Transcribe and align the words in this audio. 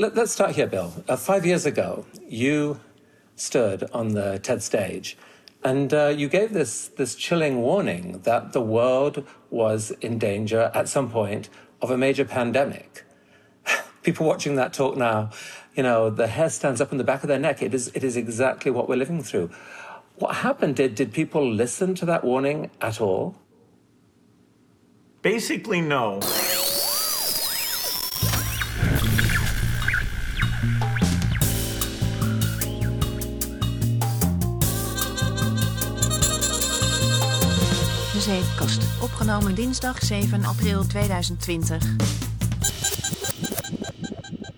let, 0.00 0.16
us 0.16 0.32
start 0.32 0.52
here, 0.52 0.66
Bill. 0.66 0.92
Uh, 1.06 1.14
five 1.14 1.44
years 1.44 1.66
ago, 1.66 2.06
you 2.26 2.80
stood 3.36 3.84
on 3.92 4.08
the 4.08 4.38
TED 4.38 4.62
stage 4.62 5.18
and 5.62 5.92
uh, 5.92 6.06
you 6.06 6.26
gave 6.26 6.54
this, 6.54 6.88
this 6.88 7.14
chilling 7.14 7.60
warning 7.60 8.20
that 8.22 8.54
the 8.54 8.62
world 8.62 9.26
was 9.50 9.90
in 10.00 10.18
danger 10.18 10.70
at 10.74 10.88
some 10.88 11.10
point 11.10 11.50
of 11.82 11.90
a 11.90 11.98
major 11.98 12.24
pandemic. 12.24 13.04
People 14.02 14.26
watching 14.26 14.54
that 14.54 14.72
talk 14.72 14.96
now, 14.96 15.28
you 15.74 15.82
know, 15.82 16.08
the 16.08 16.28
hair 16.28 16.48
stands 16.48 16.80
up 16.80 16.92
in 16.92 16.98
the 16.98 17.04
back 17.04 17.22
of 17.22 17.28
their 17.28 17.38
neck. 17.38 17.60
It 17.60 17.74
is, 17.74 17.88
it 17.94 18.02
is 18.02 18.16
exactly 18.16 18.70
what 18.70 18.88
we're 18.88 18.96
living 18.96 19.22
through. 19.22 19.50
What 20.16 20.36
happened? 20.36 20.76
Did, 20.76 20.94
did 20.94 21.12
people 21.12 21.46
listen 21.46 21.94
to 21.96 22.06
that 22.06 22.24
warning 22.24 22.70
at 22.80 23.02
all? 23.02 23.36
Basically, 25.20 25.82
no. 25.82 26.20
Zeepkast. 38.30 38.82
Opgenomen 39.02 39.54
dinsdag 39.54 40.04
7 40.04 40.44
april 40.44 40.86
2020. 40.86 41.84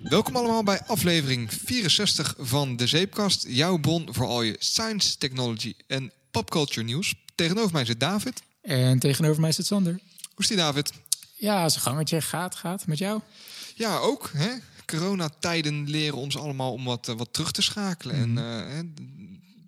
Welkom 0.03 0.37
allemaal 0.37 0.63
bij 0.63 0.81
aflevering 0.87 1.53
64 1.53 2.35
van 2.39 2.77
De 2.77 2.87
Zeepkast. 2.87 3.47
Jouw 3.49 3.79
bron 3.79 4.09
voor 4.11 4.27
al 4.27 4.43
je 4.43 4.57
science, 4.59 5.19
technology 5.19 5.75
en 5.87 6.13
popculture 6.31 6.87
nieuws. 6.87 7.15
Tegenover 7.35 7.73
mij 7.73 7.85
zit 7.85 8.01
David. 8.01 8.43
En 8.63 8.99
tegenover 8.99 9.41
mij 9.41 9.53
zit 9.53 9.67
Sander. 9.67 9.93
Hoe 9.93 10.39
is 10.39 10.47
die, 10.47 10.57
David? 10.57 10.93
Ja, 11.35 11.69
zijn 11.69 11.83
gangetje 11.83 12.21
gaat, 12.21 12.55
gaat. 12.55 12.87
Met 12.87 12.99
jou? 12.99 13.21
Ja, 13.75 13.97
ook. 13.99 14.31
Hè? 14.33 14.51
Coronatijden 14.87 15.91
leren 15.91 16.19
ons 16.19 16.39
allemaal 16.39 16.73
om 16.73 16.85
wat, 16.85 17.09
eh, 17.09 17.15
wat 17.15 17.33
terug 17.33 17.53
te 17.53 17.63
schakelen. 17.63 18.15
En 18.17 18.37
uh, 18.37 18.79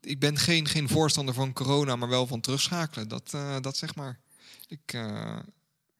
ik 0.05 0.19
ben 0.19 0.39
geen, 0.39 0.69
geen 0.69 0.89
voorstander 0.89 1.35
van 1.35 1.53
corona, 1.53 1.97
maar 1.97 2.09
wel 2.09 2.27
van 2.27 2.41
terugschakelen. 2.41 3.09
Dat, 3.09 3.33
uh, 3.35 3.57
dat 3.61 3.77
zeg 3.77 3.95
maar. 3.95 4.19
Ik, 4.69 4.93
ja. 4.93 5.45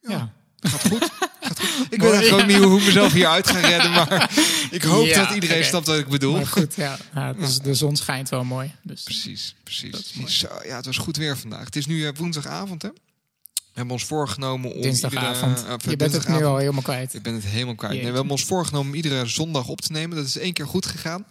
ja. 0.01 0.33
Gaat 0.61 0.81
goed. 0.81 1.11
Gaat 1.41 1.61
goed. 1.61 1.87
Ik 1.91 2.01
weet 2.01 2.13
eigenlijk 2.13 2.43
ook 2.43 2.49
niet 2.49 2.69
hoe 2.69 2.79
ik 2.79 2.85
mezelf 2.85 3.13
hier 3.13 3.27
uit 3.27 3.47
ga 3.47 3.59
redden. 3.59 3.91
Maar 3.91 4.31
ik 4.71 4.83
hoop 4.83 5.15
dat 5.15 5.31
iedereen 5.31 5.57
okay. 5.57 5.69
snapt 5.69 5.87
wat 5.87 5.99
ik 5.99 6.09
bedoel. 6.09 6.33
Maar 6.33 6.47
goed, 6.47 6.75
ja. 6.75 6.99
ja 7.15 7.33
dus 7.33 7.59
de 7.59 7.75
zon 7.75 7.97
schijnt 7.97 8.29
wel 8.29 8.45
mooi. 8.45 8.75
Dus 8.83 9.03
precies, 9.03 9.55
precies. 9.63 10.13
Zo, 10.25 10.49
ja, 10.65 10.77
het 10.77 10.87
was 10.87 10.97
goed 10.97 11.17
weer 11.17 11.39
vandaag. 11.39 11.65
Het 11.65 11.77
is 11.77 11.87
nu 11.87 12.13
woensdagavond, 12.13 12.83
hè? 12.83 12.89
We 12.89 13.81
hebben 13.81 13.99
ons 13.99 14.05
voorgenomen 14.05 14.75
om. 14.75 14.83
Dinsdagavond. 14.83 15.59
Iedere, 15.59 15.79
uh, 15.85 15.91
je 15.91 15.97
bent 15.97 16.13
het 16.13 16.29
nu 16.29 16.45
al 16.45 16.57
helemaal 16.57 16.83
kwijt. 16.83 17.15
Ik 17.15 17.23
ben 17.23 17.35
het 17.35 17.45
helemaal 17.45 17.75
kwijt. 17.75 17.93
Nee, 17.93 18.01
we 18.01 18.15
hebben 18.15 18.31
ons 18.31 18.45
voorgenomen 18.45 18.89
om 18.89 18.95
iedere 18.95 19.27
zondag 19.27 19.69
op 19.69 19.81
te 19.81 19.93
nemen. 19.93 20.17
Dat 20.17 20.27
is 20.27 20.39
één 20.39 20.53
keer 20.53 20.67
goed 20.67 20.87
gegaan. 20.87 21.27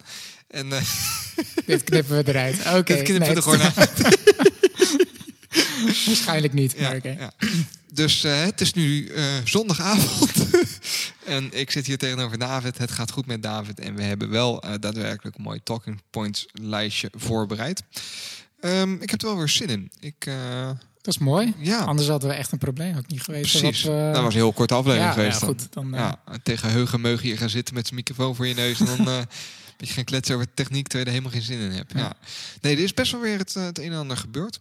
En, 0.48 0.66
uh, 0.66 0.80
Dit 1.66 1.84
knippen 1.84 2.16
we 2.16 2.28
eruit. 2.28 2.58
Oké. 2.58 2.76
Okay, 2.76 2.96
Dit 2.96 3.02
knippen 3.02 3.28
we 3.28 3.34
er 3.34 3.42
gewoon 3.42 3.60
uit. 3.60 4.16
Waarschijnlijk 6.06 6.52
niet. 6.52 6.74
Ja, 6.76 6.88
maar 6.88 7.08
ja. 7.18 7.32
Dus 7.92 8.24
uh, 8.24 8.42
het 8.42 8.60
is 8.60 8.72
nu 8.72 9.12
zondagavond. 9.44 10.32
en 11.24 11.48
ik 11.52 11.70
zit 11.70 11.86
hier 11.86 11.98
tegenover 11.98 12.38
David. 12.38 12.78
Het 12.78 12.90
gaat 12.90 13.10
goed 13.10 13.26
met 13.26 13.42
David. 13.42 13.80
En 13.80 13.94
we 13.94 14.02
hebben 14.02 14.30
wel 14.30 14.64
daadwerkelijk 14.80 15.36
een 15.36 15.42
mooi 15.42 15.60
talking 15.62 16.02
points 16.10 16.46
lijstje 16.52 17.10
voorbereid. 17.16 17.82
Um, 18.60 19.02
ik 19.02 19.10
heb 19.10 19.22
er 19.22 19.28
wel 19.28 19.36
weer 19.36 19.48
zin 19.48 19.68
in. 19.68 19.90
Ik 20.00 20.28
dat 21.04 21.14
is 21.14 21.20
mooi. 21.20 21.54
Ja. 21.58 21.78
Anders 21.78 22.08
hadden 22.08 22.28
we 22.28 22.34
echt 22.34 22.52
een 22.52 22.58
probleem. 22.58 22.94
Had 22.94 23.06
niet 23.06 23.22
geweten 23.22 23.60
Precies. 23.60 23.82
Wat, 23.82 24.14
Dat 24.14 24.22
was 24.22 24.34
een 24.34 24.40
heel 24.40 24.52
kort 24.52 24.72
aflevering 24.72 25.12
geweest. 25.12 25.40
Ja, 25.40 25.46
goed, 25.46 25.66
dan, 25.70 25.90
ja, 25.92 26.20
tegen 26.42 26.70
Heugen 26.70 27.00
Meug 27.00 27.22
je 27.22 27.36
gaan 27.36 27.50
zitten 27.50 27.74
met 27.74 27.84
zijn 27.86 27.96
microfoon 27.96 28.34
voor 28.34 28.46
je 28.46 28.54
neus. 28.54 28.80
En 28.80 28.86
dan 28.86 29.06
uh, 29.84 29.88
je 29.88 29.94
gaan 29.94 30.04
kletsen 30.04 30.34
over 30.34 30.54
techniek 30.54 30.88
terwijl 30.88 31.10
je 31.10 31.16
er 31.16 31.22
helemaal 31.22 31.40
geen 31.40 31.56
zin 31.56 31.70
in 31.70 31.76
hebt. 31.76 31.92
Ja. 31.92 32.16
Nee, 32.60 32.76
er 32.76 32.82
is 32.82 32.94
best 32.94 33.12
wel 33.12 33.20
weer 33.20 33.38
het, 33.38 33.54
het 33.54 33.78
een 33.78 33.92
en 33.92 33.98
ander 33.98 34.16
gebeurd. 34.16 34.60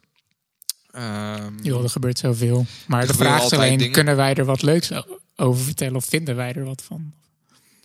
Um, 0.95 1.59
jo, 1.61 1.83
er 1.83 1.89
gebeurt 1.89 2.19
zoveel. 2.19 2.65
Maar 2.87 3.07
de 3.07 3.13
vraag 3.13 3.43
is 3.43 3.51
alleen, 3.51 3.91
kunnen 3.91 4.15
wij 4.15 4.33
er 4.33 4.45
wat 4.45 4.61
leuks 4.61 4.91
over 5.35 5.63
vertellen? 5.63 5.95
Of 5.95 6.05
vinden 6.05 6.35
wij 6.35 6.53
er 6.53 6.63
wat 6.63 6.83
van? 6.83 7.13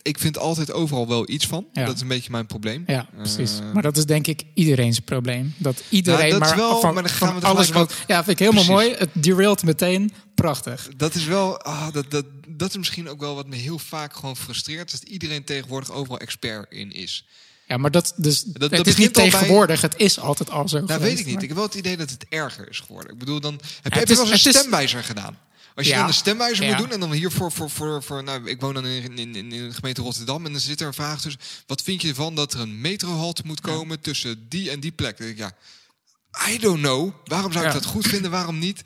Ik 0.01 0.19
vind 0.19 0.37
altijd 0.37 0.71
overal 0.71 1.07
wel 1.07 1.29
iets 1.29 1.47
van. 1.47 1.65
Dat 1.73 1.95
is 1.95 2.01
een 2.01 2.07
beetje 2.07 2.31
mijn 2.31 2.45
probleem. 2.45 2.83
Ja, 2.87 3.09
precies. 3.15 3.59
Uh, 3.59 3.71
maar 3.73 3.83
dat 3.83 3.97
is 3.97 4.05
denk 4.05 4.27
ik 4.27 4.43
iedereen's 4.53 4.99
probleem. 4.99 5.53
Dat 5.57 5.83
iedereen 5.89 6.29
nou, 6.29 6.39
dat 6.39 6.39
maar, 6.39 6.57
wel, 6.57 6.79
van, 6.79 6.93
maar 6.93 7.03
dan 7.03 7.11
gaan 7.11 7.39
we 7.39 7.45
alles 7.45 7.69
wat. 7.69 7.93
Ja, 8.07 8.23
vind 8.23 8.39
ik 8.39 8.47
helemaal 8.47 8.75
mooi. 8.75 8.95
Het 8.95 9.09
derailt 9.13 9.63
meteen. 9.63 10.11
Prachtig. 10.35 10.89
Dat 10.97 11.15
is 11.15 11.25
wel. 11.25 11.61
Ah, 11.61 11.91
dat, 11.91 12.11
dat, 12.11 12.25
dat 12.47 12.69
is 12.69 12.77
misschien 12.77 13.09
ook 13.09 13.19
wel 13.19 13.35
wat 13.35 13.47
me 13.47 13.55
heel 13.55 13.79
vaak 13.79 14.13
gewoon 14.13 14.37
frustreert. 14.37 14.91
Dat 14.91 15.03
iedereen 15.03 15.43
tegenwoordig 15.43 15.91
overal 15.91 16.19
expert 16.19 16.71
in 16.71 16.91
is. 16.91 17.25
Ja, 17.69 17.77
maar 17.77 17.91
dat, 17.91 18.13
dus, 18.15 18.43
dat, 18.43 18.71
het 18.71 18.87
is 18.87 18.95
niet 18.95 19.13
tegenwoordig, 19.13 19.81
het 19.81 19.95
is 19.97 20.19
altijd 20.19 20.49
al 20.49 20.69
zo. 20.69 20.79
Nou, 20.79 21.01
weet 21.01 21.19
ik 21.19 21.25
niet. 21.25 21.41
Ik 21.41 21.47
heb 21.47 21.57
wel 21.57 21.65
het 21.65 21.75
idee 21.75 21.97
dat 21.97 22.09
het 22.09 22.25
erger 22.29 22.69
is 22.69 22.79
geworden. 22.79 23.11
Ik 23.11 23.17
bedoel, 23.17 23.39
dan 23.39 23.59
heb 23.81 24.07
je, 24.07 24.15
wel 24.15 24.31
eens 24.31 24.45
een 24.45 24.53
stemwijzer 24.53 25.03
gedaan. 25.03 25.37
Als 25.75 25.87
je 25.87 25.93
dan 25.93 26.07
de 26.07 26.13
stemwijzer 26.13 26.65
moet 26.65 26.77
doen 26.77 26.91
en 26.91 26.99
dan 26.99 27.11
hier 27.11 27.31
voor, 27.31 27.51
voor, 27.51 27.69
voor, 27.69 28.03
voor 28.03 28.23
nou, 28.23 28.49
ik 28.49 28.61
woon 28.61 28.73
dan 28.73 28.85
in, 28.85 29.17
in, 29.17 29.35
in, 29.35 29.49
de 29.49 29.73
gemeente 29.73 30.01
Rotterdam 30.01 30.45
en 30.45 30.51
dan 30.51 30.61
zit 30.61 30.81
er 30.81 30.87
een 30.87 30.93
vraag 30.93 31.21
tussen, 31.21 31.41
wat 31.67 31.81
vind 31.81 32.01
je 32.01 32.07
ervan 32.07 32.35
dat 32.35 32.53
er 32.53 32.59
een 32.59 32.81
metrohalte 32.81 33.41
moet 33.45 33.61
komen 33.61 33.99
tussen 33.99 34.45
die 34.49 34.69
en 34.69 34.79
die 34.79 34.91
plek? 34.91 35.17
Dan 35.17 35.27
denk 35.27 35.39
ik, 35.39 35.45
ja, 35.45 36.51
I 36.51 36.59
don't 36.59 36.81
know. 36.81 37.11
Waarom 37.25 37.51
zou 37.51 37.65
ik 37.65 37.73
dat 37.73 37.85
goed 37.85 38.07
vinden? 38.07 38.31
Waarom 38.31 38.59
niet? 38.59 38.81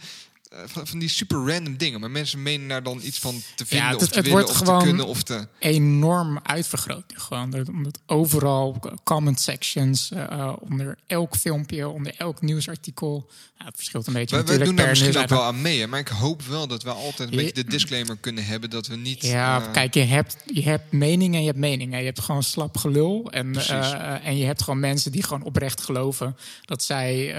Eh, 0.54 0.60
van, 0.66 0.88
van, 0.88 1.00
die 1.00 1.10
super 1.10 1.38
random 1.38 1.78
dingen. 1.78 2.00
Maar 2.00 2.12
mensen 2.12 2.42
menen 2.42 2.68
daar 2.68 2.84
dan 2.84 3.00
iets 3.04 3.20
van 3.20 3.42
te 3.56 3.66
vinden 3.66 3.88
ja, 3.88 3.94
het, 3.94 4.02
of 4.02 4.08
te 4.08 4.16
het 4.16 4.26
willen, 4.26 4.40
wordt 4.40 4.50
of 4.50 4.58
gewoon 4.58 4.80
te 4.80 4.86
kunnen. 4.86 5.06
Of 5.06 5.24
te... 5.24 5.48
enorm 5.60 6.40
uitvergroot. 6.44 7.14
Gewoon, 7.14 7.68
omdat 7.68 8.00
overal 8.06 8.80
comment 9.04 9.40
sections, 9.40 10.12
uh, 10.12 10.54
onder 10.60 10.98
elk 11.08 11.36
filmpje, 11.36 11.88
onder 11.88 12.14
elk 12.18 12.42
nieuwsartikel. 12.42 13.30
Het 13.58 13.76
verschilt 13.76 14.08
een 14.08 14.14
beetje. 14.14 14.44
We, 14.44 14.58
we 14.58 14.64
doen 14.64 14.76
daar 14.76 14.90
misschien 14.90 15.18
ook 15.18 15.28
wel 15.28 15.44
aan 15.44 15.62
mee. 15.62 15.88
Maar 15.88 16.00
ik 16.00 16.08
hoop 16.08 16.42
wel 16.42 16.68
dat 16.68 16.84
we 16.84 16.90
altijd 16.90 17.30
een 17.30 17.38
beetje 17.38 17.54
de 17.54 17.66
disclaimer 17.66 18.18
kunnen 18.18 18.46
hebben 18.46 18.70
dat 18.70 18.88
we 18.88 18.96
niet. 18.96 19.22
Ja, 19.22 19.62
uh... 19.62 19.72
kijk, 19.72 19.94
je 19.94 20.04
hebt, 20.04 20.38
je 20.46 20.64
hebt 20.64 20.92
meningen 20.92 21.36
en 21.36 21.42
je 21.42 21.48
hebt 21.48 21.60
meningen. 21.60 22.00
Je 22.00 22.06
hebt 22.06 22.22
gewoon 22.22 22.44
slap 22.44 22.78
gelul. 22.78 23.32
En, 23.32 23.54
uh, 23.56 24.28
en 24.28 24.38
je 24.38 24.46
hebt 24.46 24.62
gewoon 24.62 24.80
mensen 24.80 25.12
die 25.12 25.24
gewoon 25.24 25.44
oprecht 25.44 25.82
geloven 25.82 26.38
dat 26.66 26.84
zij 26.84 27.36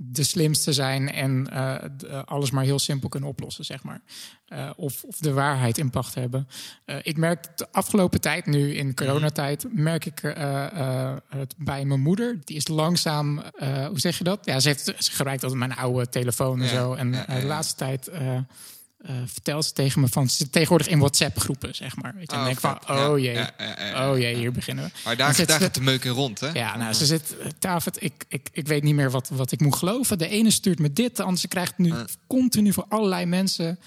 de 0.00 0.22
slimste 0.22 0.72
zijn 0.72 1.12
en 1.12 1.48
uh, 1.52 2.22
alles 2.24 2.50
maar 2.50 2.64
heel 2.64 2.78
simpel 2.78 3.08
kunnen 3.08 3.28
oplossen, 3.28 3.64
zeg 3.64 3.82
maar. 3.82 4.00
Uh, 4.48 4.70
of, 4.76 5.04
of, 5.04 5.16
de 5.16 5.32
waarheid 5.32 5.78
in 5.78 5.90
pacht 5.90 6.14
hebben. 6.14 6.48
ik 7.02 7.16
merk 7.16 7.56
de 7.56 7.72
afgelopen 7.72 8.20
tijd, 8.20 8.46
nu 8.46 8.74
in 8.74 8.94
coronatijd, 8.94 9.66
merk 9.72 10.04
ik 10.04 10.20
het 11.28 11.54
bij 11.56 11.84
mijn 11.84 12.00
moeder. 12.00 12.38
Die 12.44 12.56
is 12.56 12.68
langzaam, 12.68 13.42
hoe 13.88 14.00
zeg 14.00 14.18
je 14.18 14.24
dat? 14.24 14.44
Ja, 14.44 14.60
ze, 14.60 14.68
heeft, 14.68 14.84
ze 14.98 15.10
gebruikt 15.10 15.42
altijd 15.42 15.60
mijn 15.60 15.76
oude 15.76 16.08
telefoon 16.08 16.60
en 16.60 16.68
zo. 16.68 16.94
En 16.94 17.10
de 17.10 17.44
laatste 17.46 17.74
tijd 17.74 18.10
uh, 18.98 19.10
vertelt 19.26 19.64
ze 19.64 19.72
tegen 19.72 20.00
me 20.00 20.08
van 20.08 20.28
ze 20.28 20.36
zit 20.36 20.52
tegenwoordig 20.52 20.88
in 20.88 20.98
WhatsApp-groepen, 20.98 21.74
zeg 21.74 21.96
maar. 21.96 22.14
Weet 22.14 22.30
je, 22.30 22.36
oh, 22.36 22.42
en 22.42 22.46
denk 22.46 22.60
van, 22.60 22.78
oh 22.90 23.18
jee, 23.18 23.38
oh 23.94 24.18
jee, 24.18 24.34
hier 24.34 24.52
beginnen 24.52 24.84
we. 24.84 24.90
Maar 25.04 25.16
daar, 25.16 25.46
daar 25.46 25.60
gaat 25.60 25.74
de 25.74 25.80
meuk 25.80 26.04
in 26.04 26.10
rond, 26.10 26.40
hè? 26.40 26.48
Ja, 26.52 26.76
nou, 26.76 26.92
ze 26.92 27.06
zit, 27.06 27.34
uh, 27.40 27.46
David, 27.58 28.02
ik, 28.02 28.24
ik, 28.28 28.48
ik 28.52 28.66
weet 28.66 28.82
niet 28.82 28.94
meer 28.94 29.10
wat, 29.10 29.28
wat 29.32 29.52
ik 29.52 29.60
moet 29.60 29.76
geloven. 29.76 30.18
De 30.18 30.28
ene 30.28 30.50
stuurt 30.50 30.78
me 30.78 30.92
dit, 30.92 31.16
de 31.16 31.22
andere 31.22 31.48
krijgt 31.48 31.78
nu 31.78 31.94
continu 32.26 32.72
voor 32.72 32.84
allerlei 32.88 33.26
mensen 33.26 33.78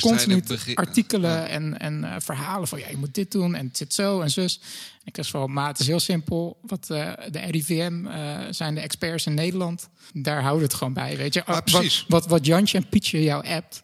continu 0.00 0.42
artikelen 0.74 1.48
en, 1.48 1.78
en 1.78 2.02
uh, 2.02 2.14
verhalen 2.18 2.68
van, 2.68 2.78
ja, 2.78 2.88
je 2.88 2.96
moet 2.96 3.14
dit 3.14 3.32
doen 3.32 3.54
en 3.54 3.66
het 3.66 3.76
zit 3.76 3.94
zo 3.94 4.20
en 4.20 4.30
zus. 4.30 4.60
ik 5.04 5.16
zeg 5.16 5.28
van, 5.28 5.52
maar 5.52 5.68
het 5.68 5.78
is 5.78 5.86
heel 5.86 6.00
simpel. 6.00 6.58
Wat 6.62 6.86
de 6.86 7.40
RIVM 7.50 8.04
zijn 8.50 8.74
de 8.74 8.80
experts 8.80 9.26
in 9.26 9.34
Nederland, 9.34 9.88
daar 10.12 10.42
houden 10.42 10.62
het 10.62 10.74
gewoon 10.74 10.92
bij, 10.92 11.16
weet 11.16 11.34
je. 11.34 11.44
Ah, 11.44 11.58
wat, 11.64 12.04
wat, 12.08 12.26
wat 12.26 12.46
Jantje 12.46 12.78
en 12.78 12.88
Pietje 12.88 13.22
jou 13.22 13.46
appt, 13.46 13.82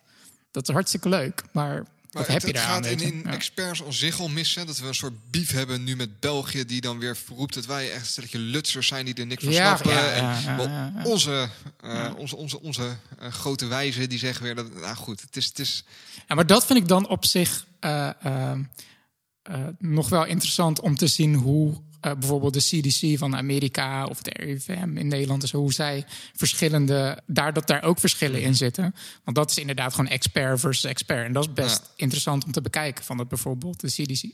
dat 0.56 0.68
is 0.68 0.74
hartstikke 0.74 1.08
leuk, 1.08 1.42
maar 1.52 1.84
wat 2.10 2.26
heb 2.26 2.42
je 2.42 2.52
daar 2.52 2.64
aan? 2.64 2.82
Het 2.84 3.00
gaat 3.00 3.00
in, 3.00 3.26
experts 3.26 3.82
als 3.82 3.98
zich 3.98 4.20
al 4.20 4.28
missen. 4.28 4.66
Dat 4.66 4.78
we 4.78 4.86
een 4.86 4.94
soort 4.94 5.30
beef 5.30 5.50
hebben 5.52 5.84
nu 5.84 5.96
met 5.96 6.20
België... 6.20 6.64
die 6.64 6.80
dan 6.80 6.98
weer 6.98 7.16
roept 7.36 7.54
dat 7.54 7.66
wij 7.66 7.90
echt 7.90 8.00
een 8.00 8.06
stelletje 8.06 8.38
lutsers 8.38 8.86
zijn... 8.86 9.04
die 9.04 9.14
er 9.14 9.26
niks 9.26 9.44
van 9.44 9.52
ja, 9.52 9.76
snappen. 9.76 10.02
Ja, 10.02 10.92
en 10.96 11.04
onze, 11.04 11.48
uh, 11.84 12.10
onze, 12.16 12.36
onze, 12.36 12.60
onze 12.60 12.96
uh, 13.22 13.28
grote 13.28 13.66
wijzen 13.66 14.08
die 14.08 14.18
zeggen 14.18 14.42
weer... 14.42 14.54
dat 14.54 14.74
nou 14.74 14.96
goed, 14.96 15.20
het 15.20 15.36
is... 15.36 15.46
Het 15.46 15.58
is... 15.58 15.84
Ja, 16.28 16.34
maar 16.34 16.46
dat 16.46 16.66
vind 16.66 16.78
ik 16.78 16.88
dan 16.88 17.08
op 17.08 17.24
zich... 17.24 17.66
Uh, 17.80 18.52
nog 19.78 20.08
wel 20.08 20.24
interessant 20.24 20.80
om 20.80 20.96
te 20.96 21.06
zien 21.06 21.34
hoe 21.34 21.80
uh, 22.02 22.12
bijvoorbeeld 22.12 22.54
de 22.54 22.60
CDC 22.60 23.18
van 23.18 23.36
Amerika 23.36 24.04
of 24.04 24.22
de 24.22 24.32
RIVM 24.36 24.96
in 24.96 25.08
Nederland, 25.08 25.40
dus 25.40 25.52
hoe 25.52 25.72
zij 25.72 26.04
verschillende, 26.34 27.22
daar 27.26 27.52
dat 27.52 27.66
daar 27.66 27.82
ook 27.82 27.98
verschillen 27.98 28.42
in 28.42 28.54
zitten. 28.54 28.94
Want 29.24 29.36
dat 29.36 29.50
is 29.50 29.58
inderdaad 29.58 29.94
gewoon 29.94 30.10
expert 30.10 30.60
versus 30.60 30.84
expert. 30.84 31.26
En 31.26 31.32
dat 31.32 31.42
is 31.42 31.52
best 31.52 31.82
interessant 31.96 32.44
om 32.44 32.52
te 32.52 32.60
bekijken. 32.60 33.04
Van 33.04 33.16
dat 33.16 33.28
bijvoorbeeld 33.28 33.80
de 33.80 33.88
CDC 33.88 34.22
uh, 34.22 34.30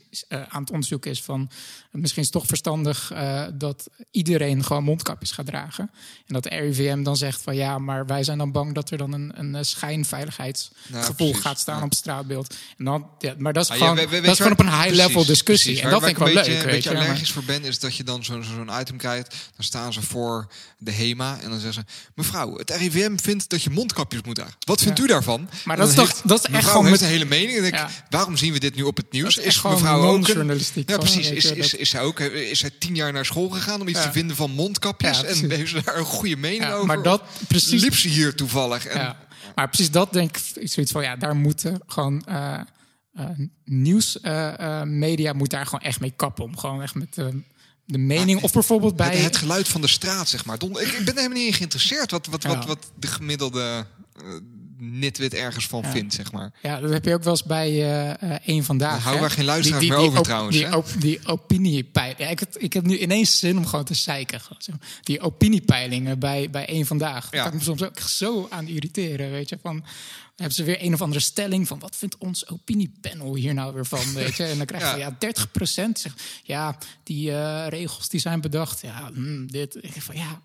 aan 0.47 0.61
het 0.61 0.71
onderzoeken 0.71 1.11
is 1.11 1.21
van 1.21 1.49
misschien 1.91 2.21
is 2.21 2.27
het 2.27 2.37
toch 2.37 2.47
verstandig 2.47 3.11
uh, 3.13 3.45
dat 3.53 3.89
iedereen 4.11 4.63
gewoon 4.63 4.83
mondkapjes 4.83 5.31
gaat 5.31 5.45
dragen. 5.45 5.91
En 6.27 6.33
dat 6.33 6.43
de 6.43 6.49
RIVM 6.49 7.03
dan 7.03 7.17
zegt 7.17 7.41
van 7.41 7.55
ja, 7.55 7.77
maar 7.77 8.05
wij 8.05 8.23
zijn 8.23 8.37
dan 8.37 8.51
bang 8.51 8.73
dat 8.73 8.89
er 8.89 8.97
dan 8.97 9.13
een, 9.13 9.31
een 9.35 9.65
schijnveiligheidsgevoel 9.65 11.33
gaat 11.33 11.59
staan 11.59 11.83
op 11.83 11.89
het 11.89 11.97
straatbeeld. 11.97 12.55
En 12.77 12.85
dan, 12.85 13.07
ja, 13.19 13.35
maar 13.37 13.53
dat 13.53 13.63
is, 13.63 13.69
ah, 13.69 13.77
gewoon, 13.77 13.95
dat 13.95 14.11
is 14.11 14.37
gewoon 14.37 14.51
op 14.51 14.59
een 14.59 14.81
high-level 14.81 15.25
discussie. 15.25 15.81
En 15.81 15.89
dat 15.89 16.03
vind 16.03 16.11
ik 16.11 16.23
wel 16.23 16.33
leuk. 16.33 16.47
Een 16.47 16.65
beetje 16.65 16.95
allergisch 16.95 17.31
voor 17.31 17.43
is 17.61 17.79
dat 17.79 17.95
je 17.95 18.03
dan 18.03 18.23
zo'n 18.23 18.43
zo'n 18.43 18.79
item 18.79 18.97
krijgt. 18.97 19.29
Dan 19.55 19.65
staan 19.65 19.93
ze 19.93 20.01
voor 20.01 20.47
de 20.77 20.91
HEMA 20.91 21.39
en 21.41 21.49
dan 21.49 21.59
zeggen 21.59 21.85
ze... 21.87 22.11
Mevrouw, 22.15 22.57
het 22.57 22.69
RIVM 22.69 23.17
vindt 23.17 23.49
dat 23.49 23.63
je 23.63 23.69
mondkapjes 23.69 24.21
moet 24.21 24.35
dragen. 24.35 24.53
Wat 24.59 24.81
vindt 24.81 24.99
u 24.99 25.07
daarvan? 25.07 25.49
Maar 25.65 25.77
dat 25.77 25.89
is 25.89 25.95
toch 25.95 26.21
dat 26.23 26.39
is 26.39 26.55
echt 26.55 26.67
gewoon 26.67 26.89
met 26.89 27.01
een 27.01 27.07
hele 27.07 27.25
mening. 27.25 27.57
En 27.57 27.61
denk, 27.61 27.77
waarom 28.09 28.37
zien 28.37 28.53
we 28.53 28.59
dit 28.59 28.75
nu 28.75 28.83
op 28.83 28.97
het 28.97 29.11
nieuws? 29.11 29.37
Is, 29.37 29.45
is 29.45 29.61
mevrouw 29.61 30.03
ook 30.03 30.27
journalistiek? 30.27 30.89
Ja, 30.89 30.97
precies. 30.97 31.29
Is, 31.29 31.45
is, 31.45 31.73
is, 31.73 31.89
zij 31.89 32.01
ook 32.01 32.19
is 32.19 32.59
zij 32.59 32.71
tien 32.79 32.95
jaar 32.95 33.13
naar 33.13 33.25
school 33.25 33.49
gegaan 33.49 33.81
om 33.81 33.87
iets 33.87 34.01
te 34.01 34.11
vinden 34.11 34.35
van 34.35 34.51
mondkapjes? 34.51 35.23
en 35.23 35.51
heeft 35.51 35.69
ze 35.69 35.81
daar 35.83 35.97
een 35.97 36.05
goede 36.05 36.37
mening 36.37 36.71
over? 36.71 36.85
Maar 36.85 37.03
dat 37.03 37.23
precies. 37.47 37.81
Liep 37.81 37.95
ze 37.95 38.07
hier 38.07 38.35
toevallig? 38.35 38.85
En, 38.85 39.15
maar 39.55 39.69
precies 39.69 39.91
dat 39.91 40.13
denk 40.13 40.37
ik 40.37 40.69
zoiets 40.69 40.91
van 40.91 41.03
ja, 41.03 41.15
daar 41.15 41.35
moeten 41.35 41.81
gewoon. 41.87 42.25
Uh, 42.29 42.59
nieuwsmedia 43.65 45.31
uh, 45.31 45.37
moet 45.37 45.49
daar 45.49 45.65
gewoon 45.65 45.81
echt 45.81 45.99
mee 45.99 46.13
kappen. 46.15 46.43
Om 46.43 46.57
gewoon 46.57 46.81
echt 46.81 46.95
met 46.95 47.15
de 47.85 47.97
mening. 47.97 48.41
of 48.41 48.53
bijvoorbeeld 48.53 48.95
bij. 48.95 49.17
Het, 49.17 49.37
geluid 49.37 49.67
van 49.67 49.81
de 49.81 49.87
straat, 49.87 50.29
zeg 50.29 50.45
maar. 50.45 50.55
ik, 50.55 50.87
ik 50.87 51.05
ben 51.05 51.15
helemaal 51.15 51.37
niet 51.37 51.47
in 51.47 51.53
geïnteresseerd 51.53 52.11
wat, 52.11 52.25
wat, 52.25 52.43
wat, 52.43 52.65
wat 52.65 52.91
de 52.99 53.07
gemiddelde 53.07 53.85
nitwit 54.77 55.33
ergens 55.33 55.67
van 55.67 55.83
vindt, 55.83 56.13
zeg 56.13 56.31
maar. 56.31 56.51
Ja, 56.61 56.79
dat 56.79 56.89
heb 56.89 57.05
je 57.05 57.13
ook 57.13 57.23
wel 57.23 57.33
eens 57.33 57.43
bij 57.43 57.71
uh, 58.21 58.37
een 58.45 58.63
vandaag. 58.63 59.03
hou 59.03 59.19
waar 59.19 59.31
geen 59.31 59.45
luisteraars 59.45 59.81
die, 59.81 59.89
die, 59.89 59.99
meer 59.99 60.09
over 60.09 60.23
trouwens. 60.23 60.57
Die, 60.57 60.77
op, 60.77 60.87
die 60.97 61.19
opiniepeiling. 61.25 62.19
Ja, 62.19 62.27
ik, 62.27 62.39
heb, 62.39 62.57
ik 62.57 62.73
heb 62.73 62.85
nu 62.85 62.97
ineens 62.97 63.39
zin 63.39 63.57
om 63.57 63.65
gewoon 63.65 63.85
te 63.85 63.93
zeiken. 63.93 64.41
Die 65.01 65.21
opiniepeilingen 65.21 66.19
bij, 66.19 66.49
bij 66.49 66.69
een 66.69 66.85
vandaag. 66.85 67.29
Daar 67.29 67.43
kan 67.43 67.51
ik 67.51 67.57
me 67.57 67.63
soms 67.63 67.83
ook 67.83 67.99
zo 67.99 68.47
aan 68.49 68.67
irriteren, 68.67 69.31
weet 69.31 69.49
je. 69.49 69.57
Van, 69.61 69.85
hebben 70.35 70.55
ze 70.55 70.63
weer 70.63 70.83
een 70.83 70.93
of 70.93 71.01
andere 71.01 71.21
stelling 71.21 71.67
van 71.67 71.79
wat 71.79 71.95
vindt 71.95 72.17
ons 72.17 72.47
opiniepanel 72.47 73.35
hier 73.35 73.53
nou 73.53 73.73
weer 73.73 73.85
van, 73.85 74.13
weet 74.13 74.35
je? 74.35 74.43
En 74.43 74.57
dan 74.57 74.65
krijg 74.65 74.91
je 74.91 74.97
ja, 75.05 75.15
30 75.19 75.51
procent 75.51 75.99
zegt 75.99 76.21
ja, 76.43 76.77
die 77.03 77.29
uh, 77.29 77.65
regels 77.67 78.09
die 78.09 78.19
zijn 78.19 78.41
bedacht. 78.41 78.81
Ja, 78.81 79.09
mm, 79.13 79.51
dit. 79.51 79.75
Ik 79.81 80.01
van 80.01 80.15
ja, 80.15 80.41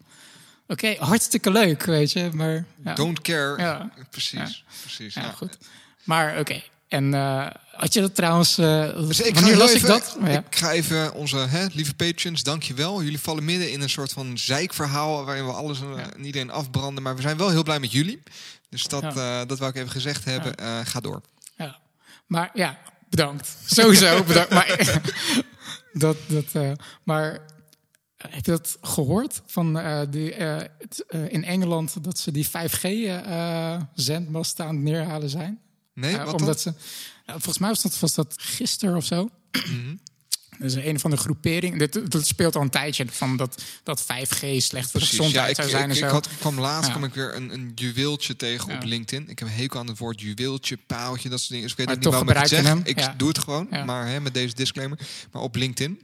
Oké, 0.69 0.95
hartstikke 0.99 1.51
leuk, 1.51 1.85
weet 1.85 2.13
je. 2.13 2.31
Maar, 2.33 2.65
ja. 2.85 2.95
Don't 2.95 3.21
care. 3.21 3.63
Ja. 3.63 3.91
Precies, 4.11 4.65
precies. 4.81 5.15
Ja, 5.15 5.31
goed. 5.31 5.59
Maar 6.05 6.39
oké. 6.39 6.63
En 6.89 7.13
uh, 7.13 7.47
had 7.73 7.95
je 7.95 8.01
dat 8.01 8.15
trouwens... 8.15 8.59
Uh, 8.59 8.97
dus 8.97 9.21
ik 9.21 9.35
wanneer 9.35 9.57
las 9.57 9.73
ik 9.73 9.87
dat? 9.87 10.17
Ik 10.29 10.57
ga 10.57 10.73
even 10.73 11.15
onze 11.15 11.37
hè, 11.37 11.67
lieve 11.73 11.95
patrons, 11.95 12.43
dankjewel. 12.43 13.03
Jullie 13.03 13.19
vallen 13.19 13.45
midden 13.45 13.71
in 13.71 13.81
een 13.81 13.91
soort 13.91 14.13
van 14.13 14.39
zeikverhaal... 14.39 15.25
waarin 15.25 15.47
we 15.47 15.53
alles 15.53 15.81
en 16.15 16.25
iedereen 16.25 16.51
afbranden. 16.51 17.03
Maar 17.03 17.17
we 17.17 17.23
zijn 17.23 17.37
wel 17.37 17.51
heel 17.51 17.63
blij 17.63 17.81
met 17.81 17.93
jullie. 17.93 18.23
Dus 18.69 18.85
dat, 18.85 19.03
dat 19.49 19.59
wou 19.59 19.71
ik 19.71 19.77
even 19.77 19.91
gezegd 19.91 20.25
hebben. 20.25 20.55
ga 20.87 21.01
door. 21.01 21.21
Ja. 21.57 21.79
Maar 22.27 22.51
ja, 22.55 22.79
bedankt. 23.09 23.57
Sowieso 23.67 24.23
bedankt. 24.25 24.51
maar, 24.51 25.01
dat, 25.93 26.17
dat, 26.27 26.47
maar 27.03 27.33
eh, 27.33 27.39
heb 28.17 28.45
je 28.45 28.51
dat 28.51 28.79
gehoord? 28.81 29.43
Van, 29.47 29.81
die, 30.11 30.35
in 31.29 31.45
Engeland 31.45 32.05
dat 32.05 32.19
ze 32.19 32.31
die 32.31 32.49
5G-zendmast 32.49 34.61
aan 34.61 34.75
het 34.75 34.85
neerhalen 34.85 35.31
zijn. 35.31 35.61
Nee, 35.95 36.17
wat 36.17 36.41
omdat 36.41 36.61
Ze, 36.61 36.73
volgens 37.27 37.59
mij 37.59 37.69
was 37.69 37.83
dat, 37.83 37.99
was 37.99 38.15
dat 38.15 38.35
gisteren 38.39 38.97
of 38.97 39.05
zo. 39.05 39.29
Mm 39.69 40.01
Dus 40.59 40.75
een 40.75 41.01
van 41.01 41.11
de 41.11 41.17
groeperingen. 41.17 41.79
Dit, 41.79 42.11
dat 42.11 42.27
speelt 42.27 42.57
al 42.57 42.63
een 42.63 42.71
tijdje 42.71 43.07
van 43.11 43.37
dat, 43.37 43.63
dat 43.83 44.03
5G 44.03 44.57
slecht 44.57 44.91
voor 44.91 45.01
de 45.01 45.07
gezondheid 45.07 45.57
zou 45.57 45.69
zijn. 45.69 45.83
Ik, 45.83 45.89
en 45.91 45.97
ik, 45.97 46.03
zo. 46.03 46.11
had, 46.11 46.29
kwam 46.39 46.61
laatst 46.61 46.91
kwam 46.91 47.05
ik 47.05 47.15
weer 47.15 47.35
een, 47.35 47.53
een 47.53 47.73
juweeltje 47.75 48.37
tegen 48.37 48.75
op 48.77 48.85
LinkedIn. 48.85 49.29
Ik 49.29 49.39
heb 49.39 49.49
een 49.49 49.55
hekel 49.55 49.81
aan 49.81 49.87
het 49.87 49.99
woord 49.99 50.21
juweeltje, 50.21 50.79
paaltje, 50.87 51.29
dat 51.29 51.39
soort 51.39 51.51
dingen. 51.51 51.69
Dus 51.69 51.77
ik 51.77 51.87
weet 51.87 51.97
niet 51.97 52.05
waarom 52.05 52.29
ik 52.29 52.37
het 52.37 52.49
zeg. 52.49 52.75
Ik 52.85 53.13
doe 53.17 53.29
het 53.29 53.39
gewoon, 53.39 53.69
maar 53.87 54.07
hè, 54.07 54.21
met 54.21 54.35
deze 54.35 54.55
disclaimer. 54.55 54.99
Maar 55.33 55.43
op 55.43 55.55
LinkedIn 55.55 56.01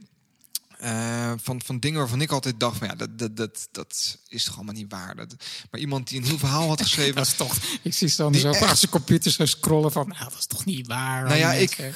uh, 0.83 1.31
van, 1.37 1.61
van 1.65 1.79
dingen 1.79 1.99
waarvan 1.99 2.21
ik 2.21 2.31
altijd 2.31 2.59
dacht 2.59 2.77
van 2.77 2.87
ja, 2.87 2.95
dat, 2.95 3.19
dat, 3.19 3.37
dat, 3.37 3.67
dat 3.71 4.17
is 4.27 4.43
toch 4.43 4.55
allemaal 4.55 4.73
niet 4.73 4.91
waar. 4.91 5.15
Dat, 5.15 5.35
maar 5.71 5.79
iemand 5.79 6.07
die 6.07 6.19
een 6.19 6.25
heel 6.25 6.37
verhaal 6.37 6.67
had 6.67 6.81
geschreven. 6.87 7.15
dat 7.15 7.27
is 7.27 7.33
toch. 7.33 7.57
Ik 7.81 7.93
zie 7.93 8.13
dan 8.17 8.35
zo 8.35 8.49
achter 8.49 8.77
zijn 8.77 8.91
computer 8.91 9.31
zo 9.31 9.45
scrollen 9.45 9.91
van 9.91 10.07
nou, 10.07 10.23
dat 10.23 10.39
is 10.39 10.45
toch 10.45 10.65
niet 10.65 10.87
waar. 10.87 11.23
Nou 11.23 11.37
ja, 11.37 11.53
ik 11.53 11.93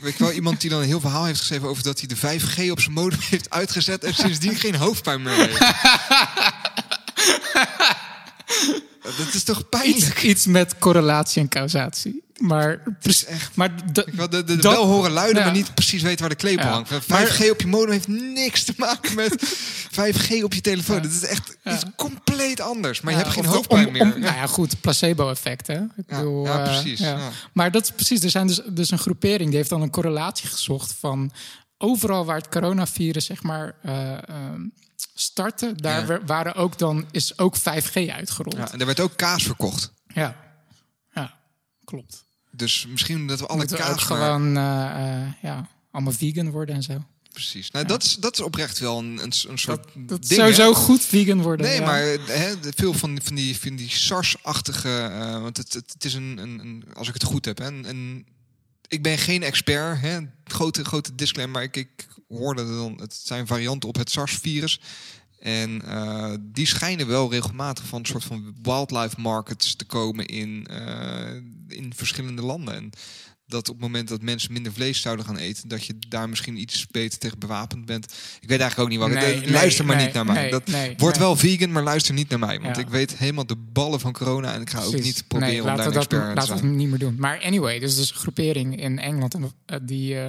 weet 0.00 0.18
wel 0.18 0.32
iemand 0.32 0.60
die 0.60 0.70
dan 0.70 0.80
een 0.80 0.86
heel 0.86 1.00
verhaal 1.00 1.24
heeft 1.24 1.38
geschreven 1.38 1.68
over 1.68 1.82
dat 1.82 1.98
hij 1.98 2.08
de 2.08 2.16
5G 2.16 2.70
op 2.70 2.80
zijn 2.80 2.94
modem 2.94 3.20
heeft 3.30 3.50
uitgezet 3.50 4.04
en 4.04 4.14
sindsdien 4.14 4.56
geen 4.56 4.74
hoofdpijn 4.74 5.22
meer 5.22 5.34
heeft. 5.34 5.58
dat 9.18 9.34
is 9.34 9.44
toch 9.44 9.68
pijnlijk. 9.68 10.22
iets 10.22 10.46
met 10.46 10.78
correlatie 10.78 11.42
en 11.42 11.48
causatie. 11.48 12.22
Maar, 12.42 12.82
echt, 13.26 13.56
maar 13.56 13.92
de, 13.92 14.58
bel 14.60 14.86
horen 14.86 15.10
luiden, 15.10 15.42
maar 15.42 15.52
niet 15.52 15.74
precies 15.74 16.02
weten 16.02 16.20
waar 16.20 16.28
de 16.28 16.34
klepel 16.34 16.68
hangt. 16.68 16.90
5G 16.90 17.50
op 17.50 17.60
je 17.60 17.66
modem 17.66 17.90
heeft 17.90 18.08
niks 18.08 18.64
te 18.64 18.74
maken 18.76 19.14
met 19.14 19.34
5G 20.00 20.42
op 20.42 20.54
je 20.54 20.60
telefoon. 20.60 20.96
Ja. 20.96 21.02
Dat 21.02 21.10
is 21.10 21.24
echt 21.24 21.56
is 21.64 21.82
compleet 21.96 22.60
anders. 22.60 23.00
Maar 23.00 23.12
je 23.12 23.18
hebt 23.18 23.32
geen 23.32 23.44
hoofdpijn 23.44 23.92
meer. 23.92 24.02
Om, 24.02 24.08
nou 24.08 24.34
ja, 24.34 24.46
goed, 24.46 24.80
placebo-effect. 24.80 25.66
Hè? 25.66 25.80
Ik 25.80 26.06
bedoel, 26.06 26.44
ja, 26.44 26.58
eh, 26.58 26.64
precies. 26.64 27.02
Maar 27.52 27.70
dat 27.70 27.82
is 27.82 27.90
precies. 27.90 28.22
Er 28.22 28.30
zijn 28.30 28.46
dus, 28.46 28.60
dus 28.66 28.90
een 28.90 28.98
groepering 28.98 29.48
die 29.48 29.56
heeft 29.56 29.70
dan 29.70 29.82
een 29.82 29.90
correlatie 29.90 30.48
gezocht 30.48 30.94
van 30.98 31.32
overal 31.78 32.24
waar 32.24 32.36
het 32.36 32.48
coronavirus 32.48 33.24
zeg 33.24 33.42
maar 33.42 33.74
uh, 33.86 34.18
startte, 35.14 35.72
daar 35.76 36.26
waren 36.26 36.54
ook 36.54 36.78
dan 36.78 37.06
is 37.10 37.38
ook 37.38 37.56
5G 37.58 38.10
uitgerold. 38.12 38.56
Ja, 38.56 38.72
en 38.72 38.80
er 38.80 38.86
werd 38.86 39.00
ook 39.00 39.16
kaas 39.16 39.42
verkocht. 39.42 39.92
Ja, 40.06 40.36
ja, 41.14 41.34
klopt. 41.84 42.24
Dus 42.52 42.86
misschien 42.88 43.26
dat 43.26 43.40
we 43.40 43.46
alle 43.46 43.66
kaas 43.66 43.90
ook 43.90 44.00
gewoon 44.00 44.56
uh, 44.56 44.62
uh, 44.62 45.32
ja, 45.42 45.68
allemaal 45.90 46.12
vegan 46.12 46.50
worden 46.50 46.74
en 46.74 46.82
zo. 46.82 47.04
Precies. 47.32 47.70
Nou, 47.70 47.86
dat, 47.86 48.02
is, 48.02 48.16
dat 48.16 48.32
is 48.32 48.40
oprecht 48.40 48.78
wel 48.78 48.98
een, 48.98 49.18
een, 49.22 49.32
een 49.48 49.58
soort. 49.58 49.84
Dat, 49.94 50.08
dat 50.08 50.28
ding, 50.28 50.40
sowieso 50.40 50.74
goed 50.74 51.02
vegan 51.02 51.42
worden. 51.42 51.66
Nee, 51.66 51.80
maar 51.80 52.02
hè, 52.26 52.54
veel 52.60 52.92
van, 52.94 53.18
van 53.22 53.34
die, 53.34 53.58
van 53.58 53.76
die 53.76 53.90
SARS-achtige. 53.90 55.08
Uh, 55.12 55.40
want 55.40 55.56
het, 55.56 55.72
het, 55.72 55.92
het, 55.92 56.04
is 56.04 56.14
een, 56.14 56.38
een, 56.38 56.58
een, 56.58 56.84
als 56.94 57.08
ik 57.08 57.14
het 57.14 57.22
goed 57.22 57.44
heb, 57.44 57.58
hè, 57.58 57.66
een, 57.66 57.88
een 57.88 58.26
ik 58.88 59.02
ben 59.02 59.18
geen 59.18 59.42
expert, 59.42 60.00
hè, 60.00 60.18
grote, 60.44 60.84
grote 60.84 61.14
disclaimer, 61.14 61.54
maar 61.56 61.64
ik, 61.64 61.76
ik 61.76 62.06
hoorde 62.28 62.64
dan, 62.64 63.00
het 63.00 63.20
zijn 63.24 63.46
varianten 63.46 63.88
op 63.88 63.96
het 63.96 64.10
SARS-virus. 64.10 64.80
En 65.42 65.82
uh, 65.84 66.34
die 66.40 66.66
schijnen 66.66 67.06
wel 67.06 67.30
regelmatig 67.30 67.84
van 67.86 67.98
een 67.98 68.06
soort 68.06 68.24
van 68.24 68.54
wildlife 68.62 69.20
markets 69.20 69.76
te 69.76 69.84
komen 69.84 70.26
in, 70.26 70.66
uh, 70.70 71.34
in 71.68 71.92
verschillende 71.94 72.42
landen. 72.42 72.74
En 72.74 72.90
dat 73.46 73.68
op 73.68 73.74
het 73.74 73.84
moment 73.84 74.08
dat 74.08 74.22
mensen 74.22 74.52
minder 74.52 74.72
vlees 74.72 75.00
zouden 75.00 75.24
gaan 75.24 75.36
eten, 75.36 75.68
dat 75.68 75.84
je 75.84 75.94
daar 76.08 76.28
misschien 76.28 76.60
iets 76.60 76.86
beter 76.86 77.18
tegen 77.18 77.38
bewapend 77.38 77.86
bent. 77.86 78.04
Ik 78.40 78.48
weet 78.48 78.60
eigenlijk 78.60 78.78
ook 78.78 78.88
niet 78.88 78.98
wat. 78.98 79.22
Nee, 79.22 79.50
luister 79.50 79.84
maar 79.84 79.96
niet 79.96 80.12
naar 80.12 80.26
mij. 80.26 80.50
dat 80.50 80.62
wordt 80.96 81.18
wel 81.18 81.36
vegan, 81.36 81.72
maar 81.72 81.82
luister 81.82 82.14
niet 82.14 82.28
naar 82.28 82.38
mij. 82.38 82.60
Want 82.60 82.78
ik 82.78 82.88
weet 82.88 83.16
helemaal 83.16 83.46
de 83.46 83.56
ballen 83.56 84.00
van 84.00 84.12
corona 84.12 84.52
en 84.52 84.60
ik 84.60 84.70
ga 84.70 84.82
ook 84.82 85.02
niet 85.02 85.24
proberen 85.28 85.70
om 85.70 85.76
daar 85.76 85.86
een 85.86 85.92
expert 85.92 86.08
te 86.08 86.16
zijn. 86.16 86.34
Laten 86.34 86.54
we 86.54 86.66
het 86.66 86.76
niet 86.76 86.88
meer 86.88 86.98
doen. 86.98 87.16
Maar 87.18 87.40
anyway, 87.42 87.78
dus 87.78 87.96
dus 87.96 88.10
een 88.10 88.16
groepering 88.16 88.80
in 88.80 88.98
Engeland 88.98 89.34
uh, 89.34 89.76
die 89.82 90.14
uh, 90.14 90.26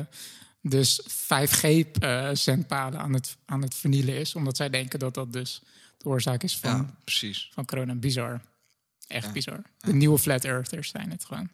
dus 0.63 1.01
5G-zendpaden 1.01 2.93
uh, 2.93 3.03
aan, 3.03 3.13
het, 3.13 3.35
aan 3.45 3.61
het 3.61 3.75
vernielen 3.75 4.17
is. 4.17 4.35
Omdat 4.35 4.57
zij 4.57 4.69
denken 4.69 4.99
dat 4.99 5.13
dat 5.13 5.33
dus 5.33 5.61
de 5.97 6.05
oorzaak 6.09 6.43
is 6.43 6.57
van, 6.57 6.95
precies. 7.03 7.49
van 7.53 7.65
corona. 7.65 7.95
Bizar. 7.95 8.41
Echt 9.07 9.31
bizar. 9.31 9.61
De 9.79 9.93
nieuwe 9.93 10.19
flat 10.19 10.43
earthers 10.45 10.89
zijn 10.89 11.11
het 11.11 11.25
gewoon. 11.25 11.49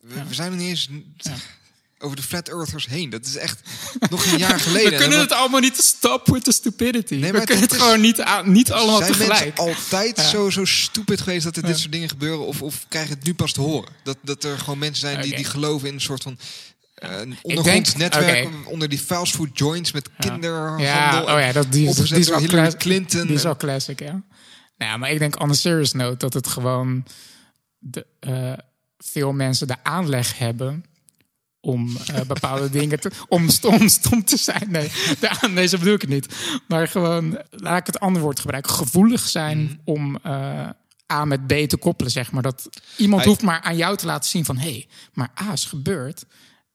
We, 0.00 0.34
zijn 0.34 0.50
nog 0.50 0.60
niet 0.60 0.68
eens 0.68 0.88
over 1.98 2.16
de 2.16 2.22
flat 2.22 2.48
earthers 2.48 2.86
heen. 2.86 3.10
Dat 3.10 3.26
is 3.26 3.36
echt 3.36 3.60
nog 4.10 4.32
een 4.32 4.38
jaar 4.38 4.60
geleden. 4.66 4.90
We 4.90 4.96
kunnen 4.96 5.18
het 5.18 5.32
allemaal 5.32 5.60
niet 5.60 5.76
stop 5.76 6.26
with 6.26 6.44
the 6.44 6.52
stupidity. 6.52 7.14
Nee, 7.14 7.32
maar 7.32 7.40
we 7.40 7.46
kunnen 7.46 7.64
het, 7.64 7.72
gewoon 7.72 8.00
niet, 8.00 8.24
niet 8.44 8.72
allemaal 8.72 8.98
zijn 8.98 9.12
tegelijk. 9.12 9.38
Zijn 9.38 9.54
altijd 9.56 10.18
zo, 10.18 10.50
zo 10.50 10.64
stupid 10.64 11.20
geweest 11.20 11.44
dat 11.44 11.56
er 11.56 11.62
dit 11.62 11.78
soort 11.78 11.92
dingen 11.92 12.08
gebeuren? 12.08 12.46
Of, 12.46 12.62
of 12.62 12.84
krijg 12.88 13.08
je 13.08 13.14
het 13.14 13.24
nu 13.24 13.34
pas 13.34 13.52
te 13.52 13.60
horen? 13.60 13.92
Dat, 14.02 14.16
dat 14.22 14.44
er 14.44 14.58
gewoon 14.58 14.78
mensen 14.78 15.08
zijn 15.08 15.22
die, 15.22 15.36
die 15.36 15.44
geloven 15.44 15.88
in 15.88 15.94
een 15.94 16.00
soort 16.00 16.22
van... 16.22 16.38
Uh, 17.04 17.20
een 17.20 17.36
ondergronds 17.42 17.96
netwerk 17.96 18.48
onder 18.64 18.88
die 18.88 18.98
fastfood 18.98 19.58
joints 19.58 19.92
met 19.92 20.10
kinderhandel. 20.18 20.86
Ja, 20.86 21.22
oh 21.22 21.40
ja, 21.40 21.52
dat, 21.52 21.72
die, 21.72 21.94
die 21.94 22.18
is 22.18 22.32
al 22.32 22.40
Hillary 22.40 22.72
Clinton. 22.72 23.26
Die 23.26 23.36
is 23.36 23.44
al 23.44 23.56
classic, 23.56 24.00
ja. 24.00 24.22
Nou 24.76 24.98
maar 24.98 25.10
ik 25.10 25.18
denk 25.18 25.40
on 25.40 25.50
a 25.50 25.54
serious 25.54 25.92
note 25.92 26.16
dat 26.16 26.34
het 26.34 26.46
gewoon... 26.46 27.04
De, 27.78 28.06
uh, 28.20 28.52
veel 28.98 29.32
mensen 29.32 29.66
de 29.66 29.76
aanleg 29.82 30.38
hebben 30.38 30.84
om 31.60 31.96
uh, 32.10 32.20
bepaalde 32.20 32.70
dingen 32.78 33.00
te, 33.00 33.10
om 33.28 33.48
stom, 33.48 33.88
stom 33.88 34.24
te 34.24 34.36
zijn. 34.36 34.70
Nee, 34.70 34.90
nee, 35.50 35.66
zo 35.66 35.78
bedoel 35.78 35.94
ik 35.94 36.00
het 36.00 36.10
niet. 36.10 36.34
Maar 36.68 36.88
gewoon, 36.88 37.38
laat 37.50 37.78
ik 37.78 37.86
het 37.86 38.00
andere 38.00 38.24
woord 38.24 38.40
gebruiken, 38.40 38.72
gevoelig 38.72 39.20
zijn 39.20 39.58
mm. 39.58 39.80
om 39.84 40.18
uh, 40.26 40.68
A 41.12 41.24
met 41.24 41.46
B 41.46 41.52
te 41.52 41.76
koppelen, 41.76 42.12
zeg 42.12 42.32
maar. 42.32 42.42
Dat 42.42 42.68
iemand 42.96 43.24
hoeft 43.24 43.42
maar 43.42 43.60
aan 43.60 43.76
jou 43.76 43.96
te 43.96 44.06
laten 44.06 44.30
zien 44.30 44.44
van, 44.44 44.56
hé, 44.56 44.70
hey, 44.70 44.88
maar 45.12 45.30
A 45.42 45.52
is 45.52 45.64
gebeurd. 45.64 46.24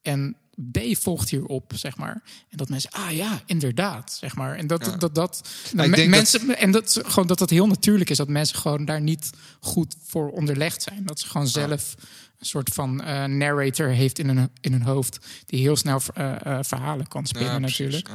En 0.02 0.36
B 0.72 0.80
volgt 0.92 1.30
hierop, 1.30 1.74
zeg 1.76 1.98
maar. 1.98 2.22
En 2.50 2.58
dat 2.58 2.70
mensen, 2.70 2.92
ah 2.92 3.12
ja, 3.12 3.42
inderdaad, 3.46 4.18
zeg 4.20 4.36
maar. 4.36 4.56
En 4.56 4.68
dat, 4.68 4.96
dat, 5.00 5.16
dat, 5.16 5.50
nou, 5.74 6.08
mensen, 6.08 6.48
dat... 6.48 6.56
en 6.56 6.72
dat 6.72 7.02
gewoon 7.06 7.28
dat 7.28 7.40
dat 7.40 7.50
heel 7.50 7.68
natuurlijk 7.68 8.10
is 8.10 8.18
dat 8.18 8.28
mensen 8.28 8.58
gewoon 8.58 8.86
daar 8.86 9.02
niet 9.02 9.30
goed 9.60 9.96
voor 10.04 10.30
onderlegd 10.30 10.82
zijn. 10.82 11.06
Dat 11.06 11.20
ze 11.20 11.28
gewoon 11.28 11.48
zelf 11.48 11.96
een 12.40 12.46
soort 12.46 12.70
van 12.74 13.02
uh, 13.02 13.26
narrator 13.26 13.88
heeft 13.88 14.20
in 14.20 14.28
hun, 14.28 14.50
in 14.62 14.72
hun 14.72 14.82
hoofd 14.82 15.18
die 15.46 15.60
heel 15.60 15.76
snel 15.76 16.02
uh, 16.18 16.36
uh, 16.48 16.60
verhalen 16.62 17.08
kan 17.08 17.26
spinnen, 17.26 17.62
natuurlijk. 17.62 18.10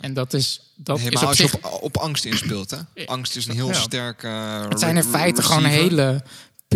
En 0.00 0.14
dat 0.14 0.32
is 0.32 0.72
dat 0.76 0.98
Helemaal 0.98 1.22
is 1.22 1.22
op 1.22 1.28
als 1.28 1.36
zich... 1.36 1.52
je 1.52 1.70
op, 1.70 1.82
op, 1.82 1.96
angst 1.96 2.24
inspeelt, 2.24 2.70
hè? 2.70 3.06
Angst 3.06 3.36
is 3.36 3.46
een 3.46 3.54
heel 3.54 3.74
sterk. 3.74 4.22
het 4.68 4.80
zijn 4.80 4.96
in 4.96 5.04
feite 5.04 5.42
gewoon 5.42 5.64
hele 5.64 6.22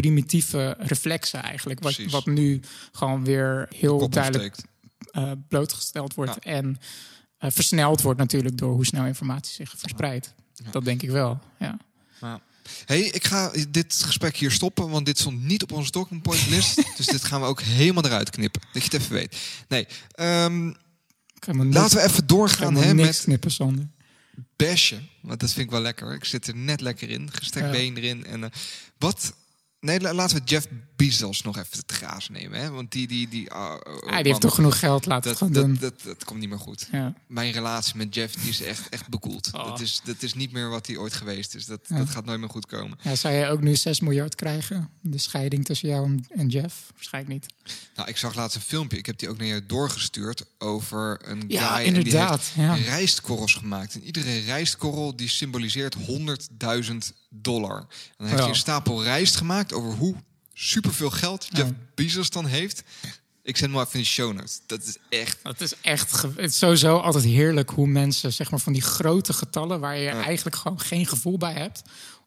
primitieve 0.01 0.77
reflexen 0.79 1.43
eigenlijk, 1.43 1.81
wat, 1.81 1.97
wat 2.11 2.27
nu 2.27 2.61
gewoon 2.93 3.25
weer 3.25 3.69
heel 3.77 4.09
duidelijk 4.09 4.57
uh, 5.13 5.31
blootgesteld 5.49 6.15
wordt. 6.15 6.39
En 6.39 6.79
uh, 7.41 7.51
versneld 7.51 8.03
wordt 8.03 8.19
natuurlijk 8.19 8.59
door 8.59 8.73
hoe 8.73 8.87
snel 8.87 9.05
informatie 9.05 9.55
zich 9.55 9.75
verspreidt. 9.77 10.35
Dat 10.71 10.85
denk 10.85 11.03
ik 11.03 11.11
wel, 11.11 11.41
ja. 11.59 11.79
Hey, 12.85 13.01
ik 13.01 13.25
ga 13.25 13.53
dit 13.69 14.03
gesprek 14.05 14.37
hier 14.37 14.51
stoppen, 14.51 14.91
want 14.91 15.07
dit 15.07 15.19
stond 15.19 15.43
niet 15.43 15.63
op 15.63 15.73
onze 15.73 15.91
talking 15.91 16.23
point 16.23 16.49
list. 16.49 16.77
dus 16.97 17.07
dit 17.07 17.25
gaan 17.25 17.41
we 17.41 17.47
ook 17.47 17.61
helemaal 17.61 18.05
eruit 18.05 18.31
knippen, 18.31 18.63
dat 18.73 18.83
je 18.85 18.91
het 18.91 19.01
even 19.01 19.13
weet. 19.13 19.37
Nee, 19.69 19.87
um, 20.21 20.77
laten 21.47 21.99
we 21.99 22.05
even 22.05 22.27
doorgaan 22.27 22.75
hè, 22.75 22.95
met 22.95 23.21
knippen, 23.21 23.51
Sander. 23.51 23.89
Besje, 24.57 25.01
want 25.21 25.41
dat 25.41 25.53
vind 25.53 25.65
ik 25.65 25.71
wel 25.71 25.81
lekker. 25.81 26.15
Ik 26.15 26.25
zit 26.25 26.47
er 26.47 26.57
net 26.57 26.81
lekker 26.81 27.11
in, 27.11 27.33
gestrekt 27.33 27.71
been 27.71 27.97
erin. 27.97 28.27
En 28.27 28.41
uh, 28.41 28.47
wat 28.99 29.35
Nee, 29.85 30.01
laten 30.01 30.37
we 30.37 30.43
Jeff 30.45 30.67
Bezos 30.97 31.43
nog 31.43 31.59
even 31.59 31.87
te 31.87 31.95
grazen 31.95 32.33
nemen. 32.33 32.61
Hè? 32.61 32.71
Want 32.71 32.93
die... 32.93 33.07
die, 33.07 33.29
die, 33.29 33.51
uh, 33.51 33.75
die 34.03 34.15
heeft 34.23 34.41
toch 34.41 34.55
genoeg 34.55 34.79
geld, 34.79 35.07
laten 35.07 35.31
dat, 35.31 35.39
dat, 35.39 35.55
doen. 35.55 35.77
Dat, 35.81 36.03
dat, 36.03 36.25
komt 36.25 36.41
niet 36.41 36.49
meer 36.49 36.59
goed. 36.59 36.89
Ja. 36.93 37.15
Mijn 37.27 37.53
relatie 37.53 37.97
met 37.97 38.15
Jeff 38.15 38.35
die 38.35 38.51
is 38.51 38.63
echt, 38.63 38.89
echt 38.89 39.09
bekoeld. 39.09 39.51
Oh. 39.53 39.67
Dat, 39.67 39.81
is, 39.81 40.01
dat 40.05 40.23
is 40.23 40.35
niet 40.35 40.53
meer 40.53 40.69
wat 40.69 40.87
hij 40.87 40.97
ooit 40.97 41.13
geweest 41.13 41.55
is. 41.55 41.67
Dat, 41.67 41.89
dat 41.89 42.11
gaat 42.11 42.25
nooit 42.25 42.41
meer 42.41 42.49
goed 42.49 42.67
komen. 42.67 42.99
Ja, 43.03 43.15
zou 43.15 43.35
jij 43.35 43.51
ook 43.51 43.61
nu 43.61 43.77
6 43.77 44.01
miljard 44.01 44.35
krijgen? 44.35 44.91
De 45.01 45.19
scheiding 45.19 45.65
tussen 45.65 45.89
jou 45.89 46.21
en 46.29 46.49
Jeff? 46.49 46.91
Waarschijnlijk 46.95 47.33
niet. 47.33 47.75
Nou, 47.95 48.09
ik 48.09 48.17
zag 48.17 48.35
laatst 48.35 48.57
een 48.57 48.63
filmpje. 48.63 48.99
Ik 48.99 49.07
heb 49.07 49.19
die 49.19 49.29
ook 49.29 49.39
naar 49.39 49.47
je 49.47 49.67
doorgestuurd 49.67 50.45
over 50.59 51.19
een 51.23 51.45
ja, 51.49 51.77
guy... 51.77 51.85
inderdaad. 51.85 52.51
die 52.55 52.65
heeft 52.65 52.89
rijstkorrels 52.89 53.55
gemaakt. 53.55 53.95
En 53.95 54.03
iedere 54.03 54.39
rijstkorrel 54.39 55.17
die 55.17 55.29
symboliseert 55.29 55.97
100.000 55.97 56.03
dollar. 57.41 57.79
En 57.79 57.87
dan 58.17 58.27
heeft 58.27 58.41
hij 58.41 58.49
een 58.49 58.57
stapel 58.57 59.03
rijst 59.03 59.37
gemaakt 59.37 59.73
over 59.73 59.93
hoe 59.93 60.15
superveel 60.55 61.11
geld 61.11 61.49
Jeff 61.51 61.69
ja. 61.69 61.77
Bezos 61.95 62.31
dan 62.31 62.47
heeft. 62.47 62.83
Ik 63.43 63.57
zet 63.57 63.65
hem 63.65 63.71
maar 63.71 63.87
even 63.87 63.95
in 63.95 64.01
de 64.01 64.07
show 64.07 64.33
notes. 64.33 64.61
Dat 64.67 64.83
is 64.83 64.97
echt. 65.09 65.39
Het 65.43 65.61
is 65.61 65.75
echt. 65.81 66.23
Het 66.23 66.39
is 66.39 66.59
sowieso 66.59 66.97
altijd 66.97 67.25
heerlijk 67.25 67.71
hoe 67.71 67.87
mensen, 67.87 68.33
zeg 68.33 68.51
maar, 68.51 68.61
van 68.61 68.73
die 68.73 68.83
grote 68.83 69.33
getallen 69.33 69.81
waar 69.81 69.99
je 69.99 70.09
eigenlijk 70.09 70.57
gewoon 70.57 70.81
geen 70.81 71.07
gevoel 71.07 71.39
bij 71.39 71.53
hebt 71.53 71.83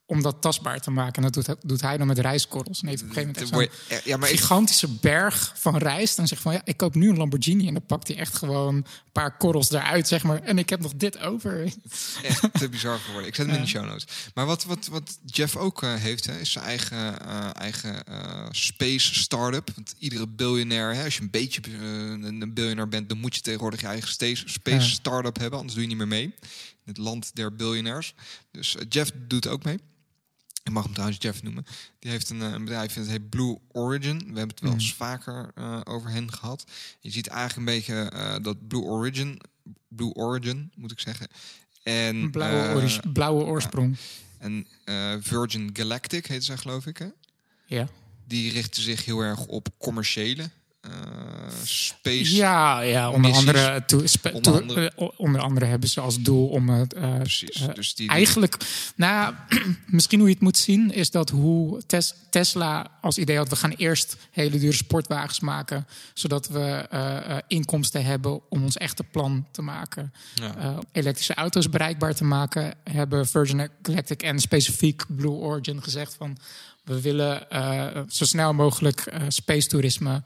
om 0.10 0.22
dat 0.22 0.42
tastbaar 0.42 0.80
te 0.80 0.92
maken. 0.92 1.24
En 1.24 1.32
dat 1.32 1.46
doet, 1.46 1.56
doet 1.62 1.82
hij 1.82 1.98
dan 1.98 2.08
met 2.08 2.20
rijstkorrels. 2.20 2.82
En 2.82 2.88
heeft 2.88 3.02
op 3.02 3.08
een 3.08 3.14
gegeven 3.14 3.48
moment 3.52 3.72
echt 3.88 4.06
ja, 4.06 4.18
maar 4.18 4.30
gigantische 4.30 4.88
berg 4.88 5.54
van 5.56 5.78
rijst. 5.78 6.18
En 6.18 6.28
zegt 6.28 6.42
van 6.42 6.54
ja, 6.54 6.62
ik 6.64 6.78
koop 6.78 6.96
nu 6.96 7.10
een 7.10 7.18
Lamborghini. 7.18 7.68
En 7.68 7.74
dan 7.74 7.86
pakt 7.86 8.08
hij 8.08 8.18
echt 8.18 8.36
gewoon 8.36 8.76
een 8.76 8.86
paar 9.12 9.38
korrels 9.38 9.72
eruit, 9.72 10.08
zeg 10.08 10.24
maar. 10.24 10.42
En 10.42 10.58
ik 10.58 10.70
heb 10.70 10.82
nog 10.82 10.94
dit 10.96 11.20
over. 11.20 11.74
Echt 12.24 12.50
te 12.54 12.70
bizar 12.70 13.00
geworden. 13.00 13.28
Ik 13.28 13.36
zet 13.36 13.46
hem 13.46 13.56
in 13.56 13.62
de 13.62 13.68
show 13.68 13.86
notes. 13.86 14.08
Maar 14.34 14.46
wat, 14.46 14.64
wat, 14.64 14.88
wat 14.88 15.20
Jeff 15.26 15.56
ook 15.56 15.84
uh, 15.84 15.96
heeft, 15.96 16.26
hè, 16.26 16.40
is 16.40 16.52
zijn 16.52 16.66
eigen, 16.66 17.16
uh, 17.26 17.50
eigen 17.54 18.04
uh, 18.10 18.46
space 18.52 19.16
startup. 19.16 19.72
Want 19.76 19.96
iedere 19.98 20.28
biljonair, 20.28 20.96
hè, 20.96 21.04
als 21.04 21.16
je 21.16 21.22
een 21.22 21.30
beetje 21.30 21.62
een 22.22 22.54
biljonair 22.54 22.90
bent, 22.90 23.10
dan 23.10 23.18
moet 23.18 23.36
je 23.36 23.42
tegenwoordig 23.42 23.82
je 23.82 23.88
eigen 23.88 24.10
space, 24.10 24.44
space 24.46 24.90
startup 24.90 25.38
hebben. 25.38 25.60
Anders 25.60 25.74
doe 25.74 25.84
je 25.84 25.90
niet 25.90 25.98
meer 25.98 26.08
mee. 26.08 26.24
In 26.24 26.94
het 26.94 26.98
land 26.98 27.36
der 27.36 27.56
biljonairs. 27.56 28.14
Dus 28.52 28.76
Jeff 28.90 29.12
doet 29.28 29.48
ook 29.48 29.64
mee. 29.64 29.80
Ik 30.68 30.74
mag 30.74 30.84
hem 30.84 30.94
trouwens 30.94 31.22
Jeff 31.22 31.44
noemen. 31.44 31.66
Die 32.00 32.12
heeft 32.12 32.30
een, 32.30 32.42
eh, 32.42 32.52
een 32.52 32.64
bedrijf, 32.64 32.94
het 32.94 33.08
heet 33.08 33.30
Blue 33.30 33.58
Origin. 33.72 34.18
We 34.18 34.26
hebben 34.26 34.48
het 34.48 34.60
wel 34.60 34.72
eens 34.74 34.96
mhm. 34.96 34.96
vaker 34.96 35.52
uh, 35.56 35.82
over 35.84 36.10
hen 36.10 36.34
gehad. 36.34 36.66
Je 37.00 37.12
ziet 37.12 37.28
eigenlijk 37.28 37.58
een 37.58 37.76
beetje 37.76 38.12
uh, 38.14 38.36
dat 38.42 38.68
Blue 38.68 38.82
Origin, 38.82 39.42
Blue 39.88 40.14
Origin 40.14 40.72
moet 40.76 40.92
ik 40.92 41.00
zeggen. 41.00 41.28
En, 41.84 42.32
blauwe, 42.32 42.82
uh, 42.82 42.98
blauwe 43.14 43.44
oorsprong. 43.44 43.98
en 44.38 44.68
Virgin 45.22 45.70
Galactic 45.74 46.26
heet 46.26 46.44
ze 46.44 46.58
geloof 46.58 46.86
ik 46.86 46.98
hè? 46.98 47.08
Ja. 47.66 47.88
Die 48.26 48.52
richten 48.52 48.82
zich 48.82 49.06
heel 49.06 49.20
erg 49.20 49.46
op 49.46 49.68
commerciële 49.78 50.50
space. 51.64 52.36
Ja, 52.36 52.80
ja 52.82 53.12
onder, 53.12 53.32
andere, 53.32 53.84
to, 53.86 54.04
onder, 54.34 54.62
andere. 54.62 54.92
Uh, 55.00 55.08
onder 55.18 55.42
andere 55.42 55.66
hebben 55.66 55.90
ze 55.90 56.02
als 56.02 56.22
doel 56.22 56.48
om 56.48 56.70
het. 56.70 56.96
Uh, 56.96 57.18
Precies. 57.18 57.68
dus 57.74 57.96
die 57.96 58.10
eigenlijk, 58.10 58.58
nou, 58.96 59.34
misschien 59.86 60.20
hoe 60.20 60.28
je 60.28 60.34
het 60.34 60.44
moet 60.44 60.58
zien, 60.58 60.92
is 60.92 61.12
dat 61.12 61.30
hoe 61.30 61.82
tes, 61.86 62.14
Tesla 62.30 62.88
als 63.02 63.18
idee 63.18 63.38
had: 63.38 63.50
we 63.50 63.56
gaan 63.56 63.72
eerst 63.72 64.18
hele 64.32 64.60
dure 64.60 64.74
sportwagens 64.74 65.40
maken, 65.40 65.88
zodat 66.14 66.48
we 66.48 66.86
inkomsten 67.48 68.06
hebben 68.06 68.42
om 68.50 68.64
ons 68.64 68.78
echte 68.78 69.04
plan 69.04 69.46
te 69.52 69.62
maken. 69.62 70.14
Ja. 70.36 70.80
elektrische 70.92 71.34
auto's 71.34 71.70
bereikbaar 71.70 72.16
te 72.16 72.24
maken, 72.24 72.74
hebben 72.84 73.28
Virgin 73.28 73.70
Galactic 73.82 74.22
en 74.22 74.40
specifiek 74.40 75.04
Blue 75.08 75.32
Origin 75.32 75.84
gezegd 75.84 76.16
van. 76.18 76.38
We 76.84 77.02
willen 77.02 77.48
zo 78.10 78.26
snel 78.26 78.54
mogelijk 78.54 79.14
space 79.28 79.68
toerisme 79.68 80.24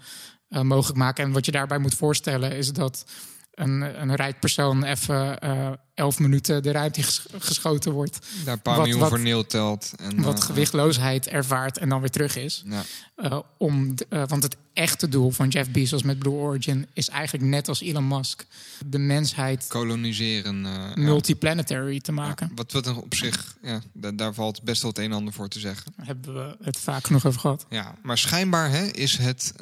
mogelijk 0.62 0.98
maken. 0.98 1.24
En 1.24 1.31
wat 1.31 1.46
je 1.46 1.51
daarbij 1.51 1.77
moet 1.77 1.96
voorstellen 1.96 2.51
is 2.58 2.74
dat 2.74 3.05
een, 3.51 4.01
een 4.01 4.15
rijk 4.15 4.39
persoon 4.39 4.84
even 4.84 5.38
uh, 5.43 5.70
elf 5.93 6.20
minuten 6.20 6.63
de 6.63 6.72
ruimte 6.72 7.03
geschoten 7.38 7.91
wordt. 7.91 8.27
Daar 8.46 8.53
een 8.53 8.62
paar 8.62 8.75
wat, 8.75 8.86
miljoen 8.86 9.08
voor 9.08 9.20
neel 9.20 9.46
telt. 9.46 9.91
En, 10.00 10.22
wat 10.22 10.38
uh, 10.38 10.46
gewichtloosheid 10.46 11.27
ervaart 11.27 11.77
en 11.77 11.89
dan 11.89 12.00
weer 12.00 12.10
terug 12.10 12.36
is. 12.36 12.63
Ja. 12.65 12.84
Uh, 13.17 13.39
om 13.58 13.93
want 14.10 14.43
het 14.43 14.58
echte 14.74 15.10
doel 15.10 15.31
van 15.31 15.48
Jeff 15.48 15.72
Bezos 15.72 16.03
met 16.03 16.20
Blue 16.20 16.34
Origin 16.34 16.88
is 16.93 17.10
eigenlijk 17.10 17.46
net 17.46 17.67
als 17.67 17.81
Elon 17.81 18.08
Musk 18.08 18.46
de 18.86 18.98
mensheid 18.98 19.67
koloniseren, 19.67 20.62
multiplanetary 20.96 22.00
te 22.00 22.12
maken. 22.12 22.48
Ja, 22.48 22.55
wat, 22.55 22.72
wat 22.72 22.98
op 22.98 23.15
zich, 23.15 23.58
ja, 23.62 23.81
daar, 23.93 24.15
daar, 24.15 24.34
valt 24.34 24.63
best 24.63 24.81
wel 24.81 24.91
het 24.91 25.00
een 25.00 25.05
en 25.05 25.17
ander 25.17 25.34
voor 25.34 25.48
te 25.48 25.60
zeggen. 25.60 25.93
Daar 25.96 26.05
hebben 26.05 26.34
we 26.34 26.58
het 26.62 26.77
vaak 26.77 27.10
nog 27.10 27.25
over 27.25 27.39
gehad. 27.39 27.65
Ja, 27.70 27.96
maar 28.01 28.17
schijnbaar 28.17 28.70
hè, 28.70 28.86
is 28.86 29.17
het, 29.17 29.53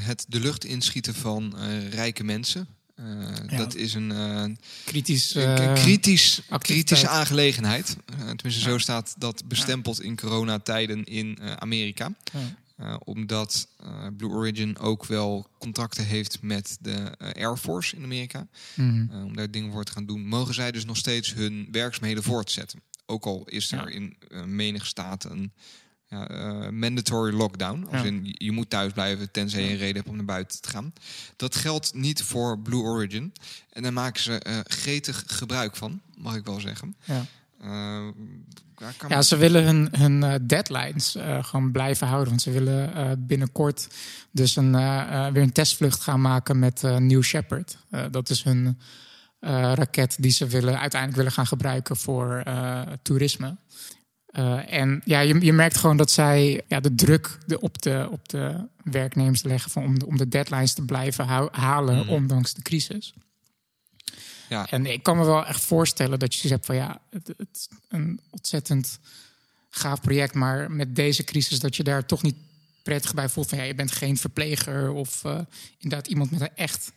het 0.00 0.24
de 0.28 0.40
lucht 0.40 0.64
inschieten 0.64 1.14
van 1.14 1.54
rijke 1.90 2.24
mensen 2.24 2.68
uh, 3.00 3.58
Dat 3.58 3.74
is 3.74 3.94
een 3.94 4.10
uh, 4.10 4.44
kritisch, 4.84 5.36
uh, 5.36 5.74
kritisch, 5.74 6.40
kritische 6.58 7.08
aangelegenheid. 7.08 7.96
tenminste, 8.16 8.60
zo 8.60 8.78
staat 8.78 9.14
dat 9.18 9.48
bestempeld 9.48 10.00
in 10.02 10.16
coronatijden 10.16 11.04
in 11.04 11.38
Amerika. 11.58 12.12
Ja. 12.76 12.96
omdat 13.04 13.68
Blue 14.16 14.30
Origin 14.30 14.78
ook 14.78 15.06
wel 15.06 15.48
contacten 15.58 16.06
heeft 16.06 16.42
met 16.42 16.76
de 16.80 17.16
Air 17.18 17.56
Force 17.56 17.96
in 17.96 18.02
Amerika. 18.02 18.46
Mm. 18.74 19.10
om 19.12 19.36
daar 19.36 19.50
dingen 19.50 19.72
voor 19.72 19.84
te 19.84 19.92
gaan 19.92 20.06
doen, 20.06 20.26
mogen 20.26 20.54
zij 20.54 20.72
dus 20.72 20.84
nog 20.84 20.96
steeds 20.96 21.34
hun 21.34 21.68
werkzaamheden 21.70 22.22
voortzetten. 22.22 22.80
Ook 23.06 23.24
al 23.24 23.44
is 23.46 23.72
er 23.72 23.90
in 23.90 24.16
menige 24.46 24.86
staten 24.86 25.30
een 25.30 25.52
ja, 26.14 26.30
uh, 26.30 26.68
mandatory 26.68 27.34
lockdown. 27.34 27.86
Als 27.92 28.02
in, 28.02 28.34
je 28.38 28.52
moet 28.52 28.70
thuis 28.70 28.92
blijven 28.92 29.30
tenzij 29.30 29.62
je 29.62 29.70
een 29.70 29.76
reden 29.76 29.96
hebt 29.96 30.08
om 30.08 30.16
naar 30.16 30.24
buiten 30.24 30.60
te 30.60 30.68
gaan. 30.68 30.92
Dat 31.36 31.54
geldt 31.54 31.94
niet 31.94 32.22
voor 32.22 32.58
Blue 32.58 32.82
Origin. 32.82 33.32
En 33.72 33.82
daar 33.82 33.92
maken 33.92 34.22
ze 34.22 34.44
uh, 34.46 34.58
gretig 34.64 35.24
gebruik 35.26 35.76
van, 35.76 36.00
mag 36.16 36.36
ik 36.36 36.44
wel 36.44 36.60
zeggen. 36.60 36.96
Ja. 37.04 37.26
Uh, 37.64 38.06
ja, 39.08 39.22
ze 39.22 39.36
willen 39.36 39.64
hun, 39.64 39.88
hun 39.90 40.46
deadlines 40.46 41.16
gewoon 41.40 41.72
blijven 41.72 42.06
houden. 42.06 42.28
Want 42.28 42.42
ze 42.42 42.50
willen 42.50 43.26
binnenkort 43.26 43.88
dus 44.30 44.56
een, 44.56 44.72
weer 45.32 45.42
een 45.42 45.52
testvlucht 45.52 46.00
gaan 46.00 46.20
maken 46.20 46.58
met 46.58 46.82
New 46.82 47.22
Shepard. 47.22 47.76
dat 48.10 48.30
is 48.30 48.42
hun 48.42 48.78
raket 49.74 50.16
die 50.20 50.30
ze 50.30 50.46
willen, 50.46 50.78
uiteindelijk 50.78 51.16
willen 51.16 51.32
gaan 51.32 51.46
gebruiken 51.46 51.96
voor 51.96 52.42
toerisme. 53.02 53.56
Uh, 54.38 54.72
en 54.72 55.02
ja, 55.04 55.20
je, 55.20 55.44
je, 55.44 55.52
merkt 55.52 55.76
gewoon 55.76 55.96
dat 55.96 56.10
zij 56.10 56.62
ja, 56.68 56.80
de 56.80 56.94
druk 56.94 57.38
de, 57.46 57.60
op, 57.60 57.82
de, 57.82 58.08
op 58.10 58.28
de 58.28 58.68
werknemers 58.84 59.42
leggen 59.42 59.70
van 59.70 59.84
om, 59.84 59.98
de, 59.98 60.06
om 60.06 60.16
de 60.16 60.28
deadlines 60.28 60.74
te 60.74 60.84
blijven 60.84 61.26
halen, 61.50 61.96
mm. 61.96 62.08
ondanks 62.08 62.54
de 62.54 62.62
crisis. 62.62 63.14
Ja. 64.48 64.70
En 64.70 64.86
ik 64.86 65.02
kan 65.02 65.16
me 65.16 65.24
wel 65.24 65.46
echt 65.46 65.64
voorstellen 65.64 66.18
dat 66.18 66.34
je 66.34 66.40
zoiets 66.40 66.56
hebt 66.56 66.66
van 66.66 66.76
ja, 66.86 67.00
het, 67.10 67.34
het 67.36 67.68
een 67.88 68.20
ontzettend 68.30 68.98
gaaf 69.70 70.00
project, 70.00 70.34
maar 70.34 70.70
met 70.70 70.96
deze 70.96 71.24
crisis 71.24 71.60
dat 71.60 71.76
je 71.76 71.82
daar 71.82 72.06
toch 72.06 72.22
niet 72.22 72.36
prettig 72.82 73.14
bij 73.14 73.28
voelt 73.28 73.48
van 73.48 73.58
ja, 73.58 73.64
je 73.64 73.74
bent 73.74 73.92
geen 73.92 74.16
verpleger 74.16 74.90
of 74.90 75.24
uh, 75.24 75.38
inderdaad 75.78 76.08
iemand 76.08 76.30
met 76.30 76.40
een 76.40 76.56
echt 76.56 76.92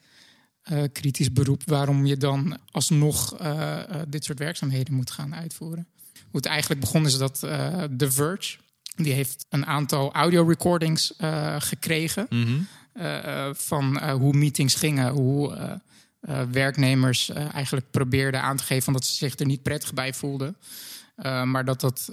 uh, 0.72 0.84
kritisch 0.92 1.34
beroep, 1.34 1.62
waarom 1.66 2.06
je 2.06 2.18
dan 2.18 2.58
alsnog 2.72 3.38
dit 4.08 4.24
soort 4.24 4.40
werkzaamheden 4.40 4.94
moet 4.94 5.12
gaan 5.12 5.36
uitvoeren. 5.36 5.88
Hoe 6.32 6.40
het 6.42 6.46
eigenlijk 6.46 6.82
begonnen 6.82 7.12
is 7.12 7.18
dat 7.18 7.40
The 7.98 8.12
Verge, 8.12 8.58
die 8.96 9.14
heeft 9.14 9.46
een 9.50 9.66
aantal 9.66 10.14
audio 10.14 10.48
recordings 10.48 11.14
gekregen 11.58 12.26
mm 12.30 12.68
van 13.54 14.10
hoe 14.10 14.34
meetings 14.34 14.76
gingen, 14.76 15.12
hoe 15.12 15.80
werknemers 16.52 17.30
eigenlijk 17.30 17.92
probeerden 17.92 18.42
aan 18.42 18.58
te 18.58 18.64
geven 18.64 18.94
dat 18.94 19.06
ze 19.06 19.16
zich 19.16 19.40
er 19.40 19.46
niet 19.46 19.64
prettig 19.64 19.94
bij 19.94 20.14
voelden. 20.14 20.58
maar 21.44 21.66
dat 21.66 21.82
dat 21.82 22.10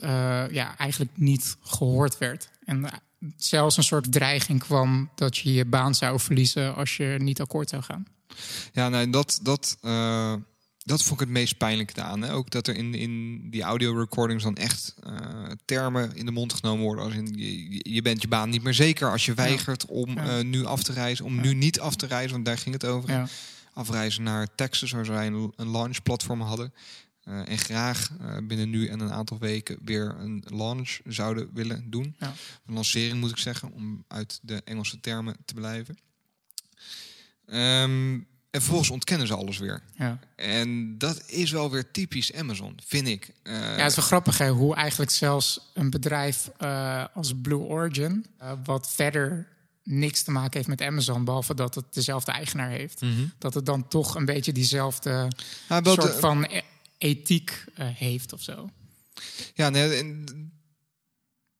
ja, 0.51 0.77
eigenlijk 0.77 1.11
niet 1.15 1.57
gehoord 1.61 2.19
werd. 2.19 2.51
En 2.65 2.89
zelfs 3.37 3.77
een 3.77 3.83
soort 3.83 4.13
dreiging 4.13 4.61
kwam 4.61 5.11
dat 5.15 5.37
je 5.37 5.53
je 5.53 5.65
baan 5.65 5.95
zou 5.95 6.21
verliezen 6.21 6.75
als 6.75 6.97
je 6.97 7.17
niet 7.19 7.41
akkoord 7.41 7.69
zou 7.69 7.83
gaan. 7.83 8.07
Ja, 8.73 8.89
nou, 8.89 9.11
dat, 9.11 9.41
dat, 9.43 9.79
uh, 9.83 10.35
dat 10.85 11.03
vond 11.03 11.21
ik 11.21 11.27
het 11.27 11.37
meest 11.37 11.57
pijnlijke 11.57 12.03
aan. 12.03 12.23
Hè? 12.23 12.33
Ook 12.33 12.51
dat 12.51 12.67
er 12.67 12.77
in, 12.77 12.95
in 12.95 13.43
die 13.51 13.63
audio 13.63 13.99
recordings 13.99 14.43
dan 14.43 14.57
echt 14.57 14.95
uh, 15.07 15.51
termen 15.65 16.17
in 16.17 16.25
de 16.27 16.33
mond 16.33 16.53
genomen 16.53 16.85
worden. 16.85 17.05
Als 17.05 17.15
in, 17.15 17.33
je, 17.37 17.93
je 17.93 18.03
bent 18.03 18.23
je 18.23 18.29
baan 18.29 18.51
niet 18.51 18.63
meer 18.63 18.75
zeker 18.75 19.11
als 19.11 19.25
je 19.25 19.35
weigert 19.35 19.87
om 19.87 20.19
uh, 20.19 20.41
nu 20.41 20.65
af 20.65 20.83
te 20.83 20.93
reizen, 20.93 21.25
om 21.25 21.41
nu 21.41 21.55
niet 21.55 21.81
af 21.81 21.97
te 21.97 22.07
reizen, 22.07 22.33
want 22.33 22.45
daar 22.45 22.59
ging 22.59 22.75
het 22.75 22.85
over. 22.85 23.31
Afreizen 23.73 24.23
naar 24.23 24.55
Texas, 24.55 24.91
waar 24.91 25.05
zij 25.05 25.27
een, 25.27 25.53
een 25.57 25.71
launch 25.71 26.03
platform 26.03 26.41
hadden. 26.41 26.75
Uh, 27.29 27.49
en 27.49 27.59
graag 27.59 28.11
binnen 28.43 28.71
nu 28.71 28.87
en 28.87 29.01
een 29.01 29.13
aantal 29.13 29.39
weken 29.39 29.79
weer 29.85 30.15
een 30.19 30.45
launch 30.47 30.99
zouden 31.05 31.51
willen 31.55 31.91
doen. 31.91 32.17
Ja. 32.19 32.35
Een 32.67 32.75
lancering 32.75 33.21
moet 33.21 33.31
ik 33.31 33.37
zeggen, 33.37 33.73
om 33.73 34.05
uit 34.09 34.39
de 34.43 34.63
Engelse 34.65 35.01
termen 35.01 35.37
te 35.45 35.55
blijven. 35.55 35.99
Um, 37.47 38.27
en 38.55 38.61
vervolgens 38.61 38.91
ontkennen 38.91 39.27
ze 39.27 39.35
alles 39.35 39.59
weer. 39.59 39.83
Ja. 39.97 40.19
En 40.37 40.99
dat 40.99 41.23
is 41.27 41.51
wel 41.51 41.71
weer 41.71 41.91
typisch 41.91 42.33
Amazon, 42.33 42.79
vind 42.87 43.09
ik. 43.09 43.31
Uh, 43.43 43.53
ja, 43.53 43.61
het 43.61 43.91
is 43.91 43.97
wel 43.97 44.05
grappig 44.05 44.39
hè, 44.39 44.51
hoe 44.51 44.75
eigenlijk 44.75 45.11
zelfs 45.11 45.71
een 45.75 45.91
bedrijf 45.91 46.51
als 47.15 47.33
Blue 47.43 47.59
Origin, 47.59 48.27
wat 48.65 48.91
verder 48.91 49.49
niks 49.83 50.23
te 50.23 50.31
maken 50.31 50.57
heeft 50.57 50.69
met 50.69 50.83
Amazon, 50.83 51.25
behalve 51.25 51.55
dat 51.55 51.75
het 51.75 51.85
dezelfde 51.91 52.33
eigenaar 52.33 52.69
heeft, 52.69 53.01
mm 53.01 53.15
-hmm. 53.15 53.33
dat 53.39 53.55
het 53.55 53.67
dan 53.67 53.89
toch 53.89 54.15
een 54.15 54.25
beetje 54.25 54.53
diezelfde 54.53 55.33
soort 55.83 56.15
van 56.15 56.49
ethiek 56.99 57.65
uh, 57.79 57.87
heeft 57.89 58.33
of 58.33 58.43
zo. 58.43 58.71
Ja, 59.55 59.69
nee, 59.69 60.05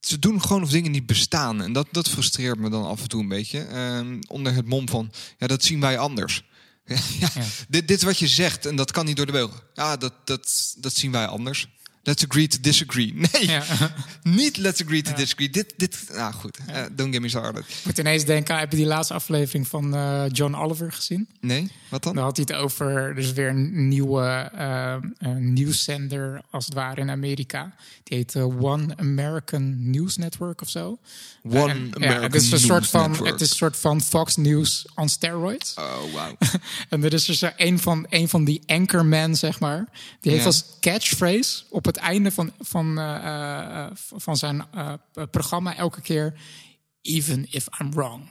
ze 0.01 0.19
doen 0.19 0.43
gewoon 0.43 0.63
of 0.63 0.71
dingen 0.71 0.91
niet 0.91 1.07
bestaan. 1.07 1.63
En 1.63 1.73
dat, 1.73 1.89
dat 1.91 2.09
frustreert 2.09 2.59
me 2.59 2.71
dan 2.71 2.85
af 2.85 3.03
en 3.03 3.09
toe 3.09 3.21
een 3.21 3.29
beetje. 3.29 3.69
Uh, 3.73 4.19
onder 4.29 4.55
het 4.55 4.67
mom 4.67 4.89
van, 4.89 5.13
ja, 5.39 5.47
dat 5.47 5.65
zien 5.65 5.81
wij 5.81 5.99
anders. 5.99 6.45
Ja, 6.85 6.99
ja. 7.35 7.45
Dit, 7.69 7.89
dit 7.89 8.03
wat 8.03 8.19
je 8.19 8.29
zegt 8.29 8.67
en 8.67 8.77
dat 8.77 8.91
kan 8.91 9.05
niet 9.05 9.17
door 9.17 9.27
de 9.27 9.33
beugel. 9.33 9.61
Ja, 9.75 9.97
dat, 9.97 10.13
dat, 10.25 10.75
dat 10.79 10.95
zien 10.95 11.13
wij 11.13 11.27
anders. 11.27 11.69
Let's 12.07 12.25
agree 12.25 12.47
to 12.47 12.59
disagree. 12.61 13.15
Nee, 13.33 13.47
ja. 13.47 13.63
niet 14.23 14.57
let's 14.57 14.83
agree 14.83 15.03
to 15.03 15.15
disagree. 15.15 15.51
Dit, 15.51 15.75
dit, 15.77 16.07
nou 16.13 16.33
goed, 16.33 16.59
uh, 16.71 16.83
don't 16.93 17.13
get 17.13 17.23
me 17.23 17.29
started. 17.29 17.65
Ik 17.69 17.85
moet 17.85 17.99
ineens 17.99 18.25
denken, 18.25 18.59
heb 18.59 18.71
je 18.71 18.77
die 18.77 18.87
laatste 18.87 19.15
aflevering 19.15 19.69
van 19.69 19.95
uh, 19.95 20.25
John 20.33 20.55
Oliver 20.55 20.93
gezien? 20.93 21.29
Nee, 21.41 21.71
wat 21.89 22.03
dan? 22.03 22.15
Dan 22.15 22.25
had 22.25 22.37
hij 22.37 22.47
het 22.49 22.57
over, 22.57 23.15
dus 23.15 23.33
weer 23.33 23.49
een 23.49 23.89
nieuwe 23.89 24.51
uh, 24.55 24.97
nieuwszender, 25.37 26.43
als 26.51 26.65
het 26.65 26.75
ware, 26.75 27.01
in 27.01 27.11
Amerika. 27.11 27.75
Die 28.03 28.19
heet 28.19 28.37
One 28.37 28.97
American 28.97 29.91
News 29.91 30.17
Network 30.17 30.61
of 30.61 30.69
zo. 30.69 30.99
One 31.43 31.73
American 31.73 32.03
ja, 32.03 32.21
het 32.21 32.35
is 32.35 32.53
een 32.53 32.59
soort 32.59 32.87
van, 32.87 33.11
Network. 33.11 33.31
Het 33.31 33.41
is 33.41 33.51
een 33.51 33.57
soort 33.57 33.77
van 33.77 34.01
Fox 34.01 34.37
News 34.37 34.87
on 34.95 35.09
steroids. 35.09 35.75
Oh, 35.75 36.13
wow. 36.13 36.33
en 36.91 37.05
er 37.05 37.13
is 37.13 37.25
dus 37.25 37.43
een 37.57 37.79
van, 37.79 38.07
een 38.09 38.29
van 38.29 38.45
die 38.45 38.63
anchormen, 38.67 39.35
zeg 39.37 39.61
maar. 39.61 39.89
Die 40.21 40.33
heeft 40.33 40.47
als 40.47 40.65
catchphrase 40.81 41.63
op 41.69 41.85
het 41.85 41.94
het 41.95 42.03
einde 42.03 42.31
van, 42.31 42.53
van, 42.61 42.99
uh, 42.99 43.87
van 43.95 44.37
zijn 44.37 44.65
uh, 44.75 44.93
programma 45.31 45.77
elke 45.77 46.01
keer... 46.01 46.35
Even 47.07 47.47
if 47.51 47.67
I'm 47.81 47.91
wrong, 47.91 48.29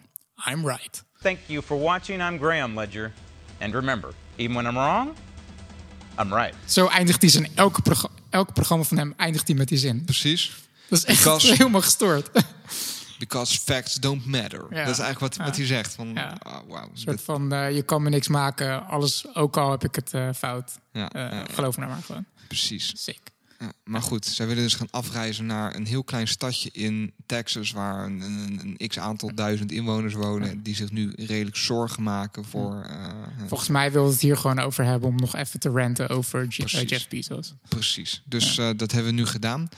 I'm 0.49 0.67
right. 0.67 1.03
Thank 1.21 1.39
you 1.45 1.61
for 1.61 1.79
watching. 1.79 2.21
I'm 2.21 2.39
Graham 2.39 2.79
Ledger. 2.79 3.13
And 3.59 3.73
remember, 3.73 4.13
even 4.35 4.55
when 4.55 4.65
I'm 4.65 4.75
wrong, 4.75 5.13
I'm 6.19 6.33
right. 6.33 6.55
Zo 6.65 6.87
eindigt 6.87 7.21
hij 7.21 7.29
zijn 7.29 7.47
elke, 7.55 7.81
prog 7.81 8.11
elke 8.29 8.51
programma 8.51 8.83
van 8.83 8.97
hem 8.97 9.13
eindigt 9.17 9.47
hij 9.47 9.57
met 9.57 9.67
die 9.67 9.77
zin. 9.77 10.05
Precies. 10.05 10.51
Dat 10.89 10.97
is 10.99 11.05
echt 11.05 11.23
Because... 11.23 11.53
helemaal 11.57 11.81
gestoord. 11.81 12.29
Because 13.19 13.59
facts 13.59 13.93
don't 13.93 14.25
matter. 14.25 14.65
Ja. 14.69 14.85
Dat 14.85 14.93
is 14.93 14.99
eigenlijk 14.99 15.19
wat, 15.19 15.35
ja. 15.35 15.43
wat 15.43 15.55
hij 15.55 15.65
zegt. 15.65 15.93
Van, 15.93 16.13
ja. 16.13 16.37
oh, 16.43 16.57
wow. 16.67 16.77
Een 16.77 16.97
soort 16.97 17.21
van, 17.21 17.53
uh, 17.53 17.75
je 17.75 17.81
kan 17.81 18.03
me 18.03 18.09
niks 18.09 18.27
maken. 18.27 18.87
Alles, 18.87 19.35
ook 19.35 19.57
al 19.57 19.71
heb 19.71 19.83
ik 19.83 19.95
het 19.95 20.13
uh, 20.13 20.29
fout. 20.35 20.79
Uh, 20.91 21.05
geloof 21.53 21.77
me 21.77 21.83
nou 21.83 21.95
maar 21.95 22.03
gewoon. 22.03 22.25
Precies. 22.47 22.93
Sick. 22.95 23.32
Ja, 23.63 23.73
maar 23.83 24.01
goed, 24.01 24.25
zij 24.25 24.47
willen 24.47 24.63
dus 24.63 24.75
gaan 24.75 24.89
afreizen 24.89 25.45
naar 25.45 25.75
een 25.75 25.85
heel 25.85 26.03
klein 26.03 26.27
stadje 26.27 26.69
in 26.71 27.13
Texas, 27.25 27.71
waar 27.71 28.05
een, 28.05 28.21
een, 28.21 28.77
een 28.79 28.87
x 28.87 28.99
aantal 28.99 29.35
duizend 29.35 29.71
inwoners 29.71 30.13
wonen, 30.13 30.63
die 30.63 30.75
zich 30.75 30.91
nu 30.91 31.13
redelijk 31.15 31.55
zorgen 31.55 32.03
maken 32.03 32.45
voor. 32.45 32.85
Uh, 32.89 33.47
Volgens 33.47 33.69
mij 33.69 33.91
wil 33.91 34.07
het 34.07 34.21
hier 34.21 34.37
gewoon 34.37 34.59
over 34.59 34.85
hebben 34.85 35.09
om 35.09 35.15
nog 35.15 35.35
even 35.35 35.59
te 35.59 35.71
renten 35.71 36.09
over 36.09 36.47
Precies. 36.47 36.89
Jeff 36.89 37.07
Bezos. 37.07 37.53
Precies, 37.67 38.23
dus 38.25 38.55
ja. 38.55 38.69
uh, 38.69 38.77
dat 38.77 38.91
hebben 38.91 39.15
we 39.15 39.19
nu 39.19 39.25
gedaan. 39.25 39.69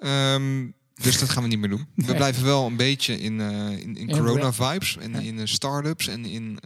Um, 0.00 0.74
dus 0.94 1.18
dat 1.18 1.28
gaan 1.28 1.42
we 1.42 1.48
niet 1.48 1.58
meer 1.58 1.68
doen. 1.68 1.86
We 1.94 2.14
blijven 2.14 2.44
wel 2.44 2.66
een 2.66 2.76
beetje 2.76 3.20
in, 3.20 3.38
uh, 3.38 3.70
in, 3.70 3.96
in 3.96 4.10
corona-vibes 4.10 4.96
en 4.96 5.14
in 5.14 5.48
start-ups 5.48 6.08
en 6.08 6.24
in 6.24 6.58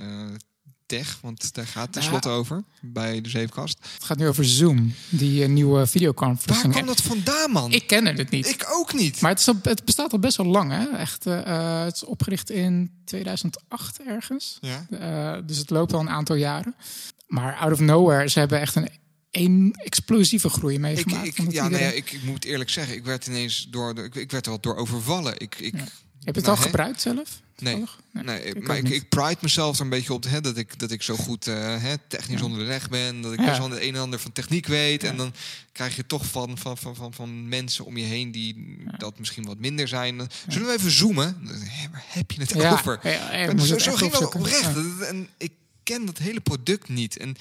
tech, 0.91 1.19
want 1.23 1.55
daar 1.55 1.67
gaat 1.67 1.83
het 1.83 1.93
tenslotte 1.93 2.29
ja. 2.29 2.35
over 2.35 2.65
bij 2.81 3.21
de 3.21 3.29
Zeepkast. 3.29 3.79
Het 3.95 4.05
gaat 4.05 4.19
nu 4.19 4.29
over 4.29 4.45
Zoom, 4.45 4.95
die 5.09 5.43
uh, 5.43 5.49
nieuwe 5.49 5.87
videoconferencing. 5.87 6.75
Waar 6.75 6.83
kwam 6.83 6.95
dat 6.95 7.05
vandaan, 7.05 7.51
man? 7.51 7.73
Ik 7.73 7.87
ken 7.87 8.07
het 8.07 8.31
niet. 8.31 8.49
Ik 8.49 8.67
ook 8.71 8.95
niet. 8.95 9.21
Maar 9.21 9.31
het, 9.31 9.41
is 9.41 9.47
het 9.47 9.85
bestaat 9.85 10.13
al 10.13 10.19
best 10.19 10.37
wel 10.37 10.47
lang, 10.47 10.71
hè? 10.71 10.89
Echt, 10.89 11.27
uh, 11.27 11.85
het 11.85 11.95
is 11.95 12.05
opgericht 12.05 12.51
in 12.51 12.91
2008 13.05 14.01
ergens. 14.03 14.59
Ja. 14.61 14.87
Uh, 14.91 15.47
dus 15.47 15.59
het 15.59 15.71
loopt 15.71 15.93
al 15.93 16.01
een 16.01 16.11
aantal 16.11 16.37
jaren. 16.37 16.75
Maar 17.27 17.57
out 17.57 17.73
of 17.73 17.81
nowhere, 17.81 18.29
ze 18.29 18.39
hebben 18.39 18.61
echt 18.61 18.77
een 18.77 18.89
een 19.31 19.75
explosieve 19.85 20.49
groei 20.49 20.79
meegemaakt. 20.79 21.27
Ik, 21.27 21.39
ik, 21.39 21.53
ja, 21.53 21.69
nee, 21.69 21.97
ik, 21.97 22.13
ik, 22.13 22.23
moet 22.23 22.45
eerlijk 22.45 22.71
zeggen, 22.71 22.97
ik 22.97 23.05
werd 23.05 23.27
ineens 23.27 23.67
door, 23.71 23.95
de, 23.95 24.03
ik, 24.03 24.15
ik 24.15 24.31
werd 24.31 24.47
er 24.47 24.53
wat 24.53 24.63
door 24.63 24.77
overvallen. 24.77 25.39
Ik, 25.39 25.59
ik, 25.59 25.77
ja. 25.77 25.85
Heb 26.25 26.35
je 26.35 26.41
het 26.41 26.51
al 26.51 26.57
gebruikt 26.57 27.01
zelf? 27.01 27.41
Nee, 27.59 27.85
nee, 28.11 28.25
nee 28.25 28.43
ik 28.43 28.67
maar 28.67 28.77
ik, 28.77 28.89
ik, 28.89 29.09
pride 29.09 29.37
mezelf 29.41 29.77
er 29.77 29.83
een 29.83 29.89
beetje 29.89 30.13
op 30.13 30.25
hè, 30.25 30.41
dat, 30.41 30.57
ik, 30.57 30.79
dat 30.79 30.91
ik 30.91 31.03
zo 31.03 31.17
goed 31.17 31.47
uh, 31.47 31.55
hè, 31.83 31.95
technisch 32.09 32.39
ja. 32.39 32.45
onder 32.45 32.59
de 32.59 32.65
weg 32.65 32.89
ben. 32.89 33.21
Dat 33.21 33.33
ik 33.33 33.39
ja. 33.39 33.45
best 33.45 33.59
wel 33.59 33.71
het 33.71 33.83
een 33.83 33.95
en 33.95 34.01
ander 34.01 34.19
van 34.19 34.33
techniek 34.33 34.67
weet. 34.67 35.03
Ja. 35.03 35.09
En 35.09 35.17
dan 35.17 35.35
krijg 35.73 35.97
je 35.97 36.07
toch 36.07 36.27
van, 36.27 36.59
van, 36.59 36.79
van, 36.79 36.97
van, 36.97 37.13
van 37.13 37.49
mensen 37.49 37.85
om 37.85 37.97
je 37.97 38.05
heen 38.05 38.31
die 38.31 38.79
dat 38.99 39.19
misschien 39.19 39.45
wat 39.45 39.59
minder 39.59 39.89
zijn. 39.89 40.29
Zullen 40.49 40.69
we 40.69 40.75
even 40.75 40.91
zoomen? 40.91 41.37
Waar 41.91 42.05
heb 42.07 42.31
je 42.31 42.41
het 42.41 42.57
over? 42.57 43.01
zo 43.67 43.79
zo 43.79 43.93
ging 43.93 44.13
dat 44.13 44.35
oprecht. 44.35 44.77
En 45.01 45.29
ik 45.39 45.53
ken 45.83 46.07
dat 46.07 46.19
hele 46.19 46.41
product 46.41 46.89
niet. 46.89 47.17
En 47.17 47.37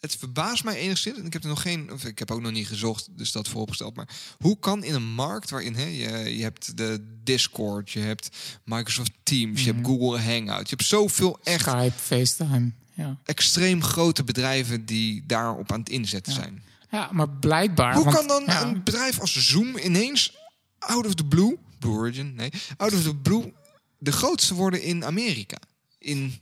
het 0.00 0.16
verbaast 0.16 0.64
mij 0.64 0.76
enigszins. 0.76 1.18
En 1.18 1.26
ik 1.26 1.32
heb 1.32 1.42
er 1.42 1.48
nog 1.48 1.62
geen, 1.62 1.92
of 1.92 2.04
ik 2.04 2.18
heb 2.18 2.30
ook 2.30 2.40
nog 2.40 2.52
niet 2.52 2.66
gezocht, 2.66 3.08
dus 3.10 3.32
dat 3.32 3.48
vooropgesteld. 3.48 3.96
Maar 3.96 4.08
hoe 4.38 4.58
kan 4.58 4.84
in 4.84 4.94
een 4.94 5.12
markt 5.14 5.50
waarin 5.50 5.74
hè, 5.74 5.84
je, 5.84 6.36
je 6.36 6.42
hebt 6.42 6.76
de 6.76 7.18
Discord, 7.24 7.90
je 7.90 8.00
hebt 8.00 8.28
Microsoft 8.64 9.12
Teams, 9.22 9.50
mm 9.50 9.56
je 9.56 9.72
hebt 9.72 9.86
mhm. 9.86 9.86
Google 9.86 10.18
Hangout, 10.18 10.68
je 10.68 10.76
hebt 10.76 10.88
zoveel 10.88 11.38
echt 11.42 11.68
Skype, 11.68 11.92
FaceTime, 11.96 12.72
ja. 12.94 13.18
extreem 13.24 13.82
grote 13.82 14.24
bedrijven 14.24 14.86
die 14.86 15.26
daarop 15.26 15.72
aan 15.72 15.80
het 15.80 15.88
inzetten 15.88 16.32
ja. 16.32 16.38
zijn. 16.38 16.62
Ja, 16.90 17.08
maar 17.12 17.28
blijkbaar. 17.28 17.94
Hoe 17.94 18.04
want, 18.04 18.16
kan 18.16 18.26
dan 18.26 18.42
ja. 18.46 18.62
een 18.62 18.82
bedrijf 18.84 19.20
als 19.20 19.48
Zoom 19.48 19.78
ineens 19.78 20.36
out 20.78 21.06
of 21.06 21.14
the 21.14 21.24
blue, 21.24 21.58
Blue 21.78 21.92
Origin, 21.92 22.34
nee, 22.34 22.50
out 22.76 22.92
of 22.92 23.02
the 23.02 23.16
blue, 23.16 23.52
de 23.98 24.12
grootste 24.12 24.54
worden 24.54 24.82
in 24.82 25.04
Amerika? 25.04 25.58
In 25.98 26.38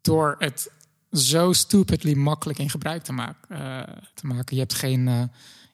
door 0.00 0.36
het 0.38 0.70
zo 1.12 1.52
stupidly 1.52 2.14
makkelijk 2.14 2.58
in 2.58 2.70
gebruik 2.70 3.02
te, 3.02 3.12
maak, 3.12 3.36
uh, 3.48 3.80
te 4.14 4.26
maken. 4.26 4.54
Je 4.54 4.60
hebt 4.60 4.74
geen, 4.74 5.06
uh, 5.06 5.22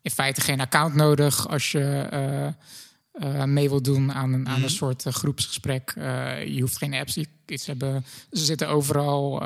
in 0.03 0.11
feite 0.11 0.41
geen 0.41 0.61
account 0.61 0.95
nodig 0.95 1.49
als 1.49 1.73
je 1.73 2.09
uh, 2.13 3.45
mee 3.45 3.69
wilt 3.69 3.85
doen 3.85 4.13
aan 4.13 4.33
een, 4.33 4.49
aan 4.49 4.63
een 4.63 4.71
soort 4.71 5.03
groepsgesprek. 5.03 5.93
je 6.47 6.59
hoeft 6.61 6.77
geen 6.77 6.95
apps. 6.95 7.15
Je, 7.15 7.27
iets 7.47 7.67
hebben, 7.67 8.05
ze 8.33 8.45
zitten 8.45 8.69
overal. 8.69 9.43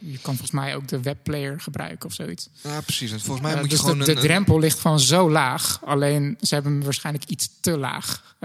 je 0.00 0.18
kan 0.22 0.34
volgens 0.34 0.50
mij 0.50 0.76
ook 0.76 0.88
de 0.88 1.00
webplayer 1.00 1.60
gebruiken 1.60 2.08
of 2.08 2.14
zoiets. 2.14 2.48
Ja, 2.62 2.80
precies. 2.80 3.12
En 3.12 3.20
volgens 3.20 3.46
mij 3.46 3.54
moet 3.54 3.64
je 3.64 3.70
dus 3.70 3.80
gewoon 3.80 3.98
de, 3.98 4.04
de 4.04 4.20
drempel 4.20 4.58
ligt 4.58 4.78
gewoon 4.78 5.00
zo 5.00 5.30
laag. 5.30 5.80
Alleen 5.84 6.36
ze 6.40 6.54
hebben 6.54 6.72
hem 6.72 6.82
waarschijnlijk 6.82 7.28
iets 7.28 7.50
te 7.60 7.78
laag 7.78 8.36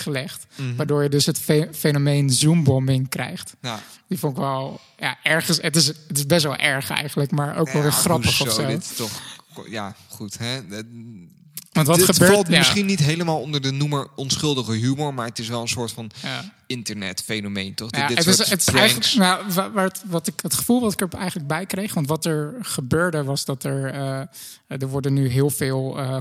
gelegd. 0.00 0.46
Mm 0.54 0.66
-hmm. 0.66 0.76
Waardoor 0.76 1.02
je 1.02 1.08
dus 1.08 1.26
het 1.26 1.38
fe 1.38 1.68
fenomeen 1.72 2.30
zoombombing 2.30 3.08
krijgt. 3.08 3.54
Ja. 3.62 3.80
Die 4.06 4.18
vond 4.18 4.32
ik 4.32 4.38
wel 4.38 4.80
ja, 4.96 5.18
ergens. 5.22 5.58
Het 5.60 5.76
is, 5.76 5.86
het 5.86 6.16
is 6.16 6.26
best 6.26 6.44
wel 6.44 6.56
erg 6.56 6.90
eigenlijk, 6.90 7.30
maar 7.30 7.56
ook 7.56 7.70
wel 7.70 7.82
weer 7.82 7.92
grappig 7.92 8.40
of 8.40 8.52
zo. 8.52 8.66
Dit 8.66 8.96
toch, 8.96 9.20
ja, 9.68 9.94
goed. 10.08 10.38
Hè? 10.38 10.60
Want 11.84 11.98
wat 11.98 12.06
dit 12.06 12.16
gebeurt, 12.16 12.32
valt 12.32 12.48
misschien 12.48 12.86
niet 12.86 12.98
helemaal 12.98 13.40
onder 13.40 13.60
de 13.60 13.70
noemer 13.70 14.06
onschuldige 14.16 14.72
humor, 14.72 15.14
maar 15.14 15.26
het 15.26 15.38
is 15.38 15.48
wel 15.48 15.60
een 15.60 15.68
soort 15.68 15.92
van 15.92 16.10
ja. 16.22 16.52
internetfenomeen, 16.66 17.74
toch? 17.74 17.90
Ja, 17.90 18.06
dit 18.06 18.18
het, 18.18 18.26
is, 18.26 18.50
het 18.50 18.60
is 18.60 18.74
eigenlijk, 18.74 19.14
nou, 19.14 19.70
wat, 19.72 20.02
wat 20.06 20.26
ik, 20.26 20.40
het 20.42 20.54
gevoel 20.54 20.80
wat 20.80 20.92
ik 20.92 21.00
er 21.00 21.08
eigenlijk 21.18 21.48
bij 21.48 21.66
kreeg, 21.66 21.94
want 21.94 22.08
wat 22.08 22.24
er 22.24 22.54
gebeurde 22.60 23.24
was 23.24 23.44
dat 23.44 23.64
er, 23.64 23.94
uh, 23.94 24.20
er 24.68 24.88
worden 24.88 25.12
nu 25.12 25.28
heel 25.28 25.50
veel, 25.50 25.98
uh, 25.98 26.16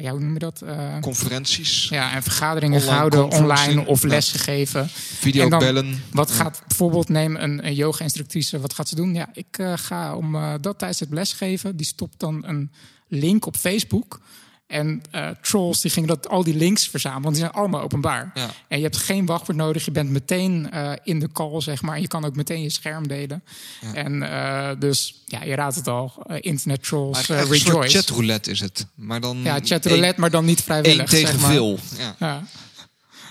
ja, 0.00 0.10
hoe 0.10 0.20
noem 0.20 0.32
je 0.32 0.38
dat? 0.38 0.62
Conferenties. 1.00 1.88
Ja, 1.88 2.12
en 2.12 2.22
vergaderingen 2.22 2.80
gehouden 2.80 3.30
online 3.30 3.86
of 3.86 4.02
lessen 4.02 4.38
gegeven. 4.38 4.88
Videobellen. 5.18 6.02
Wat 6.12 6.30
gaat 6.30 6.62
bijvoorbeeld, 6.66 7.08
neem 7.08 7.36
een, 7.36 7.66
een 7.66 7.74
yoga-instructrice, 7.74 8.60
wat 8.60 8.74
gaat 8.74 8.88
ze 8.88 8.94
doen? 8.94 9.14
Ja, 9.14 9.28
ik 9.32 9.58
ga 9.74 10.16
om 10.16 10.36
dat 10.60 10.78
tijdens 10.78 11.00
het 11.00 11.10
lesgeven, 11.10 11.76
die 11.76 11.86
stopt 11.86 12.20
dan 12.20 12.42
een 12.46 12.70
link 13.08 13.46
op 13.46 13.56
Facebook 13.56 14.20
en 14.66 15.02
uh, 15.14 15.28
trolls 15.42 15.80
die 15.80 15.90
gingen 15.90 16.08
dat, 16.08 16.28
al 16.28 16.44
die 16.44 16.54
links 16.54 16.88
verzamelen, 16.88 17.22
want 17.22 17.34
die 17.34 17.44
zijn 17.44 17.56
allemaal 17.56 17.80
openbaar. 17.80 18.30
Ja. 18.34 18.50
En 18.68 18.76
je 18.78 18.84
hebt 18.84 18.96
geen 18.96 19.26
wachtwoord 19.26 19.58
nodig, 19.58 19.84
je 19.84 19.90
bent 19.90 20.10
meteen 20.10 20.70
uh, 20.74 20.92
in 21.02 21.18
de 21.20 21.32
call, 21.32 21.60
zeg 21.60 21.82
maar. 21.82 22.00
Je 22.00 22.08
kan 22.08 22.24
ook 22.24 22.36
meteen 22.36 22.62
je 22.62 22.70
scherm 22.70 23.08
delen. 23.08 23.44
Ja. 23.80 23.94
En 23.94 24.14
uh, 24.14 24.70
dus, 24.78 25.22
ja, 25.26 25.42
je 25.44 25.54
raadt 25.54 25.76
het 25.76 25.88
al, 25.88 26.26
internet 26.40 26.82
trolls, 26.82 27.26
rejoice. 27.26 27.72
Een 27.74 27.88
chatroulette 27.88 28.50
is 28.50 28.60
het. 28.60 28.86
Maar 28.94 29.20
dan 29.20 29.40
ja, 29.42 29.58
chatroulette, 29.62 30.20
maar 30.20 30.30
dan 30.30 30.44
niet 30.44 30.62
vrijwillig. 30.62 31.08
tegen 31.08 31.28
zeg 31.28 31.40
maar. 31.40 31.50
veel. 31.50 31.78
Ja. 32.18 32.42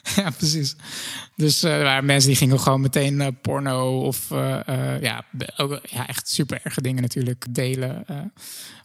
ja. 0.16 0.30
precies. 0.30 0.76
Dus 1.36 1.64
er 1.64 1.84
waren 1.84 2.06
mensen 2.06 2.30
die 2.30 2.38
gingen 2.38 2.60
gewoon 2.60 2.82
meteen 2.82 3.38
porno 3.42 4.02
of 4.02 4.30
ja, 5.02 5.26
ook, 5.58 5.80
ja, 5.84 6.08
echt 6.08 6.30
super 6.30 6.60
erge 6.64 6.82
dingen 6.82 7.02
natuurlijk 7.02 7.46
delen. 7.50 8.06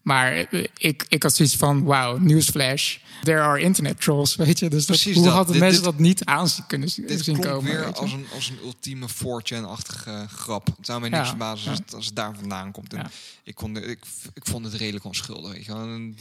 Maar 0.09 0.46
ik, 0.76 1.04
ik 1.09 1.22
had 1.22 1.35
zoiets 1.35 1.57
van, 1.57 1.83
wow, 1.83 2.20
newsflash. 2.20 2.96
There 3.22 3.40
are 3.40 3.61
internet 3.61 4.00
trolls, 4.00 4.37
weet 4.44 4.59
je. 4.59 4.68
Dus 4.68 4.87
dat, 4.87 5.02
hoe 5.02 5.24
dat. 5.24 5.33
hadden 5.33 5.59
mensen 5.59 5.83
dat 5.83 5.98
niet 5.98 6.24
aan 6.24 6.48
kunnen 6.66 6.88
dit 7.07 7.24
zien 7.24 7.40
komen? 7.40 7.70
weer 7.70 7.92
als 7.92 8.12
een, 8.12 8.26
als 8.35 8.48
een 8.48 8.59
ultieme 8.62 9.07
4chan-achtige 9.09 10.26
grap. 10.28 10.66
Het 10.66 10.87
zou 10.87 11.00
mij 11.00 11.09
niks 11.09 11.35
ja, 11.38 11.50
als, 11.50 11.64
het, 11.64 11.94
als 11.94 12.07
het 12.07 12.16
daar 12.16 12.35
vandaan 12.35 12.72
komt. 12.72 12.94
En 12.94 13.11
ik, 13.42 13.54
kon, 13.54 13.76
ik, 13.76 14.00
ik 14.35 14.46
vond 14.46 14.64
het 14.64 14.74
redelijk 14.74 15.04
onschuldig. 15.04 15.52
Weet 15.52 15.64
je. 15.64 16.12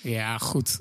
Ja, 0.00 0.38
goed. 0.38 0.78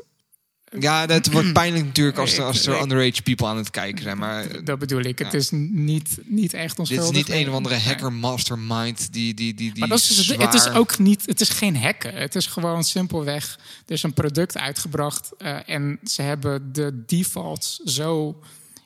Ja, 0.80 1.06
het 1.06 1.32
wordt 1.32 1.54
pijnlijk 1.62 1.86
natuurlijk 1.86 2.18
als 2.18 2.38
er, 2.38 2.44
als 2.44 2.66
er 2.66 2.82
underage 2.82 3.22
people 3.22 3.48
aan 3.48 3.58
het 3.58 3.70
kijken 3.70 4.04
zijn. 4.04 4.18
Maar, 4.18 4.64
dat 4.64 4.80
bedoel 4.80 5.02
ik. 5.02 5.20
Het 5.20 5.34
is 5.34 5.50
niet, 5.52 6.18
niet 6.24 6.54
echt 6.54 6.80
onschuldig. 6.80 7.06
Dit 7.08 7.16
is 7.16 7.34
niet 7.34 7.42
een 7.42 7.50
of 7.50 7.56
andere 7.56 7.76
hacker 7.76 8.14
mastermind 8.14 9.14
die, 9.14 9.34
die, 9.34 9.54
die, 9.54 9.72
die 9.72 9.80
maar 9.80 9.88
dat 9.88 10.00
is, 10.00 10.08
dus 10.08 10.28
het 10.28 10.54
is 10.54 10.70
ook 10.70 10.98
niet... 10.98 11.26
Het 11.26 11.42
is 11.42 11.50
geen 11.50 11.78
hacken. 11.78 12.14
Het 12.14 12.36
is 12.36 12.46
gewoon 12.46 12.84
simpelweg... 12.84 13.60
Er 13.86 13.94
is 13.94 14.04
een 14.04 14.14
product 14.14 14.58
uitgebracht 14.58 15.30
uh, 15.38 15.70
en 15.70 16.00
ze 16.04 16.22
hebben 16.22 16.74
de 16.74 17.04
defaults 17.06 17.78
zo 17.78 18.40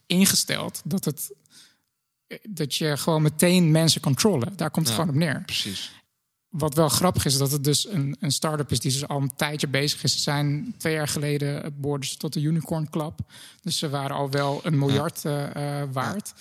ingesteld 0.07 0.81
dat 0.83 1.05
het 1.05 1.31
dat 2.49 2.75
je 2.75 2.97
gewoon 2.97 3.21
meteen 3.21 3.71
mensen 3.71 4.01
controlen. 4.01 4.53
Daar 4.55 4.71
komt 4.71 4.85
het 4.85 4.95
gewoon 4.95 5.09
op 5.09 5.15
neer. 5.15 5.43
Precies 5.45 5.91
wat 6.53 6.73
wel 6.73 6.89
grappig 6.89 7.25
is, 7.25 7.37
dat 7.37 7.51
het 7.51 7.63
dus 7.63 7.87
een, 7.89 8.15
een 8.19 8.31
start-up 8.31 8.71
is 8.71 8.79
die 8.79 8.91
dus 8.91 9.07
al 9.07 9.21
een 9.21 9.35
tijdje 9.35 9.67
bezig 9.67 10.03
is. 10.03 10.13
Ze 10.13 10.19
zijn 10.19 10.75
twee 10.77 10.93
jaar 10.93 11.07
geleden 11.07 11.73
behoorden 11.77 12.09
ze 12.09 12.17
tot 12.17 12.33
de 12.33 12.41
Unicorn 12.41 12.89
Club. 12.89 13.19
Dus 13.61 13.77
ze 13.77 13.89
waren 13.89 14.15
al 14.15 14.29
wel 14.29 14.59
een 14.63 14.77
miljard 14.77 15.23
uh, 15.25 15.83
waard. 15.91 16.33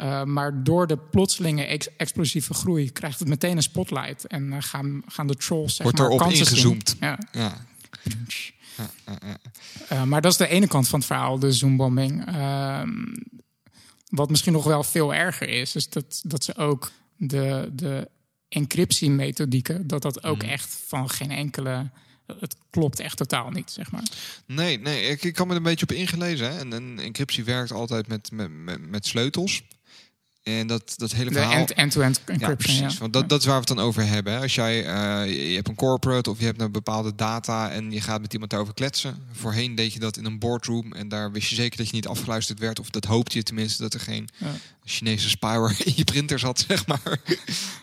Uh, 0.00 0.22
maar 0.24 0.64
door 0.64 0.86
de 0.86 0.96
plotselinge 0.96 1.64
ex 1.64 1.96
explosieve 1.96 2.54
groei 2.54 2.92
krijgt 2.92 3.18
het 3.18 3.28
meteen 3.28 3.56
een 3.56 3.62
spotlight. 3.62 4.26
En 4.26 4.62
gaan, 4.62 5.02
gaan 5.06 5.26
de 5.26 5.36
trolls 5.36 5.76
zeg 5.76 5.82
Wordt 5.82 5.98
maar, 5.98 6.10
erop 6.10 6.30
ingezoomd. 6.30 6.96
Ja. 7.00 7.18
ja. 7.32 7.56
maar 10.04 10.20
dat 10.20 10.32
is 10.32 10.38
de 10.38 10.48
ene 10.48 10.66
kant 10.66 10.88
van 10.88 10.98
het 10.98 11.08
verhaal, 11.08 11.38
de 11.38 11.52
zoombombing. 11.52 12.26
Ehm, 12.26 12.90
wat 14.08 14.30
misschien 14.30 14.52
nog 14.52 14.64
wel 14.64 14.84
veel 14.84 15.14
erger 15.14 15.48
is, 15.48 15.74
is 15.74 15.88
dat, 15.88 16.20
dat 16.24 16.44
ze 16.44 16.56
ook 16.56 16.90
de, 17.16 17.70
de 17.72 18.08
encryptiemethodieken, 18.48 19.86
dat 19.86 20.02
dat 20.02 20.24
ook 20.24 20.42
mhm. 20.42 20.50
echt 20.50 20.78
van 20.86 21.10
geen 21.10 21.30
enkele. 21.30 21.90
Het 22.40 22.56
klopt 22.70 23.00
echt 23.00 23.16
totaal 23.16 23.50
niet, 23.50 23.70
zeg 23.70 23.90
maar. 23.90 24.02
Nee, 24.46 24.78
nee 24.78 25.02
ik, 25.02 25.24
ik 25.24 25.34
kan 25.34 25.46
me 25.46 25.52
er 25.52 25.58
een 25.58 25.64
beetje 25.64 25.86
op 25.86 25.92
ingelezen. 25.92 26.52
Hè. 26.52 26.58
En, 26.58 26.72
en 26.72 26.98
encryptie 26.98 27.44
werkt 27.44 27.72
altijd 27.72 28.08
met, 28.08 28.30
met, 28.32 28.50
met, 28.50 28.88
met 28.88 29.06
sleutels. 29.06 29.62
En 30.48 30.66
dat, 30.66 30.94
dat 30.96 31.12
hele 31.12 31.30
verhaal... 31.30 31.66
end-to-end 31.66 32.20
encryption, 32.24 32.90
ja. 32.90 32.98
Want 32.98 33.12
dat, 33.12 33.28
dat 33.28 33.40
is 33.40 33.46
waar 33.46 33.54
we 33.54 33.66
het 33.66 33.76
dan 33.76 33.86
over 33.86 34.06
hebben. 34.06 34.40
Als 34.40 34.54
jij, 34.54 34.76
uh, 34.78 35.48
je 35.48 35.54
hebt 35.54 35.68
een 35.68 35.74
corporate 35.74 36.30
of 36.30 36.38
je 36.38 36.44
hebt 36.44 36.60
een 36.60 36.72
bepaalde 36.72 37.14
data... 37.14 37.70
en 37.70 37.92
je 37.92 38.00
gaat 38.00 38.20
met 38.20 38.32
iemand 38.32 38.50
daarover 38.50 38.74
kletsen. 38.74 39.26
Voorheen 39.32 39.74
deed 39.74 39.92
je 39.92 39.98
dat 39.98 40.16
in 40.16 40.24
een 40.24 40.38
boardroom... 40.38 40.92
en 40.92 41.08
daar 41.08 41.32
wist 41.32 41.48
je 41.48 41.54
zeker 41.54 41.78
dat 41.78 41.88
je 41.88 41.94
niet 41.94 42.06
afgeluisterd 42.06 42.58
werd... 42.58 42.80
of 42.80 42.90
dat 42.90 43.04
hoopte 43.04 43.36
je 43.36 43.42
tenminste 43.42 43.82
dat 43.82 43.94
er 43.94 44.00
geen 44.00 44.28
ja. 44.36 44.54
Chinese 44.84 45.28
spyware 45.28 45.74
in 45.84 45.92
je 45.96 46.04
printer 46.04 46.38
zat, 46.38 46.64
zeg 46.68 46.86
maar. 46.86 47.20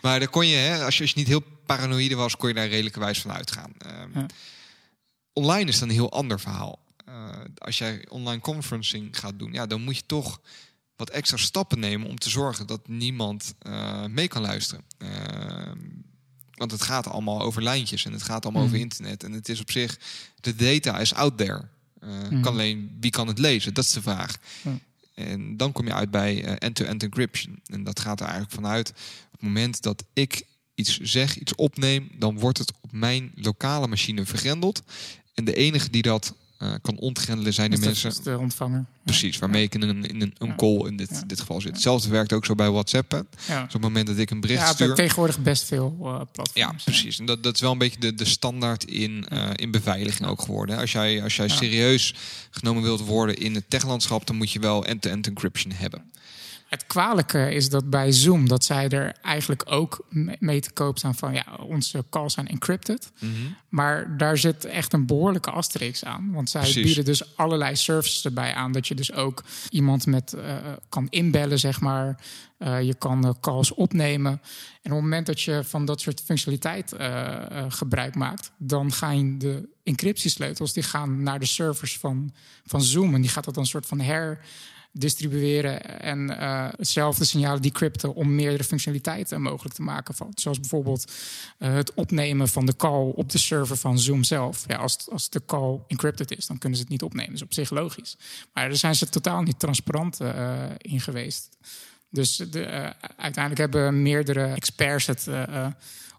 maar 0.02 0.18
dan 0.18 0.30
kon 0.30 0.46
je, 0.46 0.56
hè, 0.56 0.84
als, 0.84 0.96
je, 0.96 1.02
als 1.02 1.10
je 1.10 1.18
niet 1.18 1.28
heel 1.28 1.42
paranoïde 1.66 2.14
was... 2.14 2.36
kon 2.36 2.48
je 2.48 2.54
daar 2.54 2.68
redelijk 2.68 2.96
wijs 2.96 3.20
van 3.20 3.32
uitgaan. 3.32 3.72
Um, 4.16 4.26
Online 5.32 5.68
is 5.68 5.78
dan 5.78 5.88
een 5.88 5.94
heel 5.94 6.12
ander 6.12 6.40
verhaal. 6.40 6.78
Uh, 7.08 7.14
als 7.58 7.78
jij 7.78 8.04
online 8.08 8.40
conferencing 8.40 9.18
gaat 9.18 9.38
doen... 9.38 9.52
ja, 9.52 9.66
dan 9.66 9.82
moet 9.82 9.96
je 9.96 10.06
toch 10.06 10.40
wat 10.96 11.10
extra 11.10 11.36
stappen 11.36 11.78
nemen 11.78 12.08
om 12.08 12.18
te 12.18 12.30
zorgen 12.30 12.66
dat 12.66 12.88
niemand 12.88 13.54
uh, 13.62 14.04
mee 14.06 14.28
kan 14.28 14.42
luisteren. 14.42 14.84
Uh, 14.98 15.08
want 16.54 16.70
het 16.70 16.82
gaat 16.82 17.06
allemaal 17.06 17.40
over 17.40 17.62
lijntjes 17.62 18.04
en 18.04 18.12
het 18.12 18.22
gaat 18.22 18.44
allemaal 18.44 18.62
over 18.62 18.74
mhm. 18.74 18.82
internet. 18.82 19.24
En 19.24 19.32
het 19.32 19.48
is 19.48 19.60
op 19.60 19.70
zich, 19.70 19.98
de 20.40 20.54
data 20.54 20.98
is 20.98 21.14
out 21.14 21.38
there. 21.38 21.62
Uh, 22.04 22.42
kan 22.42 22.52
alleen, 22.52 22.96
wie 23.00 23.10
kan 23.10 23.26
het 23.26 23.38
lezen? 23.38 23.74
Dat 23.74 23.84
is 23.84 23.92
de 23.92 24.02
vraag. 24.02 24.36
En 25.14 25.56
dan 25.56 25.72
kom 25.72 25.86
je 25.86 25.94
uit 25.94 26.10
bij 26.10 26.58
end-to-end 26.58 27.02
encryption. 27.02 27.60
En 27.66 27.84
dat 27.84 28.00
gaat 28.00 28.20
er 28.20 28.26
eigenlijk 28.26 28.54
vanuit 28.54 28.90
op 28.90 29.32
het 29.32 29.40
moment 29.40 29.82
dat 29.82 30.04
ik 30.12 30.42
iets 30.74 30.98
zeg, 31.00 31.38
iets 31.38 31.54
opneem, 31.54 32.10
dan 32.18 32.38
wordt 32.38 32.58
het 32.58 32.72
op 32.80 32.92
mijn 32.92 33.32
lokale 33.34 33.88
machine 33.88 34.26
vergrendeld. 34.26 34.82
En 35.34 35.44
de 35.44 35.54
enige 35.54 35.90
die 35.90 36.02
dat 36.02 36.34
uh, 36.58 36.74
kan 36.82 36.98
ontgrendelen 36.98 37.52
zijn 37.52 37.70
de 37.70 37.78
mensen. 37.78 38.22
de 38.22 38.38
ontvanger. 38.38 38.84
Precies, 39.02 39.38
waarmee 39.38 39.62
ik 39.62 39.74
in 39.74 39.82
een, 39.82 40.04
in 40.04 40.22
een, 40.22 40.34
een 40.38 40.56
call 40.56 40.86
in 40.86 40.96
dit, 40.96 41.28
dit 41.28 41.40
geval 41.40 41.60
zit. 41.60 41.72
Hetzelfde 41.72 42.08
werkt 42.08 42.32
ook 42.32 42.44
zo 42.44 42.54
bij 42.54 42.70
WhatsApp. 42.70 43.10
Dus 43.10 43.56
op 43.58 43.72
het 43.72 43.80
moment 43.80 44.06
dat 44.06 44.18
ik 44.18 44.30
een 44.30 44.40
bericht 44.40 44.60
ja, 44.60 44.72
stuur. 44.72 44.94
tegenwoordig 44.94 45.38
best 45.38 45.64
veel 45.64 45.96
uh, 46.00 46.06
platforms. 46.32 46.52
Ja, 46.54 46.74
precies. 46.84 47.18
En 47.18 47.26
dat, 47.26 47.42
dat 47.42 47.54
is 47.54 47.60
wel 47.60 47.72
een 47.72 47.78
beetje 47.78 48.00
de, 48.00 48.14
de 48.14 48.24
standaard 48.24 48.84
in, 48.84 49.26
uh, 49.32 49.50
in 49.54 49.70
beveiliging 49.70 50.28
ook 50.28 50.42
geworden. 50.42 50.78
Als 50.78 50.92
jij, 50.92 51.22
als 51.22 51.36
jij 51.36 51.48
serieus 51.48 52.14
genomen 52.50 52.82
wilt 52.82 53.00
worden 53.00 53.36
in 53.36 53.54
het 53.54 53.70
techlandschap, 53.70 54.26
dan 54.26 54.36
moet 54.36 54.52
je 54.52 54.58
wel 54.58 54.84
end-to-end 54.84 55.26
-end 55.26 55.26
encryption 55.26 55.72
hebben. 55.72 56.10
Het 56.66 56.86
kwalijke 56.86 57.54
is 57.54 57.68
dat 57.68 57.90
bij 57.90 58.12
Zoom 58.12 58.48
dat 58.48 58.64
zij 58.64 58.88
er 58.88 59.16
eigenlijk 59.22 59.62
ook 59.66 60.06
mee 60.38 60.60
te 60.60 60.72
koop 60.72 60.98
staan 60.98 61.14
van 61.14 61.34
ja, 61.34 61.44
onze 61.68 62.04
calls 62.10 62.34
zijn 62.34 62.48
encrypted. 62.48 63.12
Mhm. 63.20 63.32
Maar 63.68 64.16
daar 64.16 64.38
zit 64.38 64.64
echt 64.64 64.92
een 64.92 65.06
behoorlijke 65.06 65.50
asterix 65.50 66.04
aan. 66.04 66.32
Want 66.32 66.50
zij 66.50 66.72
bieden 66.74 67.04
dus 67.04 67.36
allerlei 67.36 67.76
services 67.76 68.24
erbij 68.24 68.54
aan. 68.54 68.72
Dat 68.72 68.88
je 68.88 68.94
dus 68.94 69.12
ook 69.12 69.44
iemand 69.70 70.06
met 70.06 70.34
uh, 70.36 70.56
kan 70.88 71.06
inbellen, 71.08 71.58
zeg 71.58 71.80
maar. 71.80 72.20
Uh, 72.58 72.82
je 72.82 72.94
kan 72.94 73.36
calls 73.40 73.74
opnemen. 73.74 74.32
En 74.32 74.92
op 74.92 74.96
het 74.96 75.02
moment 75.02 75.26
dat 75.26 75.40
je 75.40 75.64
van 75.64 75.84
dat 75.84 76.00
soort 76.00 76.22
functionaliteit 76.24 76.94
gebruik 77.68 78.14
maakt, 78.14 78.50
dan 78.56 78.92
gaan 78.92 79.38
de 79.38 79.68
encryptiesleutels 79.84 80.72
die 80.72 80.82
gaan 80.82 81.22
naar 81.22 81.38
de 81.38 81.46
servers 81.46 81.98
van, 81.98 82.32
van 82.64 82.82
Zoom. 82.82 83.14
En 83.14 83.20
die 83.20 83.30
gaat 83.30 83.44
dat 83.44 83.54
dan 83.54 83.62
een 83.62 83.68
soort 83.68 83.86
van 83.86 84.00
her 84.00 84.40
distribueren 84.98 86.00
en 86.00 86.30
uh, 86.30 86.68
hetzelfde 86.76 87.24
signaal 87.24 87.60
decrypten 87.60 88.14
om 88.14 88.34
meerdere 88.34 88.64
functionaliteiten 88.64 89.42
mogelijk 89.42 89.74
te 89.74 89.82
maken. 89.82 90.14
Van, 90.14 90.32
zoals 90.34 90.60
bijvoorbeeld 90.60 91.12
uh, 91.58 91.74
het 91.74 91.94
opnemen 91.94 92.48
van 92.48 92.66
de 92.66 92.76
call 92.76 93.12
op 93.14 93.30
de 93.30 93.38
server 93.38 93.76
van 93.76 93.98
Zoom 93.98 94.24
zelf. 94.24 94.64
Ja, 94.66 94.76
als, 94.76 95.10
als 95.10 95.30
de 95.30 95.42
call 95.46 95.80
encrypted 95.88 96.36
is, 96.36 96.46
dan 96.46 96.58
kunnen 96.58 96.78
ze 96.78 96.84
het 96.84 96.92
niet 96.92 97.02
opnemen. 97.02 97.30
Dat 97.30 97.40
is 97.40 97.46
op 97.46 97.52
zich 97.52 97.70
logisch. 97.70 98.16
Maar 98.52 98.68
daar 98.68 98.76
zijn 98.76 98.94
ze 98.94 99.08
totaal 99.08 99.42
niet 99.42 99.58
transparant 99.58 100.20
uh, 100.20 100.64
in 100.78 101.00
geweest. 101.00 101.56
Dus 102.10 102.36
de, 102.36 102.92
uiteindelijk 103.16 103.58
hebben 103.58 104.02
meerdere 104.02 104.44
experts 104.44 105.06
het 105.06 105.28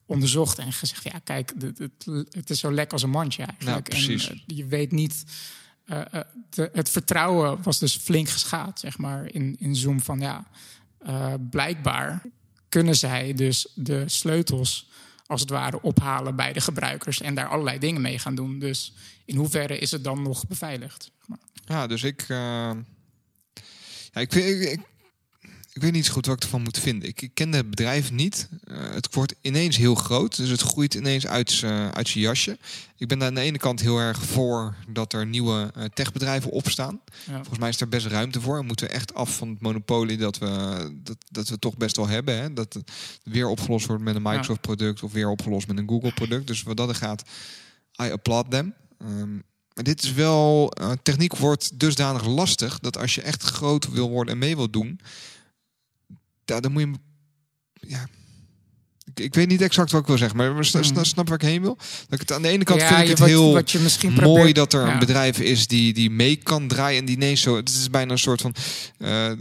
onderzocht 0.06 0.58
en 0.58 0.74
gezegd: 0.74 1.04
ja, 1.04 1.20
kijk, 1.24 1.54
het, 1.60 2.08
het, 2.32 2.50
is 2.50 2.60
zo 2.60 2.72
lek 2.72 2.92
als 2.92 3.04
een 3.04 3.10
mandje 3.10 3.44
eigenlijk. 3.44 3.90
En, 3.90 4.42
je 4.46 4.66
weet 4.66 4.92
niet 4.92 5.24
uh, 5.88 6.02
de, 6.50 6.69
het 6.73 6.89
vertrouwen 6.89 7.63
was 7.63 7.80
dus 7.80 7.97
flink 7.97 8.30
geschaad, 8.30 8.80
zeg 8.80 8.97
maar, 8.97 9.34
in, 9.34 9.56
in 9.60 9.76
Zoom. 9.76 10.02
Van 10.02 10.19
ja, 10.19 10.47
uh, 11.08 11.34
blijkbaar 11.50 12.21
kunnen 12.69 12.95
zij 12.95 13.34
dus 13.34 13.67
de 13.76 14.10
sleutels 14.10 14.89
als 15.26 15.41
het 15.41 15.50
ware 15.50 15.82
ophalen 15.82 16.36
bij 16.36 16.54
de 16.54 16.62
gebruikers 16.62 17.21
en 17.21 17.36
daar 17.36 17.47
allerlei 17.47 17.80
dingen 17.80 18.02
mee 18.02 18.19
gaan 18.19 18.36
doen. 18.36 18.60
Dus 18.60 18.93
in 19.26 19.36
hoeverre 19.36 19.78
is 19.78 19.91
het 19.91 20.04
dan 20.04 20.21
nog 20.21 20.47
beveiligd? 20.47 21.12
Ja, 21.65 21.88
dus 21.88 22.04
ik, 22.04 22.26
ja, 22.28 22.76
ik, 24.13 24.34
ik, 24.34 24.62
ik 24.62 24.80
ik 25.78 25.84
weet 25.84 25.92
niet 25.92 26.06
zo 26.06 26.13
goed 26.13 26.26
wat 26.26 26.36
ik 26.36 26.44
ervan 26.44 26.62
moet 26.62 26.80
vinden. 26.80 27.10
Ik, 27.10 27.22
ik 27.22 27.32
ken 27.34 27.54
het 27.54 27.70
bedrijf 27.70 28.12
niet. 28.12 28.50
Uh, 28.66 28.78
het 28.94 29.13
wordt 29.13 29.36
ineens 29.42 29.78
heel 29.78 29.96
groot, 29.96 30.36
dus 30.36 30.50
het 30.50 30.62
groeit 30.62 30.94
ineens 30.94 31.28
uit, 31.28 31.62
uh, 31.62 31.90
uit 31.90 32.08
zijn 32.08 32.24
jasje. 32.24 32.58
Ik 32.96 33.08
ben 33.08 33.20
daar 33.20 33.28
aan 33.28 33.34
de 33.34 33.42
ene 33.42 33.58
kant 33.58 33.80
heel 33.82 33.98
erg 33.98 34.24
voor 34.24 34.76
dat 34.90 35.13
er 35.13 35.26
nieuwe 35.26 35.72
uh, 35.78 35.84
techbedrijven 35.84 36.52
opstaan. 36.52 37.00
Ja. 37.26 37.34
Volgens 37.36 37.60
mij 37.60 37.70
is 37.70 37.82
er 37.82 37.90
best 37.90 38.06
ruimte 38.06 38.42
voor. 38.42 38.58
We 38.58 38.63
moeten 38.63 38.92
echt 38.92 39.13
af 39.13 39.36
van 39.36 39.50
het 39.50 39.62
monopolie 39.62 40.18
dat 40.18 40.38
we, 40.38 41.00
dat, 41.04 41.18
dat 41.32 41.50
we 41.50 41.60
toch 41.60 41.78
best 41.78 41.96
wel 41.96 42.08
hebben. 42.08 42.38
Hè? 42.42 42.54
Dat 42.54 42.74
het 42.74 42.92
weer 43.24 43.48
opgelost 43.48 43.86
wordt 43.86 44.04
met 44.04 44.16
een 44.16 44.22
Microsoft-product 44.22 45.04
of 45.04 45.12
weer 45.12 45.30
opgelost 45.30 45.68
met 45.68 45.78
een 45.78 45.90
Google-product. 45.90 46.48
Dus 46.48 46.63
wat 46.63 46.78
dat 46.78 46.90
er 46.90 46.96
gaat, 46.96 47.24
I 48.04 48.12
applaud 48.12 48.52
them. 48.52 48.74
Um, 49.02 49.44
maar 49.74 49.84
dit 49.84 50.04
is 50.04 50.13
wel, 50.13 50.74
techniek 51.04 51.36
wordt 51.36 51.80
dusdanig 51.80 52.26
lastig 52.28 52.80
dat 52.80 52.98
als 52.98 53.16
je 53.16 53.22
echt 53.22 53.44
groot 53.44 53.92
wil 53.92 54.10
worden 54.10 54.34
en 54.34 54.40
mee 54.40 54.56
wil 54.56 54.70
doen, 54.70 55.00
ja, 56.49 56.60
dan 56.60 56.71
moet 56.71 56.81
je. 56.81 56.93
Ja, 57.88 58.07
ik, 59.03 59.19
ik, 59.19 59.33
weet 59.33 59.47
niet 59.47 59.62
exact 59.62 59.91
wat 59.91 60.01
ik 60.01 60.07
wil 60.07 60.17
zeggen, 60.17 60.38
maar 60.38 60.65
snap, 60.65 60.83
hmm. 60.83 61.03
snap 61.03 61.27
waar 61.27 61.41
ik 61.41 61.47
heen 61.47 61.62
wil. 61.62 61.75
Dat 61.75 62.13
ik 62.13 62.19
het 62.19 62.31
aan 62.31 62.41
de 62.41 62.47
ene 62.47 62.63
kant 62.63 62.83
vind 62.83 62.99
ik 62.99 63.07
het 63.07 63.19
wat, 63.19 63.27
heel 63.27 63.53
wat 63.53 63.71
je 63.71 63.79
misschien 63.79 64.13
mooi 64.13 64.23
probeert, 64.23 64.55
dat 64.55 64.73
er 64.73 64.88
een 64.88 64.99
bedrijf 64.99 65.39
is 65.39 65.67
die, 65.67 65.93
die 65.93 66.10
mee 66.10 66.36
kan 66.36 66.67
draaien 66.67 66.99
en 66.99 67.05
die 67.05 67.17
nee 67.17 67.36
zo. 67.36 67.55
Het 67.55 67.69
is 67.69 67.89
bijna 67.89 68.12
een 68.12 68.19
soort 68.19 68.41
van 68.41 68.55
uh, 68.97 69.31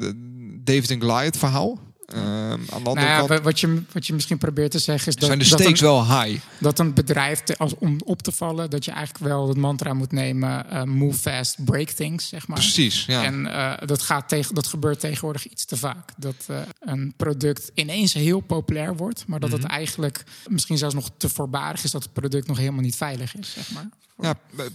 David 0.65 0.91
en 0.91 1.01
Goliath 1.01 1.37
verhaal. 1.37 1.86
Um, 2.15 2.21
aan 2.23 2.59
de 2.67 2.73
andere 2.73 2.95
nou 2.95 3.07
ja, 3.07 3.27
kant, 3.27 3.43
wat, 3.43 3.61
je, 3.61 3.83
wat 3.93 4.07
je 4.07 4.15
misschien 4.15 4.39
probeert 4.39 4.71
te 4.71 4.79
zeggen 4.79 5.09
is 5.09 5.15
dat, 5.15 5.25
zijn 5.25 5.39
de 5.39 5.49
dat, 5.49 5.61
stakes 5.61 5.81
een, 5.81 5.87
wel 5.87 6.21
high. 6.23 6.43
dat 6.61 6.79
een 6.79 6.95
bedrijf, 6.95 7.41
te, 7.43 7.57
als, 7.57 7.75
om 7.79 8.01
op 8.05 8.23
te 8.23 8.33
vallen, 8.33 8.71
dat 8.71 8.85
je 8.85 8.91
eigenlijk 8.91 9.25
wel 9.25 9.49
het 9.49 9.57
mantra 9.57 9.95
moet 9.95 10.13
nemen: 10.13 10.67
uh, 10.73 10.83
move 10.83 11.19
fast, 11.19 11.65
break 11.65 11.89
things, 11.89 12.29
zeg 12.29 12.47
maar. 12.47 12.59
Precies, 12.59 13.05
ja. 13.05 13.25
En 13.25 13.45
uh, 13.45 13.73
dat, 13.85 14.03
gaat 14.03 14.29
tegen, 14.29 14.55
dat 14.55 14.67
gebeurt 14.67 15.01
tegenwoordig 15.01 15.47
iets 15.49 15.65
te 15.65 15.77
vaak. 15.77 16.11
Dat 16.17 16.35
uh, 16.51 16.59
een 16.81 17.13
product 17.17 17.71
ineens 17.75 18.13
heel 18.13 18.41
populair 18.41 18.97
wordt, 18.97 19.27
maar 19.27 19.41
dat 19.41 19.51
Mhm. 19.51 19.61
het 19.61 19.71
eigenlijk 19.71 20.25
misschien 20.49 20.79
zelfs 20.79 20.95
nog 20.95 21.11
te 21.17 21.29
voorbarig 21.29 21.85
is 21.85 21.91
dat 21.91 22.03
het 22.03 22.13
product 22.13 22.47
nog 22.47 22.59
helemaal 22.59 22.81
niet 22.83 22.97
veilig 22.97 23.37
is, 23.37 23.53
zeg 23.53 23.71
maar. 23.71 23.89
Ja, 24.21 24.35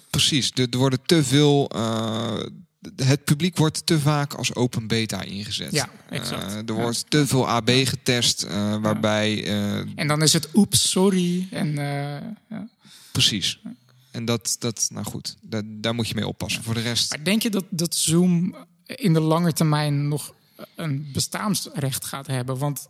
precies. 0.10 0.52
Er, 0.56 0.68
er 0.70 0.78
worden 0.78 1.00
te 1.06 1.24
veel. 1.24 1.70
Het 2.96 3.24
publiek 3.24 3.58
wordt 3.58 3.86
te 3.86 4.00
vaak 4.00 4.34
als 4.34 4.56
open 4.56 4.88
beta 4.88 5.22
ingezet. 5.22 5.72
Ja, 5.72 5.90
exact. 6.10 6.44
Eh, 6.44 6.56
er 6.58 6.64
Ja. 6.66 6.74
wordt 6.74 7.06
te 7.10 7.28
veel 7.28 7.50
AB 7.50 7.70
getest, 7.70 8.44
eh, 8.44 8.76
waarbij. 8.82 9.46
eh, 9.46 9.78
En 9.96 10.08
dan 10.08 10.22
is 10.22 10.34
het 10.34 10.50
oeps, 10.54 10.90
sorry. 10.90 11.48
En 11.52 11.74
ja. 11.74 12.68
precies. 13.12 13.60
En 14.12 14.26
dat, 14.26 14.56
dat 14.60 14.88
nou 14.94 15.06
goed, 15.06 15.38
daar, 15.42 15.62
daar 15.66 15.96
moet 15.96 16.08
je 16.08 16.16
mee 16.16 16.28
oppassen. 16.28 16.64
Voor 16.64 16.74
de 16.74 16.82
rest. 16.82 17.10
Maar 17.10 17.24
denk 17.24 17.42
je 17.42 17.50
dat, 17.50 17.66
dat 17.70 17.96
Zoom 17.96 18.56
in 18.86 19.14
de 19.14 19.20
lange 19.20 19.54
termijn 19.54 20.08
nog 20.08 20.34
een 20.76 21.10
bestaansrecht 21.14 22.06
gaat 22.06 22.28
hebben? 22.28 22.58
Want 22.58 22.88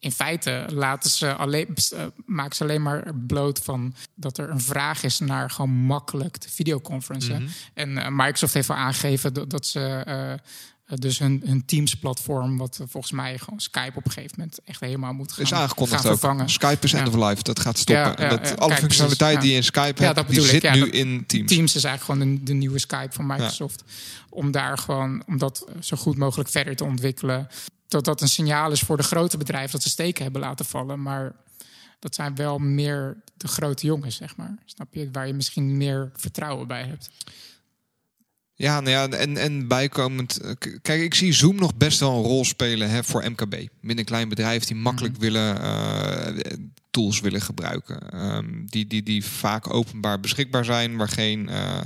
in 0.00 0.12
feite 0.12 0.66
laten 0.72 1.10
ze 1.10 1.34
alleen, 1.34 1.76
uh, 1.94 2.02
maken 2.26 2.56
ze 2.56 2.62
alleen 2.62 2.82
maar 2.82 3.14
bloot 3.26 3.58
van 3.58 3.94
dat 4.14 4.38
er 4.38 4.50
een 4.50 4.60
vraag 4.60 5.02
is 5.02 5.18
naar 5.18 5.50
gewoon 5.50 5.70
makkelijk 5.70 6.36
te 6.36 6.50
videoconferencen. 6.50 7.34
Mhm. 7.34 7.42
Mm 7.42 7.48
-hmm. 7.48 7.96
En 7.96 7.96
uh, 7.96 8.06
Microsoft 8.08 8.54
heeft 8.54 8.70
al 8.70 8.76
aangegeven 8.76 9.34
dat, 9.34 9.50
dat 9.50 9.66
ze 9.66 10.04
uh, 10.08 10.98
dus 10.98 11.18
hun, 11.18 11.42
hun 11.44 11.64
Teams-platform, 11.64 12.56
wat 12.56 12.80
volgens 12.88 13.12
mij 13.12 13.38
gewoon 13.38 13.60
Skype 13.60 13.92
op 13.94 14.04
een 14.04 14.10
gegeven 14.10 14.34
moment 14.38 14.58
echt 14.64 14.80
helemaal 14.80 15.12
moet 15.12 15.32
gaan, 15.32 15.44
is 15.44 15.52
aangekondigd 15.52 16.00
gaan 16.00 16.10
ook. 16.10 16.18
vervangen. 16.18 16.50
Skype 16.50 16.84
is 16.84 16.90
Ja. 16.90 16.98
end 16.98 17.08
of 17.08 17.28
life, 17.28 17.42
dat 17.42 17.60
gaat 17.60 17.78
stoppen. 17.78 18.04
Ja, 18.04 18.10
ja, 18.10 18.16
En 18.16 18.28
dat, 18.28 18.58
alle 18.58 18.68
kijk, 18.68 18.80
functionaliteit 18.80 19.40
die 19.40 19.50
je 19.50 19.56
in 19.56 19.64
Skype 19.64 20.04
hebt, 20.04 20.28
die 20.28 20.40
ik, 20.40 20.46
zit 20.46 20.72
nu 20.72 20.90
in 20.90 21.26
Teams. 21.26 21.52
Teams 21.52 21.74
is 21.74 21.84
eigenlijk 21.84 22.20
gewoon 22.20 22.36
de, 22.38 22.42
de 22.42 22.52
nieuwe 22.58 22.78
Skype 22.78 23.12
van 23.12 23.26
Microsoft. 23.26 23.84
Om 24.28 24.50
daar 24.50 24.78
gewoon, 24.78 25.22
om 25.26 25.38
dat 25.38 25.64
zo 25.80 25.96
goed 25.96 26.16
mogelijk 26.16 26.48
verder 26.48 26.76
te 26.76 26.84
ontwikkelen. 26.84 27.48
Dat 27.90 28.04
dat 28.04 28.20
een 28.20 28.28
signaal 28.28 28.72
is 28.72 28.80
voor 28.80 28.96
de 28.96 29.02
grote 29.02 29.36
bedrijven 29.36 29.70
dat 29.72 29.82
ze 29.82 29.88
steken 29.88 30.22
hebben 30.22 30.40
laten 30.40 30.64
vallen. 30.64 31.02
Maar 31.02 31.32
dat 31.98 32.14
zijn 32.14 32.34
wel 32.34 32.58
meer 32.58 33.16
de 33.36 33.48
grote 33.48 33.86
jongens, 33.86 34.16
zeg 34.16 34.36
maar. 34.36 34.58
Snap 34.64 34.94
je? 34.94 35.08
Waar 35.12 35.26
je 35.26 35.32
misschien 35.32 35.76
meer 35.76 36.10
vertrouwen 36.16 36.66
bij 36.66 36.84
hebt. 36.84 37.10
Ja, 38.54 38.80
nou 38.80 38.90
ja, 38.90 39.18
en, 39.18 39.36
en 39.36 39.68
bijkomend. 39.68 40.40
eh, 40.40 40.50
Kijk, 40.82 41.02
ik 41.02 41.14
zie 41.14 41.32
Zoom 41.32 41.56
nog 41.56 41.74
best 41.74 42.00
wel 42.00 42.16
een 42.16 42.22
rol 42.22 42.44
spelen 42.44 42.90
hè, 42.90 43.04
voor 43.04 43.30
MKB. 43.30 43.56
Binnen 43.80 44.04
klein 44.04 44.28
bedrijf 44.28 44.64
die 44.64 44.76
makkelijk 44.76 45.12
Mhm. 45.14 45.22
willen 45.22 45.62
eh, 45.62 46.52
tools 46.90 47.20
willen 47.20 47.40
gebruiken. 47.40 48.10
Ehm, 48.10 48.64
die, 48.66 48.86
die, 48.86 49.02
die 49.02 49.24
vaak 49.24 49.74
openbaar 49.74 50.20
beschikbaar 50.20 50.64
zijn, 50.64 50.96
waar 50.96 51.08
geen. 51.08 51.48
eh, 51.48 51.80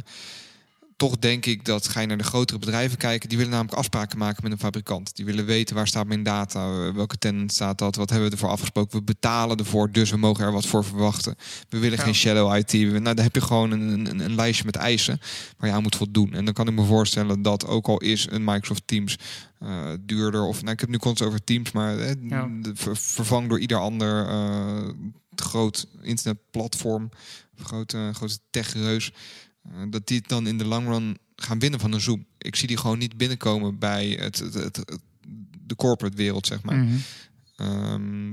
toch 0.97 1.19
denk 1.19 1.47
ik 1.47 1.65
dat 1.65 1.89
ga 1.89 2.01
je 2.01 2.07
naar 2.07 2.17
de 2.19 2.25
grotere 2.25 2.59
bedrijven 2.59 2.99
kijken. 2.99 3.29
Die 3.29 3.39
willen 3.39 3.53
namelijk 3.53 3.79
afspraken 3.79 4.19
maken 4.19 4.43
met 4.43 4.53
een 4.53 4.59
fabrikant. 4.59 5.17
Die 5.17 5.25
willen 5.25 5.45
weten 5.45 5.75
waar 5.75 5.87
staat 5.87 6.07
mijn 6.07 6.23
data, 6.23 6.93
welke 6.93 7.19
tenant 7.19 7.53
staat 7.53 7.79
dat, 7.79 7.97
wat 7.97 8.11
hebben 8.11 8.29
we 8.29 8.35
ervoor 8.35 8.49
afgesproken. 8.51 8.99
We 8.99 9.05
betalen 9.05 9.57
ervoor, 9.57 9.91
dus 9.93 10.11
we 10.11 10.17
mogen 10.17 10.45
er 10.45 10.53
wat 10.53 10.67
voor 10.67 10.85
verwachten. 10.85 11.35
We 11.69 11.79
willen 11.79 11.99
Ja. 11.99 12.05
geen 12.05 12.15
shadow 12.15 12.57
IT. 12.57 12.71
We- 12.73 12.79
Nou, 12.99 13.15
dan 13.15 13.25
heb 13.25 13.35
je 13.35 13.41
gewoon 13.41 13.71
een, 13.71 14.07
een, 14.11 14.21
een 14.21 14.35
lijstje 14.35 14.65
met 14.65 14.77
eisen 14.77 15.19
waar 15.59 15.69
je 15.69 15.75
aan 15.77 15.83
moet 15.83 15.97
voldoen. 15.97 16.33
En 16.33 16.45
dan 16.45 16.55
kan 16.55 16.69
ik 16.69 16.75
me 16.75 16.85
voorstellen 16.85 17.43
dat 17.43 17.67
ook 17.67 17.87
al 17.87 17.99
is 17.99 18.27
een 18.31 18.45
Microsoft 18.45 18.83
Teams 18.87 19.19
eh, 19.59 19.91
duurder, 20.01 20.43
of 20.45 20.61
nou, 20.61 20.73
ik 20.73 20.81
heb 20.81 20.89
nu 20.89 20.97
constant 20.99 21.29
over 21.31 21.45
Teams, 21.45 21.73
maar 21.73 21.99
eh, 21.99 22.11
Ja. 22.29 22.49
de- 22.61 22.73
ver- 22.75 22.97
vervangt 22.97 23.49
door 23.49 23.59
ieder 23.61 23.79
ander 23.79 24.27
eh, 24.29 24.89
groot 25.37 25.87
internetplatform, 26.03 27.11
grote, 27.57 28.11
grote 28.13 28.39
techreus, 28.51 29.13
dat 29.91 30.07
die 30.07 30.19
het 30.19 30.29
dan 30.29 30.47
in 30.47 30.59
de 30.59 30.65
long 30.65 30.87
run 30.89 31.19
gaan 31.37 31.59
winnen 31.59 31.81
van 31.81 31.93
een 31.93 32.01
Zoom. 32.01 32.27
Ik 32.39 32.57
zie 32.57 32.69
die 32.69 32.77
gewoon 32.77 32.99
niet 32.99 33.17
binnenkomen 33.17 33.79
bij 33.79 34.09
het, 34.09 34.39
het, 34.39 34.55
het- 34.55 34.77
het- 34.77 34.99
de 35.67 35.75
corporate 35.77 36.17
wereld, 36.17 36.47
zeg 36.47 36.63
maar. 36.63 36.77
Mhm. 36.77 36.95
Ehm, 37.57 38.29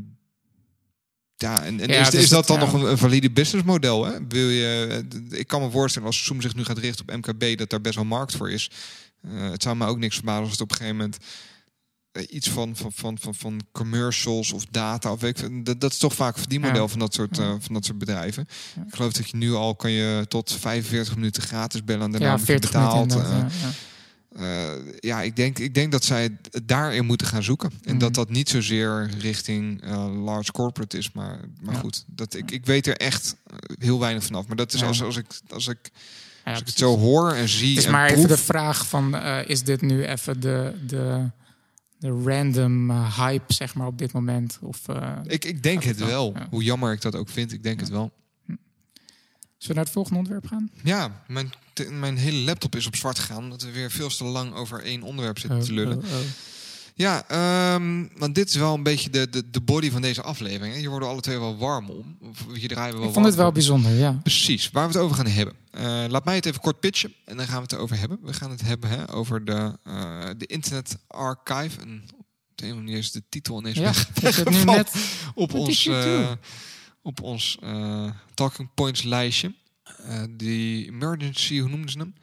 ja, 1.35 1.63
en, 1.63 1.79
en 1.79 1.87
Ja, 1.89 1.99
is, 2.01 2.09
dus 2.09 2.23
is 2.23 2.29
dat 2.29 2.47
dan 2.47 2.59
ja. 2.59 2.63
nog 2.65 2.73
een, 2.73 2.89
een 2.91 2.97
valide 2.97 3.31
businessmodel? 3.31 4.05
Hè? 4.05 4.27
Wil 4.27 4.49
je, 4.49 5.03
eh, 5.31 5.39
ik 5.39 5.47
kan 5.47 5.61
me 5.61 5.69
voorstellen 5.71 6.07
als 6.07 6.23
Zoom 6.25 6.41
zich 6.41 6.55
nu 6.55 6.63
gaat 6.63 6.77
richten 6.77 7.05
op 7.07 7.15
MKB, 7.15 7.57
dat 7.57 7.69
daar 7.69 7.81
best 7.81 7.95
wel 7.95 8.05
markt 8.05 8.35
voor 8.35 8.51
is. 8.51 8.69
Eh, 9.21 9.49
het 9.49 9.63
zou 9.63 9.75
me 9.75 9.85
ook 9.85 9.97
niks 9.97 10.15
verbazen 10.15 10.41
als 10.43 10.51
het 10.51 10.61
op 10.61 10.69
een 10.71 10.75
gegeven 10.77 10.97
moment 10.97 11.17
eh, 11.17 11.25
iets 12.29 12.49
van, 12.49 12.75
van, 12.75 12.91
van, 12.93 13.17
van, 13.17 13.35
van 13.35 13.61
commercials 13.71 14.51
of 14.51 14.65
data 14.71 15.11
of 15.11 15.19
weet 15.21 15.47
dat, 15.65 15.81
dat 15.81 15.91
is 15.91 15.97
toch 15.97 16.13
vaak 16.13 16.33
een 16.33 16.39
verdienmodel 16.39 16.81
Ja. 16.81 16.87
van 16.87 16.99
dat 16.99 17.13
soort, 17.13 17.37
eh, 17.39 17.53
van 17.59 17.73
dat 17.73 17.85
soort 17.85 17.97
bedrijven. 17.97 18.47
Ja. 18.75 18.83
Ik 18.87 18.95
geloof 18.95 19.11
dat 19.13 19.29
je 19.29 19.37
nu 19.37 19.53
al 19.53 19.75
kan 19.75 19.91
je 19.91 20.25
tot 20.27 20.53
45 20.59 21.15
minuten 21.15 21.43
gratis 21.43 21.83
bellen 21.83 22.03
en 22.05 22.11
daarna 22.11 22.25
Ja, 22.27 22.31
moet 22.31 22.39
je 22.39 22.45
40 22.45 22.73
minuten 22.73 23.07
betaald. 23.07 23.25
eh, 23.25 23.31
ja, 23.39 23.47
ja. 23.61 23.71
eh, 24.75 24.93
ja, 24.99 25.21
ik 25.21 25.35
denk, 25.35 25.59
ik 25.59 25.73
denk 25.73 25.91
dat 25.91 26.03
zij 26.03 26.23
het 26.51 26.61
daarin 26.67 27.05
moeten 27.05 27.27
gaan 27.27 27.43
zoeken. 27.43 27.71
En 27.83 27.89
Mhm. 27.91 27.97
dat 27.99 28.13
dat 28.13 28.29
niet 28.29 28.49
zozeer 28.49 29.09
richting 29.19 29.81
eh, 29.83 30.23
large 30.23 30.51
corporate 30.51 30.97
is. 30.97 31.11
Maar, 31.11 31.39
maar 31.61 31.75
goed, 31.75 32.03
dat, 32.07 32.33
ik, 32.35 32.51
ik 32.51 32.65
weet 32.65 32.87
er 32.87 32.97
echt 32.97 33.35
eh, 33.47 33.55
heel 33.79 33.99
weinig 33.99 34.23
vanaf. 34.23 34.47
Maar 34.47 34.55
dat 34.57 34.73
is 34.73 34.83
als, 34.83 35.03
als, 35.03 35.17
ik, 35.17 35.25
als, 35.49 35.67
ik, 35.67 35.89
als 36.45 36.59
ik 36.59 36.65
het 36.67 36.77
zo 36.77 36.97
hoor 36.97 37.31
en 37.31 37.49
zie. 37.49 37.69
Het 37.69 37.77
is 37.77 37.85
en 37.85 37.91
maar 37.91 38.09
even 38.09 38.27
de 38.27 38.37
vraag 38.37 38.87
van, 38.87 39.15
eh, 39.15 39.49
is 39.49 39.63
dit 39.63 39.81
nu 39.81 40.03
even 40.05 40.39
de, 40.39 40.73
de, 40.87 41.29
de 42.01 42.21
random 42.25 42.89
eh, 42.89 43.17
hype, 43.17 43.53
zeg 43.53 43.75
maar, 43.75 43.87
op 43.87 43.97
dit 43.97 44.11
moment? 44.11 44.57
Of, 44.61 44.87
eh, 44.87 45.17
ik, 45.23 45.45
ik 45.45 45.63
denk 45.63 45.83
het 45.83 45.97
wel, 45.97 46.33
ja. 46.35 46.47
Hoe 46.49 46.63
jammer 46.63 46.93
ik 46.93 47.01
dat 47.01 47.15
ook 47.15 47.29
vind, 47.29 47.51
ik 47.53 47.63
denk 47.63 47.79
het 47.79 47.89
wel. 47.89 48.11
Zullen 48.45 48.57
we 49.57 49.73
naar 49.73 49.83
het 49.83 49.93
volgende 49.93 50.17
onderwerp 50.19 50.47
gaan? 50.47 50.69
Ja, 50.83 51.23
mijn, 51.27 51.51
mijn 51.89 52.17
hele 52.17 52.37
laptop 52.37 52.75
is 52.75 52.85
op 52.87 52.95
zwart 52.95 53.19
gegaan. 53.19 53.37
Omdat 53.43 53.61
we 53.61 53.71
weer 53.71 53.91
veel 53.91 54.09
te 54.09 54.23
lang 54.23 54.53
over 54.53 54.83
één 54.83 55.01
onderwerp 55.01 55.39
zitten 55.39 55.59
Oh, 55.59 55.65
te 55.65 55.73
lullen. 55.73 55.97
oh, 55.97 56.03
oh. 56.03 56.19
Ja, 56.95 57.23
ehm, 57.27 58.05
want 58.17 58.35
dit 58.35 58.49
is 58.49 58.55
wel 58.55 58.73
een 58.73 58.83
beetje 58.83 59.09
de, 59.09 59.29
de, 59.29 59.49
de 59.49 59.61
body 59.61 59.91
van 59.91 60.01
deze 60.01 60.21
aflevering. 60.21 60.73
Hè. 60.73 60.79
Hier 60.79 60.89
worden 60.89 61.07
alle 61.09 61.21
twee 61.21 61.39
wel 61.39 61.57
warm 61.57 61.89
om. 61.89 62.17
Hier 62.53 62.67
draaien 62.67 62.93
we 62.93 62.99
wel 62.99 63.07
Ik 63.07 63.13
vond 63.13 63.25
het 63.25 63.35
wel 63.35 63.47
om. 63.47 63.53
bijzonder, 63.53 63.91
ja. 63.91 64.11
Precies, 64.23 64.69
waar 64.71 64.87
we 64.87 64.93
het 64.93 65.01
over 65.01 65.15
gaan 65.15 65.27
hebben. 65.27 65.55
Eh, 65.71 66.03
laat 66.07 66.25
mij 66.25 66.35
het 66.35 66.45
even 66.45 66.61
kort 66.61 66.79
pitchen 66.79 67.13
en 67.25 67.37
dan 67.37 67.45
gaan 67.45 67.55
we 67.55 67.61
het 67.61 67.71
erover 67.71 67.99
hebben. 67.99 68.19
We 68.21 68.33
gaan 68.33 68.49
het 68.51 68.61
hebben 68.61 68.89
hè, 68.89 69.13
over 69.13 69.45
de, 69.45 69.77
eh, 69.83 70.29
de 70.37 70.45
Internet 70.45 70.97
Archive. 71.07 71.81
En 71.81 72.03
op 72.17 72.57
de 72.57 72.65
een 72.65 72.71
of 72.71 72.77
andere 72.77 72.81
manier 72.83 72.97
is 72.97 73.11
de 73.11 73.23
titel 73.29 73.59
ineens 73.59 73.77
Ja, 73.77 73.93
weg, 74.21 74.33
zit 74.33 74.49
nu 74.49 74.63
net... 74.63 74.91
op 75.35 75.53
ons, 75.53 75.83
do? 75.83 76.35
op 77.01 77.21
ons 77.21 77.59
Talking 78.33 78.69
Points 78.73 79.03
lijstje. 79.03 79.53
Die 80.29 80.87
emergency, 80.87 81.59
hoe 81.59 81.69
noemden 81.69 81.89
ze 81.89 81.97
hem? 81.97 82.13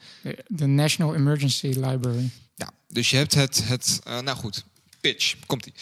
De 0.47 0.67
National 0.67 1.15
Emergency 1.15 1.67
Library. 1.67 2.31
Ja, 2.59 2.71
dus 2.89 3.11
je 3.11 3.17
hebt 3.17 3.35
het, 3.35 3.63
het 3.65 4.01
eh, 4.05 4.21
nou 4.21 4.37
goed, 4.37 4.65
pitch, 5.01 5.35
komt 5.47 5.67
ie. 5.67 5.73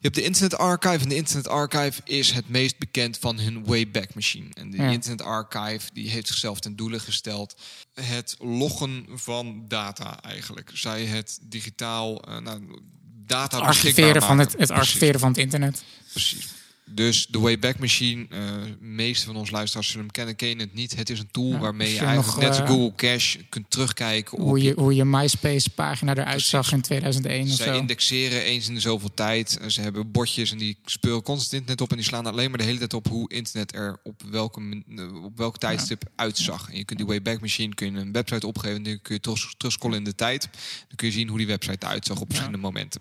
Je 0.00 0.04
hebt 0.04 0.14
de 0.14 0.22
Internet 0.22 0.58
Archive 0.58 1.02
en 1.02 1.08
de 1.08 1.14
Internet 1.14 1.48
Archive 1.48 2.00
is 2.04 2.30
het 2.30 2.48
meest 2.48 2.78
bekend 2.78 3.18
van 3.18 3.38
hun 3.38 3.64
Wayback 3.64 4.14
Machine. 4.14 4.48
En 4.54 4.70
de 4.70 4.76
Ja. 4.76 4.90
Internet 4.90 5.22
Archive 5.22 5.90
die 5.92 6.10
heeft 6.10 6.26
zichzelf 6.26 6.60
ten 6.60 6.76
doele 6.76 7.00
gesteld 7.00 7.60
het 7.94 8.36
loggen 8.38 9.06
van 9.14 9.64
data 9.68 10.22
eigenlijk. 10.22 10.70
Zij 10.74 11.04
het 11.04 11.38
digitaal, 11.42 12.22
eh, 12.22 12.38
nou, 12.38 12.80
data 13.26 13.56
Het 13.56 13.66
archiveren, 13.66 14.22
van 14.22 14.38
het, 14.38 14.54
het 14.58 14.70
archiveren 14.70 15.20
van 15.20 15.28
het 15.28 15.38
internet. 15.38 15.82
Precies. 16.10 16.46
Dus 16.90 17.26
de 17.26 17.38
Wayback 17.38 17.78
Machine, 17.78 18.26
uh, 18.30 18.38
meeste 18.80 19.26
van 19.26 19.36
ons 19.36 19.50
luisteraars 19.50 19.86
zullen 19.86 20.02
hem 20.02 20.12
kennen, 20.12 20.36
ken 20.36 20.58
het 20.58 20.74
niet. 20.74 20.96
Het 20.96 21.10
is 21.10 21.18
een 21.18 21.30
tool 21.30 21.58
waarmee 21.58 21.92
je, 21.92 21.98
eigenlijk 21.98 22.48
net 22.48 22.58
uh, 22.58 22.66
Google 22.66 22.92
Cache 22.96 23.38
kunt 23.48 23.70
terugkijken. 23.70 24.40
Hoe 24.40 24.62
je, 24.62 24.72
hoe 24.76 24.94
je 24.94 25.04
MySpace-pagina 25.04 26.16
eruit 26.16 26.42
zag 26.42 26.72
in 26.72 26.80
2001 26.80 27.42
of 27.42 27.56
Zij 27.56 27.76
indexeren 27.76 28.42
eens 28.42 28.68
in 28.68 28.74
de 28.74 28.80
zoveel 28.80 29.14
tijd. 29.14 29.58
Ze 29.66 29.80
hebben 29.80 30.10
bordjes 30.10 30.50
en 30.50 30.58
die 30.58 30.78
speuren 30.84 31.22
constant 31.22 31.52
internet 31.52 31.80
op. 31.80 31.90
En 31.90 31.96
die 31.96 32.04
slaan 32.04 32.26
alleen 32.26 32.48
maar 32.48 32.58
de 32.58 32.64
hele 32.64 32.78
tijd 32.78 32.94
op 32.94 33.08
hoe 33.08 33.32
internet 33.32 33.74
er 33.74 34.00
op, 34.02 34.22
welke, 34.30 34.82
op 35.22 35.36
welk 35.36 35.58
tijdstip 35.58 36.02
uitzag. 36.16 36.70
En 36.70 36.76
je 36.76 36.84
kunt 36.84 36.98
die 36.98 37.08
Wayback 37.08 37.40
Machine 37.40 37.74
kun 37.74 37.92
je 37.92 38.00
een 38.00 38.12
website 38.12 38.46
opgeven. 38.46 38.76
En 38.76 38.82
dan 38.82 38.98
kun 39.02 39.14
je 39.14 39.20
terug, 39.20 39.54
terugscrollen 39.56 39.98
in 39.98 40.04
de 40.04 40.14
tijd. 40.14 40.48
Dan 40.88 40.96
kun 40.96 41.06
je 41.06 41.12
zien 41.12 41.28
hoe 41.28 41.38
die 41.38 41.46
website 41.46 41.86
uitzag 41.86 42.20
op 42.20 42.26
verschillende 42.28 42.58
momenten. 42.58 43.00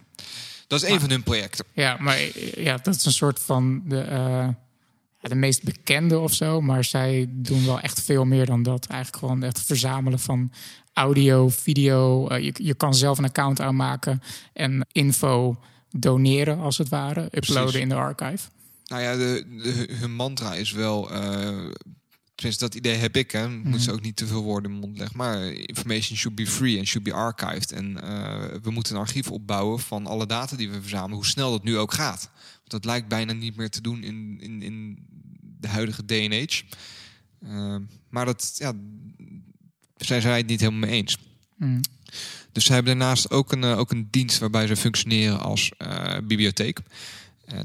Dat 0.68 0.84
is 0.84 0.90
een 0.90 1.00
van 1.00 1.10
hun 1.10 1.24
projecten. 1.24 1.66
Ja, 1.74 1.98
maar 2.00 2.18
ja, 2.62 2.78
dat 2.78 2.96
is 2.96 3.06
een 3.06 3.12
soort 3.12 3.40
van 3.40 3.82
de, 3.86 4.08
uh, 4.10 4.48
de 5.20 5.36
meest 5.36 5.64
bekende 5.64 6.20
of 6.20 6.34
zo. 6.34 6.62
Maar 6.62 6.84
zij 6.84 7.26
doen 7.30 7.66
wel 7.66 7.80
echt 7.80 8.02
veel 8.02 8.26
meer 8.26 8.46
dan 8.46 8.64
dat. 8.64 8.86
Eigenlijk 8.86 9.24
gewoon 9.24 9.44
echt 9.44 9.62
verzamelen 9.62 10.20
van 10.20 10.52
audio, 10.94 11.50
video. 11.50 12.30
Uh, 12.32 12.44
je, 12.44 12.54
je 12.54 12.74
kan 12.74 12.94
zelf 12.96 13.18
een 13.18 13.26
account 13.26 13.62
aanmaken 13.62 14.22
en 14.54 14.88
info 14.92 15.60
doneren, 15.90 16.60
als 16.60 16.78
het 16.78 16.90
ware. 16.90 17.28
Uploaden 17.32 17.82
in 17.82 17.90
de 17.90 17.96
archive. 17.96 18.48
Nou 18.86 19.02
ja, 19.02 19.16
de, 19.16 19.46
de, 19.64 19.94
hun 19.94 20.16
mantra 20.16 20.54
is 20.54 20.72
wel 20.72 21.14
uh, 21.14 21.72
Tenminste, 22.38 22.66
dat 22.66 22.76
idee 22.76 22.96
heb 22.96 23.16
ik. 23.16 23.32
Hè. 23.32 23.50
Moet 23.50 23.82
ze 23.82 23.88
mhm. 23.88 23.98
ook 23.98 24.04
niet 24.04 24.16
te 24.16 24.28
veel 24.28 24.44
woorden 24.44 24.72
in 24.72 24.78
mond 24.78 24.98
leggen. 24.98 25.18
Maar 25.18 25.52
information 25.52 26.18
should 26.18 26.36
be 26.36 26.48
free 26.48 26.78
and 26.78 26.88
should 26.88 27.08
be 27.08 27.14
archived. 27.14 27.72
En 27.72 27.98
uh, 28.04 28.46
we 28.62 28.72
moeten 28.72 28.96
een 28.96 29.02
archief 29.02 29.32
opbouwen 29.32 29.80
van 29.80 30.06
alle 30.06 30.26
data 30.26 30.56
die 30.56 30.70
we 30.70 30.82
verzamelen. 30.82 31.16
Hoe 31.16 31.26
snel 31.26 31.52
dat 31.52 31.64
nu 31.64 31.78
ook 31.78 31.94
gaat. 31.94 32.30
Want 32.58 32.70
dat 32.70 32.86
lijkt 32.86 33.08
bijna 33.08 33.34
niet 33.34 33.56
meer 33.56 33.70
te 33.70 33.82
doen 33.82 34.04
in, 34.04 34.38
in, 34.42 34.62
in 34.62 34.98
de 35.60 35.68
huidige 35.68 36.02
and 36.02 36.34
age. 36.34 36.64
Uh, 37.44 37.76
maar 38.10 38.26
dat 38.26 38.56
ja, 38.58 38.74
zijn 39.98 40.22
zij 40.22 40.38
het 40.38 40.48
niet 40.48 40.60
helemaal 40.60 40.90
mee 40.90 40.98
eens. 40.98 41.18
Mm. 41.56 41.82
Dus 42.52 42.66
ze 42.66 42.74
hebben 42.74 42.98
daarnaast 42.98 43.32
ook 43.32 43.52
een, 43.52 43.64
uh, 43.64 43.78
ook 43.78 43.92
een 43.92 44.08
dienst 44.12 44.40
waarbij 44.40 44.68
ze 44.68 44.76
functioneren 44.76 45.40
als 45.40 45.72
uh, 45.78 46.18
bibliotheek. 46.24 46.80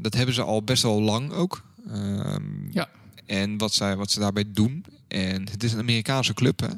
dat 0.01 0.15
hebben 0.15 0.35
ze 0.35 0.43
al 0.43 0.63
best 0.63 0.83
wel 0.83 1.03
lang 1.03 1.33
ook. 1.33 1.63
Ehm, 1.89 2.71
ja. 2.71 2.89
En 3.27 3.59
wat, 3.59 3.75
zij, 3.75 3.97
wat 3.97 4.11
ze 4.11 4.19
daarbij 4.19 4.45
doen. 4.49 4.85
En 5.09 5.49
het 5.51 5.63
is 5.63 5.73
een 5.73 5.79
Amerikaanse 5.79 6.35
club. 6.35 6.61
Hè? 6.61 6.69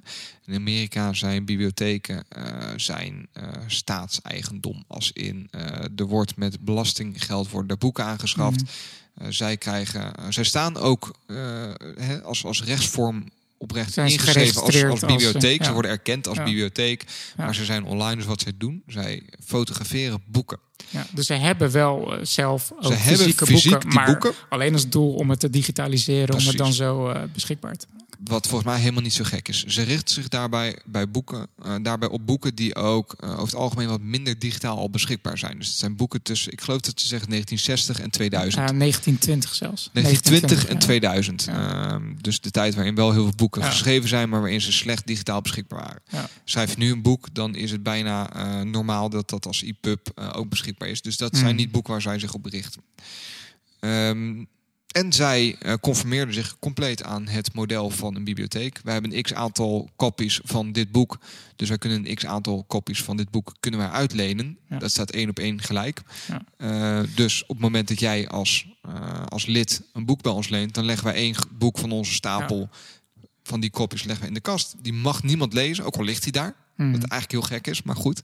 In 0.45 0.55
Amerika 0.55 1.13
zijn 1.13 1.45
bibliotheken 1.45 2.25
uh, 2.37 2.73
zijn 2.77 3.29
uh, 3.35 3.49
staatseigendom. 3.67 4.85
Als 4.87 5.13
in 5.13 5.49
uh, 5.51 5.61
er 5.97 6.07
wordt 6.07 6.37
met 6.37 6.61
belastinggeld 6.61 7.51
worden 7.51 7.71
er 7.71 7.79
boeken 7.79 8.05
aangeschaft. 8.05 8.63
Mm. 8.63 9.33
zij, 9.33 9.57
krijgen, 9.57 10.13
zij 10.33 10.45
staan 10.45 10.77
ook 10.77 11.15
hè, 11.97 12.23
als, 12.23 12.45
als 12.45 12.63
rechtsvorm 12.63 13.25
oprecht 13.59 13.93
zijn 13.93 14.11
ingeschreven 14.11 14.63
als, 14.63 14.85
als 14.85 15.01
bibliotheek. 15.01 15.65
ze 15.65 15.73
worden 15.73 15.91
erkend 15.91 16.29
als 16.29 16.39
bibliotheek. 16.39 17.05
Maar 17.37 17.55
ze 17.55 17.65
zijn 17.65 17.85
online, 17.85 18.17
dus 18.17 18.25
wat 18.25 18.41
zij 18.41 18.53
doen, 18.59 18.83
zij 18.87 19.23
fotograferen 19.45 20.23
boeken. 20.27 20.59
Ja, 20.91 21.07
dus 21.13 21.27
ze 21.27 21.35
hebben 21.35 21.71
wel 21.71 22.13
uh, 22.13 22.19
zelf 22.23 22.73
ook 22.81 22.93
ze 22.93 23.17
fysieke 23.17 23.45
boeken, 23.45 23.89
maar 23.89 24.07
boeken. 24.07 24.33
alleen 24.49 24.73
als 24.73 24.89
doel 24.89 25.15
om 25.15 25.31
het 25.31 25.41
te 25.41 25.51
digitaliseren, 25.51 26.35
om 26.35 26.47
het 26.47 26.57
dan 26.57 26.73
zo 26.73 27.11
uh, 27.11 27.23
beschikbaar 27.33 27.77
te 27.77 27.87
maken. 27.93 28.04
Wat 28.25 28.47
volgens 28.47 28.71
mij 28.71 28.81
helemaal 28.81 29.03
niet 29.03 29.13
zo 29.13 29.25
gek 29.25 29.49
is. 29.49 29.65
Ze 29.65 29.83
richt 29.83 30.11
zich 30.11 30.29
daarbij, 30.29 30.79
bij 30.85 31.11
boeken, 31.11 31.47
uh, 31.67 31.75
daarbij 31.83 32.09
op 32.09 32.27
boeken 32.27 32.55
die 32.55 32.75
ook 32.75 33.17
over 33.21 33.43
het 33.43 33.55
algemeen 33.55 33.89
wat 33.89 34.01
minder 34.01 34.39
digitaal 34.39 34.79
al 34.79 34.91
beschikbaar 34.91 35.39
zijn. 35.39 35.59
Dus 35.59 35.67
het 35.69 35.77
zijn 35.77 35.97
boeken 35.97 36.23
tussen, 36.23 36.53
ik 36.53 36.61
geloof 36.61 36.81
dat 36.81 37.01
ze 37.01 37.07
zeggen 37.07 37.29
1960 37.29 38.05
en 38.05 38.11
2000. 38.11 38.69
Ja, 38.69 38.77
1920 38.79 39.55
zelfs. 39.55 39.91
1920 39.93 40.67
en 40.67 40.79
2000. 40.79 41.45
Ja. 41.45 41.93
Ehm, 41.93 42.15
dus 42.21 42.41
de 42.41 42.51
tijd 42.51 42.75
waarin 42.75 42.95
wel 42.95 43.13
heel 43.13 43.23
veel 43.23 43.37
boeken 43.37 43.63
geschreven 43.63 44.09
zijn, 44.09 44.29
maar 44.29 44.41
waarin 44.41 44.61
ze 44.61 44.73
slecht 44.73 45.07
digitaal 45.07 45.41
beschikbaar 45.41 46.03
waren. 46.11 46.29
Schrijf 46.45 46.71
je 46.71 46.79
nu 46.79 46.93
een 46.93 47.03
boek, 47.03 47.35
dan 47.35 47.55
is 47.55 47.71
het 47.71 47.83
bijna 47.83 48.63
normaal 48.63 49.11
dat 49.11 49.31
dat 49.31 49.47
als 49.47 49.63
e-pub 49.63 50.11
ook 50.35 50.49
beschikbaar 50.49 50.89
is. 50.89 51.03
Dus 51.03 51.17
dat 51.17 51.37
zijn 51.37 51.51
mm. 51.51 51.57
niet 51.57 51.71
boeken 51.71 51.93
waar 51.93 52.03
zij 52.03 52.19
zich 52.19 52.35
op 52.35 52.47
richten. 52.47 52.83
Um, 53.81 54.49
en 54.95 55.13
zij 55.13 55.57
uh, 55.63 55.75
conformeerden 55.81 56.35
zich 56.35 56.59
compleet 56.59 57.03
aan 57.03 57.27
het 57.29 57.55
model 57.55 57.91
van 57.91 58.15
een 58.15 58.25
bibliotheek. 58.25 58.81
Wij 58.85 58.93
hebben 58.93 59.17
een 59.17 59.23
x 59.23 59.35
aantal 59.35 59.91
copies 59.97 60.41
van 60.45 60.73
dit 60.73 60.93
boek. 60.93 61.19
Dus 61.57 61.69
wij 61.69 61.79
kunnen 61.79 62.09
een 62.09 62.15
x 62.15 62.27
aantal 62.27 62.65
copies 62.69 63.03
van 63.03 63.17
dit 63.17 63.31
boek 63.31 63.55
kunnen 63.61 63.81
wij 63.81 63.89
uitlenen. 63.89 64.59
Dat 64.79 64.91
staat 64.91 65.11
één 65.11 65.29
op 65.29 65.39
één 65.39 65.63
gelijk. 65.63 66.03
Ja. 66.29 67.01
Uh, 67.01 67.09
dus 67.15 67.43
op 67.43 67.49
het 67.49 67.59
moment 67.59 67.89
dat 67.89 68.01
jij 68.01 68.29
als, 68.29 68.67
uh, 68.89 69.27
als 69.29 69.47
lid 69.47 69.83
een 69.93 70.05
boek 70.05 70.23
bij 70.23 70.33
ons 70.33 70.49
leent, 70.49 70.75
dan 70.75 70.85
leggen 70.85 71.05
wij 71.05 71.15
één 71.15 71.35
boek 71.59 71.79
van 71.79 71.91
onze 71.91 72.13
stapel 72.13 72.69
van 73.43 73.61
die 73.61 73.71
copies 73.71 74.03
leggen 74.03 74.23
we 74.23 74.29
in 74.29 74.35
de 74.35 74.41
kast. 74.41 74.75
Die 74.83 74.93
mag 74.93 75.23
niemand 75.23 75.53
lezen, 75.53 75.85
ook 75.85 75.97
al 75.97 76.05
ligt 76.05 76.23
hij 76.23 76.33
daar. 76.33 76.55
Mm. 76.77 76.93
Wat 76.93 77.11
eigenlijk 77.11 77.33
heel 77.33 77.57
gek 77.59 77.67
is, 77.67 77.83
maar 77.83 77.97
goed. 77.97 78.23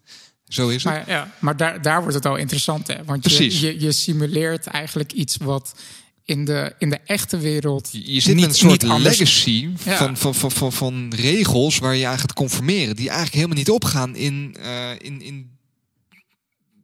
Zo 0.49 0.69
is 0.69 0.85
het. 0.85 0.93
Maar, 0.93 1.09
ja, 1.09 1.35
maar 1.39 1.57
daar, 1.57 1.83
daar 1.83 2.01
wordt 2.01 2.15
het 2.15 2.27
al 2.27 2.37
interessant, 2.37 2.87
hè? 2.87 3.05
Want 3.05 3.31
je, 3.31 3.61
je, 3.61 3.81
je, 3.81 3.93
simuleert 3.93 4.67
eigenlijk 4.67 5.13
iets 5.13 5.37
wat 5.37 5.75
in 6.25 6.45
de, 6.45 6.75
in 6.79 6.91
de 6.91 6.99
echte 6.99 7.39
wereld. 7.39 7.89
Je 7.93 8.21
zit 8.21 8.35
niet, 8.35 8.45
een 8.45 8.55
soort 8.55 8.83
legacy 8.83 9.69
van, 9.77 10.17
van, 10.17 10.35
van, 10.35 10.53
van, 10.53 10.73
van 10.73 11.13
regels 11.15 11.79
waar 11.79 11.97
je 11.97 12.07
aan 12.07 12.19
gaat 12.19 12.33
conformeren, 12.33 12.97
die 12.97 13.09
eigenlijk 13.09 13.37
helemaal 13.37 13.57
niet 13.57 13.71
opgaan 13.71 14.17
in, 14.17 14.57
uh, 14.59 14.91
in, 14.99 15.23
in 15.23 15.59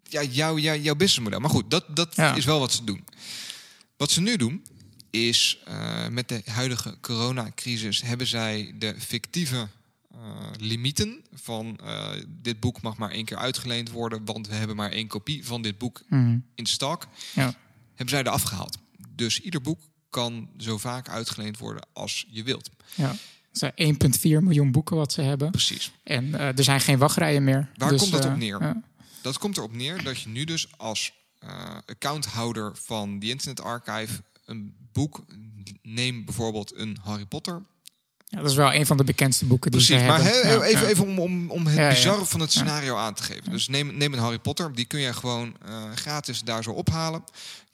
ja, 0.02 0.22
jouw, 0.22 0.58
jouw, 0.58 0.76
jouw 0.76 0.94
businessmodel. 0.94 1.40
Maar 1.40 1.50
goed, 1.50 1.70
dat, 1.70 1.96
dat 1.96 2.18
is 2.36 2.44
wel 2.44 2.58
wat 2.58 2.72
ze 2.72 2.84
doen. 2.84 3.04
Wat 3.96 4.10
ze 4.10 4.20
nu 4.20 4.36
doen, 4.36 4.62
is 5.10 5.58
uh, 5.68 6.08
met 6.08 6.28
de 6.28 6.42
huidige 6.44 6.96
coronacrisis 7.00 8.02
hebben 8.02 8.26
zij 8.26 8.74
de 8.78 8.94
fictieve 8.98 9.68
uh, 10.14 10.18
limieten 10.58 11.20
van 11.34 11.78
uh, 11.84 12.08
dit 12.42 12.60
boek 12.60 12.82
mag 12.82 12.96
maar 12.96 13.10
één 13.10 13.24
keer 13.24 13.36
uitgeleend 13.36 13.90
worden, 13.90 14.24
want 14.24 14.48
we 14.48 14.54
hebben 14.54 14.76
maar 14.76 14.90
één 14.90 15.06
kopie 15.06 15.46
van 15.46 15.62
dit 15.62 15.78
boek 15.78 16.02
mm. 16.08 16.44
in 16.54 16.66
stok. 16.66 17.06
Ja. 17.34 17.54
Hebben 17.88 18.08
zij 18.08 18.22
er 18.22 18.30
afgehaald. 18.30 18.78
Dus 19.16 19.40
ieder 19.40 19.60
boek 19.60 19.80
kan 20.10 20.48
zo 20.58 20.78
vaak 20.78 21.08
uitgeleend 21.08 21.58
worden 21.58 21.86
als 21.92 22.26
je 22.28 22.42
wilt. 22.42 22.70
Ja. 22.94 23.14
Het 23.48 23.74
zijn 23.76 24.40
1,4 24.40 24.44
miljoen 24.44 24.72
boeken 24.72 24.96
wat 24.96 25.12
ze 25.12 25.20
hebben. 25.22 25.50
Precies. 25.50 25.92
En 26.02 26.24
uh, 26.24 26.58
er 26.58 26.64
zijn 26.64 26.80
geen 26.80 26.98
wachtrijen 26.98 27.44
meer. 27.44 27.70
Waar 27.76 27.90
dus, 27.90 28.00
komt 28.00 28.12
dat 28.12 28.24
op 28.24 28.36
neer? 28.36 28.82
Dat 29.22 29.38
komt 29.38 29.56
erop 29.56 29.74
neer 29.74 30.02
dat 30.02 30.20
je 30.20 30.28
nu 30.28 30.44
dus 30.44 30.68
als 30.76 31.12
accounthouder 31.86 32.76
van 32.76 33.18
die 33.18 33.30
Internet 33.30 33.60
Archive 33.60 34.22
een 34.44 34.74
boek, 34.92 35.24
neem 35.82 36.24
bijvoorbeeld 36.24 36.76
een 36.76 36.98
Harry 37.02 37.26
Potter 37.26 37.62
ja, 38.28 38.40
dat 38.40 38.50
is 38.50 38.56
wel 38.56 38.74
een 38.74 38.86
van 38.86 38.96
de 38.96 39.04
bekendste 39.04 39.44
boeken 39.44 39.70
die 39.70 39.80
Precies, 39.80 40.02
ze 40.02 40.08
maar 40.08 40.22
hebben. 40.22 40.62
even, 40.62 40.86
even 40.86 41.04
om, 41.04 41.18
om, 41.18 41.50
om 41.50 41.66
het 41.66 41.88
bizarre 41.88 42.24
van 42.24 42.40
het 42.40 42.52
scenario 42.52 42.96
aan 42.96 43.14
te 43.14 43.22
geven. 43.22 43.50
Dus 43.50 43.68
neem, 43.68 43.96
neem 43.96 44.12
een 44.12 44.18
Harry 44.18 44.38
Potter, 44.38 44.72
die 44.74 44.84
kun 44.84 45.00
je 45.00 45.12
gewoon 45.12 45.56
gratis 45.94 46.40
daar 46.40 46.62
zo 46.62 46.70
ophalen. 46.70 47.24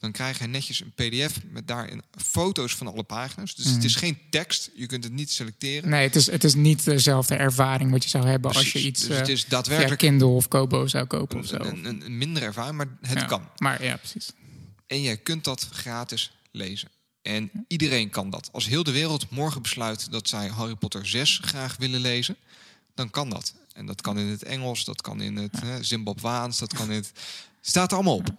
Dan 0.03 0.12
krijg 0.12 0.38
je 0.38 0.47
netjes 0.47 0.81
een 0.81 0.93
pdf 0.95 1.41
met 1.51 1.69
daarin 1.69 2.03
foto's 2.17 2.75
van 2.75 2.87
alle 2.87 3.03
pagina's. 3.03 3.55
Dus 3.55 3.65
het 3.65 3.77
mhm. 3.77 3.85
is 3.85 3.95
geen 3.95 4.19
tekst, 4.31 4.71
je 4.75 4.87
kunt 4.87 5.05
het 5.05 5.12
niet 5.12 5.31
selecteren. 5.31 5.88
Nee, 5.88 6.03
het 6.03 6.17
is, 6.17 6.31
het 6.31 6.45
is 6.45 6.55
niet 6.55 6.85
dezelfde 6.85 7.35
ervaring 7.35 7.91
wat 7.91 8.03
je 8.03 8.09
zou 8.09 8.27
hebben 8.27 8.53
als 8.53 8.73
je 8.73 8.83
iets 8.83 9.07
dus 9.07 9.17
het 9.17 9.29
is 9.29 9.45
daadwerkelijk 9.45 9.99
Kindle 9.99 10.27
of 10.27 10.49
Kobo 10.49 10.87
zou 10.87 11.07
kopen. 11.07 11.38
Of 11.38 11.47
zo. 11.47 11.57
Een, 11.57 11.85
een, 11.85 12.05
een 12.05 12.19
minder 12.19 12.43
ervaring, 12.43 12.77
maar 12.77 12.88
het 13.01 13.25
kan. 13.25 13.49
Maar 13.57 13.85
ja, 13.85 13.97
precies. 13.97 14.33
En 14.87 15.03
je 15.03 15.17
kunt 15.17 15.45
dat 15.45 15.69
gratis 15.73 16.33
lezen. 16.51 16.88
En 17.23 17.51
iedereen 17.67 18.11
kan 18.11 18.31
dat. 18.31 18.49
Als 18.53 18.67
heel 18.67 18.83
de 18.83 18.93
wereld 18.93 19.31
morgen 19.31 19.62
besluit 19.62 20.12
dat 20.12 20.29
zij 20.29 20.49
Harry 20.49 20.75
Potter 20.75 21.07
6 21.07 21.41
graag 21.43 21.77
willen 21.77 22.01
lezen, 22.01 22.37
dan 22.95 23.11
kan 23.11 23.31
dat. 23.31 23.55
En 23.73 23.87
dat 23.87 24.01
kan 24.01 24.19
in 24.19 24.27
het 24.27 24.43
Engels, 24.43 24.85
dat 24.85 25.01
kan 25.01 25.21
in 25.21 25.37
het 25.37 25.59
ja. 25.62 25.83
Zimbabwaans, 25.83 26.59
dat 26.59 26.75
kan 26.75 26.91
in 26.91 26.97
het. 26.97 27.12
Staat 27.61 27.91
er 27.91 27.97
allemaal 27.97 28.17
op. 28.17 28.35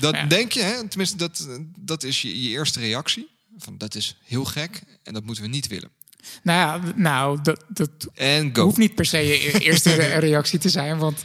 Dat 0.00 0.16
denk 0.28 0.52
je, 0.52 0.60
hè? 0.60 0.88
tenminste, 0.88 1.16
dat, 1.16 1.48
dat 1.78 2.02
is 2.02 2.22
je, 2.22 2.42
je 2.42 2.48
eerste 2.48 2.80
reactie. 2.80 3.28
Van 3.58 3.78
dat 3.78 3.94
is 3.94 4.16
heel 4.24 4.44
gek 4.44 4.82
en 5.02 5.14
dat 5.14 5.24
moeten 5.24 5.44
we 5.44 5.50
niet 5.50 5.66
willen. 5.66 5.90
Nou 6.42 6.58
ja, 6.58 6.92
nou, 6.96 7.38
dat, 7.42 7.64
dat 7.68 8.08
hoeft 8.54 8.76
niet 8.76 8.94
per 8.94 9.04
se 9.04 9.18
je 9.18 9.58
eerste 9.58 9.94
reactie 10.28 10.58
te 10.58 10.68
zijn. 10.68 10.98
Want 10.98 11.24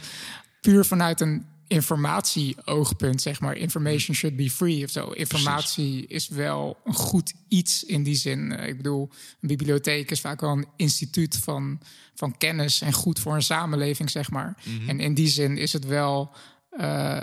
puur 0.60 0.84
vanuit 0.84 1.20
een 1.20 1.46
informatie-oogpunt, 1.66 3.22
zeg 3.22 3.40
maar, 3.40 3.56
information 3.56 4.16
should 4.16 4.36
be 4.36 4.50
free 4.50 4.84
of 4.84 4.90
zo. 4.90 5.10
Informatie 5.10 6.06
is 6.06 6.28
wel 6.28 6.76
een 6.84 6.94
goed 6.94 7.32
iets 7.48 7.84
in 7.84 8.02
die 8.02 8.14
zin. 8.14 8.52
Eh, 8.52 8.68
ik 8.68 8.76
bedoel, 8.76 9.10
een 9.40 9.48
bibliotheek 9.48 10.10
is 10.10 10.20
vaak 10.20 10.40
wel 10.40 10.50
een 10.50 10.66
instituut 10.76 11.36
van, 11.36 11.80
van 12.14 12.38
kennis 12.38 12.80
en 12.80 12.92
goed 12.92 13.18
voor 13.18 13.34
een 13.34 13.42
samenleving, 13.42 14.10
zeg 14.10 14.30
maar. 14.30 14.56
Mhm. 14.64 14.88
En 14.88 15.00
in 15.00 15.14
die 15.14 15.28
zin 15.28 15.56
is 15.58 15.72
het 15.72 15.86
wel. 15.86 16.34
Uh, 16.80 17.22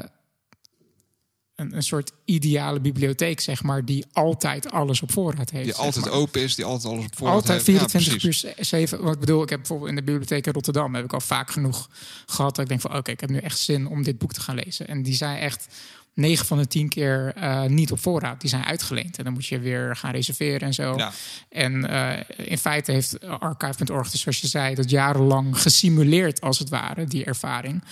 een, 1.60 1.76
een 1.76 1.84
soort 1.84 2.12
ideale 2.26 2.80
bibliotheek, 2.80 3.40
zeg 3.40 3.64
maar, 3.64 3.86
die 3.86 4.06
altijd 4.12 4.72
alles 4.72 5.02
op 5.02 5.12
voorraad 5.12 5.50
heeft. 5.50 5.66
Die 5.66 5.76
altijd 5.76 6.10
open 6.10 6.42
is, 6.42 6.56
die 6.56 6.66
altijd 6.66 6.94
alles 6.94 7.06
op 7.06 7.18
voorraad 7.18 7.36
altijd 7.36 7.66
heeft. 7.66 7.82
Altijd 7.82 8.04
24 8.04 8.46
uur 8.48 8.66
7. 8.66 9.04
Wat 9.04 9.14
ik 9.14 9.20
bedoel, 9.20 9.44
ik 9.44 9.50
heb 9.50 9.60
bijvoorbeeld 9.60 9.90
in 9.90 9.96
de 9.96 10.04
bibliotheek 10.04 10.46
in 10.46 10.54
Rotterdam 10.54 10.96
heb 10.96 11.04
ik 11.04 11.14
al 11.14 11.22
vaak 11.22 11.52
genoeg 11.52 11.90
gehad 12.26 12.56
dat 12.56 12.64
ik 12.64 12.70
denk 12.70 12.82
van 12.82 12.96
oké, 12.96 13.12
ik 13.12 13.20
heb 13.20 13.30
nu 13.30 13.38
echt 13.38 13.60
zin 13.60 13.88
om 13.88 14.04
dit 14.04 14.18
boek 14.18 14.34
te 14.34 14.42
gaan 14.42 14.56
lezen. 14.56 14.88
En 14.88 15.04
die 15.04 15.14
zijn 15.14 15.38
echt 15.38 15.68
9 16.14 16.46
van 16.46 16.58
de 16.58 16.68
10 16.68 16.90
keer 16.90 17.34
uh, 17.38 17.64
niet 17.64 17.92
op 17.92 18.00
voorraad. 18.00 18.42
Die 18.42 18.50
zijn 18.50 18.64
uitgeleend. 18.66 19.18
En 19.18 19.24
dan 19.24 19.34
moet 19.34 19.46
je 19.46 19.60
weer 19.60 19.96
gaan 19.96 20.12
reserveren 20.12 20.60
en 20.60 20.74
zo. 20.74 20.98
Ja. 20.98 21.12
En 21.50 21.74
uh, 21.74 22.48
in 22.48 22.58
feite 22.58 22.92
heeft 22.92 23.30
archive.org, 23.30 24.12
dus 24.12 24.22
zoals 24.22 24.42
je 24.42 24.48
zei, 24.48 24.76
dat 24.76 24.90
jarenlang 24.90 25.62
gesimuleerd 25.62 26.42
als 26.42 26.60
het 26.60 26.70
ware, 26.70 27.06
die 27.06 27.26
ervaring. 27.26 27.84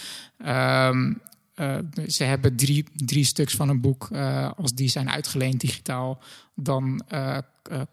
Um, 0.48 1.22
uh, 1.60 1.78
ze 2.08 2.24
hebben 2.24 2.56
drie, 2.56 2.86
drie 2.94 3.24
stuks 3.24 3.56
van 3.56 3.70
een 3.70 3.82
boek. 3.82 4.08
Uh, 4.12 4.52
als 4.58 4.74
die 4.74 4.90
zijn 4.90 5.10
uitgeleend 5.10 5.62
digitaal, 5.62 6.22
dan 6.56 7.04
uh, 7.14 7.38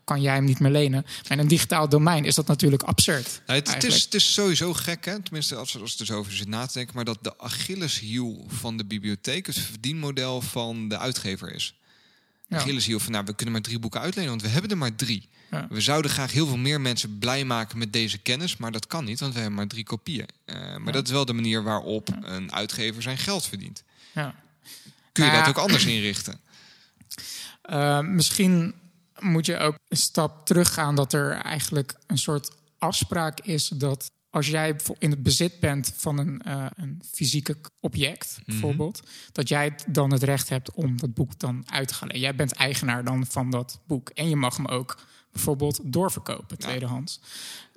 kan 0.05 0.21
jij 0.21 0.35
hem 0.35 0.45
niet 0.45 0.59
meer 0.59 0.71
lenen. 0.71 1.03
Maar 1.03 1.33
in 1.33 1.39
een 1.39 1.49
digitaal 1.49 1.89
domein 1.89 2.25
is 2.25 2.35
dat 2.35 2.47
natuurlijk 2.47 2.83
absurd. 2.83 3.43
het, 3.47 3.75
het, 3.75 3.85
is, 3.85 4.03
het 4.03 4.15
is 4.15 4.33
sowieso 4.33 4.75
gek, 4.75 5.05
hè? 5.05 5.21
tenminste 5.21 5.57
als, 5.57 5.81
als 5.81 5.99
er 5.99 6.07
zo 6.07 6.19
over 6.19 6.33
zit 6.33 6.49
na 6.49 6.67
te 6.67 6.73
denken... 6.73 6.95
maar 6.95 7.05
dat 7.05 7.19
de 7.23 7.39
Achilleshiel 7.39 8.45
van 8.49 8.77
de 8.77 8.85
bibliotheek 8.85 9.47
het 9.47 9.59
verdienmodel 9.59 10.41
van 10.41 10.89
de 10.89 10.99
uitgever 10.99 11.55
is. 11.55 11.75
Ja. 12.47 12.57
Achilleshiel 12.57 13.01
van, 13.01 13.13
nou, 13.13 13.25
we 13.25 13.35
kunnen 13.35 13.55
maar 13.55 13.63
drie 13.63 13.79
boeken 13.79 14.01
uitlenen... 14.01 14.31
want 14.31 14.43
we 14.43 14.49
hebben 14.49 14.71
er 14.71 14.79
maar 14.79 14.95
drie. 14.95 15.29
We 15.69 15.81
zouden 15.81 16.11
graag 16.11 16.33
heel 16.33 16.47
veel 16.47 16.57
meer 16.57 16.81
mensen 16.81 17.19
blij 17.19 17.45
maken 17.45 17.79
met 17.79 17.93
deze 17.93 18.19
kennis, 18.19 18.57
maar 18.57 18.73
dat 18.73 18.87
kan 18.87 19.05
niet, 19.05 19.21
want 19.21 19.33
we 19.33 19.39
hebben 19.39 19.57
maar 19.57 19.67
drie 19.67 19.85
kopieën. 19.85 20.29
Uh, 20.47 20.77
maar 20.77 20.93
dat 20.93 21.07
is 21.07 21.13
wel 21.13 21.25
de 21.25 21.33
manier 21.33 21.63
waarop 21.63 22.09
een 22.23 22.53
uitgever 22.53 23.03
zijn 23.03 23.19
geld 23.19 23.47
verdient. 23.47 23.83
Ja. 24.13 24.35
Kun 25.13 25.25
je 25.25 25.31
nou 25.31 25.45
dat 25.45 25.57
ook 25.57 25.63
anders 25.63 25.85
inrichten? 25.85 26.41
Uh, 27.71 28.01
misschien 28.19 28.75
moet 29.19 29.47
je 29.47 29.59
ook 29.59 29.79
een 29.89 29.97
stap 29.97 30.47
teruggaan 30.47 30.95
dat 30.95 31.13
er 31.13 31.33
eigenlijk 31.33 31.95
een 32.07 32.19
soort 32.19 32.51
afspraak 32.79 33.41
is 33.41 33.69
dat 33.69 34.11
als 34.31 34.47
jij 34.47 34.77
in 34.99 35.11
het 35.11 35.23
bezit 35.23 35.61
bent 35.61 35.93
van 35.97 36.19
een, 36.19 36.43
uh, 36.47 36.67
een 36.77 37.03
fysieke 37.13 37.57
object, 37.81 38.37
mhm. 38.39 38.51
bijvoorbeeld, 38.51 39.03
dat 39.33 39.49
jij 39.49 39.75
dan 39.87 40.13
het 40.13 40.23
recht 40.23 40.49
hebt 40.49 40.71
om 40.71 40.97
dat 40.97 41.15
boek 41.15 41.39
dan 41.39 41.65
uit 41.71 41.89
te 41.89 41.95
gaan. 41.95 42.09
Jij 42.09 42.35
bent 42.35 42.53
eigenaar 42.53 43.05
dan 43.05 43.27
van 43.27 43.51
dat 43.51 43.81
boek 43.87 44.09
en 44.09 44.29
je 44.29 44.37
mag 44.37 44.57
hem 44.57 44.67
ook 44.67 44.99
bijvoorbeeld 45.35 45.81
doorverkopen, 45.83 46.59
tweedehands. 46.59 47.21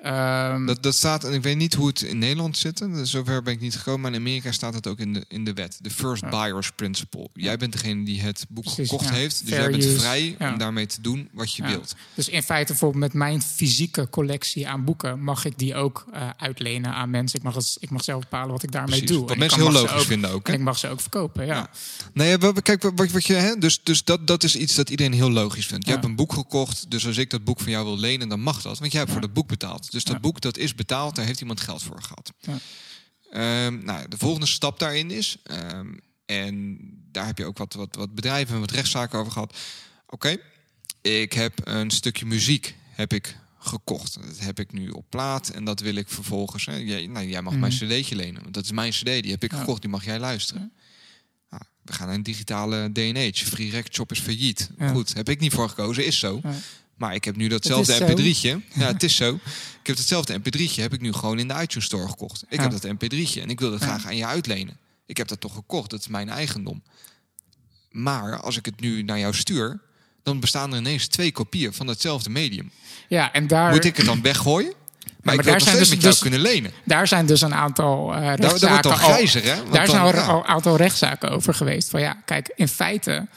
Um, 0.05 0.65
dat, 0.65 0.83
dat 0.83 0.95
staat, 0.95 1.23
en 1.23 1.33
ik 1.33 1.43
weet 1.43 1.57
niet 1.57 1.73
hoe 1.73 1.87
het 1.87 2.01
in 2.01 2.17
Nederland 2.17 2.57
zit. 2.57 2.85
Zover 3.03 3.43
ben 3.43 3.53
ik 3.53 3.59
niet 3.59 3.75
gekomen. 3.75 4.01
Maar 4.01 4.11
in 4.11 4.17
Amerika 4.17 4.51
staat 4.51 4.73
het 4.73 4.87
ook 4.87 4.99
in 4.99 5.13
de, 5.13 5.25
in 5.27 5.43
de 5.43 5.53
wet. 5.53 5.77
De 5.81 5.89
first 5.89 6.29
buyer's 6.29 6.71
principle. 6.71 7.29
Jij 7.33 7.57
bent 7.57 7.71
degene 7.71 8.05
die 8.05 8.21
het 8.21 8.45
boek 8.49 8.69
gekocht 8.69 9.09
heeft. 9.09 9.41
Dus 9.45 9.49
jij 9.49 9.69
bent 9.71 9.85
vrij 9.85 10.35
om 10.39 10.57
daarmee 10.57 10.85
te 10.85 11.01
doen 11.01 11.29
wat 11.31 11.53
je 11.53 11.63
wilt. 11.63 11.95
Dus 12.13 12.29
in 12.29 12.43
feite 12.43 12.71
bijvoorbeeld 12.71 13.03
met 13.03 13.13
mijn 13.13 13.41
fysieke 13.41 14.09
collectie 14.09 14.67
aan 14.67 14.83
boeken... 14.83 15.19
mag 15.19 15.45
ik 15.45 15.57
die 15.57 15.75
ook 15.75 16.05
uh, 16.13 16.29
uitlenen 16.37 16.93
aan 16.93 17.09
mensen. 17.09 17.39
Ik 17.39 17.45
mag, 17.45 17.55
het, 17.55 17.77
ik 17.79 17.89
mag 17.89 18.03
zelf 18.03 18.21
bepalen 18.21 18.51
wat 18.51 18.63
ik 18.63 18.71
daarmee 18.71 19.01
doe. 19.01 19.27
Wat 19.27 19.37
mensen 19.37 19.59
heel 19.59 19.71
logisch 19.71 20.05
vinden 20.05 20.29
ook. 20.29 20.47
En 20.47 20.53
ik 20.53 20.59
mag 20.59 20.77
ze 20.77 20.87
ook 20.87 21.01
verkopen, 21.01 21.45
ja. 21.45 21.69
Nee, 22.13 22.37
kijk, 22.61 22.81
wat, 22.81 23.11
wat 23.11 23.25
je... 23.25 23.33
Hè, 23.33 23.57
dus 23.57 23.79
dus 23.83 24.03
dat, 24.03 24.27
dat 24.27 24.43
is 24.43 24.55
iets 24.55 24.75
dat 24.75 24.89
iedereen 24.89 25.13
heel 25.13 25.31
logisch 25.31 25.65
vindt. 25.65 25.85
Je 25.85 25.91
hebt 25.91 26.05
een 26.05 26.15
boek 26.15 26.33
gekocht. 26.33 26.91
Dus 26.91 27.07
als 27.07 27.17
ik 27.17 27.29
dat 27.29 27.43
boek 27.43 27.59
van 27.59 27.71
jou 27.71 27.85
wil 27.85 27.97
lenen, 27.97 28.29
dan 28.29 28.39
mag 28.39 28.61
dat. 28.61 28.79
Want 28.79 28.91
jij 28.91 29.01
hebt 29.01 29.11
voor 29.11 29.21
dat 29.21 29.33
boek 29.33 29.47
betaald. 29.47 29.86
Dus 29.89 30.03
dat 30.03 30.21
boek 30.21 30.41
dat 30.41 30.57
is 30.57 30.75
betaald, 30.75 31.15
daar 31.15 31.25
heeft 31.25 31.41
iemand 31.41 31.61
geld 31.61 31.83
voor 31.83 32.01
gehad. 32.01 32.33
Ja. 32.39 32.57
Ehm, 33.31 33.85
nou, 33.85 34.07
de 34.07 34.17
volgende 34.17 34.45
stap 34.45 34.79
daarin 34.79 35.11
is, 35.11 35.37
ehm, 35.43 35.97
en 36.25 36.77
daar 37.11 37.25
heb 37.25 37.37
je 37.37 37.45
ook 37.45 37.57
wat, 37.57 37.73
wat, 37.73 37.95
wat 37.95 38.15
bedrijven 38.15 38.53
en 38.53 38.59
wat 38.59 38.71
rechtszaken 38.71 39.19
over 39.19 39.31
gehad. 39.31 39.57
Oké, 40.07 40.37
ik 41.01 41.33
heb 41.33 41.53
een 41.63 41.91
stukje 41.91 42.25
muziek 42.25 42.75
heb 42.89 43.13
ik 43.13 43.37
gekocht. 43.57 44.13
Dat 44.13 44.39
heb 44.39 44.59
ik 44.59 44.71
nu 44.71 44.89
op 44.89 45.05
plaat 45.09 45.49
en 45.49 45.63
dat 45.63 45.79
wil 45.79 45.95
ik 45.95 46.09
vervolgens. 46.09 46.65
Hè, 46.65 46.75
jij, 46.75 47.07
nou, 47.07 47.27
jij 47.27 47.41
mag 47.41 47.55
mijn 47.55 47.73
mhm. 47.73 47.85
cd'tje 47.85 48.15
lenen, 48.15 48.41
want 48.41 48.53
dat 48.53 48.63
is 48.63 48.71
mijn 48.71 48.91
cd, 48.91 49.05
die 49.05 49.31
heb 49.31 49.43
ik 49.43 49.53
gekocht, 49.53 49.81
die 49.81 49.89
mag 49.89 50.05
jij 50.05 50.19
luisteren. 50.19 50.73
Nou, 51.49 51.63
we 51.81 51.93
gaan 51.93 52.07
naar 52.07 52.15
een 52.15 52.23
digitale 52.23 52.91
DNH. 52.91 53.33
Free 53.33 53.69
Rec 53.69 53.87
Shop 53.91 54.11
is 54.11 54.19
failliet. 54.19 54.69
Goed, 54.91 55.13
heb 55.13 55.29
ik 55.29 55.39
niet 55.39 55.53
voor 55.53 55.69
gekozen, 55.69 56.05
is 56.05 56.19
zo. 56.19 56.41
Maar 56.97 57.13
ik 57.13 57.23
heb 57.23 57.35
nu 57.35 57.47
datzelfde 57.47 57.99
mp3'tje. 57.99 58.73
Ja, 58.73 58.87
het 58.87 59.03
is 59.03 59.15
zo. 59.23 59.33
Ik 59.79 59.87
heb 59.87 59.97
hetzelfde 59.97 60.39
mp3'tje 60.39 60.81
heb 60.81 60.93
ik 60.93 61.01
nu 61.01 61.13
gewoon 61.13 61.39
in 61.39 61.47
de 61.47 61.53
iTunes 61.61 61.85
Store 61.85 62.07
gekocht. 62.07 62.43
Ik 62.49 62.59
heb 62.59 62.71
dat 62.71 62.87
mp3'tje 62.87 63.41
en 63.41 63.49
ik 63.49 63.59
wil 63.59 63.71
dat 63.71 63.81
graag 63.81 64.05
aan 64.05 64.17
je 64.17 64.25
uitlenen. 64.25 64.77
Ik 65.05 65.17
heb 65.17 65.27
dat 65.27 65.39
toch 65.39 65.53
gekocht, 65.53 65.89
dat 65.89 65.99
is 65.99 66.07
mijn 66.07 66.29
eigendom. 66.29 66.83
Maar 67.91 68.39
als 68.39 68.57
ik 68.57 68.65
het 68.65 68.79
nu 68.79 69.01
naar 69.03 69.19
jou 69.19 69.33
stuur, 69.33 69.79
dan 70.23 70.39
bestaan 70.39 70.71
er 70.71 70.77
ineens 70.77 71.07
twee 71.07 71.31
kopieën 71.31 71.73
van 71.73 71.87
hetzelfde 71.87 72.29
medium. 72.29 72.71
Ja, 73.07 73.33
en 73.33 73.47
daar... 73.47 73.71
Moet 73.71 73.85
ik 73.85 73.97
het 73.97 74.05
dan 74.05 74.21
weggooien? 74.21 74.73
Maar, 75.23 75.35
ik 75.35 75.43
daar 75.43 75.61
zijn 75.61 75.77
dus, 75.77 75.89
met 75.89 76.01
jou 76.01 76.11
dus, 76.11 76.21
kunnen 76.21 76.39
lenen. 76.39 76.71
Daar 76.83 77.07
zijn 77.07 77.25
dus 77.25 77.41
een 77.41 77.53
aantal 77.53 78.15
uh, 78.15 78.33
rechtszaken... 78.35 78.89
Daar, 78.89 78.99
grijzer, 78.99 79.43
hè? 79.43 79.55
Want 79.55 79.73
daar 79.73 79.87
zijn 79.87 80.01
al 80.01 80.37
een 80.37 80.43
aantal 80.43 80.75
rechtszaken 80.77 81.29
over 81.29 81.53
geweest. 81.53 81.89
Van 81.89 82.01
ja, 82.01 82.21
kijk, 82.25 82.51
in 82.55 82.67
feite 82.67 83.27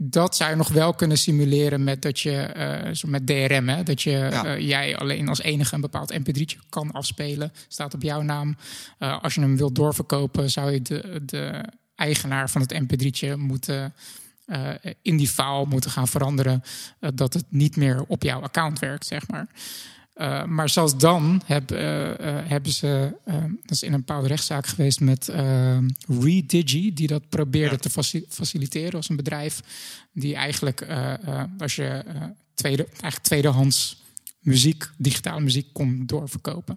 dat 0.00 0.36
zou 0.36 0.50
je 0.50 0.56
nog 0.56 0.68
wel 0.68 0.94
kunnen 0.94 1.18
simuleren 1.18 1.84
met 1.84 2.02
dat 2.02 2.20
je 2.20 2.54
uh, 3.04 3.10
met 3.10 3.26
DRM, 3.26 3.68
hè, 3.68 3.82
dat 3.82 4.02
je 4.02 4.30
uh, 4.44 4.58
jij 4.58 4.96
alleen 4.96 5.28
als 5.28 5.42
enige 5.42 5.74
een 5.74 5.80
bepaald 5.80 6.12
mp3'tje 6.12 6.68
kan 6.68 6.90
afspelen, 6.92 7.52
staat 7.68 7.94
op 7.94 8.02
jouw 8.02 8.22
naam. 8.22 8.56
Uh, 8.98 9.22
als 9.22 9.34
je 9.34 9.40
hem 9.40 9.56
wilt 9.56 9.74
doorverkopen, 9.74 10.50
zou 10.50 10.70
je 10.70 10.82
de, 10.82 11.20
de 11.24 11.64
eigenaar 11.94 12.50
van 12.50 12.60
het 12.60 12.74
mp3'tje 12.82 13.36
moeten 13.36 13.94
in 15.02 15.16
die 15.16 15.28
file 15.28 15.66
moeten 15.66 15.90
gaan 15.90 16.08
veranderen 16.08 16.62
dat 17.14 17.34
het 17.34 17.44
niet 17.48 17.76
meer 17.76 18.04
op 18.06 18.22
jouw 18.22 18.40
account 18.40 18.78
werkt, 18.78 19.06
zeg 19.06 19.28
maar. 19.28 19.46
Uh, 20.18 20.44
maar 20.44 20.68
zelfs 20.68 20.96
dan 20.96 21.42
heb, 21.44 21.72
uh, 21.72 21.78
uh, 21.78 22.14
hebben 22.22 22.72
ze, 22.72 23.16
dat 23.62 23.70
is 23.70 23.82
in 23.82 23.92
een 23.92 23.98
bepaalde 23.98 24.28
rechtszaak 24.28 24.66
geweest 24.66 25.00
met 25.00 25.32
Redigi, 26.20 26.94
die 26.94 27.06
dat 27.06 27.28
probeerde 27.28 27.76
te 27.78 27.90
faciliteren 28.28 28.92
als 28.92 29.08
een 29.08 29.16
bedrijf, 29.16 29.62
die 30.12 30.34
eigenlijk, 30.34 30.86
als 31.58 31.76
je 31.76 32.04
tweede, 32.54 32.84
eigenlijk 32.84 33.22
tweedehands 33.22 34.02
muziek, 34.38 34.90
digitale 34.96 35.40
muziek 35.40 35.72
kon 35.72 36.06
doorverkopen. 36.06 36.76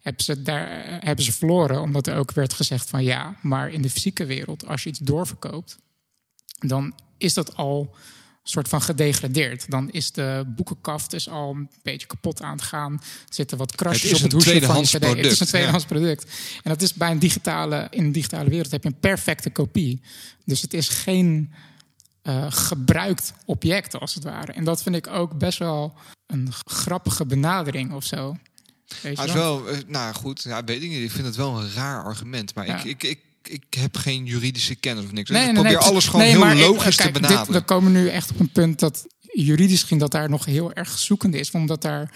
Hebben 0.00 0.24
ze, 0.24 0.42
daar, 0.42 0.98
hebben 1.04 1.24
ze 1.24 1.32
verloren, 1.32 1.80
omdat 1.80 2.06
er 2.06 2.16
ook 2.16 2.32
werd 2.32 2.52
gezegd 2.52 2.90
van 2.90 3.04
ja, 3.04 3.36
maar 3.42 3.70
in 3.70 3.82
de 3.82 3.90
fysieke 3.90 4.24
wereld, 4.24 4.66
als 4.66 4.82
je 4.82 4.88
iets 4.88 4.98
doorverkoopt, 4.98 5.78
dan 6.58 6.94
is 7.18 7.34
dat 7.34 7.56
al 7.56 7.94
soort 8.50 8.68
van 8.68 8.82
gedegradeerd. 8.82 9.70
Dan 9.70 9.90
is 9.90 10.12
de 10.12 10.44
boekenkaft 10.46 11.12
is 11.12 11.28
al 11.28 11.50
een 11.50 11.70
beetje 11.82 12.06
kapot 12.06 12.42
aan 12.42 12.52
het 12.52 12.62
gaan. 12.62 12.92
Er 12.92 13.34
zitten 13.34 13.58
wat 13.58 13.74
krasjes 13.74 14.14
op 14.14 14.22
het 14.22 14.32
hoesje 14.32 14.62
van 14.62 14.80
je 14.80 14.86
CD. 14.86 15.04
Het 15.04 15.26
is 15.26 15.40
een 15.40 15.46
tweedehands 15.46 15.84
product. 15.84 16.24
En 16.62 16.70
dat 16.70 16.82
is 16.82 16.94
bij 16.94 17.10
een 17.10 17.18
digitale, 17.18 17.86
in 17.90 18.04
een 18.04 18.12
digitale 18.12 18.50
wereld 18.50 18.70
heb 18.70 18.82
je 18.82 18.88
een 18.88 19.00
perfecte 19.00 19.50
kopie. 19.50 20.00
Dus 20.44 20.62
het 20.62 20.74
is 20.74 20.88
geen 20.88 21.52
uh, 22.22 22.46
gebruikt 22.48 23.32
object 23.44 24.00
als 24.00 24.14
het 24.14 24.24
ware. 24.24 24.52
En 24.52 24.64
dat 24.64 24.82
vind 24.82 24.94
ik 24.94 25.06
ook 25.06 25.38
best 25.38 25.58
wel 25.58 25.94
een 26.26 26.52
grappige 26.64 27.26
benadering 27.26 27.92
of 27.92 28.04
zo. 28.04 28.36
Weet 29.02 29.18
je 29.18 29.24
is 29.24 29.32
wel, 29.32 29.68
eh, 29.68 29.78
nou 29.86 30.14
goed, 30.14 30.42
ja, 30.42 30.64
weet 30.64 30.82
ik 30.82 30.88
niet. 30.88 31.02
Ik 31.02 31.10
vind 31.10 31.26
het 31.26 31.36
wel 31.36 31.60
een 31.60 31.72
raar 31.72 32.04
argument. 32.04 32.54
Maar 32.54 32.66
ik, 32.66 32.84
ik, 32.84 33.02
ik 33.02 33.20
ik 33.42 33.64
heb 33.70 33.96
geen 33.96 34.24
juridische 34.26 34.74
kennis 34.74 35.04
of 35.04 35.12
niks. 35.12 35.30
Dus 35.30 35.46
ik 35.46 35.52
probeer 35.52 35.78
alles 35.78 36.08
gewoon 36.08 36.26
heel 36.26 36.54
logisch 36.54 36.96
te 36.96 37.10
benaderen. 37.10 37.44
Dit, 37.44 37.54
we 37.54 37.60
komen 37.60 37.92
nu 37.92 38.08
echt 38.08 38.30
op 38.30 38.40
een 38.40 38.50
punt 38.50 38.78
dat 38.78 39.06
juridisch 39.32 39.82
ging 39.82 40.00
dat 40.00 40.10
daar 40.10 40.30
nog 40.30 40.44
heel 40.44 40.72
erg 40.72 40.98
zoekende 40.98 41.38
is. 41.38 41.50
Omdat 41.50 41.82
daar 41.82 42.10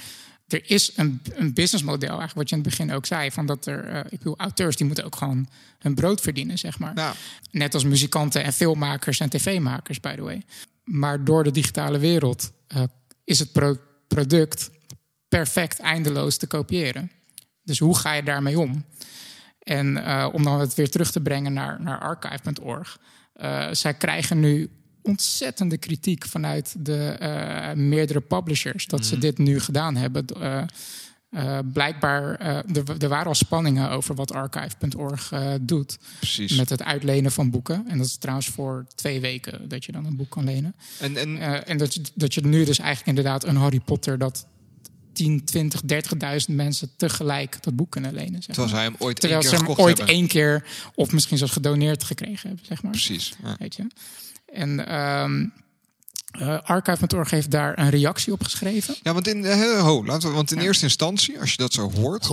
er 0.49 0.71
is 0.71 0.93
een, 0.97 1.21
een 1.33 1.55
businessmodel, 1.55 2.09
eigenlijk 2.09 2.35
wat 2.35 2.49
je 2.49 2.57
in 2.57 2.63
het 2.63 2.71
begin 2.71 2.93
ook 2.93 3.07
zei, 3.07 3.31
van 3.31 3.47
dat 3.47 3.67
er, 3.67 3.93
uh, 3.93 3.99
ik 3.99 4.19
bedoel, 4.19 4.39
auteurs 4.39 4.77
die 4.77 4.87
moeten 4.87 5.05
ook 5.05 5.17
gewoon 5.17 5.49
hun 5.79 5.95
brood 5.95 6.21
verdienen, 6.21 6.59
zeg 6.59 6.79
maar. 6.79 6.93
Ja. 6.95 7.15
Net 7.51 7.75
als 7.75 7.85
muzikanten 7.85 8.45
en 8.45 8.53
filmmakers 8.53 9.21
en 9.21 9.29
tv-makers, 9.29 10.01
by 10.01 10.15
the 10.15 10.23
way. 10.23 10.43
Maar 10.85 11.25
door 11.25 11.45
de 11.45 11.51
digitale 11.51 11.99
wereld 11.99 12.53
uh, 12.77 12.83
is 13.25 13.39
het 13.39 13.53
product 14.09 14.71
perfect 15.29 15.79
eindeloos 15.79 16.37
te 16.37 16.47
kopiëren. 16.47 17.11
Dus 17.63 17.79
hoe 17.79 17.97
ga 17.97 18.13
je 18.13 18.23
daarmee 18.23 18.59
om? 18.59 18.85
En 19.65 19.97
uh, 19.97 20.29
om 20.33 20.43
dan 20.43 20.61
het 20.61 20.75
weer 20.75 20.91
terug 20.91 21.11
te 21.11 21.21
brengen 21.21 21.53
naar, 21.53 21.81
naar 21.81 21.99
archive.org. 21.99 22.99
Uh, 23.43 23.69
zij 23.73 23.95
krijgen 23.95 24.41
nu 24.41 24.71
ontzettende 25.03 25.77
kritiek 25.79 26.25
vanuit 26.25 26.75
de 26.79 27.17
uh, 27.21 27.73
meerdere 27.83 28.21
publishers 28.21 28.87
dat 28.87 29.07
ze 29.07 29.13
mhm. 29.13 29.21
dit 29.21 29.39
nu 29.39 29.61
gedaan 29.61 29.97
hebben. 29.97 30.25
blijkbaar, 31.73 32.39
er, 32.99 33.09
waren 33.09 33.27
al 33.27 33.35
spanningen 33.35 33.91
over 33.91 34.15
wat 34.15 34.33
archive.org 34.33 35.33
doet. 35.61 35.99
Precies. 36.19 36.57
Met 36.57 36.69
het 36.69 36.83
uitlenen 36.83 37.33
van 37.33 37.51
boeken. 37.51 37.85
En 37.89 37.99
dat 37.99 38.07
is 38.07 38.17
trouwens 38.17 38.49
voor 38.49 38.87
twee 38.95 39.21
weken 39.21 39.69
dat 39.69 39.85
je 39.85 39.93
dan 39.93 40.05
een 40.05 40.17
boek 40.17 40.31
kan 40.31 40.45
lenen. 40.45 40.75
En, 41.01 41.17
en, 41.17 41.67
en 41.67 41.79
dat, 41.79 42.01
dat 42.15 42.35
je 42.35 42.41
nu 42.41 42.65
dus 42.65 42.79
eigenlijk 42.79 43.19
inderdaad 43.19 43.45
een 43.45 43.57
Harry 43.57 43.81
Potter 43.81 44.19
dat 44.19 44.47
10, 45.15 45.45
20, 45.45 45.81
30.000 46.49 46.55
mensen 46.55 46.91
tegelijk 46.97 47.63
dat 47.63 47.77
boek 47.77 47.91
kunnen 47.91 48.15
lenen. 48.15 48.43
Zeg 48.43 48.55
Terwijl 48.55 48.69
zij 48.69 48.83
hem 48.83 48.95
ooit 48.99 49.21
Terwijl 49.21 49.41
één 49.41 49.51
keer 49.51 49.59
ze 49.59 49.65
hem 49.65 49.77
ooit 49.85 49.99
één 49.99 50.27
keer 50.27 50.65
of 50.95 51.13
misschien 51.13 51.39
zelfs 51.39 51.53
gedoneerd 51.53 52.05
gekregen 52.05 52.49
hebben, 52.49 52.67
zeg 52.67 52.83
maar. 52.83 52.91
Precies. 52.91 53.35
Ja. 53.43 53.57
Weet 53.59 53.75
je? 53.75 53.87
En 54.53 54.95
um, 54.95 55.53
uh, 56.39 56.59
Archive.org 56.63 57.31
heeft 57.31 57.51
daar 57.51 57.79
een 57.79 57.91
reactie 57.91 58.33
op 58.33 58.43
geschreven. 58.43 58.95
Ja, 59.03 59.13
want 59.13 59.29
in, 59.29 59.45
uh, 59.45 59.83
ho, 59.83 60.05
laten 60.05 60.29
we, 60.29 60.35
want 60.35 60.53
in 60.53 60.59
eerste 60.59 60.85
instantie, 60.85 61.41
als 61.41 61.51
je 61.51 61.57
dat 61.57 61.73
zo 61.73 61.91
hoort, 61.91 62.27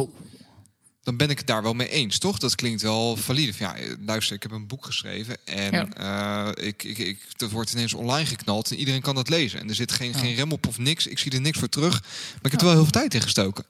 dan 1.03 1.17
ben 1.17 1.29
ik 1.29 1.37
het 1.37 1.47
daar 1.47 1.63
wel 1.63 1.73
mee 1.73 1.89
eens, 1.89 2.17
toch? 2.17 2.37
Dat 2.37 2.55
klinkt 2.55 2.81
wel 2.81 3.15
valide. 3.15 3.53
Ja, 3.57 3.75
luister, 4.05 4.35
ik 4.35 4.43
heb 4.43 4.51
een 4.51 4.67
boek 4.67 4.85
geschreven 4.85 5.37
en 5.45 5.71
ja. 5.71 6.55
ik, 6.55 6.83
ik, 6.83 6.97
ik, 6.97 7.19
dat 7.37 7.51
wordt 7.51 7.73
ineens 7.73 7.93
online 7.93 8.25
geknald 8.25 8.71
en 8.71 8.77
iedereen 8.77 9.01
kan 9.01 9.15
dat 9.15 9.29
lezen. 9.29 9.59
En 9.59 9.69
er 9.69 9.75
zit 9.75 9.91
geen, 9.91 10.13
geen 10.13 10.35
rem 10.35 10.51
op 10.51 10.67
of 10.67 10.77
niks. 10.77 11.07
Ik 11.07 11.19
zie 11.19 11.31
er 11.31 11.41
niks 11.41 11.59
voor 11.59 11.69
terug. 11.69 12.01
Maar 12.01 12.45
ik 12.45 12.51
heb 12.51 12.59
er 12.59 12.65
wel 12.65 12.75
heel 12.75 12.83
veel 12.83 12.91
tijd 12.91 13.13
in 13.13 13.21
gestoken. 13.21 13.65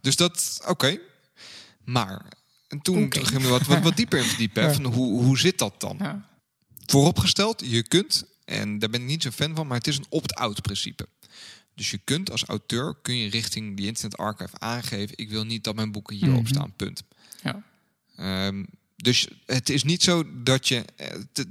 Dus 0.00 0.16
dat, 0.16 0.60
oké. 0.66 0.98
Maar, 1.84 2.22
en 2.68 2.80
toen, 2.80 3.04
okay. 3.04 3.24
ging 3.24 3.42
we 3.42 3.48
wat, 3.48 3.66
wat, 3.66 3.82
wat 3.82 3.96
dieper 3.96 4.18
in 4.18 4.24
verdiepen. 4.24 4.72
Van 4.74 4.84
hoe, 4.84 5.22
hoe 5.22 5.38
zit 5.38 5.58
dat 5.58 5.80
dan? 5.80 6.24
Vooropgesteld, 6.86 7.62
je 7.64 7.82
kunt, 7.82 8.24
en 8.44 8.78
daar 8.78 8.90
ben 8.90 9.00
ik 9.00 9.06
niet 9.06 9.22
zo 9.22 9.30
fan 9.30 9.54
van, 9.54 9.66
maar 9.66 9.76
het 9.76 9.86
is 9.86 9.96
een 9.96 10.06
opt-out 10.08 10.62
principe. 10.62 11.06
Dus 11.74 11.90
je 11.90 11.98
kunt 12.04 12.30
als 12.30 12.44
auteur 12.44 12.96
kun 13.02 13.16
je 13.16 13.30
richting 13.30 13.76
die 13.76 13.86
Internet 13.86 14.16
Archive 14.16 14.58
aangeven: 14.58 15.16
ik 15.18 15.30
wil 15.30 15.44
niet 15.44 15.64
dat 15.64 15.74
mijn 15.74 15.92
boeken 15.92 16.16
hierop 16.16 16.40
mm 16.40 16.46
staan. 16.46 16.72
Punt. 16.76 17.02
Ja. 17.42 17.62
Um, 18.46 18.66
dus 18.96 19.28
het 19.46 19.68
is 19.68 19.84
niet 19.84 20.02
zo 20.02 20.42
dat 20.42 20.68
je 20.68 20.84
eh, 20.96 21.06
te, 21.32 21.46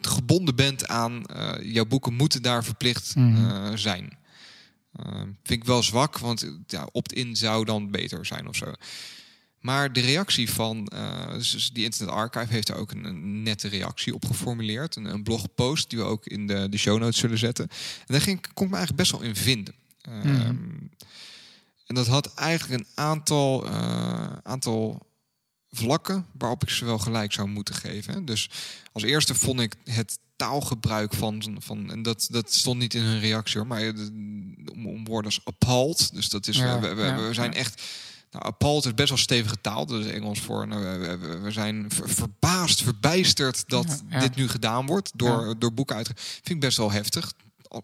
gebonden 0.00 0.54
bent 0.54 0.86
aan 0.86 1.24
uh, 1.36 1.54
jouw 1.62 1.86
boeken 1.86 2.14
moeten 2.14 2.42
daar 2.42 2.64
verplicht 2.64 3.14
uh, 3.16 3.72
zijn. 3.74 4.18
Uh, 5.00 5.20
vind 5.20 5.60
ik 5.60 5.64
wel 5.64 5.82
zwak, 5.82 6.18
want 6.18 6.52
ja, 6.66 6.88
opt-in 6.92 7.36
zou 7.36 7.64
dan 7.64 7.90
beter 7.90 8.26
zijn 8.26 8.48
of 8.48 8.56
zo. 8.56 8.72
Maar 9.68 9.92
de 9.92 10.00
reactie 10.00 10.50
van 10.50 10.90
uh, 10.94 11.32
dus 11.32 11.70
die 11.72 11.84
Internet 11.84 12.14
Archive 12.14 12.52
heeft 12.52 12.68
er 12.68 12.76
ook 12.76 12.90
een, 12.90 13.42
nette 13.42 13.68
reactie 13.68 14.14
op 14.14 14.24
geformuleerd. 14.24 14.96
Een, 14.96 15.04
een, 15.04 15.22
blogpost 15.22 15.90
die 15.90 15.98
we 15.98 16.04
ook 16.04 16.26
in 16.26 16.46
de, 16.46 16.68
de 16.68 16.78
show 16.78 16.98
notes 16.98 17.18
zullen 17.18 17.38
zetten. 17.38 17.68
En 17.98 18.06
daar 18.06 18.20
ging, 18.20 18.40
kon 18.54 18.66
ik 18.66 18.70
me 18.70 18.76
eigenlijk 18.76 18.96
best 18.96 19.10
wel 19.10 19.28
in 19.28 19.36
vinden. 19.36 19.74
Uh, 20.08 20.46
En 21.86 21.94
dat 21.94 22.06
had 22.06 22.34
eigenlijk 22.34 22.80
een 22.80 22.86
aantal, 22.94 23.66
uh, 23.66 24.32
aantal 24.42 25.06
vlakken 25.70 26.26
waarop 26.32 26.62
ik 26.62 26.70
ze 26.70 26.84
wel 26.84 26.98
gelijk 26.98 27.32
zou 27.32 27.48
moeten 27.48 27.74
geven. 27.74 28.24
Dus 28.24 28.50
als 28.92 29.02
eerste 29.02 29.34
vond 29.34 29.60
ik 29.60 29.74
het 29.84 30.18
taalgebruik 30.36 31.14
van, 31.14 31.56
van 31.58 31.90
en 31.90 32.02
dat, 32.02 32.28
dat 32.30 32.52
stond 32.52 32.78
niet 32.78 32.94
in 32.94 33.02
hun 33.02 33.20
reactie 33.20 33.58
hoor, 33.58 33.66
maar 33.66 33.92
om, 34.72 34.86
om 34.86 35.04
woorden 35.04 35.30
als 35.30 35.44
appalled. 35.44 36.14
Dus 36.14 36.28
dat 36.28 36.46
is, 36.46 36.56
ja, 36.56 36.80
we, 36.80 36.94
we, 36.94 37.02
ja, 37.02 37.16
we, 37.16 37.34
zijn 37.34 37.52
ja. 37.52 37.56
echt 37.56 37.82
nou, 38.30 38.52
Paul 38.52 38.78
is 38.78 38.94
best 38.94 39.08
wel 39.08 39.18
stevige 39.18 39.60
taal, 39.60 39.94
is 39.94 40.06
Engels 40.06 40.40
voor. 40.40 40.68
Nou, 40.68 40.98
we, 41.00 41.38
we, 41.38 41.50
zijn 41.50 41.86
verbaasd, 41.88 42.82
verbijsterd 42.82 43.68
dat 43.68 44.02
dit 44.20 44.36
nu 44.36 44.48
gedaan 44.48 44.86
wordt 44.86 45.10
door, 45.14 45.54
door 45.58 45.72
boeken 45.72 45.96
uit. 45.96 46.06
Vind 46.14 46.48
ik 46.48 46.60
best 46.60 46.76
wel 46.76 46.92
heftig 46.92 47.32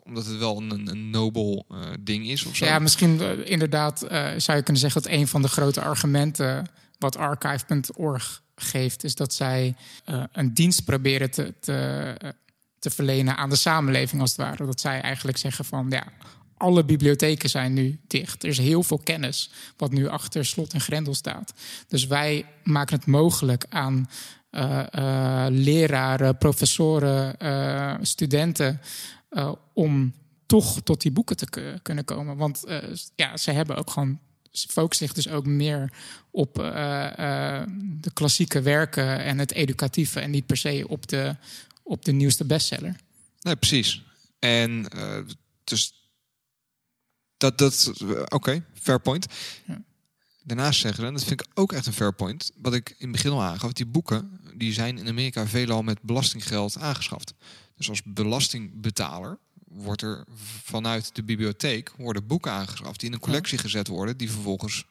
omdat 0.04 0.26
het 0.26 0.38
wel 0.38 0.56
een, 0.56 0.88
een 0.88 1.10
nobel 1.10 1.66
uh, 1.70 1.78
ding 2.00 2.28
is 2.28 2.44
of 2.44 2.56
zo. 2.56 2.64
Ja, 2.64 2.78
misschien 2.78 3.20
uh, 3.20 3.50
inderdaad 3.50 4.04
uh, 4.04 4.10
zou 4.36 4.56
je 4.56 4.62
kunnen 4.62 4.82
zeggen 4.82 5.02
dat 5.02 5.10
een 5.10 5.28
van 5.28 5.42
de 5.42 5.48
grote 5.48 5.80
argumenten 5.80 6.70
wat 6.98 7.16
archive.org 7.16 8.42
geeft, 8.56 9.04
is 9.04 9.14
dat 9.14 9.34
zij 9.34 9.76
een 10.32 10.54
dienst 10.54 10.84
proberen 10.84 11.30
te, 11.30 11.54
te, 11.60 12.34
te 12.78 12.90
verlenen 12.90 13.36
aan 13.36 13.50
de 13.50 13.56
samenleving 13.56 14.20
als 14.20 14.30
het 14.30 14.40
ware. 14.40 14.66
Dat 14.66 14.80
zij 14.80 15.00
eigenlijk 15.00 15.38
zeggen 15.38 15.64
van 15.64 15.86
ja, 15.88 16.04
alle 16.56 16.84
bibliotheken 16.84 17.50
zijn 17.50 17.72
nu 17.72 17.98
dicht. 18.06 18.42
Er 18.42 18.48
is 18.48 18.58
heel 18.58 18.82
veel 18.82 18.98
kennis 18.98 19.50
wat 19.76 19.92
nu 19.92 20.08
achter 20.08 20.44
slot 20.44 20.72
en 20.72 20.80
grendel 20.80 21.14
staat. 21.14 21.54
Dus 21.88 22.06
wij 22.06 22.46
maken 22.62 22.96
het 22.96 23.06
mogelijk 23.06 23.66
aan 23.68 24.08
uh, 24.50 25.46
leraren, 25.48 26.38
professoren, 26.38 27.36
uh, 27.42 27.94
studenten 28.00 28.80
om 29.72 30.14
toch 30.46 30.80
tot 30.82 31.00
die 31.00 31.10
boeken 31.10 31.36
te 31.36 31.78
kunnen 31.82 32.04
komen. 32.04 32.36
Want 32.36 32.64
ja, 33.14 33.36
ze 33.36 33.50
hebben 33.50 33.76
ook 33.76 33.90
gewoon. 33.90 34.18
Ze 34.50 34.68
focussen 34.68 35.06
zich 35.06 35.16
dus 35.16 35.28
ook 35.28 35.46
meer 35.46 35.92
op 36.30 36.54
de 38.00 38.10
klassieke 38.12 38.62
werken 38.62 39.18
en 39.18 39.38
het 39.38 39.52
educatieve 39.52 40.20
en 40.20 40.30
niet 40.30 40.46
per 40.46 40.56
se 40.56 40.84
op 40.88 41.08
de, 41.08 41.36
op 41.82 42.04
de 42.04 42.12
nieuwste 42.12 42.44
bestseller. 42.44 42.96
Nee, 43.40 43.56
precies. 43.56 44.02
En 44.38 44.86
dus 45.64 46.03
dat, 47.50 47.58
dat, 47.58 47.92
Oké, 48.28 48.64
fair 48.80 49.00
point. 49.00 49.26
Ja. 49.66 49.82
Daarnaast 50.42 50.80
zeggen, 50.80 51.06
en 51.06 51.12
dat 51.12 51.24
vind 51.24 51.40
ik 51.40 51.46
ook 51.54 51.72
echt 51.72 51.86
een 51.86 51.92
fair 51.92 52.12
point, 52.12 52.50
wat 52.56 52.74
ik 52.74 52.88
in 52.88 52.96
het 52.98 53.10
begin 53.10 53.30
al 53.30 53.42
aangaf, 53.42 53.72
die 53.72 53.86
boeken 53.86 54.40
die 54.54 54.72
zijn 54.72 54.98
in 54.98 55.08
Amerika 55.08 55.46
veelal 55.46 55.82
met 55.82 56.02
belastinggeld 56.02 56.78
aangeschaft. 56.78 57.34
Dus 57.76 57.88
als 57.88 58.02
belastingbetaler 58.04 59.38
wordt 59.68 60.02
er 60.02 60.24
vanuit 60.62 61.14
de 61.14 61.22
bibliotheek 61.22 61.92
worden 61.96 62.26
boeken 62.26 62.52
aangeschaft 62.52 63.00
die 63.00 63.08
in 63.08 63.14
een 63.14 63.20
collectie 63.20 63.58
gezet 63.58 63.88
worden, 63.88 64.16
die 64.16 64.30
vervolgens 64.30 64.84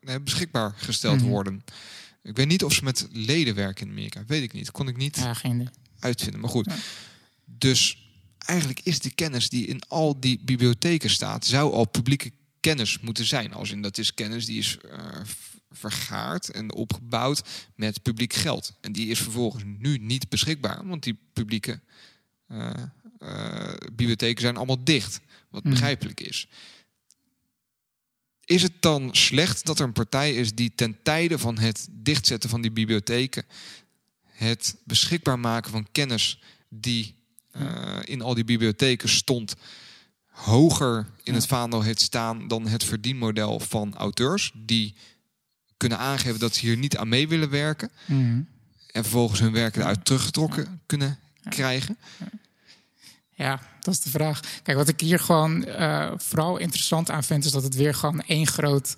uh, 0.00 0.14
beschikbaar 0.22 0.74
gesteld 0.76 1.16
mm 1.16 1.20
-hmm. 1.20 1.30
worden. 1.30 1.64
Ik 2.22 2.36
weet 2.36 2.48
niet 2.48 2.64
of 2.64 2.72
ze 2.72 2.84
met 2.84 3.08
leden 3.12 3.54
werken 3.54 3.86
in 3.86 3.92
Amerika. 3.92 4.24
Weet 4.26 4.42
ik 4.42 4.52
niet. 4.52 4.70
Kon 4.70 4.88
ik 4.88 4.96
niet 4.96 5.16
ja, 5.16 5.34
uitvinden. 5.98 6.40
Maar 6.40 6.50
goed. 6.50 6.66
Ja. 6.66 6.76
Dus 7.44 8.03
eigenlijk 8.44 8.80
is 8.82 9.00
de 9.00 9.10
kennis 9.10 9.48
die 9.48 9.66
in 9.66 9.82
al 9.88 10.20
die 10.20 10.40
bibliotheken 10.44 11.10
staat, 11.10 11.46
zou 11.46 11.72
al 11.72 11.84
publieke 11.84 12.32
kennis 12.60 13.00
moeten 13.00 13.24
zijn. 13.24 13.52
Als 13.52 13.70
in 13.70 13.82
dat 13.82 13.98
is 13.98 14.14
kennis 14.14 14.46
die 14.46 14.58
is 14.58 14.78
uh, 14.84 15.20
vergaard 15.70 16.50
en 16.50 16.72
opgebouwd 16.72 17.42
met 17.74 18.02
publiek 18.02 18.32
geld. 18.32 18.72
En 18.80 18.92
die 18.92 19.08
is 19.08 19.18
vervolgens 19.18 19.64
nu 19.78 19.98
niet 19.98 20.28
beschikbaar, 20.28 20.86
want 20.86 21.02
die 21.02 21.18
publieke 21.32 21.80
uh, 22.48 22.70
uh, 23.18 23.74
bibliotheken 23.92 24.40
zijn 24.40 24.56
allemaal 24.56 24.84
dicht. 24.84 25.20
Wat 25.50 25.64
mm. 25.64 25.70
begrijpelijk 25.70 26.20
is. 26.20 26.48
Is 28.44 28.62
het 28.62 28.82
dan 28.82 29.14
slecht 29.14 29.66
dat 29.66 29.78
er 29.78 29.84
een 29.84 29.92
partij 29.92 30.34
is 30.34 30.54
die 30.54 30.72
ten 30.74 31.02
tijde 31.02 31.38
van 31.38 31.58
het 31.58 31.88
dichtzetten 31.90 32.50
van 32.50 32.62
die 32.62 32.70
bibliotheken 32.70 33.44
het 34.22 34.76
beschikbaar 34.84 35.38
maken 35.38 35.70
van 35.70 35.88
kennis 35.92 36.42
die 36.68 37.14
uh, 37.56 37.98
in 38.04 38.22
al 38.22 38.34
die 38.34 38.44
bibliotheken 38.44 39.08
stond 39.08 39.54
hoger 40.26 41.06
in 41.22 41.34
het 41.34 41.46
vaandel 41.46 41.82
heeft 41.82 42.00
staan 42.00 42.48
dan 42.48 42.66
het 42.66 42.84
verdienmodel 42.84 43.60
van 43.60 43.94
auteurs 43.96 44.52
die 44.54 44.94
kunnen 45.76 45.98
aangeven 45.98 46.40
dat 46.40 46.54
ze 46.54 46.66
hier 46.66 46.76
niet 46.76 46.96
aan 46.96 47.08
mee 47.08 47.28
willen 47.28 47.50
werken 47.50 47.90
mm. 48.06 48.48
en 48.90 49.02
vervolgens 49.02 49.40
hun 49.40 49.52
werken 49.52 49.80
eruit 49.80 50.04
teruggetrokken 50.04 50.80
kunnen 50.86 51.18
krijgen. 51.48 51.98
Ja, 53.30 53.60
dat 53.80 53.94
is 53.94 54.00
de 54.00 54.10
vraag. 54.10 54.40
Kijk, 54.62 54.76
wat 54.76 54.88
ik 54.88 55.00
hier 55.00 55.18
gewoon 55.18 55.68
uh, 55.68 56.10
vooral 56.16 56.56
interessant 56.56 57.10
aan 57.10 57.24
vind, 57.24 57.44
is 57.44 57.50
dat 57.50 57.62
het 57.62 57.74
weer 57.74 57.94
gewoon 57.94 58.22
één 58.22 58.46
groot 58.46 58.96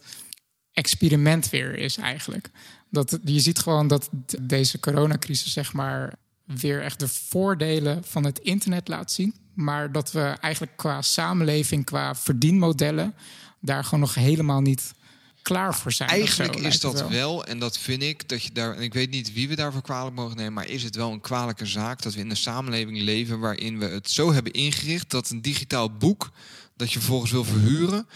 experiment 0.72 1.50
weer 1.50 1.74
is 1.74 1.96
eigenlijk. 1.96 2.50
Dat, 2.90 3.18
je 3.24 3.40
ziet 3.40 3.58
gewoon 3.58 3.88
dat 3.88 4.08
deze 4.40 4.80
coronacrisis, 4.80 5.52
zeg 5.52 5.72
maar, 5.72 6.14
weer 6.46 6.82
echt 6.82 6.98
de 6.98 7.08
voordelen 7.08 8.04
van 8.04 8.24
het 8.24 8.38
internet 8.38 8.88
laat 8.88 9.12
zien. 9.12 9.34
Maar 9.54 9.92
dat 9.92 10.12
we 10.12 10.36
eigenlijk 10.40 10.76
qua 10.76 11.02
samenleving, 11.02 11.84
qua 11.84 12.14
verdienmodellen, 12.14 13.14
daar 13.60 13.84
gewoon 13.84 14.00
nog 14.00 14.14
helemaal 14.14 14.60
niet 14.60 14.94
klaar 15.42 15.74
voor 15.74 15.92
zijn. 15.92 16.08
Eigenlijk 16.08 16.56
is 16.56 16.80
dat 16.80 17.08
wel. 17.08 17.44
en 17.44 17.58
dat 17.58 17.78
vind 17.78 18.02
ik 18.02 18.28
dat 18.28 18.42
je 18.42 18.52
daar, 18.52 18.76
en 18.76 18.82
ik 18.82 18.94
weet 18.94 19.10
niet 19.10 19.32
wie 19.32 19.48
we 19.48 19.56
daarvoor 19.56 19.82
kwalijk 19.82 20.16
mogen 20.16 20.36
nemen, 20.36 20.52
maar 20.52 20.68
is 20.68 20.82
het 20.82 20.96
wel 20.96 21.12
een 21.12 21.20
kwalijke 21.20 21.66
zaak 21.66 22.02
dat 22.02 22.14
we 22.14 22.20
in 22.20 22.30
een 22.30 22.36
samenleving 22.36 23.00
leven 23.00 23.38
waarin 23.38 23.78
we 23.78 23.86
het 23.86 24.10
zo 24.10 24.32
hebben 24.32 24.52
ingericht 24.52 25.10
dat 25.10 25.30
een 25.30 25.42
digitaal 25.42 25.92
boek 25.92 26.30
dat 26.76 26.92
je 26.92 26.98
vervolgens 26.98 27.30
wil 27.30 27.44
verhuren, 27.44 28.08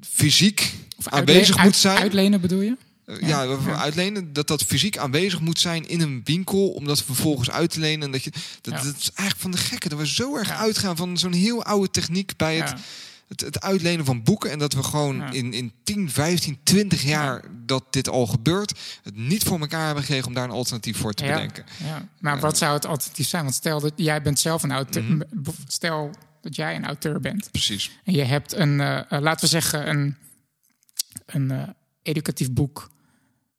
fysiek 0.00 0.74
of 0.96 1.08
aanwezig 1.08 1.62
moet 1.62 1.76
zijn. 1.76 1.98
Uitlenen 1.98 2.40
bedoel 2.40 2.60
je? 2.60 2.76
Ja, 3.06 3.42
ja, 3.42 3.76
uitlenen, 3.76 4.32
dat 4.32 4.46
dat 4.46 4.62
fysiek 4.62 4.98
aanwezig 4.98 5.40
moet 5.40 5.60
zijn 5.60 5.88
in 5.88 6.00
een 6.00 6.20
winkel 6.24 6.68
om 6.68 6.84
dat 6.84 7.02
vervolgens 7.02 7.50
uit 7.50 7.70
te 7.70 7.80
lenen. 7.80 8.10
Dat, 8.10 8.24
je, 8.24 8.30
dat, 8.60 8.74
ja. 8.74 8.82
dat 8.82 8.96
is 8.96 9.10
eigenlijk 9.12 9.40
van 9.40 9.50
de 9.50 9.56
gekke. 9.56 9.88
Dat 9.88 9.98
we 9.98 10.06
zo 10.06 10.36
erg 10.36 10.50
uitgaan 10.50 10.96
van 10.96 11.18
zo'n 11.18 11.32
heel 11.32 11.64
oude 11.64 11.90
techniek 11.90 12.36
bij 12.36 12.56
het, 12.56 12.74
het, 13.28 13.40
het, 13.40 13.60
uitlenen 13.60 14.04
van 14.04 14.22
boeken. 14.22 14.50
En 14.50 14.58
dat 14.58 14.72
we 14.72 14.82
gewoon 14.82 15.32
in, 15.32 15.52
in 15.52 15.72
10, 15.84 16.10
15, 16.10 16.58
20 16.62 17.02
jaar 17.02 17.44
dat 17.66 17.84
dit 17.90 18.08
al 18.08 18.26
gebeurt, 18.26 18.78
het 19.02 19.16
niet 19.16 19.44
voor 19.44 19.60
elkaar 19.60 19.84
hebben 19.84 20.04
gekregen 20.04 20.26
om 20.26 20.34
daar 20.34 20.44
een 20.44 20.50
alternatief 20.50 20.96
voor 20.96 21.12
te 21.12 21.24
bedenken. 21.24 21.64
Ja. 21.84 22.08
Maar 22.20 22.40
wat 22.40 22.58
zou 22.58 22.74
het 22.74 22.86
alternatief 22.86 23.28
zijn? 23.28 23.42
Want 23.42 23.54
stel 23.54 23.80
dat 23.80 23.92
jij 23.96 24.22
bent 24.22 24.38
zelf 24.38 24.62
een 24.62 24.72
auteur. 24.72 25.02
Mm 25.02 25.22
-hmm. 25.30 25.54
Stel 25.66 26.10
dat 26.40 26.56
jij 26.56 26.76
een 26.76 26.84
auteur 26.84 27.20
bent. 27.20 27.50
Precies. 27.50 27.90
En 28.04 28.12
je 28.12 28.24
hebt 28.24 28.52
een, 28.52 28.78
uh, 28.78 29.00
laten 29.08 29.40
we 29.40 29.46
zeggen, 29.46 29.88
een, 29.88 30.16
een 31.26 31.50
uh, 31.50 31.62
educatief 32.02 32.50
boek 32.50 32.92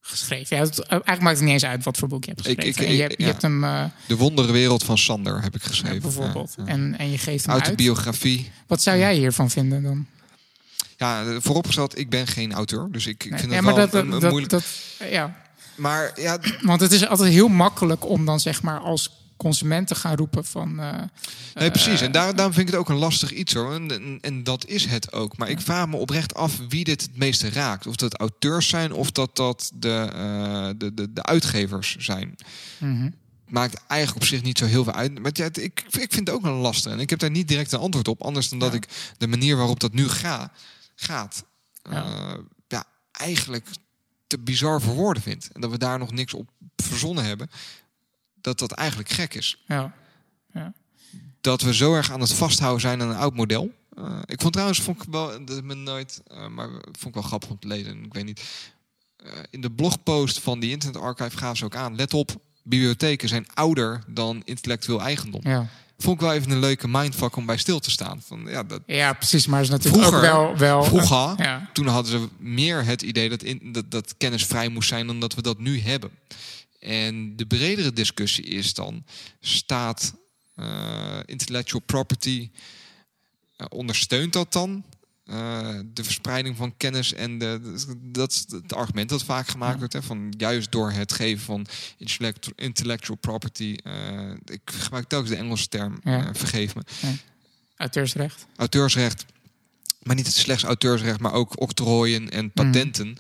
geschreven. 0.08 0.58
Ja, 0.58 0.64
het, 0.64 0.80
eigenlijk 0.80 1.22
maakt 1.22 1.36
het 1.36 1.46
niet 1.46 1.54
eens 1.54 1.66
uit 1.66 1.84
wat 1.84 1.98
voor 1.98 2.08
boek 2.08 2.24
je 2.24 2.32
hebt 2.32 2.46
geschreven. 2.46 2.70
Ik, 2.70 2.80
ik, 2.80 2.96
je, 2.96 3.02
hebt, 3.02 3.16
je 3.18 3.26
hebt 3.26 3.42
hem, 3.42 3.64
uh, 3.64 3.84
de 4.08 4.16
wonderwereld 4.16 4.84
van 4.84 4.98
Sander 4.98 5.42
heb 5.42 5.56
ik 5.56 5.64
geschreven. 5.64 6.02
bijvoorbeeld. 6.02 6.54
Ja. 6.58 6.66
En, 6.66 6.98
en 6.98 7.12
je 7.12 7.18
geeft 7.18 7.46
hem 7.46 7.56
Autobiografie. 7.56 8.38
Uit. 8.38 8.68
Wat 8.68 8.82
zou 8.82 8.98
jij 8.98 9.16
hiervan 9.16 9.50
vinden 9.50 9.84
dan? 9.84 10.06
Ja, 10.98 11.40
vooropgesteld, 11.42 11.98
ik 11.98 12.10
ben 12.10 12.28
geen 12.28 12.54
auteur. 12.54 12.88
Dus 12.92 13.08
ik, 13.08 13.30
nee, 13.30 13.40
vind 13.40 13.54
het 13.54 13.64
wel 13.64 13.76
dat, 13.76 13.94
een, 13.94 14.12
een 14.12 14.20
dat, 14.20 14.30
moeilijk... 14.30 14.52
Dat, 14.52 14.64
ja. 15.10 15.36
Maar 15.76 16.12
ja... 16.22 16.40
Want 16.62 16.82
het 16.82 16.92
is 16.92 17.08
altijd 17.08 17.32
heel 17.32 17.48
makkelijk 17.48 18.10
om 18.10 18.26
dan 18.26 18.40
zeg 18.40 18.62
maar 18.62 18.80
als 18.80 19.25
consumenten 19.38 19.96
gaan 19.96 20.16
roepen 20.16 20.46
van. 20.46 20.80
Uh, 20.80 21.02
nee, 21.54 21.72
precies. 21.72 22.02
En 22.02 22.12
daar, 22.12 22.36
daarom 22.36 22.54
vind 22.54 22.68
ik 22.68 22.74
het 22.74 22.82
ook 22.82 22.90
een 22.90 22.96
lastig 22.96 23.32
iets 23.32 23.54
hoor. 23.54 23.74
En, 23.74 24.18
en, 24.22 24.44
dat 24.44 24.66
is 24.66 24.86
het 24.86 25.14
ook. 25.14 25.38
Maar 25.38 25.50
ik 25.50 25.62
vraag 25.62 25.88
me 25.88 25.98
oprecht 25.98 26.34
af 26.34 26.60
wie 26.70 26.84
dit 26.84 27.02
het 27.02 27.18
meeste 27.18 27.50
raakt. 27.50 27.88
Of 27.88 27.96
dat 27.96 28.20
auteurs 28.20 28.68
zijn 28.68 28.94
of 28.94 29.12
dat 29.12 29.36
dat 29.36 29.72
de, 29.76 30.10
uh, 30.16 30.70
de, 30.78 30.94
de, 30.94 31.14
de, 31.14 31.24
uitgevers 31.24 31.96
zijn. 31.96 32.36
Mm 32.78 33.14
Maakt 33.46 33.82
eigenlijk 33.88 34.22
op 34.22 34.28
zich 34.28 34.42
niet 34.42 34.58
zo 34.58 34.66
heel 34.66 34.84
veel 34.84 34.94
uit. 34.94 35.20
Maar 35.20 35.32
ja, 35.34 35.46
ik, 35.46 35.58
ik 35.58 35.86
vind 35.90 36.14
het 36.14 36.30
ook 36.30 36.44
een 36.44 36.52
lastig. 36.52 36.92
En 36.92 37.00
ik 37.00 37.10
heb 37.10 37.20
daar 37.20 37.30
niet 37.30 37.48
direct 37.48 37.72
een 37.72 37.80
antwoord 37.80 38.08
op. 38.08 38.24
Anders 38.24 38.50
dan 38.50 38.60
dat 38.60 38.74
ik 38.74 38.88
de 39.18 39.28
manier 39.28 39.56
waarop 39.58 39.80
dat 39.80 39.94
nu 39.94 40.10
ga, 40.10 40.52
gaat. 40.96 41.46
Ja. 41.90 42.06
Uh, 42.06 42.44
ja, 42.68 42.84
eigenlijk 43.12 43.68
te 44.28 44.40
bizar 44.40 44.82
voor 44.82 44.94
woorden 44.94 45.24
vind. 45.24 45.50
En 45.54 45.62
dat 45.62 45.72
we 45.72 45.78
daar 45.78 46.00
nog 46.00 46.12
niks 46.12 46.34
op 46.34 46.50
verzonnen 46.76 47.26
hebben 47.26 47.50
dat 48.46 48.60
dat 48.60 48.72
eigenlijk 48.72 49.10
gek 49.10 49.34
is. 49.34 49.58
Ja. 49.68 49.94
ja. 50.54 50.74
Dat 51.42 51.62
we 51.62 51.74
zo 51.74 51.94
erg 51.94 52.12
aan 52.12 52.22
het 52.22 52.34
vasthouden 52.34 52.82
zijn 52.82 53.02
aan 53.02 53.10
een 53.10 53.16
oud 53.16 53.36
model. 53.36 53.72
Uh, 54.00 54.20
ik 54.26 54.42
vond 54.42 54.54
trouwens, 54.54 54.82
vond 54.82 55.02
ik 55.02 55.08
wel, 55.12 55.46
dat 55.46 55.64
me 55.64 55.74
nooit, 55.74 56.22
uh, 56.32 56.48
maar 56.48 56.70
vond 56.70 57.06
ik 57.06 57.14
wel 57.14 57.24
grappig 57.24 57.50
om 57.50 57.60
te 57.60 57.68
lezen. 57.68 58.04
Ik 58.04 58.14
weet 58.14 58.26
niet. 58.26 58.44
Uh, 59.26 59.32
in 59.50 59.62
de 59.62 59.72
blogpost 59.72 60.40
van 60.40 60.60
die 60.60 60.72
Internet 60.72 61.02
Archive 61.02 61.38
gaven 61.38 61.58
ze 61.58 61.66
ook 61.66 61.76
aan. 61.76 61.96
Let 61.96 62.14
op, 62.14 62.36
bibliotheken 62.64 63.28
zijn 63.28 63.48
ouder 63.54 64.04
dan 64.08 64.42
intellectueel 64.46 65.02
eigendom. 65.02 65.42
Ja. 65.44 65.68
Vond 65.98 66.16
ik 66.16 66.22
wel 66.22 66.34
even 66.34 66.52
een 66.52 66.60
leuke 66.60 66.88
mindfuck 66.88 67.36
om 67.36 67.46
bij 67.46 67.58
stil 67.58 67.80
te 67.80 67.92
staan. 67.92 68.22
Van, 68.26 68.46
ja, 68.48 68.64
dat... 68.64 68.82
ja, 68.86 69.14
precies. 69.14 69.48
Maar 69.48 69.62
is 69.62 69.70
natuurlijk 69.70 70.06
vroeger, 70.06 70.30
ook 70.30 70.36
wel... 70.36 70.58
wel 70.58 70.84
vroeger, 70.84 71.34
ja. 71.46 71.70
toen 71.74 71.88
hadden 71.88 72.12
ze 72.12 72.28
meer 72.38 72.86
het 72.86 73.02
idee 73.02 73.30
dat, 73.30 73.44
in, 73.44 73.72
dat, 73.72 73.92
dat 73.92 74.16
kennis 74.18 74.46
vrij 74.46 74.70
moest 74.70 74.90
zijn 74.90 75.08
dan 75.08 75.20
dat 75.20 75.34
we 75.34 75.42
dat 75.42 75.60
nu 75.60 75.80
hebben. 75.80 76.12
En 76.86 77.36
de 77.36 77.46
bredere 77.46 77.94
discussie 77.94 78.46
is 78.46 78.74
dan: 78.74 79.06
staat 79.40 80.16
uh, 80.56 81.20
intellectual 81.26 81.82
property, 81.86 82.50
uh, 83.58 83.68
ondersteunt 83.70 84.34
dat 84.34 84.54
dan? 84.54 84.84
Uh, 85.26 85.80
de 85.94 86.04
verspreiding 86.04 86.58
van 86.58 86.78
kennis 86.78 87.14
en 87.14 87.38
de, 87.38 87.86
dat 88.02 88.32
is 88.32 88.46
het 88.50 88.74
argument 88.74 89.10
dat 89.10 89.24
vaak 89.24 89.48
gemaakt 89.48 89.78
wordt. 89.78 89.94
Hè, 89.94 90.04
van 90.04 90.34
juist 90.38 90.72
door 90.72 90.92
het 90.92 91.14
geven 91.14 91.46
van 91.46 91.66
intellectual 92.56 93.18
property. 93.18 93.78
ik 94.46 94.62
gebruik 94.66 95.08
telkens 95.08 95.32
de 95.32 95.38
Engelse 95.38 95.68
term, 95.68 96.00
ja. 96.04 96.34
vergeef 96.34 96.76
me. 96.76 96.82
Ja. 97.02 97.14
Auteursrecht. 97.76 98.46
Auteursrecht. 98.56 99.26
Maar 100.04 100.16
niet 100.16 100.28
slechts 100.28 100.64
auteursrecht, 100.64 101.20
maar 101.20 101.34
ook 101.34 101.62
octrooien 101.62 102.30
en 102.30 102.52
patenten. 102.52 103.08
Mm 103.08 103.18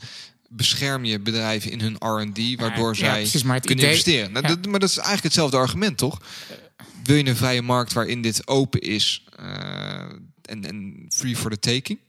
bescherm 0.50 1.06
je 1.06 1.20
bedrijven 1.20 1.72
in 1.72 1.82
hun 1.82 1.96
R&D, 1.96 2.60
waardoor 2.60 2.96
zij 2.96 3.22
precies, 3.22 3.43
maar 3.43 3.60
kunnen 3.60 3.78
idee, 3.78 3.89
investeren. 3.89 4.32
Nou, 4.32 4.48
dat, 4.48 4.66
maar 4.66 4.80
dat 4.80 4.89
is 4.89 4.96
eigenlijk 4.96 5.26
hetzelfde 5.26 5.58
argument, 5.58 5.98
toch? 5.98 6.22
Wil 7.04 7.16
je 7.16 7.26
een 7.26 7.36
vrije 7.36 7.62
markt 7.62 7.93
waarin 7.93 8.22
dit 8.22 8.48
open 8.48 8.82
is 8.82 9.24
uh, 9.39 9.46
en, 10.41 10.66
en 10.66 11.06
free 11.10 11.36
for 11.36 11.52
the 11.52 11.60
taking? 11.60 12.00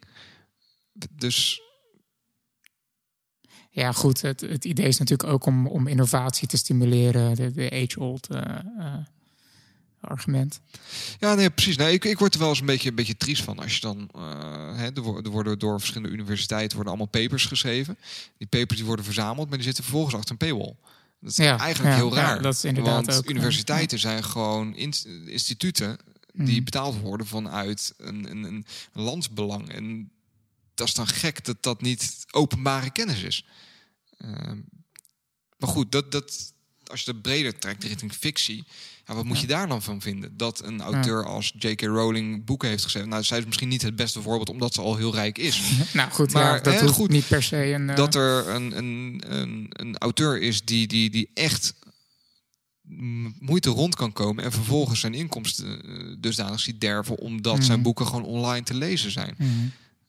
Dus 1.11 1.61
ja, 3.71 3.93
goed. 3.93 4.21
Het, 4.21 4.41
het 4.41 4.65
idee 4.65 4.87
is 4.87 4.99
natuurlijk 4.99 5.29
ook 5.29 5.47
om, 5.47 5.67
om 5.67 5.87
innovatie 5.87 6.49
te 6.49 6.57
stimuleren. 6.57 7.35
De, 7.35 7.51
de 7.51 7.71
age-old 7.71 8.31
uh, 8.31 8.41
uh, 8.79 8.95
argument. 10.07 10.61
Ja, 11.19 11.35
nee, 11.35 11.51
precies. 11.51 11.77
Nee, 11.77 11.93
ik, 11.93 12.05
ik 12.05 12.19
word 12.19 12.35
er 12.35 12.41
wel 12.41 12.49
eens 12.49 12.61
een 12.61 12.67
beetje, 12.67 12.89
een 12.89 12.95
beetje 12.95 13.17
triest 13.17 13.43
van. 13.43 13.59
Als 13.59 13.75
je 13.75 13.81
dan, 13.81 14.11
uh, 14.17 14.23
hè, 14.77 14.93
er, 14.93 15.31
worden 15.31 15.59
door 15.59 15.79
verschillende 15.79 16.15
universiteiten 16.15 16.77
worden 16.77 16.95
allemaal 16.95 17.23
papers 17.23 17.45
geschreven. 17.45 17.99
Die 18.39 18.47
papers 18.47 18.77
die 18.77 18.87
worden 18.87 19.05
verzameld, 19.05 19.49
maar 19.49 19.57
die 19.57 19.67
zitten 19.67 19.85
vervolgens 19.85 20.15
achter 20.15 20.31
een 20.31 20.37
paywall. 20.37 20.77
Dat 21.21 21.31
is 21.31 21.37
ja, 21.37 21.59
eigenlijk 21.59 21.95
heel 21.95 22.15
raar. 22.15 22.37
Ja, 22.37 22.43
dat 22.43 22.55
is 22.55 22.65
inderdaad 22.65 23.07
want 23.07 23.19
ook, 23.19 23.31
universiteiten 23.31 23.99
zijn 23.99 24.25
gewoon 24.25 24.77
instituten 25.27 25.99
die 26.33 26.55
mhm. 26.55 26.65
betaald 26.65 27.01
worden 27.01 27.27
vanuit 27.27 27.95
een, 27.97 28.31
een, 28.31 28.45
een 28.45 28.67
landsbelang. 28.93 29.73
En 29.73 30.11
dat 30.75 30.89
is 30.89 30.95
dan 30.95 31.07
gek 31.07 31.45
dat 31.45 31.63
dat 31.63 31.81
niet 31.81 32.25
openbare 32.31 32.91
kennis 32.91 33.23
is. 33.23 33.45
Uh, 34.19 34.31
maar 35.59 35.69
goed, 35.69 35.93
dat, 35.93 36.13
dat, 36.13 36.53
als 36.85 37.01
je 37.01 37.13
dat 37.13 37.23
breder 37.23 37.59
trekt 37.59 37.85
richting 37.85 38.13
fictie, 38.13 38.65
ja, 39.07 39.15
wat 39.15 39.25
moet 39.25 39.41
je 39.41 39.47
daar 39.47 39.69
dan 39.69 39.83
van 39.83 40.01
vinden? 40.01 40.37
Dat 40.37 40.65
een 40.65 40.81
auteur 40.81 41.27
als 41.27 41.53
J.K. 41.59 41.81
Rowling 41.81 42.45
boeken 42.45 42.69
heeft 42.69 42.83
geschreven. 42.83 43.09
Nou, 43.09 43.23
zij 43.23 43.39
is 43.39 43.45
misschien 43.45 43.69
niet 43.69 43.83
het 43.83 43.97
beste 43.97 44.23
voorbeeld, 44.23 44.49
omdat 44.49 44.75
ze 44.75 44.81
al 44.81 44.97
heel 44.97 45.15
rijk 45.15 45.39
is. 45.39 45.61
nou 45.93 46.11
goed, 46.11 46.33
maar 46.33 46.63
dat 46.63 46.81
hè, 46.81 46.89
goed, 46.89 47.11
niet 47.11 47.29
per 47.29 47.43
se 47.43 47.57
een. 47.57 47.87
Dat 47.87 48.15
er 48.15 48.49
een, 48.49 48.77
een, 48.77 49.23
een, 49.27 49.67
een 49.71 49.99
auteur 49.99 50.41
is 50.41 50.65
die, 50.65 50.87
die, 50.87 51.11
die 51.11 51.31
echt 51.35 51.75
moeite 53.39 53.71
rond 53.71 53.95
kan 53.95 54.13
komen 54.13 54.45
en 54.45 54.53
vervolgens 54.53 55.01
zijn 55.01 55.15
inkomsten 55.15 55.81
uh, 55.85 56.17
dusdanig 56.19 56.61
ziet 56.61 56.81
derven 56.81 57.19
omdat 57.19 57.65
zijn 57.65 57.73
mhm. 57.73 57.83
boeken 57.83 58.07
gewoon 58.07 58.25
online 58.25 58.65
te 58.65 58.75
lezen 58.75 59.11
zijn. 59.11 59.35
Mhm. 59.39 59.51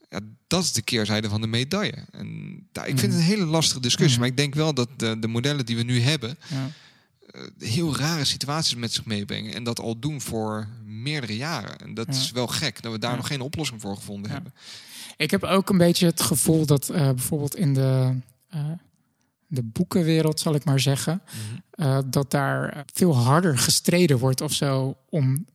Ja, 0.09 0.19
dat 0.47 0.63
is 0.63 0.71
de 0.71 0.81
keerzijde 0.81 1.29
van 1.29 1.41
de 1.41 1.47
medaille. 1.47 2.05
En 2.11 2.27
ja, 2.71 2.83
ik 2.83 2.99
vind 2.99 3.11
het 3.13 3.21
een 3.21 3.27
hele 3.27 3.45
lastige 3.45 3.79
discussie, 3.79 4.19
maar 4.19 4.27
ik 4.27 4.37
denk 4.37 4.55
wel 4.55 4.73
dat 4.73 4.89
de, 4.97 5.19
de 5.19 5.27
modellen 5.27 5.65
die 5.65 5.75
we 5.75 5.83
nu 5.83 6.01
hebben, 6.01 6.37
ja. 6.47 6.71
Eh, 7.27 7.41
heel 7.59 7.95
rare 7.95 8.25
situaties 8.25 8.75
met 8.75 8.91
zich 8.93 9.05
meebrengen. 9.05 9.53
En 9.53 9.63
dat 9.63 9.79
al 9.79 9.99
doen 9.99 10.21
voor 10.21 10.67
meerdere 10.85 11.35
jaren. 11.35 11.79
En 11.79 11.93
dat 11.93 12.07
is 12.07 12.31
wel 12.31 12.47
gek 12.47 12.81
dat 12.81 12.91
we 12.91 12.99
daar 12.99 13.15
nog 13.15 13.27
geen 13.27 13.41
oplossing 13.41 13.81
voor 13.81 13.95
gevonden 13.95 14.31
hebben. 14.31 14.53
Ik 15.17 15.31
heb 15.31 15.43
ook 15.43 15.69
een 15.69 15.77
beetje 15.77 16.05
het 16.05 16.21
gevoel 16.21 16.65
dat 16.65 16.89
uh, 16.89 16.95
bijvoorbeeld 16.95 17.55
in 17.55 17.73
de, 17.73 18.19
uh, 18.55 18.71
de 19.47 19.63
boekenwereld, 19.63 20.39
zal 20.39 20.55
ik 20.55 20.65
maar 20.65 20.79
zeggen, 20.79 21.21
uh, 21.75 21.99
dat 22.05 22.31
daar 22.31 22.83
veel 22.93 23.15
harder 23.15 23.57
gestreden 23.57 24.17
wordt 24.17 24.41
of 24.41 24.53
zo 24.53 24.97
om 25.09 25.45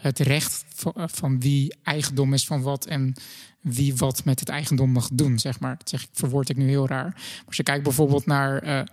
het 0.00 0.18
recht 0.18 0.64
van, 0.74 0.92
van, 0.96 1.40
wie 1.40 1.76
eigendom 1.82 2.34
is 2.34 2.46
van 2.46 2.62
wat 2.62 2.86
en 2.86 3.14
wie 3.60 3.96
wat 3.96 4.24
met 4.24 4.40
het 4.40 4.48
eigendom 4.48 4.90
mag 4.90 5.08
doen, 5.12 5.38
zeg 5.38 5.60
maar. 5.60 5.76
Dat 5.78 5.88
zeg 5.88 6.02
ik, 6.02 6.08
verwoord 6.12 6.48
ik 6.48 6.56
nu 6.56 6.68
heel 6.68 6.86
raar. 6.86 7.10
Maar 7.14 7.42
als 7.46 7.56
je 7.56 7.62
kijkt 7.62 7.82
bijvoorbeeld 7.82 8.26
naar 8.26 8.86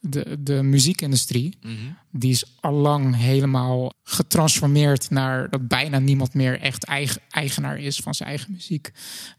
de, 0.00 0.36
de 0.42 0.62
muziekindustrie, 0.62 1.56
mhm. 1.60 1.74
die 2.10 2.30
is 2.30 2.56
allang 2.60 3.16
helemaal 3.16 3.92
getransformeerd 4.02 5.10
naar 5.10 5.50
dat 5.50 5.68
bijna 5.68 5.98
niemand 5.98 6.34
meer 6.34 6.60
echt 6.60 6.84
eigen, 6.84 7.20
eigenaar 7.30 7.78
is 7.78 7.98
van 7.98 8.14
zijn 8.14 8.28
eigen 8.28 8.52
muziek. 8.52 8.90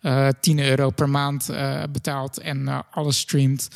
Uh, 0.01 0.27
eh, 0.27 0.33
10 0.39 0.59
euro 0.59 0.89
per 0.89 1.09
maand 1.09 1.49
betaalt 1.91 2.39
en 2.39 2.89
alles 2.91 3.19
streamt. 3.19 3.67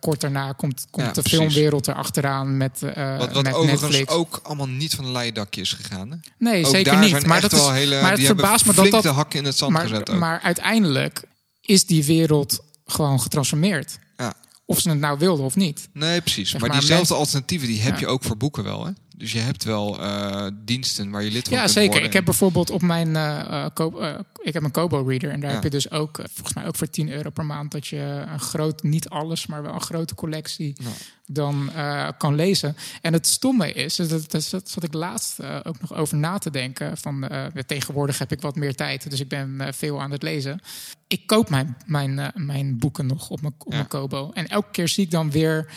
Kort 0.00 0.20
daarna 0.20 0.52
komt, 0.52 0.86
komt 0.90 1.14
de 1.14 1.22
filmwereld 1.22 1.88
erachteraan 1.88 2.56
met, 2.56 2.80
wat, 2.80 3.32
wat 3.32 3.42
met 3.42 3.54
overigens 3.54 3.80
Netflix. 3.80 4.12
ook 4.12 4.40
allemaal 4.42 4.68
niet 4.68 4.94
van 4.94 5.04
een 5.04 5.12
leidakje 5.12 5.60
is 5.60 5.72
gegaan. 5.72 6.10
Hè? 6.10 6.16
Nee, 6.38 6.66
zeker 6.66 6.98
niet. 6.98 7.26
Maar 7.26 7.40
dat 7.40 7.52
is 7.52 7.66
hele, 7.66 8.00
maar 8.00 8.12
het 8.12 8.24
verbaast 8.24 8.66
me 8.66 8.74
dat 8.74 8.90
dat 8.90 9.04
hak 9.04 9.34
in 9.34 9.44
het 9.44 9.56
zand 9.56 9.72
maar, 9.72 9.82
gezet. 9.82 10.10
Ook. 10.10 10.18
Maar 10.18 10.40
uiteindelijk 10.40 11.22
is 11.60 11.86
die 11.86 12.04
wereld 12.04 12.58
gewoon 12.86 13.20
getransformeerd. 13.20 13.98
Ja. 14.16 14.34
Of 14.64 14.80
ze 14.80 14.88
het 14.88 14.98
nou 14.98 15.18
wilden 15.18 15.44
of 15.44 15.56
niet. 15.56 15.88
Nee, 15.92 16.20
precies. 16.20 16.54
maar, 16.54 16.70
diezelfde 16.70 17.14
alternatieven 17.14 17.68
die 17.68 17.80
heb 17.80 17.98
je 17.98 18.06
ook 18.06 18.24
voor 18.24 18.36
boeken 18.36 18.64
wel. 18.64 18.86
Hè? 18.86 18.92
Dus 19.18 19.32
je 19.32 19.38
hebt 19.38 19.64
wel 19.64 20.00
uh, 20.00 20.46
diensten 20.64 21.10
waar 21.10 21.24
je 21.24 21.30
lid 21.30 21.48
van 21.48 21.52
ja, 21.56 21.58
kunt 21.58 21.72
zeker. 21.72 21.90
worden. 21.90 22.08
Ik 22.08 22.14
heb 22.14 22.24
bijvoorbeeld 22.24 22.70
op 22.70 22.82
mijn 22.82 23.08
uh, 23.08 23.66
uh, 23.78 24.18
ik 24.42 24.52
heb 24.52 24.62
een 24.62 24.70
Kobo 24.70 25.02
reader 25.06 25.30
en 25.30 25.40
daar 25.40 25.52
heb 25.52 25.62
je 25.62 25.70
dus 25.70 25.90
ook 25.90 26.20
volgens 26.32 26.54
mij 26.54 26.66
ook 26.66 26.76
voor 26.76 26.90
10 26.90 27.10
euro 27.10 27.30
per 27.30 27.46
maand 27.46 27.70
dat 27.70 27.86
je 27.86 28.24
een 28.32 28.40
groot, 28.40 28.82
niet 28.82 29.08
alles, 29.08 29.46
maar 29.46 29.62
wel 29.62 29.74
een 29.74 29.80
grote 29.80 30.14
collectie 30.14 30.76
ja. 30.82 30.88
dan 31.26 31.70
kan 32.18 32.34
lezen. 32.34 32.76
En 33.00 33.12
het 33.12 33.26
stomme 33.26 33.72
is, 33.72 33.96
dat, 33.96 34.10
dat, 34.10 34.48
dat 34.50 34.68
zat 34.70 34.82
ik 34.82 34.92
laatst 34.92 35.42
ook 35.62 35.80
nog 35.80 35.94
over 35.94 36.16
na 36.16 36.38
te 36.38 36.50
denken. 36.50 36.96
Van 36.96 37.28
tegenwoordig 37.66 38.18
heb 38.18 38.32
ik 38.32 38.40
wat 38.40 38.56
meer 38.56 38.74
tijd, 38.74 39.10
dus 39.10 39.20
ik 39.20 39.28
ben 39.28 39.74
veel 39.74 40.00
aan 40.00 40.10
het 40.10 40.22
lezen. 40.22 40.60
Ik 41.06 41.26
koop 41.26 41.50
mijn, 41.50 41.76
mijn, 41.86 42.32
mijn 42.34 42.78
boeken 42.78 43.06
nog 43.06 43.30
op 43.30 43.40
mijn, 43.40 43.54
op 43.58 43.72
mijn 43.72 43.88
Kobo. 43.88 44.30
En 44.32 44.46
elke 44.46 44.70
keer 44.70 44.88
zie 44.88 45.04
ik 45.04 45.10
dan 45.10 45.30
weer 45.30 45.70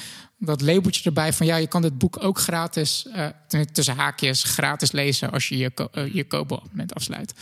dat 0.43 0.61
labeltje 0.61 1.03
erbij 1.03 1.33
van 1.33 1.45
ja, 1.45 1.55
je 1.55 1.67
kan 1.67 1.81
dit 1.81 1.97
boek 1.97 2.23
ook 2.23 2.39
gratis, 2.39 3.05
uh, 3.15 3.61
tussen 3.71 3.95
haakjes, 3.95 4.43
gratis 4.43 4.91
lezen 4.91 5.31
als 5.31 5.49
je 5.49 5.57
je, 5.57 5.69
ko 5.69 5.87
uh, 5.93 6.13
je 6.13 6.23
koopabonnement 6.23 6.95
afsluit. 6.95 7.33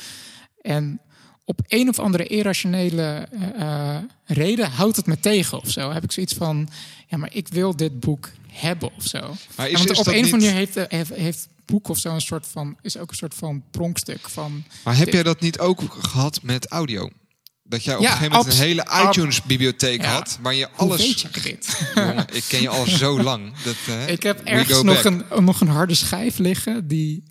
En 0.62 1.00
op 1.45 1.62
een 1.68 1.89
of 1.89 2.00
andere 2.00 2.28
irrationele 2.28 3.28
uh, 3.60 3.97
reden 4.26 4.72
houdt 4.72 4.95
het 4.95 5.06
me 5.06 5.20
tegen 5.20 5.62
of 5.62 5.70
zo. 5.70 5.91
Heb 5.91 6.04
ik 6.04 6.12
zoiets 6.12 6.34
van, 6.34 6.70
ja, 7.08 7.18
maar 7.18 7.34
ik 7.34 7.47
wil 7.47 7.76
dit 7.76 8.00
boek 8.00 8.30
hebben 8.47 8.95
of 8.95 9.06
zo. 9.06 9.36
Maar 9.56 9.70
is, 9.70 9.78
want 9.78 9.89
is 9.89 10.00
op 10.00 10.08
een 10.08 10.14
of 10.14 10.34
andere 10.34 10.52
manier 10.52 10.54
heeft, 10.54 10.91
heeft, 10.91 11.14
heeft 11.14 11.47
boek 11.66 11.88
of 11.88 11.97
zo 11.97 12.14
een 12.14 12.22
soort 12.22 12.47
van, 12.47 12.78
is 12.82 12.97
ook 12.97 13.10
een 13.10 13.16
soort 13.16 13.34
van 13.34 13.64
pronkstuk 13.72 14.30
van. 14.30 14.64
Maar 14.84 14.97
heb 14.97 15.10
jij 15.10 15.24
dat 15.24 15.39
niet 15.39 15.60
ook 15.60 15.82
gehad 16.00 16.41
met 16.43 16.68
audio? 16.68 17.10
Dat 17.70 17.84
jij 17.84 17.95
op 17.95 18.01
ja, 18.01 18.11
een 18.11 18.17
gegeven 18.17 18.38
moment 18.38 18.53
een 18.53 18.65
hele 18.65 18.86
iTunes-bibliotheek 19.07 20.05
had, 20.05 20.38
waar 20.41 20.55
je 20.55 20.70
alles. 20.76 20.97
Weet 20.97 21.22
je 21.22 21.30
dit? 21.41 21.80
Jongen, 21.95 22.26
ik 22.32 22.43
ken 22.47 22.61
je 22.61 22.70
al 22.70 22.86
zo 22.86 23.22
lang. 23.22 23.53
Dat, 23.63 23.76
uh, 23.89 24.07
ik 24.09 24.24
heb 24.24 24.41
ergens 24.43 24.82
nog 24.82 25.03
een, 25.03 25.24
nog 25.39 25.61
een 25.61 25.67
harde 25.67 25.95
schijf 25.95 26.38
liggen 26.38 26.88
die 26.88 27.24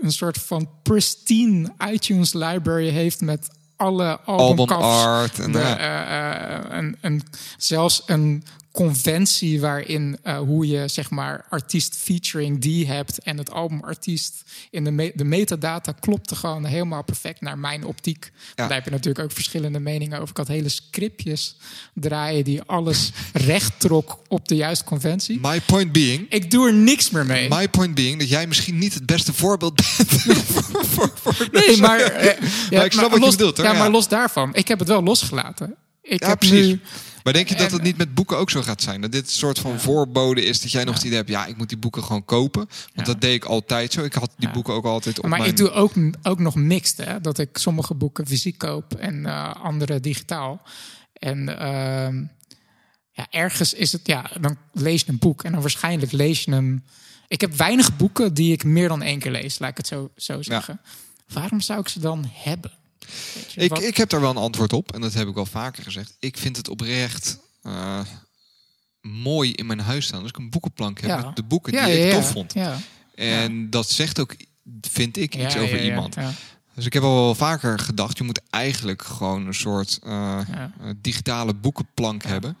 een 0.00 0.12
soort 0.12 0.38
van 0.38 0.68
pristine 0.82 1.72
iTunes 1.90 2.32
library 2.32 2.88
heeft 2.88 3.20
met 3.20 3.48
alle 3.76 4.20
album, 4.20 4.58
album 4.58 4.76
art 4.76 5.38
en, 5.38 5.52
de, 5.52 5.58
uh, 5.58 5.64
uh, 5.64 6.72
en, 6.72 6.96
en 7.00 7.22
zelfs 7.56 8.02
een 8.06 8.44
conventie 8.76 9.60
waarin 9.60 10.18
uh, 10.24 10.38
hoe 10.38 10.66
je 10.66 10.88
zeg 10.88 11.10
maar 11.10 11.44
artiest 11.48 11.96
featuring 11.96 12.60
die 12.60 12.86
hebt 12.86 13.18
en 13.18 13.38
het 13.38 13.50
album 13.50 13.80
artiest 13.82 14.42
in 14.70 14.84
de, 14.84 14.90
me 14.90 15.12
de 15.14 15.24
metadata 15.24 15.92
klopte 16.00 16.34
gewoon 16.34 16.64
helemaal 16.64 17.04
perfect 17.04 17.40
naar 17.40 17.58
mijn 17.58 17.84
optiek. 17.84 18.30
Daar 18.54 18.72
heb 18.72 18.84
je 18.84 18.90
natuurlijk 18.90 19.24
ook 19.24 19.32
verschillende 19.32 19.78
meningen 19.78 20.16
over. 20.16 20.30
Ik 20.30 20.36
had 20.36 20.48
hele 20.48 20.68
scriptjes 20.68 21.56
draaien 21.94 22.44
die 22.44 22.62
alles 22.62 23.10
recht 23.32 23.80
trok 23.80 24.18
op 24.28 24.48
de 24.48 24.56
juiste 24.56 24.84
conventie. 24.84 25.38
My 25.40 25.60
point 25.60 25.92
being. 25.92 26.26
Ik 26.28 26.50
doe 26.50 26.66
er 26.66 26.74
niks 26.74 27.10
meer 27.10 27.26
mee. 27.26 27.48
My 27.48 27.68
point 27.68 27.94
being 27.94 28.18
dat 28.18 28.28
jij 28.28 28.46
misschien 28.46 28.78
niet 28.78 28.94
het 28.94 29.06
beste 29.06 29.32
voorbeeld 29.32 29.74
bent. 29.80 30.10
voor, 30.86 31.12
voor, 31.14 31.48
nee, 31.52 31.76
maar, 31.76 32.00
uh, 32.24 32.32
ja, 32.70 32.84
ik 32.84 32.92
snap 32.92 33.10
maar, 33.10 33.10
wat 33.10 33.20
los, 33.20 33.30
je 33.30 33.36
bedoelt. 33.36 33.56
Hoor. 33.56 33.66
Ja, 33.66 33.72
maar 33.72 33.90
los 33.90 34.08
daarvan. 34.08 34.54
Ik 34.54 34.68
heb 34.68 34.78
het 34.78 34.88
wel 34.88 35.02
losgelaten. 35.02 35.74
Ik 36.02 36.20
ja, 36.22 36.28
heb 36.28 36.38
precies. 36.38 36.66
Nu, 36.66 36.80
maar 37.26 37.34
denk 37.34 37.48
je 37.48 37.54
dat 37.54 37.70
het 37.70 37.82
niet 37.82 37.96
met 37.96 38.14
boeken 38.14 38.36
ook 38.36 38.50
zo 38.50 38.62
gaat 38.62 38.82
zijn? 38.82 39.00
Dat 39.00 39.12
dit 39.12 39.24
een 39.24 39.32
soort 39.32 39.58
van 39.58 39.80
voorbode 39.80 40.44
is 40.44 40.60
dat 40.60 40.70
jij 40.70 40.84
nog 40.84 40.94
het 40.94 41.04
idee 41.04 41.16
hebt... 41.16 41.28
ja, 41.28 41.46
ik 41.46 41.56
moet 41.56 41.68
die 41.68 41.78
boeken 41.78 42.02
gewoon 42.02 42.24
kopen. 42.24 42.68
Want 42.94 43.06
dat 43.06 43.20
deed 43.20 43.34
ik 43.34 43.44
altijd 43.44 43.92
zo. 43.92 44.04
Ik 44.04 44.12
had 44.12 44.30
die 44.36 44.50
boeken 44.50 44.74
ook 44.74 44.84
altijd 44.84 45.18
op 45.18 45.26
Maar 45.26 45.46
ik 45.46 45.56
doe 45.56 45.70
ook, 45.70 45.92
ook 46.22 46.38
nog 46.38 46.54
mixed. 46.54 47.06
Hè? 47.06 47.20
Dat 47.20 47.38
ik 47.38 47.58
sommige 47.58 47.94
boeken 47.94 48.26
fysiek 48.26 48.58
koop 48.58 48.94
en 48.94 49.14
uh, 49.14 49.54
andere 49.54 50.00
digitaal. 50.00 50.62
En 51.12 51.38
uh, 51.38 52.28
ja, 53.10 53.26
ergens 53.30 53.74
is 53.74 53.92
het... 53.92 54.06
Ja, 54.06 54.30
dan 54.40 54.56
lees 54.72 55.00
je 55.00 55.08
een 55.08 55.18
boek 55.18 55.44
en 55.44 55.52
dan 55.52 55.60
waarschijnlijk 55.60 56.12
lees 56.12 56.44
je 56.44 56.50
hem... 56.50 56.84
Ik 57.28 57.40
heb 57.40 57.54
weinig 57.54 57.96
boeken 57.96 58.34
die 58.34 58.52
ik 58.52 58.64
meer 58.64 58.88
dan 58.88 59.02
één 59.02 59.18
keer 59.18 59.30
lees, 59.30 59.58
laat 59.58 59.70
ik 59.70 59.76
het 59.76 59.86
zo, 59.86 60.10
zo 60.16 60.42
zeggen. 60.42 60.80
Waarom 61.32 61.60
zou 61.60 61.80
ik 61.80 61.88
ze 61.88 62.00
dan 62.00 62.30
hebben? 62.32 62.72
Ik, 63.54 63.78
ik 63.78 63.96
heb 63.96 64.08
daar 64.08 64.20
wel 64.20 64.30
een 64.30 64.36
antwoord 64.36 64.72
op. 64.72 64.92
En 64.92 65.00
dat 65.00 65.14
heb 65.14 65.28
ik 65.28 65.34
wel 65.34 65.46
vaker 65.46 65.82
gezegd. 65.82 66.16
Ik 66.18 66.36
vind 66.36 66.56
het 66.56 66.68
oprecht 66.68 67.38
uh, 67.62 68.00
mooi 69.00 69.52
in 69.52 69.66
mijn 69.66 69.80
huis 69.80 70.04
staan. 70.04 70.20
Als 70.20 70.30
ik 70.30 70.36
een 70.36 70.50
boekenplank 70.50 71.00
heb 71.00 71.24
met 71.24 71.36
de 71.36 71.42
boeken 71.42 71.72
die 71.72 72.04
ik 72.04 72.10
tof 72.10 72.30
vond. 72.30 72.54
En 73.14 73.70
dat 73.70 73.90
zegt 73.90 74.20
ook, 74.20 74.36
vind 74.80 75.16
ik, 75.16 75.36
iets 75.36 75.56
over 75.56 75.84
iemand. 75.84 76.16
Dus 76.74 76.86
ik 76.86 76.92
heb 76.92 77.02
al 77.02 77.14
wel 77.14 77.34
vaker 77.34 77.78
gedacht, 77.78 78.18
je 78.18 78.24
moet 78.24 78.40
eigenlijk 78.50 79.02
gewoon 79.02 79.46
een 79.46 79.54
soort 79.54 79.98
uh, 80.06 80.40
digitale 80.96 81.54
boekenplank 81.54 82.22
hebben 82.22 82.56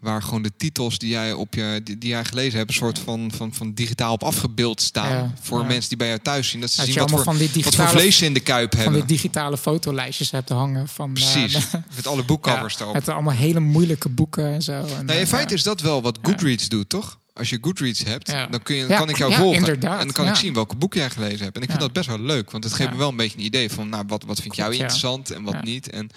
waar 0.00 0.22
gewoon 0.22 0.42
de 0.42 0.52
titels 0.56 0.98
die 0.98 1.08
jij 1.08 1.32
op 1.32 1.54
je 1.54 1.80
die, 1.84 1.98
die 1.98 2.08
jij 2.08 2.24
gelezen 2.24 2.58
hebt, 2.58 2.70
een 2.70 2.76
soort 2.76 2.98
van, 2.98 3.32
van, 3.34 3.54
van 3.54 3.72
digitaal 3.72 4.12
op 4.12 4.22
afgebeeld 4.22 4.80
staan. 4.80 5.34
voor 5.40 5.66
mensen 5.66 5.88
die 5.88 5.98
bij 5.98 6.06
jou 6.06 6.20
thuis 6.20 6.48
zien. 6.48 6.60
Dat 6.60 6.70
ze 6.70 6.84
zien 6.84 6.94
wat 6.94 7.10
voor, 7.10 7.22
van 7.22 7.36
die 7.36 7.50
digitale, 7.50 7.76
wat 7.76 7.86
voor 7.90 8.00
vlees 8.00 8.22
in 8.22 8.34
de 8.34 8.40
kuip 8.40 8.72
hebben. 8.72 8.92
Van 8.92 9.06
die 9.06 9.16
digitale 9.16 9.58
fotolijstjes 9.58 10.30
hebt 10.30 10.48
hangen. 10.48 10.88
Van, 10.88 11.12
Precies, 11.12 11.54
uh, 11.54 11.62
met 11.96 12.06
alle 12.06 12.24
boekcovers 12.24 12.74
ja, 12.74 12.80
erop. 12.80 12.94
Met 12.94 13.08
allemaal 13.08 13.34
hele 13.34 13.60
moeilijke 13.60 14.08
boeken 14.08 14.52
en 14.52 14.62
zo. 14.62 14.72
En, 14.72 15.06
nou, 15.06 15.18
in 15.18 15.26
feite 15.26 15.54
is 15.54 15.62
dat 15.62 15.80
wel 15.80 16.02
wat 16.02 16.18
Goodreads 16.22 16.68
doet, 16.68 16.88
toch? 16.88 17.18
Als 17.34 17.50
je 17.50 17.58
Goodreads 17.60 18.04
hebt, 18.04 18.26
dan 18.26 18.62
kun 18.62 18.76
je, 18.76 18.86
kan 18.86 19.08
ik 19.08 19.16
jou 19.16 19.34
volgen. 19.34 19.58
Inderdaad, 19.58 19.98
en 19.98 20.04
dan 20.04 20.14
kan 20.14 20.28
ik 20.28 20.34
zien 20.34 20.54
welke 20.54 20.76
boeken 20.76 21.00
jij 21.00 21.10
gelezen 21.10 21.44
hebt. 21.44 21.56
En 21.56 21.62
ik 21.62 21.68
vind 21.68 21.80
dat 21.80 21.92
best 21.92 22.08
wel 22.08 22.20
leuk. 22.20 22.50
Want 22.50 22.64
het 22.64 22.72
geeft 22.72 22.90
me 22.90 22.96
wel 22.96 23.08
een 23.08 23.16
beetje 23.16 23.38
een 23.38 23.44
idee 23.44 23.70
van 23.70 23.88
nou, 23.88 24.04
wat, 24.06 24.24
wat 24.24 24.40
vind 24.40 24.56
jij 24.56 24.70
interessant 24.70 25.30
en 25.30 25.42
wat 25.42 25.62
niet. 25.62 25.90
En 25.90 26.10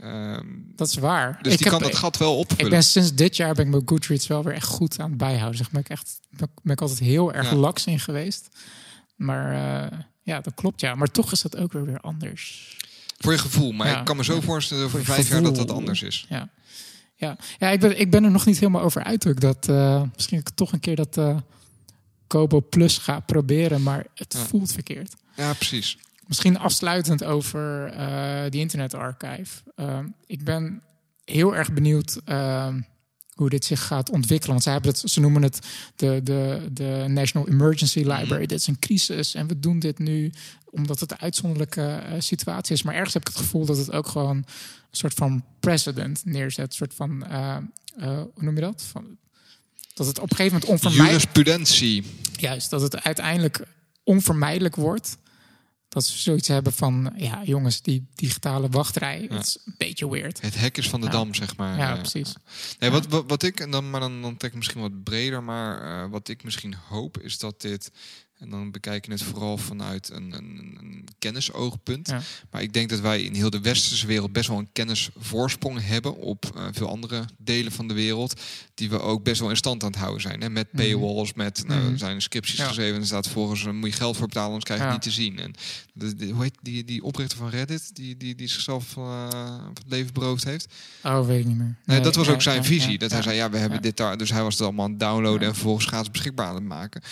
Ehm, 0.00 0.46
dat 0.76 0.88
is 0.88 0.94
waar. 0.94 1.38
Dus 1.42 1.56
die 1.56 1.68
kan 1.68 1.82
dat 1.82 1.96
gat 1.96 2.16
wel 2.16 2.38
opvullen. 2.38 2.64
Ik 2.64 2.70
ben 2.70 2.84
sinds 2.84 3.14
dit 3.14 3.36
jaar 3.36 3.54
ben 3.54 3.64
ik 3.64 3.70
mijn 3.70 3.82
Goodreads 3.86 4.26
wel 4.26 4.44
weer 4.44 4.54
echt 4.54 4.66
goed 4.66 5.00
aan 5.00 5.08
het 5.08 5.18
bijhouden. 5.18 5.58
Zeg, 5.58 5.70
ben 5.70 5.80
ik 5.80 5.88
echt 5.88 6.20
ben 6.62 6.72
ik 6.72 6.80
altijd 6.80 6.98
heel 6.98 7.32
erg 7.32 7.50
ja. 7.50 7.56
laks 7.56 7.86
in 7.86 8.00
geweest. 8.00 8.48
Maar 9.16 9.52
uh, 9.52 9.98
ja, 10.22 10.40
dat 10.40 10.54
klopt 10.54 10.80
ja. 10.80 10.94
Maar 10.94 11.10
toch 11.10 11.32
is 11.32 11.42
dat 11.42 11.56
ook 11.56 11.72
weer 11.72 11.84
weer 11.84 12.00
anders. 12.00 12.76
Voor 13.18 13.32
je 13.32 13.38
gevoel. 13.38 13.72
Maar 13.72 13.98
ik 13.98 14.04
kan 14.04 14.16
me 14.16 14.24
zo 14.24 14.40
voorstellen 14.40 14.84
over 14.84 15.04
vijf 15.04 15.28
jaar 15.28 15.42
dat 15.42 15.56
dat 15.56 15.70
anders 15.70 16.02
is. 16.02 16.26
Ja, 16.28 16.48
ja. 17.20 17.36
ja 17.58 17.68
ik, 17.68 17.80
ben, 17.80 18.00
ik 18.00 18.10
ben 18.10 18.24
er 18.24 18.30
nog 18.30 18.46
niet 18.46 18.58
helemaal 18.58 18.82
over 18.82 19.02
uit. 19.02 19.26
Ook 19.26 19.40
dat 19.40 19.68
uh, 19.68 20.02
misschien 20.14 20.38
ik 20.38 20.48
toch 20.48 20.72
een 20.72 20.80
keer 20.80 20.96
dat 20.96 21.16
uh, 21.16 21.36
Kobo 22.26 22.60
Plus 22.60 22.98
ga 22.98 23.20
proberen. 23.20 23.82
Maar 23.82 24.06
het 24.14 24.36
voelt 24.48 24.72
verkeerd. 24.72 25.14
Ja, 25.36 25.52
precies. 25.52 25.98
Misschien 26.26 26.58
afsluitend 26.58 27.24
over 27.24 27.94
uh, 27.94 28.50
die 28.50 28.60
Internet 28.60 28.94
Archive. 28.94 29.62
Uh, 29.76 29.98
ik 30.26 30.44
ben 30.44 30.82
heel 31.24 31.56
erg 31.56 31.72
benieuwd 31.72 32.20
uh, 32.26 32.74
hoe 33.40 33.50
dit 33.50 33.64
zich 33.64 33.86
gaat 33.86 34.10
ontwikkelen. 34.10 34.50
Want 34.50 34.62
zij 34.62 34.72
hebben 34.72 34.90
het, 34.90 35.10
ze 35.10 35.20
noemen 35.20 35.42
het 35.42 35.58
de, 35.96 36.20
de, 36.24 36.68
de 36.72 37.04
National 37.08 37.48
Emergency 37.48 37.98
Library. 37.98 38.42
Mm 38.42 38.46
Dit 38.46 38.60
is 38.60 38.66
een 38.66 38.78
crisis 38.78 39.34
en 39.34 39.46
we 39.46 39.60
doen 39.60 39.78
dit 39.78 39.98
nu 39.98 40.32
omdat 40.70 41.00
het 41.00 41.10
een 41.10 41.20
uitzonderlijke 41.20 42.02
uh, 42.06 42.14
situatie 42.18 42.74
is. 42.74 42.82
Maar 42.82 42.94
ergens 42.94 43.14
heb 43.14 43.22
ik 43.22 43.28
het 43.28 43.42
gevoel 43.42 43.64
dat 43.64 43.76
het 43.76 43.92
ook 43.92 44.06
gewoon 44.06 44.36
een 44.36 44.44
soort 44.90 45.14
van 45.14 45.44
precedent 45.60 46.24
neerzet. 46.24 46.66
Een 46.66 46.76
soort 46.76 46.94
van, 46.94 47.24
uh, 47.30 47.56
hoe 48.34 48.42
noem 48.42 48.54
je 48.54 48.60
dat? 48.60 48.82
Van, 48.82 49.16
dat 49.94 50.06
het 50.06 50.18
op 50.18 50.30
een 50.30 50.36
gegeven 50.36 50.58
moment 50.60 50.70
onvermijdelijk... 50.70 51.34
Jurisprudentie. 51.34 52.04
Juist, 52.36 52.70
dat 52.70 52.80
het 52.80 53.02
uiteindelijk 53.02 53.66
onvermijdelijk 54.04 54.76
wordt 54.76 55.18
dat 55.90 56.04
ze 56.04 56.18
zoiets 56.18 56.48
hebben 56.48 56.72
van, 56.72 57.12
ja, 57.16 57.42
jongens, 57.44 57.82
die 57.82 58.06
digitale 58.14 58.68
wachtrij, 58.68 59.26
ja. 59.30 59.38
is 59.38 59.58
een 59.64 59.74
beetje 59.78 60.10
weird. 60.10 60.40
Het 60.40 60.58
hek 60.58 60.76
is 60.78 60.88
van 60.88 61.00
de 61.00 61.08
dam, 61.08 61.34
zeg 61.34 61.56
maar. 61.56 61.78
Ja, 61.78 61.96
precies. 61.96 62.32
Nee, 62.78 62.90
wat, 62.90 63.06
wat, 63.06 63.24
wat, 63.26 63.42
ik, 63.42 63.60
en 63.60 63.70
dan, 63.70 63.90
maar 63.90 64.00
dan, 64.00 64.22
dan 64.22 64.36
trek 64.36 64.50
ik 64.50 64.56
misschien 64.56 64.80
wat 64.80 65.02
breder, 65.02 65.42
maar 65.42 66.04
uh, 66.04 66.10
wat 66.10 66.28
ik 66.28 66.44
misschien 66.44 66.74
hoop, 66.88 67.18
is 67.18 67.38
dat 67.38 67.60
dit 67.60 67.90
en 68.40 68.50
dan 68.50 68.70
bekijk 68.70 69.06
je 69.06 69.12
het 69.12 69.22
vooral 69.22 69.58
vanuit 69.58 70.10
een, 70.10 70.32
een, 70.32 70.76
een 70.80 71.04
kennisoogpunt. 71.18 72.12
Maar 72.50 72.62
ik 72.62 72.72
denk 72.72 72.88
dat 72.88 73.00
wij 73.00 73.22
in 73.22 73.34
heel 73.34 73.50
de 73.50 73.60
westerse 73.60 74.06
wereld 74.06 74.32
best 74.32 74.48
wel 74.48 74.58
een 74.58 74.72
kennisvoorsprong 74.72 75.86
hebben 75.86 76.16
op 76.16 76.52
uh, 76.56 76.62
veel 76.72 76.88
andere 76.88 77.24
delen 77.38 77.72
van 77.72 77.88
de 77.88 77.94
wereld. 77.94 78.40
Die 78.74 78.90
we 78.90 79.00
ook 79.00 79.24
best 79.24 79.40
wel 79.40 79.50
in 79.50 79.56
stand 79.56 79.82
aan 79.82 79.90
het 79.90 79.98
houden 79.98 80.20
zijn. 80.20 80.40
Hè? 80.40 80.50
Met 80.50 80.72
mhm. 80.72 80.82
paywalls, 80.82 81.32
met 81.32 81.62
nou, 81.66 81.80
mm 81.80 81.98
zijn 81.98 82.22
scripties 82.22 82.58
ja. 82.58 82.66
geschreven. 82.66 83.00
En 83.00 83.06
staat 83.06 83.28
volgens 83.28 83.64
uh, 83.64 83.72
moet 83.72 83.90
je 83.90 83.96
geld 83.96 84.16
voor 84.16 84.26
betalen, 84.26 84.48
anders 84.48 84.64
krijg 84.64 84.80
je 84.80 84.86
ja. 84.86 84.92
niet 84.92 85.02
te 85.02 85.10
zien. 85.10 85.38
En 85.38 85.54
de, 85.92 86.30
hoe 86.32 86.42
heet 86.42 86.58
die, 86.62 86.84
die 86.84 87.02
oprichter 87.02 87.38
van 87.38 87.48
Reddit, 87.48 87.96
die, 87.96 88.16
die, 88.16 88.34
die 88.34 88.48
zichzelf 88.48 88.96
uh, 88.96 89.28
het 89.74 89.82
leven 89.86 90.12
beroofd 90.12 90.44
heeft. 90.44 90.74
Oh, 91.02 91.26
weet 91.26 91.40
ik 91.40 91.46
niet 91.46 91.58
meer. 91.58 91.76
Nee, 91.84 92.00
dat 92.00 92.14
was 92.14 92.28
ook 92.28 92.42
zijn 92.42 92.64
visie. 92.64 92.98
Dat 92.98 93.10
hij 93.10 93.22
zei, 93.22 93.36
ja, 93.36 93.50
we 93.50 93.58
hebben 93.58 93.82
dit 93.82 93.96
daar. 93.96 94.16
Dus 94.16 94.30
hij 94.30 94.42
was 94.42 94.54
het 94.54 94.62
allemaal 94.62 94.84
aan 94.84 94.90
het 94.90 95.00
downloaden 95.00 95.48
en 95.48 95.54
vervolgens 95.54 95.86
gratis 95.86 96.10
beschikbaar 96.10 96.46
aan 96.46 96.54
het 96.54 96.64
maken. 96.64 97.02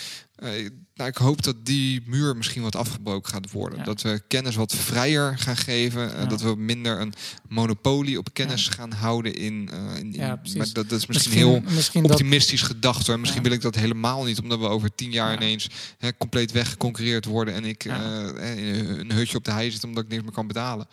Uh, 0.43 0.69
nou, 0.95 1.09
ik 1.09 1.17
hoop 1.17 1.43
dat 1.43 1.65
die 1.65 2.01
muur 2.05 2.37
misschien 2.37 2.61
wat 2.61 2.75
afgebroken 2.75 3.31
gaat 3.31 3.51
worden. 3.51 3.83
Dat 3.83 4.01
we 4.01 4.21
kennis 4.27 4.55
wat 4.55 4.75
vrijer 4.75 5.37
gaan 5.37 5.57
geven. 5.57 6.09
Uh, 6.09 6.29
dat 6.29 6.41
we 6.41 6.55
minder 6.55 6.99
een 6.99 7.13
monopolie 7.47 8.17
op 8.17 8.33
kennis 8.33 8.65
ja. 8.65 8.71
gaan 8.71 8.91
houden 8.91 9.33
in. 9.33 9.69
Uh, 9.73 9.97
in, 9.97 10.13
in 10.13 10.19
maar 10.19 10.39
dat, 10.53 10.73
dat, 10.73 10.91
is 10.91 11.05
misschien, 11.05 11.07
misschien 11.07 11.37
heel 11.37 11.61
misschien 11.75 12.03
optimistisch 12.03 12.61
dat... 12.61 12.69
gedacht 12.69 13.07
hoor. 13.07 13.19
Misschien 13.19 13.43
wil 13.43 13.51
ik 13.51 13.61
dat 13.61 13.75
helemaal 13.75 14.23
niet, 14.23 14.41
omdat 14.41 14.59
we 14.59 14.67
over 14.67 14.95
tien 14.95 15.11
jaar 15.11 15.33
ineens 15.33 15.69
hè, 15.97 16.17
compleet 16.17 16.51
weggeconcureerd 16.51 17.25
worden. 17.25 17.53
En 17.53 17.65
ik 17.65 17.85
een 17.85 19.11
hutje 19.11 19.37
op 19.37 19.45
de 19.45 19.51
hei 19.51 19.71
zit 19.71 19.83
omdat 19.83 20.03
ik 20.03 20.09
niks 20.09 20.23
meer 20.23 20.31
kan 20.31 20.47
betalen. 20.47 20.87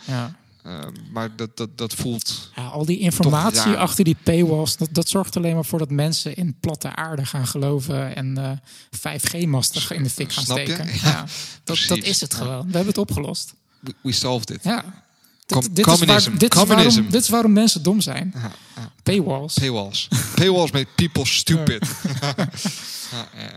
Uh, 0.66 0.78
maar 1.12 1.36
dat, 1.36 1.56
dat, 1.56 1.78
dat 1.78 1.94
voelt. 1.94 2.50
Ja, 2.56 2.66
al 2.66 2.84
die 2.84 2.98
informatie 2.98 3.72
achter 3.72 4.04
die 4.04 4.16
paywalls, 4.22 4.76
dat, 4.76 4.88
dat 4.92 5.08
zorgt 5.08 5.36
alleen 5.36 5.54
maar 5.54 5.64
voor 5.64 5.78
dat 5.78 5.90
mensen 5.90 6.36
in 6.36 6.56
platte 6.60 6.94
aarde 6.94 7.26
gaan 7.26 7.46
geloven 7.46 8.16
en 8.16 8.38
uh, 8.38 8.50
5G-masten 8.96 9.96
in 9.96 10.02
de 10.02 10.10
fik 10.10 10.32
gaan 10.32 10.44
Snap 10.44 10.58
steken. 10.58 10.86
Ja, 10.86 10.92
ja, 11.02 11.24
dat, 11.64 11.84
dat 11.88 12.02
is 12.02 12.20
het 12.20 12.34
gewoon. 12.34 12.66
We 12.66 12.72
hebben 12.72 12.86
het 12.86 12.98
opgelost. 12.98 13.54
We, 13.80 13.94
we 14.02 14.12
solved 14.12 14.50
it. 14.50 14.64
Ja. 14.64 15.04
Dit, 15.46 15.76
dit, 15.76 15.86
is 15.86 16.04
waar, 16.04 16.38
dit, 16.38 16.54
is 16.54 16.64
waarom, 16.64 17.10
dit 17.10 17.22
is 17.22 17.28
waarom 17.28 17.52
mensen 17.52 17.82
dom 17.82 18.00
zijn. 18.00 18.32
Ja, 18.34 18.52
ja. 18.76 18.92
Paywalls. 19.02 19.54
Paywalls. 19.54 20.08
Paywalls 20.34 20.70
make 20.70 20.88
people 20.94 21.26
stupid. 21.26 21.88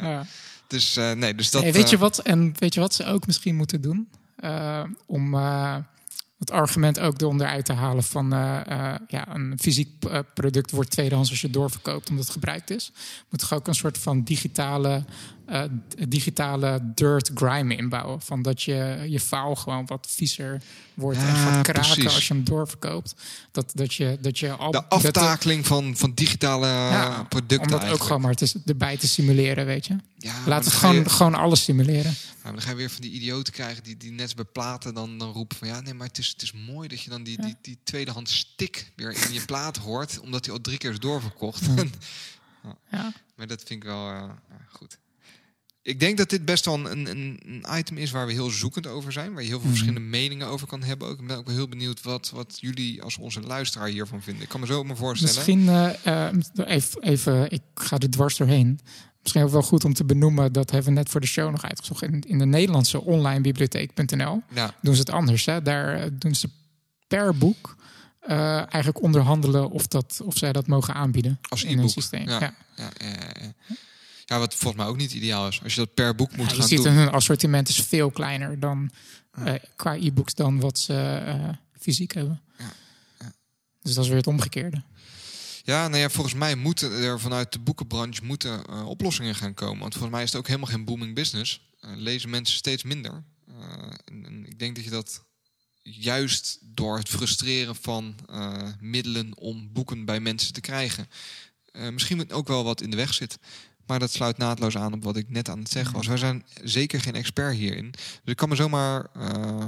ja. 0.01 0.25
Dus 0.69 0.97
uh, 0.97 1.11
nee, 1.11 1.35
dus 1.35 1.51
dat. 1.51 1.61
Hey, 1.61 1.73
weet 1.73 1.89
je 1.89 1.97
wat? 1.97 2.19
En 2.19 2.53
weet 2.57 2.73
je 2.73 2.79
wat 2.79 2.93
ze 2.93 3.05
ook 3.05 3.25
misschien 3.25 3.55
moeten 3.55 3.81
doen? 3.81 4.07
Uh, 4.43 4.83
om 5.05 5.33
uh, 5.33 5.75
het 6.39 6.51
argument 6.51 6.99
ook 6.99 7.21
eronder 7.21 7.47
uit 7.47 7.65
te 7.65 7.73
halen 7.73 8.03
van 8.03 8.33
uh, 8.33 8.59
uh, 8.69 8.93
ja, 9.07 9.35
een 9.35 9.57
fysiek 9.59 9.89
uh, 10.07 10.19
product 10.33 10.71
wordt 10.71 10.91
tweedehands 10.91 11.29
als 11.29 11.41
je 11.41 11.49
doorverkoopt 11.49 12.09
omdat 12.09 12.23
het 12.23 12.33
gebruikt 12.33 12.69
is. 12.69 12.91
Moet 13.29 13.39
toch 13.39 13.53
ook 13.53 13.67
een 13.67 13.75
soort 13.75 13.97
van 13.97 14.23
digitale, 14.23 15.03
digitale 16.07 16.79
dirt 16.95 17.31
grime 17.33 17.75
inbouwen. 17.75 18.21
Van 18.21 18.41
dat 18.41 18.61
je 18.61 19.05
je 19.07 19.19
faal 19.19 19.55
gewoon 19.55 19.85
wat 19.85 20.07
viezer 20.09 20.61
wordt 20.93 21.19
ja, 21.19 21.27
en 21.27 21.35
gaat 21.35 21.61
kraken 21.61 21.93
precies. 21.93 22.15
als 22.15 22.27
je 22.27 22.33
hem 22.33 22.43
doorverkoopt. 22.43 23.15
Dat, 23.51 23.71
dat 23.75 23.93
je, 23.93 24.17
dat 24.21 24.39
je 24.39 24.51
al, 24.51 24.71
De 24.71 24.85
aftakeling 24.85 25.67
van, 25.67 25.97
van 25.97 26.11
digitale 26.13 26.67
ja, 26.67 27.23
producten. 27.23 27.73
Om 27.73 27.79
dat 27.79 27.89
ook 27.89 28.03
gewoon 28.03 28.21
maar 28.21 28.35
te, 28.35 28.61
erbij 28.65 28.97
te 28.97 29.07
simuleren, 29.07 29.65
weet 29.65 29.85
je. 29.85 29.95
Ja, 30.17 30.33
Laat 30.45 30.65
het 30.65 30.73
gewoon, 30.73 30.95
je, 30.95 31.09
gewoon 31.09 31.35
alles 31.35 31.63
simuleren. 31.63 32.13
Ja, 32.49 32.55
dan 32.55 32.63
ga 32.63 32.69
je 32.69 32.75
weer 32.75 32.89
van 32.89 33.01
die 33.01 33.11
idioten 33.11 33.53
krijgen 33.53 33.83
die, 33.83 33.97
die 33.97 34.11
net 34.11 34.35
bij 34.35 34.45
platen 34.45 34.93
dan, 34.93 35.17
dan 35.17 35.31
roepen 35.31 35.57
van 35.57 35.67
ja, 35.67 35.81
nee, 35.81 35.93
maar 35.93 36.07
het 36.07 36.17
is, 36.17 36.27
het 36.27 36.41
is 36.41 36.51
mooi 36.51 36.87
dat 36.87 37.01
je 37.01 37.09
dan 37.09 37.23
die, 37.23 37.41
die, 37.41 37.55
die 37.61 37.79
tweedehands 37.83 38.37
stick 38.37 38.91
weer 38.95 39.25
in 39.25 39.33
je 39.33 39.45
plaat 39.45 39.77
hoort, 39.77 40.19
omdat 40.19 40.45
hij 40.45 40.53
al 40.53 40.61
drie 40.61 40.77
keer 40.77 40.91
is 40.91 40.99
doorverkocht. 40.99 41.67
Ja. 42.63 42.77
ja. 42.91 43.13
Maar 43.35 43.47
dat 43.47 43.63
vind 43.63 43.83
ik 43.83 43.89
wel 43.89 44.11
uh, 44.11 44.23
goed. 44.69 44.99
ik 45.81 45.99
denk 45.99 46.17
dat 46.17 46.29
dit 46.29 46.45
best 46.45 46.65
wel 46.65 46.73
een, 46.73 47.09
een, 47.09 47.39
een, 47.45 47.65
item 47.77 47.97
is 47.97 48.11
waar 48.11 48.25
we 48.25 48.31
heel 48.31 48.49
zoekend 48.49 48.87
over 48.87 49.11
zijn. 49.11 49.33
Waar 49.33 49.41
je 49.41 49.47
heel 49.47 49.59
veel 49.59 49.69
mhm. 49.69 49.77
verschillende 49.77 50.09
meningen 50.09 50.47
over 50.47 50.67
kan 50.67 50.83
hebben. 50.83 51.07
Ook. 51.07 51.19
Ik 51.19 51.27
ben 51.27 51.37
ook 51.37 51.49
heel 51.49 51.67
benieuwd 51.67 52.01
wat, 52.01 52.29
wat 52.29 52.57
jullie 52.59 53.01
als 53.01 53.17
onze 53.17 53.41
luisteraar 53.41 53.87
hiervan 53.87 54.21
vinden. 54.21 54.43
Ik 54.43 54.49
kan 54.49 54.59
me 54.59 54.65
zo 54.65 54.83
maar 54.83 54.97
voorstellen. 54.97 55.35
Misschien 55.35 55.61
uh, 55.61 56.67
even, 56.67 57.01
even, 57.01 57.51
ik 57.51 57.63
ga 57.73 57.97
er 57.97 58.09
dwars 58.09 58.37
doorheen. 58.37 58.79
Misschien 59.21 59.43
ook 59.43 59.49
wel 59.49 59.61
goed 59.61 59.85
om 59.85 59.93
te 59.93 60.03
benoemen, 60.03 60.53
dat 60.53 60.71
hebben 60.71 60.93
we 60.93 60.99
net 60.99 61.09
voor 61.09 61.21
de 61.21 61.27
show 61.27 61.51
nog 61.51 61.63
uitgezocht. 61.63 62.01
In, 62.01 62.21
in 62.21 62.37
de 62.37 62.45
Nederlandse 62.45 63.01
online 63.01 63.41
bibliotheek.nl 63.41 64.41
ja. 64.53 64.73
doen 64.81 64.93
ze 64.93 64.99
het 64.99 65.09
anders. 65.09 65.45
Hè? 65.45 65.61
Daar 65.61 65.93
eh, 65.93 66.09
doen 66.13 66.35
ze 66.35 66.49
per 67.07 67.37
boek 67.37 67.75
uh, 68.27 68.57
eigenlijk 68.57 69.01
onderhandelen 69.01 69.69
of, 69.69 69.87
dat, 69.87 70.21
of 70.23 70.37
zij 70.37 70.51
dat 70.51 70.67
mogen 70.67 70.93
aanbieden 70.93 71.39
Als 71.49 71.63
in 71.63 71.79
een 71.79 71.89
systeem. 71.89 72.29
Ja. 72.29 72.39
Ja. 72.39 72.53
Ja, 72.75 72.89
ja, 74.25 74.39
wat 74.39 74.55
volgens 74.55 74.81
mij 74.81 74.91
ook 74.91 74.97
niet 74.97 75.13
ideaal 75.13 75.47
is. 75.47 75.63
Als 75.63 75.73
je 75.73 75.79
dat 75.79 75.93
per 75.93 76.15
boek 76.15 76.35
moet 76.35 76.47
gaan 76.47 76.57
doen. 76.57 76.69
Je 76.69 76.75
ziet 76.75 76.83
hun 76.85 77.09
assortiment 77.09 77.69
is 77.69 77.81
veel 77.81 78.11
kleiner 78.11 78.59
dan 78.59 78.91
uh, 79.39 79.53
qua 79.75 79.95
e-books 79.95 80.33
dan 80.33 80.59
wat 80.59 80.79
ze 80.79 81.23
uh, 81.25 81.49
fysiek 81.79 82.13
hebben. 82.13 82.41
Dus 83.81 83.93
dat 83.93 84.03
is 84.03 84.09
weer 84.09 84.17
het 84.17 84.27
omgekeerde. 84.27 84.83
Ja, 85.69 85.87
nou 85.87 86.01
ja, 86.01 86.09
volgens 86.09 86.35
mij 86.35 86.55
moeten 86.55 86.91
er 86.91 87.19
vanuit 87.19 87.51
de 87.51 87.59
boekenbranche 87.59 88.25
moeten, 88.25 88.63
uh, 88.69 88.87
oplossingen 88.87 89.35
gaan 89.35 89.53
komen. 89.53 89.79
Want 89.79 89.93
volgens 89.93 90.13
mij 90.13 90.23
is 90.23 90.29
het 90.29 90.39
ook 90.39 90.47
helemaal 90.47 90.69
geen 90.69 90.85
booming 90.85 91.15
business. 91.15 91.69
lezen 91.79 92.29
mensen 92.29 92.55
steeds 92.55 92.83
minder. 92.83 93.23
En, 94.05 94.25
en 94.25 94.45
ik 94.45 94.59
denk 94.59 94.75
dat 94.75 94.83
je 94.83 94.89
dat 94.89 95.23
juist 95.81 96.59
door 96.61 96.97
het 96.97 97.09
frustreren 97.09 97.75
van 97.75 98.15
middelen 98.79 99.37
om 99.37 99.69
boeken 99.73 100.05
bij 100.05 100.19
mensen 100.19 100.53
te 100.53 100.61
krijgen. 100.61 101.07
Misschien 101.91 102.31
ook 102.31 102.47
wel 102.47 102.63
wat 102.63 102.81
in 102.81 102.89
de 102.89 102.95
weg 102.95 103.13
zit. 103.13 103.37
Maar 103.85 103.99
dat 103.99 104.11
sluit 104.11 104.37
naadloos 104.37 104.77
aan 104.77 104.93
op 104.93 105.03
wat 105.03 105.17
ik 105.17 105.29
net 105.29 105.49
aan 105.49 105.59
het 105.59 105.69
zeggen 105.69 105.95
was. 105.95 106.07
Wij 106.07 106.17
zijn 106.17 106.45
zeker 106.63 107.01
geen 107.01 107.15
expert 107.15 107.55
hierin. 107.55 107.91
Dus 107.91 108.31
ik 108.31 108.35
kan 108.35 108.49
me 108.49 108.55
zomaar 108.55 109.09
uh, 109.17 109.65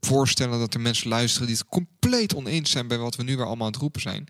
voorstellen 0.00 0.58
dat 0.58 0.74
er 0.74 0.80
mensen 0.80 1.08
luisteren 1.08 1.46
die 1.46 1.56
het 1.56 1.66
compleet 1.66 2.34
oneens 2.34 2.70
zijn 2.70 2.88
bij 2.88 2.98
wat 2.98 3.16
we 3.16 3.22
nu 3.22 3.36
weer 3.36 3.46
allemaal 3.46 3.66
aan 3.66 3.72
het 3.72 3.80
roepen 3.80 4.00
zijn. 4.00 4.28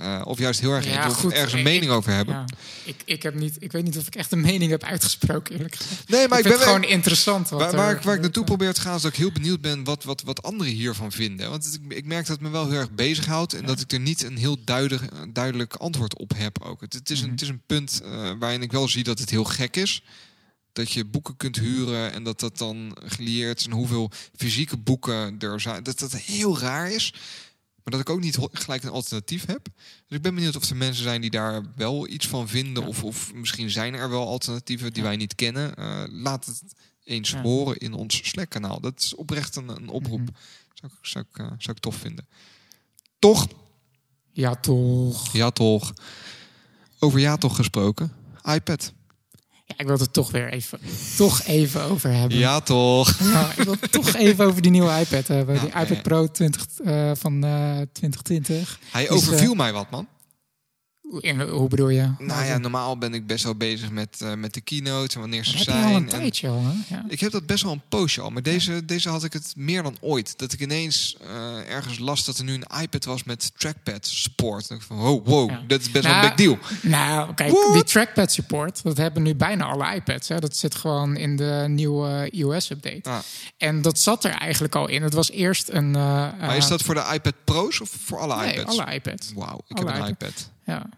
Uh, 0.00 0.20
of 0.24 0.38
juist 0.38 0.60
heel 0.60 0.72
erg 0.72 0.84
ja, 0.84 1.08
goed, 1.08 1.32
ergens 1.32 1.52
een 1.52 1.62
mening 1.62 1.92
over 1.92 2.12
hebben. 2.12 2.34
Ja. 2.34 2.44
Ik, 2.84 2.96
ik, 3.04 3.22
heb 3.22 3.34
niet, 3.34 3.56
ik 3.58 3.72
weet 3.72 3.84
niet 3.84 3.98
of 3.98 4.06
ik 4.06 4.14
echt 4.14 4.32
een 4.32 4.40
mening 4.40 4.70
heb 4.70 4.82
uitgesproken, 4.82 5.54
eerlijk 5.54 5.74
gezegd. 5.74 6.08
Nee, 6.08 6.28
maar 6.28 6.38
ik, 6.38 6.44
ik 6.44 6.50
ben 6.50 6.60
gewoon 6.60 6.84
interessant. 6.84 7.48
Wat 7.48 7.60
waar, 7.60 7.72
waar, 7.72 8.00
waar 8.02 8.14
ik 8.14 8.20
naartoe 8.20 8.44
probeer 8.44 8.74
te 8.74 8.80
gaan, 8.80 8.96
is 8.96 9.02
dat 9.02 9.10
ik 9.10 9.18
heel 9.18 9.32
benieuwd 9.32 9.60
ben 9.60 9.84
wat, 9.84 10.04
wat, 10.04 10.22
wat 10.22 10.42
anderen 10.42 10.72
hiervan 10.72 11.12
vinden. 11.12 11.50
Want 11.50 11.80
ik, 11.82 11.92
ik 11.92 12.04
merk 12.04 12.26
dat 12.26 12.36
het 12.36 12.46
me 12.46 12.50
wel 12.50 12.68
heel 12.68 12.78
erg 12.78 12.90
bezighoudt 12.90 13.52
en 13.52 13.66
dat 13.66 13.80
ik 13.80 13.92
er 13.92 14.00
niet 14.00 14.22
een 14.22 14.36
heel 14.36 14.56
duidelijk, 14.64 15.02
duidelijk 15.32 15.74
antwoord 15.74 16.18
op 16.18 16.32
heb 16.36 16.62
ook. 16.62 16.80
Het, 16.80 16.92
het 16.92 17.10
is, 17.10 17.18
een, 17.18 17.24
mhm. 17.24 17.32
het 17.32 17.42
is 17.42 17.48
een 17.48 17.62
punt 17.66 18.00
uh, 18.04 18.30
waarin 18.38 18.62
ik 18.62 18.72
wel 18.72 18.88
zie 18.88 19.04
dat 19.04 19.18
het 19.18 19.30
heel 19.30 19.44
gek 19.44 19.76
is 19.76 20.02
dat 20.78 20.92
je 20.92 21.04
boeken 21.04 21.36
kunt 21.36 21.56
huren 21.56 22.12
en 22.12 22.22
dat 22.22 22.40
dat 22.40 22.58
dan 22.58 22.96
gelieerd 23.04 23.58
is 23.58 23.66
en 23.66 23.72
hoeveel 23.72 24.10
fysieke 24.36 24.76
boeken 24.76 25.36
er 25.38 25.60
zijn. 25.60 25.82
Dat 25.82 25.98
dat 25.98 26.12
heel 26.12 26.58
raar 26.58 26.90
is. 26.90 27.14
Maar 27.88 27.98
dat 27.98 28.08
ik 28.08 28.14
ook 28.14 28.22
niet 28.22 28.38
gelijk 28.52 28.82
een 28.82 28.90
alternatief 28.90 29.46
heb. 29.46 29.68
Dus 30.06 30.16
ik 30.16 30.22
ben 30.22 30.34
benieuwd 30.34 30.56
of 30.56 30.70
er 30.70 30.76
mensen 30.76 31.02
zijn 31.02 31.20
die 31.20 31.30
daar 31.30 31.62
wel 31.76 32.08
iets 32.08 32.26
van 32.26 32.48
vinden. 32.48 32.86
Of, 32.86 33.04
of 33.04 33.34
misschien 33.34 33.70
zijn 33.70 33.94
er 33.94 34.10
wel 34.10 34.26
alternatieven 34.26 34.92
die 34.92 35.02
wij 35.02 35.16
niet 35.16 35.34
kennen. 35.34 35.74
Uh, 35.78 36.04
laat 36.08 36.46
het 36.46 36.62
eens 37.04 37.34
horen 37.34 37.76
in 37.76 37.92
ons 37.92 38.28
Slack-kanaal. 38.28 38.80
Dat 38.80 38.98
is 38.98 39.14
oprecht 39.14 39.56
een, 39.56 39.68
een 39.68 39.88
oproep. 39.88 40.20
Mm 40.20 40.34
zou, 40.80 40.92
ik, 40.92 41.06
zou, 41.06 41.24
ik, 41.30 41.38
uh, 41.38 41.46
zou 41.46 41.76
ik 41.76 41.82
tof 41.82 41.96
vinden. 41.96 42.28
Toch? 43.18 43.46
Ja, 44.32 44.54
toch. 44.54 45.32
Ja, 45.32 45.50
toch. 45.50 45.92
Over 46.98 47.20
ja, 47.20 47.36
toch 47.36 47.56
gesproken. 47.56 48.12
iPad. 48.44 48.92
Ja, 49.68 49.74
ik 49.76 49.86
wil 49.86 49.98
het 49.98 50.12
toch 50.12 50.30
weer 50.30 50.52
even, 50.52 50.78
toch 51.16 51.42
even 51.42 51.82
over 51.82 52.12
hebben. 52.12 52.38
Ja, 52.38 52.60
toch. 52.60 53.18
Ja, 53.18 53.50
ik 53.56 53.62
wil 53.62 53.76
het 53.80 53.92
toch 54.02 54.14
even 54.14 54.44
over 54.44 54.62
die 54.62 54.70
nieuwe 54.70 54.98
iPad 55.00 55.26
hebben. 55.26 55.60
die 55.60 55.68
iPad 55.68 56.02
Pro 56.02 56.26
20, 56.26 56.66
uh, 56.84 57.10
van 57.14 57.44
uh, 57.44 57.80
2020. 57.92 58.78
Hij 58.90 59.10
overviel 59.10 59.50
uh, 59.52 59.56
mij 59.56 59.72
wat, 59.72 59.90
man. 59.90 60.06
In, 61.20 61.40
hoe 61.40 61.68
bedoel 61.68 61.88
je? 61.88 62.10
Nou 62.18 62.44
ja, 62.44 62.58
normaal 62.58 62.98
ben 62.98 63.14
ik 63.14 63.26
best 63.26 63.44
wel 63.44 63.54
bezig 63.54 63.90
met, 63.90 64.18
uh, 64.22 64.34
met 64.34 64.54
de 64.54 64.60
keynotes 64.60 65.14
en 65.14 65.20
wanneer 65.20 65.44
ze 65.44 65.56
heb 65.56 65.62
zijn. 65.62 65.76
Heb 65.76 65.88
al 65.88 65.96
een 65.96 66.06
tijdje 66.06 66.48
al, 66.48 66.62
hè? 66.62 66.94
Ja. 66.94 67.04
Ik 67.08 67.20
heb 67.20 67.32
dat 67.32 67.46
best 67.46 67.62
wel 67.62 67.72
een 67.72 67.82
poosje 67.88 68.20
al. 68.20 68.30
Maar 68.30 68.42
deze, 68.42 68.84
deze 68.84 69.08
had 69.08 69.24
ik 69.24 69.32
het 69.32 69.52
meer 69.56 69.82
dan 69.82 69.96
ooit. 70.00 70.38
Dat 70.38 70.52
ik 70.52 70.60
ineens 70.60 71.16
uh, 71.22 71.70
ergens 71.70 71.98
las 71.98 72.24
dat 72.24 72.38
er 72.38 72.44
nu 72.44 72.54
een 72.54 72.80
iPad 72.82 73.04
was 73.04 73.24
met 73.24 73.52
trackpad 73.56 74.06
support. 74.06 74.70
En 74.70 74.76
ik 74.76 74.82
van, 74.82 75.00
oh, 75.00 75.26
wow, 75.26 75.50
ja. 75.50 75.62
dat 75.66 75.80
is 75.80 75.90
best 75.90 76.04
nou, 76.04 76.20
wel 76.20 76.30
een 76.30 76.36
big 76.36 76.46
deal. 76.46 76.58
Nou, 76.82 77.34
kijk, 77.34 77.50
What? 77.50 77.72
die 77.72 77.84
trackpad 77.84 78.32
support, 78.32 78.82
dat 78.82 78.96
hebben 78.96 79.22
nu 79.22 79.34
bijna 79.34 79.64
alle 79.64 79.94
iPads. 79.94 80.28
Hè. 80.28 80.38
Dat 80.38 80.56
zit 80.56 80.74
gewoon 80.74 81.16
in 81.16 81.36
de 81.36 81.64
nieuwe 81.68 82.30
iOS-update. 82.30 83.10
Ah. 83.10 83.18
En 83.56 83.82
dat 83.82 83.98
zat 83.98 84.24
er 84.24 84.30
eigenlijk 84.30 84.74
al 84.74 84.88
in. 84.88 85.02
Het 85.02 85.14
was 85.14 85.30
eerst 85.30 85.68
een... 85.68 85.88
Uh, 85.88 85.92
maar 86.40 86.56
is 86.56 86.68
dat 86.68 86.82
voor 86.82 86.94
de 86.94 87.10
iPad 87.12 87.34
Pro's 87.44 87.80
of 87.80 87.90
voor 88.04 88.18
alle 88.18 88.36
nee, 88.36 88.52
iPads? 88.54 88.78
alle 88.78 88.94
iPads. 88.94 89.32
Wauw, 89.34 89.60
ik 89.66 89.78
alle 89.78 89.92
heb 89.92 90.00
een 90.00 90.08
iPad. 90.08 90.28
iPad. 90.28 90.50
Ja. 90.68 90.88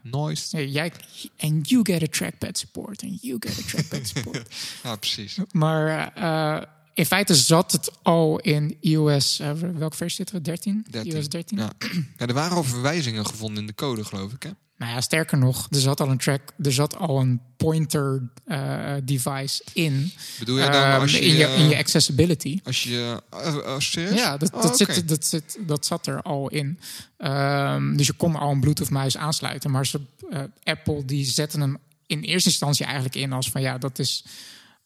Ja, 0.51 0.61
jij, 0.61 0.93
en 1.37 1.61
you 1.61 1.81
get 1.83 2.03
a 2.03 2.07
trackpad 2.07 2.59
support. 2.59 3.03
En 3.03 3.18
you 3.21 3.37
get 3.39 3.59
a 3.59 3.68
trackpad 3.68 4.07
support. 4.14 4.55
ja, 4.83 4.97
precies. 4.97 5.39
Maar 5.53 6.12
uh, 6.18 6.62
in 6.95 7.07
feite 7.07 7.35
zat 7.35 7.73
het 7.73 7.91
al 8.03 8.39
in 8.39 8.77
iOS. 8.81 9.41
Uh, 9.41 9.53
welke 9.53 9.97
versie 9.97 10.16
zitten 10.16 10.35
we? 10.35 10.43
13? 10.43 10.87
13. 10.91 11.12
iOS 11.12 11.29
13? 11.29 11.59
Ja. 11.59 11.73
ja, 12.16 12.27
er 12.27 12.35
waren 12.35 12.57
al 12.57 12.64
verwijzingen 12.64 13.27
gevonden 13.27 13.61
in 13.61 13.66
de 13.66 13.75
code, 13.75 14.05
geloof 14.05 14.33
ik. 14.33 14.43
Hè? 14.43 14.51
Nou 14.81 14.93
ja, 14.93 15.01
sterker 15.01 15.39
nog, 15.39 15.66
er 15.70 15.81
zat 15.81 16.01
al 16.01 16.09
een 16.09 16.18
track, 16.18 16.53
er 16.62 16.72
zat 16.72 16.97
al 16.97 17.20
een 17.20 17.41
pointer 17.57 18.22
uh, 18.47 18.95
device 19.05 19.62
in. 19.72 20.12
Bedoel 20.39 20.59
je 20.59 20.70
dan 20.70 20.93
um, 20.93 21.01
als 21.01 21.12
je, 21.12 21.20
in, 21.20 21.35
je, 21.35 21.47
in 21.47 21.68
je 21.68 21.76
accessibility? 21.76 22.61
Als 22.64 22.83
je 22.83 23.22
uh, 23.35 23.78
serieus? 23.78 24.18
Ja, 24.18 24.37
dat, 24.37 24.53
oh, 24.53 24.62
dat, 24.62 24.81
okay. 24.81 24.95
zit, 24.95 25.09
dat, 25.09 25.24
zit, 25.24 25.59
dat 25.66 25.87
zat 25.87 26.07
er 26.07 26.22
al 26.22 26.49
in. 26.49 26.78
Um, 27.18 27.97
dus 27.97 28.07
je 28.07 28.12
kon 28.12 28.37
al 28.37 28.51
een 28.51 28.61
Bluetooth 28.61 28.91
muis 28.91 29.16
aansluiten, 29.16 29.70
maar 29.70 29.87
ze, 29.87 30.01
uh, 30.31 30.41
Apple 30.64 31.05
die 31.05 31.24
zetten 31.24 31.61
hem 31.61 31.78
in 32.07 32.20
eerste 32.20 32.49
instantie 32.49 32.85
eigenlijk 32.85 33.14
in 33.14 33.33
als 33.33 33.51
van 33.51 33.61
ja, 33.61 33.78
dat 33.78 33.99
is 33.99 34.24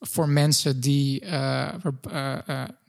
voor 0.01 0.29
mensen 0.29 0.81
die 0.81 1.25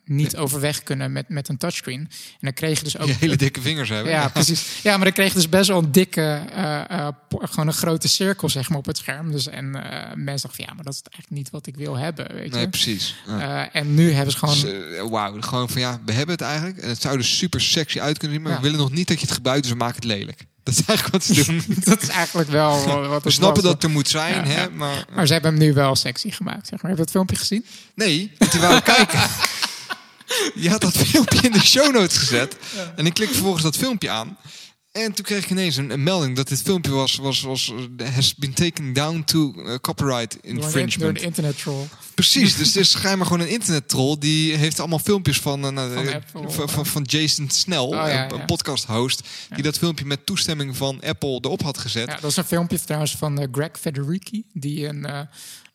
niet 0.05 0.37
overweg 0.37 0.83
kunnen 0.83 1.11
met, 1.11 1.29
met 1.29 1.47
een 1.47 1.57
touchscreen. 1.57 1.99
En 1.99 2.37
dan 2.39 2.53
kreeg 2.53 2.77
je 2.77 2.83
dus 2.83 2.97
ook... 2.97 3.07
Je 3.07 3.15
hele 3.19 3.35
dikke 3.35 3.61
vingers 3.61 3.89
hebben. 3.89 4.11
Ja, 4.11 4.27
precies. 4.27 4.65
Ja, 4.83 4.95
maar 4.95 5.05
dan 5.05 5.13
kreeg 5.13 5.27
je 5.27 5.33
dus 5.33 5.49
best 5.49 5.67
wel 5.67 5.77
een 5.77 5.91
dikke, 5.91 6.41
uh, 6.55 6.81
uh, 6.91 7.07
gewoon 7.29 7.67
een 7.67 7.73
grote 7.73 8.07
cirkel 8.07 8.49
zeg 8.49 8.69
maar 8.69 8.77
op 8.77 8.85
het 8.85 8.97
scherm. 8.97 9.31
Dus, 9.31 9.47
en 9.47 9.65
uh, 9.65 9.81
mensen 10.15 10.47
dachten 10.47 10.65
ja, 10.67 10.73
maar 10.73 10.83
dat 10.83 10.93
is 10.93 11.01
eigenlijk 11.01 11.29
niet 11.29 11.49
wat 11.49 11.67
ik 11.67 11.75
wil 11.75 11.97
hebben, 11.97 12.33
weet 12.33 12.49
je. 12.49 12.55
Nee, 12.55 12.69
precies. 12.69 13.15
Ja. 13.27 13.71
en 13.71 13.93
nu 13.93 14.11
hebben 14.11 14.31
ze 14.31 14.37
gewoon... 14.37 14.59
Dus, 14.61 15.09
Wauw, 15.09 15.41
gewoon 15.41 15.69
van 15.69 15.81
ja, 15.81 15.99
we 16.05 16.11
hebben 16.11 16.35
het 16.35 16.43
eigenlijk. 16.43 16.77
En 16.77 16.89
het 16.89 17.01
zou 17.01 17.17
er 17.17 17.25
super 17.25 17.61
sexy 17.61 17.99
uit 17.99 18.17
kunnen 18.17 18.37
zien, 18.37 18.45
maar 18.45 18.55
ja. 18.55 18.61
we 18.61 18.63
willen 18.63 18.79
nog 18.79 18.91
niet 18.91 19.07
dat 19.07 19.19
je 19.19 19.25
het 19.25 19.35
gebruikt, 19.35 19.61
dus 19.61 19.71
we 19.71 19.77
maken 19.77 19.95
het 19.95 20.03
lelijk. 20.03 20.45
Dat 20.65 20.73
is 20.73 20.85
eigenlijk 20.85 21.11
wat 21.11 21.35
ze 21.35 21.43
doen. 21.43 21.63
dat 21.83 22.01
is 22.01 22.07
eigenlijk 22.07 22.49
wel 22.49 22.85
wat 23.07 23.23
We 23.23 23.31
snappen 23.31 23.63
was. 23.63 23.71
dat 23.71 23.83
er 23.83 23.89
moet 23.89 24.07
zijn, 24.07 24.33
ja, 24.33 24.43
hè? 24.43 24.61
Ja. 24.61 24.69
Maar, 24.69 25.05
maar 25.15 25.27
ze 25.27 25.33
hebben 25.33 25.51
hem 25.51 25.59
nu 25.59 25.73
wel 25.73 25.95
sexy 25.95 26.31
gemaakt, 26.31 26.67
zeg 26.67 26.81
maar. 26.81 26.91
Heb 26.91 26.99
je 26.99 27.05
dat 27.05 27.11
filmpje 27.11 27.35
gezien? 27.35 27.65
Nee, 27.95 28.31
want 28.37 28.51
die 28.51 28.61
wou 28.61 28.81
kijken. 28.95 29.19
Je 30.55 30.69
had 30.69 30.81
dat 30.81 30.97
filmpje 31.07 31.41
in 31.41 31.51
de 31.51 31.61
show 31.61 31.93
notes 31.93 32.17
gezet. 32.17 32.55
En 32.95 33.05
ik 33.05 33.13
klik 33.13 33.29
vervolgens 33.29 33.63
dat 33.63 33.77
filmpje 33.77 34.09
aan. 34.09 34.37
En 34.95 35.13
toen 35.13 35.25
kreeg 35.25 35.43
ik 35.43 35.49
ineens 35.49 35.75
een, 35.75 35.89
een, 35.89 36.03
melding 36.03 36.35
dat 36.35 36.47
dit 36.47 36.61
filmpje 36.61 36.91
was, 36.91 37.15
was, 37.15 37.41
was 37.41 37.73
has 38.13 38.35
been 38.35 38.53
taken 38.53 38.93
down 38.93 39.23
to 39.23 39.53
uh, 39.55 39.75
copyright 39.75 40.37
infringement. 40.41 40.99
Door 40.99 41.09
een 41.09 41.27
internet 41.27 41.57
troll. 41.57 41.85
Precies, 42.13 42.55
dus 42.55 42.67
het 42.73 42.75
is 42.75 42.91
schijnbaar 42.91 43.27
gewoon 43.27 43.41
een 43.41 43.49
internet 43.49 43.89
troll. 43.89 44.15
Die 44.19 44.55
heeft 44.55 44.79
allemaal 44.79 44.99
filmpjes 44.99 45.39
van, 45.39 45.59
uh, 45.59 45.93
van, 45.93 46.13
Apple, 46.13 46.49
van, 46.51 46.69
van, 46.69 46.85
van, 46.85 47.01
Jason 47.01 47.49
Snell, 47.49 47.77
oh, 47.77 47.91
ja, 47.91 48.31
een 48.31 48.45
podcast 48.45 48.85
host. 48.85 49.27
Die 49.49 49.63
dat 49.63 49.77
filmpje 49.77 50.05
met 50.05 50.25
toestemming 50.25 50.77
van 50.77 51.01
Apple 51.01 51.39
erop 51.41 51.61
had 51.61 51.77
gezet. 51.77 52.07
Ja, 52.07 52.17
dat 52.19 52.31
is 52.31 52.37
een 52.37 52.43
filmpje 52.43 52.79
trouwens 52.79 53.15
van 53.15 53.41
uh, 53.41 53.47
Greg 53.51 53.79
Federici. 53.79 54.43
Die 54.53 54.87
een, 54.87 55.07
uh, 55.07 55.19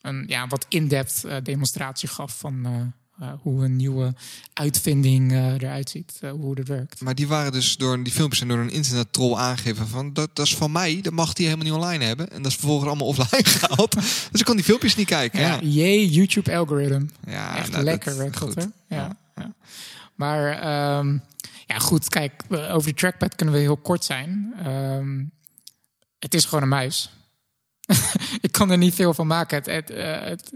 een 0.02 0.24
ja, 0.26 0.46
wat 0.46 0.66
in-depth 0.68 1.24
demonstratie 1.42 2.08
gaf 2.08 2.38
van 2.38 2.92
uh, 3.20 3.32
hoe 3.42 3.64
een 3.64 3.76
nieuwe 3.76 4.14
uitvinding 4.52 5.32
uh, 5.32 5.52
eruit 5.52 5.90
ziet, 5.90 6.20
uh, 6.20 6.30
hoe 6.30 6.54
dat 6.54 6.68
werkt. 6.68 7.00
Maar 7.00 7.14
die 7.14 7.28
waren 7.28 7.52
dus 7.52 7.76
door 7.76 8.02
die 8.02 8.12
filmpjes 8.12 8.40
en 8.40 8.48
door 8.48 8.58
een 8.58 8.70
internet 8.70 9.12
troll 9.12 9.36
aangegeven 9.36 9.88
van 9.88 10.12
dat, 10.12 10.30
dat 10.32 10.46
is 10.46 10.56
van 10.56 10.72
mij, 10.72 11.00
dat 11.02 11.12
mag 11.12 11.32
die 11.32 11.46
helemaal 11.46 11.66
niet 11.66 11.74
online 11.74 12.04
hebben. 12.04 12.30
En 12.30 12.42
dat 12.42 12.50
is 12.50 12.56
vervolgens 12.56 12.88
allemaal 12.88 13.06
offline 13.06 13.44
gehaald. 13.58 13.94
dus 14.30 14.40
ik 14.40 14.44
kon 14.44 14.56
die 14.56 14.64
filmpjes 14.64 14.94
niet 14.94 15.06
kijken. 15.06 15.40
Ja, 15.40 15.46
ja. 15.46 15.60
jee, 15.62 16.08
YouTube 16.08 16.56
algorithm. 16.56 17.06
Ja, 17.26 17.56
echt 17.56 17.70
nou, 17.70 17.84
lekker 17.84 18.16
werkt 18.16 18.38
dat, 18.38 18.54
hè? 18.54 18.64
Ja, 18.96 19.16
ja. 19.36 19.54
Maar 20.14 20.98
um, 20.98 21.22
ja, 21.66 21.78
goed, 21.78 22.08
kijk, 22.08 22.42
over 22.50 22.84
die 22.84 22.94
trackpad 22.94 23.34
kunnen 23.34 23.54
we 23.54 23.60
heel 23.60 23.76
kort 23.76 24.04
zijn. 24.04 24.54
Um, 24.66 25.30
het 26.18 26.34
is 26.34 26.44
gewoon 26.44 26.62
een 26.62 26.68
muis. 26.68 27.10
ik 28.40 28.52
kan 28.52 28.70
er 28.70 28.78
niet 28.78 28.94
veel 28.94 29.14
van 29.14 29.26
maken. 29.26 29.56
Het, 29.56 29.66
het, 29.66 29.90
uh, 29.90 30.22
het, 30.22 30.52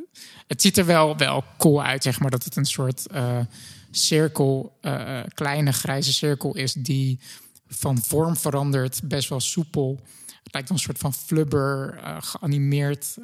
het, 0.47 0.63
ziet 0.63 0.79
er 0.79 0.87
wel, 0.87 1.17
wel 1.17 1.45
cool 1.59 1.83
uit, 1.83 2.03
zeg 2.03 2.21
maar. 2.21 2.31
Dat 2.31 2.45
het 2.45 2.57
een 2.57 2.65
soort 2.65 3.07
uh, 3.15 3.39
cirkel, 3.91 4.79
uh, 4.83 5.21
kleine 5.35 5.73
grijze 5.73 6.13
cirkel 6.13 6.57
is 6.57 6.73
die 6.73 7.21
van 7.69 8.03
vorm 8.03 8.37
verandert, 8.37 9.01
best 9.05 9.29
wel 9.29 9.41
soepel. 9.41 10.01
Het 10.43 10.53
lijkt 10.53 10.71
een 10.71 10.79
soort 10.79 10.99
van 10.99 11.15
flubber, 11.15 12.01
geanimeerd, 12.21 13.17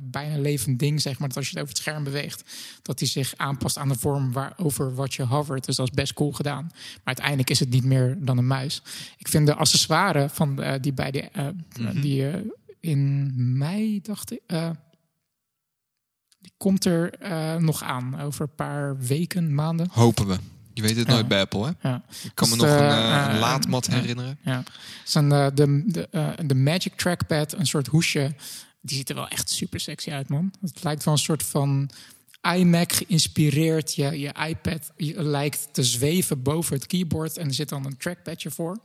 bijna 0.00 0.38
levend 0.38 0.78
ding, 0.78 1.00
zeg 1.00 1.18
maar. 1.18 1.28
Dat 1.28 1.36
als 1.36 1.46
je 1.46 1.52
het 1.52 1.62
over 1.62 1.74
het 1.74 1.82
scherm 1.82 2.04
beweegt, 2.04 2.44
dat 2.82 2.98
hij 2.98 3.08
zich 3.08 3.34
aanpast 3.36 3.78
aan 3.78 3.88
de 3.88 3.98
vorm 3.98 4.32
waarover 4.32 4.94
wat 4.94 5.14
je 5.14 5.22
hovert. 5.22 5.64
Dus 5.64 5.76
dat 5.76 5.88
is 5.88 5.94
best 5.94 6.14
cool 6.14 6.32
gedaan. 6.32 6.64
Maar 6.72 7.00
uiteindelijk 7.04 7.50
is 7.50 7.60
het 7.60 7.70
niet 7.70 7.84
meer 7.84 8.16
dan 8.18 8.38
een 8.38 8.46
muis. 8.46 8.82
Ik 9.18 9.28
vind 9.28 9.46
de 9.46 9.54
accessoires 9.54 10.32
van 10.32 10.62
die 10.80 10.92
bij 10.92 11.10
de 11.10 11.28
mm 11.78 12.00
die 12.00 12.24
in 12.80 13.32
mei 13.58 14.00
dacht 14.00 14.32
ik. 14.32 14.40
die 16.38 16.52
komt 16.56 16.84
er 16.84 17.12
nog 17.60 17.82
aan 17.82 18.20
over 18.20 18.42
een 18.42 18.54
paar 18.54 18.98
weken, 18.98 19.54
maanden. 19.54 19.88
Hopen 19.90 20.26
we. 20.26 20.36
Je 20.74 20.82
weet 20.82 20.96
het 20.96 21.06
nooit 21.06 21.28
bij 21.28 21.40
Apple, 21.40 21.64
hè? 21.64 21.88
Ja. 21.88 22.02
Ik 22.22 22.30
kan 22.34 22.48
me 22.48 22.56
dus, 22.56 22.64
nog 22.64 22.80
een, 22.80 22.86
uh, 22.86 23.36
laadmat 23.40 23.86
herinneren. 23.86 24.38
Ja. 24.44 24.62
Zijn 25.04 25.28
de, 25.28 25.50
de, 25.54 26.08
de 26.46 26.54
Magic 26.54 26.94
Trackpad, 26.94 27.52
een 27.52 27.66
soort 27.66 27.86
hoesje. 27.86 28.34
Die 28.80 28.96
ziet 28.96 29.08
er 29.08 29.14
wel 29.14 29.28
echt 29.28 29.50
super 29.50 29.80
sexy 29.80 30.10
uit, 30.10 30.28
man. 30.28 30.52
Het 30.60 30.82
lijkt 30.82 31.04
wel 31.04 31.14
een 31.14 31.20
soort 31.20 31.42
van 31.42 31.90
iMac 32.56 32.92
geïnspireerd. 32.92 33.94
Je, 33.94 34.18
je 34.18 34.34
iPad 34.48 34.90
je 34.96 35.22
lijkt 35.22 35.68
te 35.72 35.84
zweven 35.84 36.42
boven 36.42 36.74
het 36.74 36.86
keyboard. 36.86 37.36
En 37.36 37.46
er 37.46 37.54
zit 37.54 37.68
dan 37.68 37.86
een 37.86 37.96
trackpadje 37.96 38.50
voor. 38.50 38.78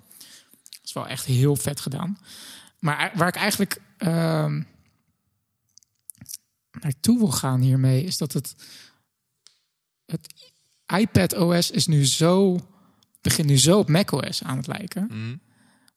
Dat 0.59 0.79
is 0.83 0.93
wel 0.93 1.07
echt 1.07 1.25
heel 1.25 1.55
vet 1.55 1.79
gedaan. 1.79 2.17
Maar 2.79 3.11
waar 3.15 3.27
ik 3.27 3.35
eigenlijk 3.35 3.81
uh, 3.99 4.55
naartoe 6.81 7.17
wil 7.17 7.31
gaan 7.31 7.61
hiermee... 7.61 8.03
is 8.03 8.17
dat 8.17 8.33
het, 8.33 8.55
het 10.05 10.27
iPad 10.97 11.33
OS 11.33 11.71
is 11.71 11.87
nu 11.87 12.05
zo, 12.05 12.59
begint 13.21 13.47
nu 13.47 13.57
zo 13.57 13.77
op 13.77 13.89
macOS 13.89 14.43
aan 14.43 14.57
het 14.57 14.67
lijken. 14.67 15.07
Mhm. 15.09 15.35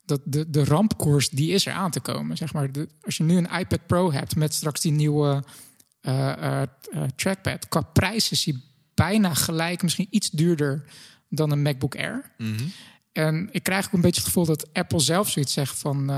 Dat 0.05 0.21
de, 0.25 0.51
de 0.51 0.65
rampkoers 0.65 1.29
die 1.29 1.53
is 1.53 1.67
er 1.67 1.73
aan 1.73 1.91
te 1.91 2.01
komen. 2.01 2.37
Zeg 2.37 2.53
maar. 2.53 2.71
als 3.01 3.17
je 3.17 3.25
nu 3.25 3.37
een 3.37 3.59
iPad 3.59 3.87
Pro 3.87 4.13
hebt 4.13 4.37
met 4.37 4.55
straks 4.55 4.81
die 4.81 4.93
nieuwe 4.93 5.45
uh, 6.03 6.33
uh, 6.43 7.03
trackpad, 7.17 7.69
qua 7.69 7.81
prijs 7.81 8.31
is 8.31 8.45
die 8.45 8.63
bijna 8.95 9.35
gelijk, 9.35 9.83
misschien 9.83 10.07
iets 10.11 10.31
duurder 10.31 10.85
dan 11.29 11.51
een 11.51 11.63
MacBook 11.63 11.97
Air. 11.97 12.31
Mhm. 12.39 12.65
En 13.13 13.49
ik 13.53 13.63
krijg 13.63 13.87
ook 13.87 13.93
een 13.93 14.01
beetje 14.01 14.21
het 14.21 14.31
gevoel 14.31 14.47
dat 14.47 14.73
Apple 14.73 15.01
zelf 15.01 15.29
zoiets 15.31 15.53
zegt 15.53 15.79
van 15.79 16.11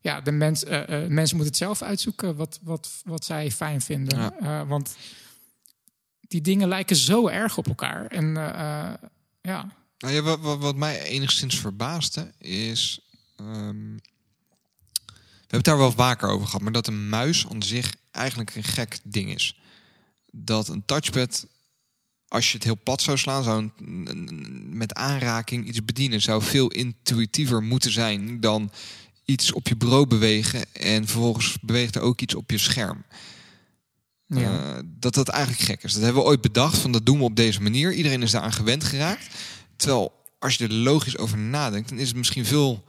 ja, 0.00 0.20
de 0.20 0.32
mens, 0.32 0.64
mensen 0.64 1.16
moeten 1.16 1.46
het 1.46 1.56
zelf 1.56 1.82
uitzoeken 1.82 2.36
wat, 2.36 2.60
wat, 2.62 2.90
wat 3.04 3.24
zij 3.24 3.50
fijn 3.50 3.80
vinden. 3.80 4.34
want 4.68 4.96
die 6.28 6.40
dingen 6.40 6.68
lijken 6.68 6.96
zo 6.96 7.28
erg 7.28 7.56
op 7.56 7.66
elkaar. 7.66 8.06
En 8.06 8.24
uh, 8.24 8.92
ja. 9.40 9.72
Nou 9.98 10.14
ja, 10.14 10.22
wat, 10.22 10.40
wat, 10.40 10.58
wat, 10.58 10.76
mij 10.76 11.02
enigszins 11.02 11.60
verbaasde 11.60 12.32
is. 12.38 13.00
Um, 13.40 14.00
we 15.06 15.54
hebben 15.54 15.56
het 15.56 15.64
daar 15.64 15.78
wel 15.78 15.92
vaker 15.92 16.28
over 16.28 16.46
gehad, 16.46 16.60
maar 16.60 16.72
dat 16.72 16.86
een 16.86 17.08
muis 17.08 17.46
aan 17.48 17.62
zich 17.62 17.94
eigenlijk 18.10 18.54
een 18.54 18.64
gek 18.64 18.98
ding 19.02 19.34
is. 19.34 19.60
Dat 20.30 20.68
een 20.68 20.84
touchpad, 20.84 21.46
als 22.28 22.50
je 22.50 22.54
het 22.56 22.64
heel 22.64 22.78
plat 22.82 23.02
zou 23.02 23.18
slaan, 23.18 23.44
zou 23.44 23.70
een, 23.78 24.76
met 24.76 24.94
aanraking 24.94 25.66
iets 25.66 25.84
bedienen, 25.84 26.22
zou 26.22 26.42
veel 26.42 26.68
intuïtiever 26.68 27.62
moeten 27.62 27.90
zijn 27.90 28.40
dan 28.40 28.72
iets 29.30 29.52
op 29.52 29.68
je 29.68 29.76
bureau 29.76 30.06
bewegen 30.06 30.64
en 30.72 31.06
vervolgens 31.06 31.56
beweegt 31.62 31.94
er 31.94 32.02
ook 32.02 32.20
iets 32.20 32.34
op 32.34 32.50
je 32.50 32.58
scherm. 32.58 33.04
Ja. 34.26 34.40
Uh, 34.40 34.78
dat 34.84 35.14
dat 35.14 35.28
eigenlijk 35.28 35.62
gek 35.62 35.82
is. 35.82 35.92
Dat 35.92 36.02
hebben 36.02 36.22
we 36.22 36.28
ooit 36.28 36.40
bedacht 36.40 36.78
van 36.78 36.92
dat 36.92 37.06
doen 37.06 37.18
we 37.18 37.24
op 37.24 37.36
deze 37.36 37.62
manier. 37.62 37.92
Iedereen 37.92 38.22
is 38.22 38.30
daaraan 38.30 38.52
gewend 38.52 38.84
geraakt. 38.84 39.26
Terwijl 39.76 40.12
als 40.38 40.54
je 40.54 40.64
er 40.64 40.72
logisch 40.72 41.18
over 41.18 41.38
nadenkt, 41.38 41.88
dan 41.88 41.98
is 41.98 42.08
het 42.08 42.16
misschien 42.16 42.44
veel 42.44 42.84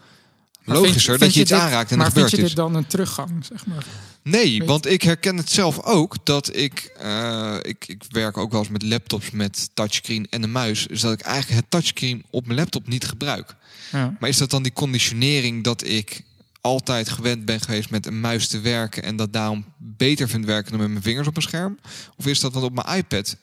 logischer 0.63 1.17
dat 1.17 1.33
je, 1.33 1.41
iets 1.41 1.53
aanraakt 1.53 1.91
en 1.91 1.97
maar 1.97 2.07
gebeurt 2.07 2.29
vind 2.29 2.41
je 2.41 2.47
dit 2.47 2.55
dan 2.55 2.75
een 2.75 2.87
teruggang, 2.87 3.45
zeg 3.45 3.65
maar? 3.65 3.85
Nee, 4.23 4.63
want 4.63 4.85
ik 4.85 5.01
herken 5.01 5.37
het 5.37 5.51
zelf 5.51 5.83
ook 5.83 6.25
dat 6.25 6.55
ik, 6.55 6.97
uh, 7.03 7.55
ik, 7.61 7.87
ik 7.87 8.03
werk 8.09 8.37
ook 8.37 8.51
wel 8.51 8.59
eens 8.59 8.69
met 8.69 8.83
laptops 8.83 9.31
met 9.31 9.69
touchscreen 9.73 10.27
en 10.29 10.43
een 10.43 10.51
muis, 10.51 10.87
is 10.87 11.01
dat 11.01 11.13
ik 11.13 11.21
eigenlijk 11.21 11.61
het 11.61 11.71
touchscreen 11.71 12.23
op 12.29 12.45
mijn 12.45 12.59
laptop 12.59 12.87
niet 12.87 13.05
gebruik. 13.05 13.55
Ja. 13.91 14.15
Maar 14.19 14.29
is 14.29 14.37
dat 14.37 14.49
dan 14.49 14.63
die 14.63 14.73
conditionering 14.73 15.63
dat 15.63 15.87
ik 15.87 16.23
altijd 16.61 17.09
gewend 17.09 17.45
ben 17.45 17.61
geweest 17.61 17.89
met 17.89 18.05
een 18.05 18.19
muis 18.19 18.47
te 18.47 18.59
werken 18.59 19.03
en 19.03 19.15
dat 19.15 19.33
daarom 19.33 19.65
beter 19.77 20.29
vind 20.29 20.45
werken 20.45 20.71
dan 20.71 20.79
met 20.79 20.89
mijn 20.89 21.03
vingers 21.03 21.27
op 21.27 21.35
een 21.35 21.41
scherm? 21.41 21.79
Of 22.17 22.25
is 22.25 22.39
dat 22.39 22.53
dan 22.53 22.63
op 22.63 22.73
mijn 22.73 22.97
iPad 22.97 23.37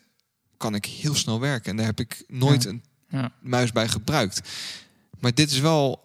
kan 0.57 0.75
ik 0.75 0.85
heel 0.85 1.15
snel 1.15 1.41
werken 1.41 1.71
en 1.71 1.77
daar 1.77 1.87
heb 1.87 2.01
ik 2.01 2.25
nooit 2.29 2.65
een 2.65 2.83
ja. 3.09 3.33
muis 3.41 3.73
bij 3.73 3.89
gebruikt. 3.89 4.41
Maar 5.21 5.35
dit 5.35 5.51
is 5.51 5.59
wel, 5.59 6.05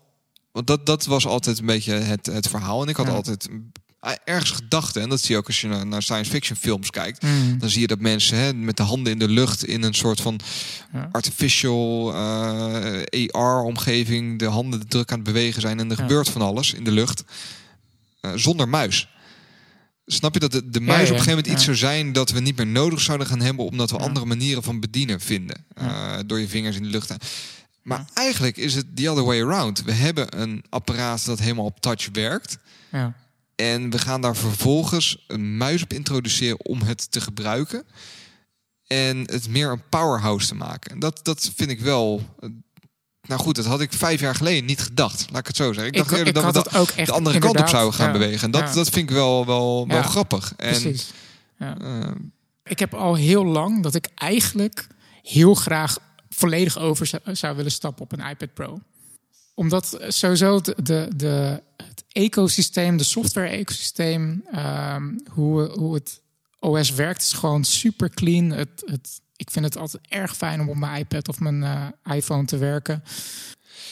want 0.52 0.68
dat, 0.68 0.86
dat 0.86 1.06
was 1.06 1.26
altijd 1.26 1.60
een 1.60 1.66
beetje 1.66 1.94
het, 1.94 2.26
het 2.26 2.48
verhaal. 2.48 2.82
En 2.82 2.88
ik 2.88 2.96
had 2.96 3.10
altijd 3.10 3.50
ergens 4.24 4.52
gedachten. 4.52 5.02
En 5.02 5.10
dat 5.10 5.22
zie 5.22 5.32
je 5.32 5.38
ook 5.38 5.48
als 5.48 5.62
je 5.62 5.68
naar, 5.68 5.88
naar 5.88 6.02
science 6.02 6.32
fiction 6.32 6.58
films 6.58 6.90
kijkt. 6.90 7.22
Mm. 7.22 7.60
Dan 7.60 7.70
zie 7.70 7.82
je 7.82 7.88
dat 7.88 8.00
mensen 8.00 8.38
hè, 8.38 8.54
met 8.54 8.78
de 8.78 8.84
handen 8.84 9.12
in 9.12 9.20
de 9.20 9.28
lucht 9.28 9.66
in 9.66 9.84
een 9.84 9.94
soort 9.94 10.22
van 10.22 10.40
artificial 11.12 12.14
uh, 12.14 13.02
eh, 13.02 13.30
AR-omgeving 13.30 14.40
de 14.40 14.46
handen 14.46 14.88
druk 14.88 15.12
aan 15.12 15.18
het 15.18 15.28
bewegen 15.28 15.62
zijn. 15.62 15.80
En 15.80 15.90
er 15.90 15.98
gebeurt 15.98 16.30
van 16.30 16.42
alles 16.42 16.74
in 16.74 16.84
de 16.84 16.92
lucht. 16.92 17.24
Uh, 18.22 18.32
zonder 18.36 18.70
muis. 18.70 19.08
Snap 20.06 20.34
je 20.34 20.40
dat 20.40 20.52
de, 20.52 20.70
de 20.70 20.80
muis 20.80 21.10
op 21.10 21.16
een 21.16 21.22
gegeven 21.22 21.30
moment 21.30 21.48
iets 21.48 21.64
zou 21.64 21.78
zijn 21.78 22.14
dat 22.14 22.32
we 22.32 22.40
niet 22.40 22.58
meer 22.58 22.68
nodig 22.68 23.02
zouden 23.02 23.28
gaan 23.28 23.42
hebben, 23.42 23.66
omdat 23.66 23.92
we 23.92 23.98
andere 23.98 24.26
manieren 24.26 24.64
van 24.64 24.80
bedienen 24.80 25.20
vinden. 25.20 25.66
Uh, 25.82 26.18
door 26.26 26.40
je 26.40 26.48
vingers 26.48 26.76
in 26.76 26.84
de 26.84 26.90
lucht. 26.90 27.16
Maar 27.82 28.06
eigenlijk 28.14 28.58
is 28.58 28.76
het 28.76 28.96
the 28.96 29.10
other 29.10 29.24
way 29.24 29.42
around. 29.42 29.84
We 29.84 29.92
hebben 29.92 30.42
een 30.42 30.64
apparaat 30.70 31.26
dat 31.26 31.40
helemaal 31.40 31.66
op 31.66 31.80
touch 31.80 32.10
werkt. 32.12 32.58
Ja. 32.92 33.14
En 33.62 33.90
we 33.90 33.98
gaan 33.98 34.22
daar 34.22 34.36
vervolgens 34.36 35.24
een 35.28 35.58
muis 35.58 35.84
op 35.84 35.94
introduceren 35.94 36.66
om 36.66 36.82
het 36.82 37.12
te 37.12 37.22
gebruiken. 37.22 37.84
En 38.88 39.18
het 39.18 39.48
meer 39.50 39.70
een 39.72 39.84
powerhouse 39.90 40.48
te 40.48 40.56
maken. 40.56 40.92
En 40.92 41.00
dat, 41.00 41.20
dat 41.24 41.52
vind 41.56 41.70
ik 41.70 41.80
wel. 41.80 42.22
Nou 43.22 43.42
goed, 43.42 43.56
dat 43.56 43.66
had 43.66 43.82
ik 43.82 43.94
vijf 43.94 44.20
jaar 44.20 44.36
geleden 44.36 44.66
niet 44.66 44.82
gedacht. 44.82 45.26
Laat 45.30 45.40
ik 45.40 45.48
het 45.48 45.56
zo 45.56 45.74
zeggen. 45.74 45.94
Ik 45.94 45.98
dacht 45.98 46.12
eerder 46.12 46.34
dat 46.34 46.72
we 46.72 46.78
ook 46.78 46.90
echt, 46.90 47.08
de 47.08 47.14
andere 47.14 47.40
kant 47.40 47.60
op 47.60 47.68
zouden 47.68 47.94
gaan 47.94 48.12
bewegen. 48.12 48.42
En 48.42 48.52
dat, 48.52 48.74
dat 48.74 48.90
vind 48.90 49.10
ik 49.10 49.16
wel, 49.16 49.46
wel, 49.46 49.88
wel 49.88 50.04
grappig. 50.04 50.54
En, 50.58 50.82
Precies. 50.82 51.12
Uh, 51.58 51.72
ik 52.64 52.80
heb 52.80 52.94
al 52.94 53.16
heel 53.16 53.46
lang 53.46 53.84
dat 53.84 53.96
ik 53.96 54.08
eigenlijk 54.16 54.88
heel 55.24 55.54
graag 55.54 55.98
volledig 56.30 56.78
over 56.78 57.20
zou 57.32 57.56
willen 57.56 57.72
stappen 57.72 58.04
op 58.04 58.12
een 58.12 58.30
iPad 58.30 58.54
Pro 58.54 58.80
omdat 59.62 59.98
sowieso 60.08 60.62
de, 60.62 60.76
de, 60.84 61.08
de, 61.16 61.64
het 61.78 62.04
ecosysteem, 62.08 62.98
de 62.98 63.04
software-ecosysteem, 63.04 64.44
um, 64.56 65.22
hoe, 65.30 65.72
hoe 65.78 65.94
het 65.94 66.22
OS 66.60 66.92
werkt, 66.92 67.22
is 67.22 67.34
gewoon 67.34 67.64
super 67.64 68.10
clean. 68.10 68.50
Het, 68.50 68.84
het, 68.86 69.22
ik 69.36 69.52
vind 69.52 69.66
het 69.66 69.78
altijd 69.78 70.08
erg 70.08 70.36
fijn 70.36 70.62
om 70.62 70.70
op 70.70 70.76
mijn 70.76 71.00
iPad 71.00 71.28
of 71.28 71.40
mijn 71.40 71.62
uh, 71.62 71.88
iPhone 72.16 72.46
te 72.46 72.58
werken. 72.58 73.04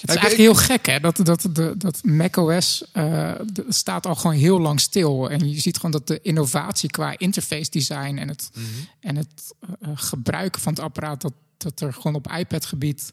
Het 0.01 0.09
is 0.09 0.15
eigenlijk 0.15 0.38
heel 0.38 0.55
gek, 0.55 0.86
hè? 0.86 0.99
Dat, 0.99 1.17
dat, 1.24 1.49
de, 1.51 1.74
dat 1.78 2.03
macOS 2.03 2.84
uh, 2.93 3.32
staat 3.67 4.05
al 4.05 4.15
gewoon 4.15 4.36
heel 4.36 4.59
lang 4.59 4.80
stil. 4.80 5.30
En 5.30 5.49
je 5.49 5.59
ziet 5.59 5.76
gewoon 5.76 5.91
dat 5.91 6.07
de 6.07 6.22
innovatie 6.22 6.89
qua 6.89 7.17
interface 7.17 7.70
design 7.70 8.17
en 8.17 8.28
het, 8.28 8.49
mm 8.53 8.63
-hmm. 8.63 8.88
en 8.99 9.15
het 9.15 9.53
uh, 9.82 9.89
gebruiken 9.93 10.61
van 10.61 10.74
het 10.74 10.82
apparaat, 10.82 11.22
dat, 11.22 11.34
dat 11.57 11.80
er 11.82 11.93
gewoon 11.93 12.15
op 12.15 12.32
iPad-gebied 12.32 13.11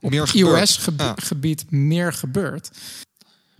op 0.00 0.12
iOS-gebied 0.12 1.70
meer 1.70 2.12
gebeurt. 2.12 2.70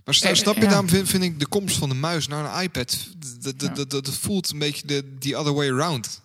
Maar 0.05 0.35
snap 0.35 0.55
je, 0.55 0.67
daarom 0.67 0.89
vind, 0.89 1.09
vind, 1.09 1.23
ik 1.23 1.39
de 1.39 1.47
komst 1.47 1.77
van 1.77 1.89
de 1.89 1.95
muis 1.95 2.27
naar 2.27 2.55
een 2.55 2.63
iPad, 2.63 2.97
dat, 3.39 3.75
dat, 3.75 3.89
dat, 3.89 4.09
voelt 4.09 4.51
een 4.51 4.59
beetje 4.59 4.87
de 4.87 5.17
the 5.19 5.37
other 5.37 5.53
way 5.53 5.69
around. 5.69 6.21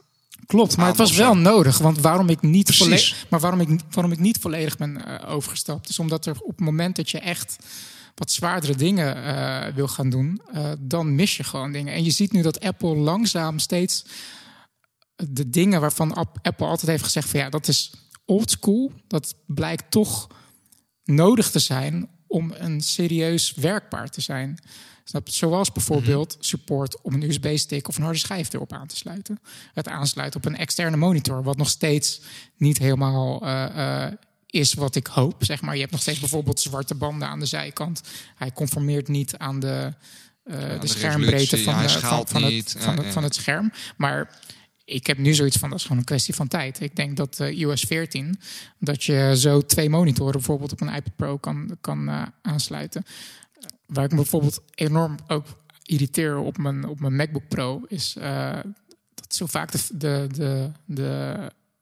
Klopt, 0.46 0.76
maar 0.76 0.86
het 0.86 0.96
was 0.96 1.12
wel 1.12 1.36
nodig. 1.36 1.78
Want 1.78 2.00
waarom 2.00 2.28
ik 2.28 2.42
niet, 2.42 2.76
volledig, 2.76 3.26
maar 3.28 3.40
waarom 3.40 3.60
ik, 3.60 3.80
waarom 3.90 4.12
ik 4.12 4.18
niet 4.18 4.38
volledig 4.40 4.76
ben 4.76 5.02
uh, 5.06 5.30
overgestapt, 5.30 5.88
is 5.88 5.98
omdat 5.98 6.26
er 6.26 6.36
op 6.40 6.50
het 6.50 6.60
moment 6.60 6.96
dat 6.96 7.10
je 7.10 7.18
echt 7.18 7.56
wat 8.14 8.30
zwaardere 8.30 8.74
dingen 8.74 9.16
uh, 9.16 9.74
wil 9.74 9.88
gaan 9.88 10.10
doen, 10.10 10.40
uh, 10.54 10.70
dan 10.78 11.14
mis 11.14 11.36
je 11.36 11.44
gewoon 11.44 11.72
dingen. 11.72 11.94
En 11.94 12.04
je 12.04 12.10
ziet 12.10 12.32
nu 12.32 12.42
dat 12.42 12.60
Apple 12.60 12.96
langzaam 12.96 13.58
steeds 13.58 14.04
de 15.16 15.50
dingen 15.50 15.80
waarvan 15.80 16.14
Apple 16.42 16.66
altijd 16.66 16.90
heeft 16.90 17.04
gezegd 17.04 17.28
van 17.28 17.40
ja, 17.40 17.48
dat 17.48 17.68
is 17.68 17.90
oldschool, 18.25 18.93
dat 19.07 19.35
blijkt 19.47 19.91
toch 19.91 20.29
nodig 21.05 21.51
te 21.51 21.59
zijn 21.59 22.09
om 22.27 22.53
een 22.57 22.81
serieus 22.81 23.55
werkbaar 23.55 24.11
te 24.11 24.20
zijn. 24.20 24.59
Zoals 25.25 25.72
bijvoorbeeld 25.72 26.35
mhm. 26.35 26.45
support 26.45 27.01
om 27.03 27.14
een 27.14 27.22
USB-stick 27.22 27.89
of 27.89 27.97
een 27.97 28.03
harde 28.03 28.18
schijf 28.18 28.53
erop 28.53 28.72
aan 28.72 28.87
te 28.87 28.97
sluiten. 28.97 29.41
Het 29.72 29.89
aansluiten 29.89 30.41
op 30.41 30.47
een 30.47 30.57
externe 30.57 30.97
monitor, 30.97 31.43
wat 31.43 31.57
nog 31.57 31.68
steeds 31.68 32.20
niet 32.57 32.79
helemaal 32.79 33.47
uh, 33.47 33.66
uh, 33.77 34.07
is 34.47 34.75
wat 34.75 34.95
ik 34.95 35.07
hoop. 35.07 35.45
Zeg 35.45 35.61
maar. 35.61 35.75
Je 35.75 35.81
hebt 35.81 35.93
nog 35.93 36.01
steeds 36.01 36.18
bijvoorbeeld 36.18 36.61
zwarte 36.61 36.95
banden 36.95 37.29
aan 37.29 37.41
de 37.41 37.47
zijkant. 37.47 38.01
Hij 38.35 38.53
conformeert 38.53 39.09
niet 39.09 39.37
aan 39.37 39.61
de, 39.61 39.93
uh, 40.45 40.59
de, 40.59 40.79
de, 40.79 40.87
schermbreedte 40.87 41.62
van, 41.62 41.83
de, 41.83 41.89
van, 41.89 42.27
van, 42.29 42.43
het, 42.43 42.77
van, 42.79 43.05
van, 43.05 43.22
het 43.22 43.35
scherm. 43.35 43.72
Maar 43.97 44.41
ik 44.85 45.07
heb 45.07 45.18
nu 45.18 45.35
zoiets 45.35 45.57
van, 45.57 45.68
dat 45.68 45.78
is 45.78 45.85
gewoon 45.85 45.99
een 45.99 46.05
kwestie 46.05 46.35
van 46.35 46.49
tijd. 46.49 46.80
Ik 46.80 46.97
denk 46.97 47.16
dat 47.16 47.39
uh, 47.41 47.59
iOS 47.59 47.80
14, 47.80 48.39
dat 48.78 49.05
je 49.05 49.35
zo 49.37 49.61
twee 49.61 49.91
monitoren 49.91 50.32
bijvoorbeeld 50.32 50.72
op 50.72 50.80
een 50.80 50.95
iPad 50.95 51.16
Pro 51.16 51.37
kan, 51.37 51.76
kan 51.80 52.09
uh, 52.09 52.22
aansluiten. 52.43 53.05
Waar 53.87 54.05
ik 54.05 54.11
me 54.11 54.16
bijvoorbeeld 54.16 54.62
enorm 54.74 55.16
ook 55.26 55.47
irriteer 55.82 56.37
op 56.37 56.59
mijn, 56.59 56.89
op 56.89 57.01
mijn 57.01 57.16
MacBook 57.16 57.49
Pro, 57.49 57.82
is 57.89 58.14
uh, 58.18 58.53
dat 59.14 59.35
zo 59.35 59.47
vaak 59.47 59.72
de, 59.72 59.78
de, 59.93 60.26
de, 60.32 60.70
de, 60.85 61.37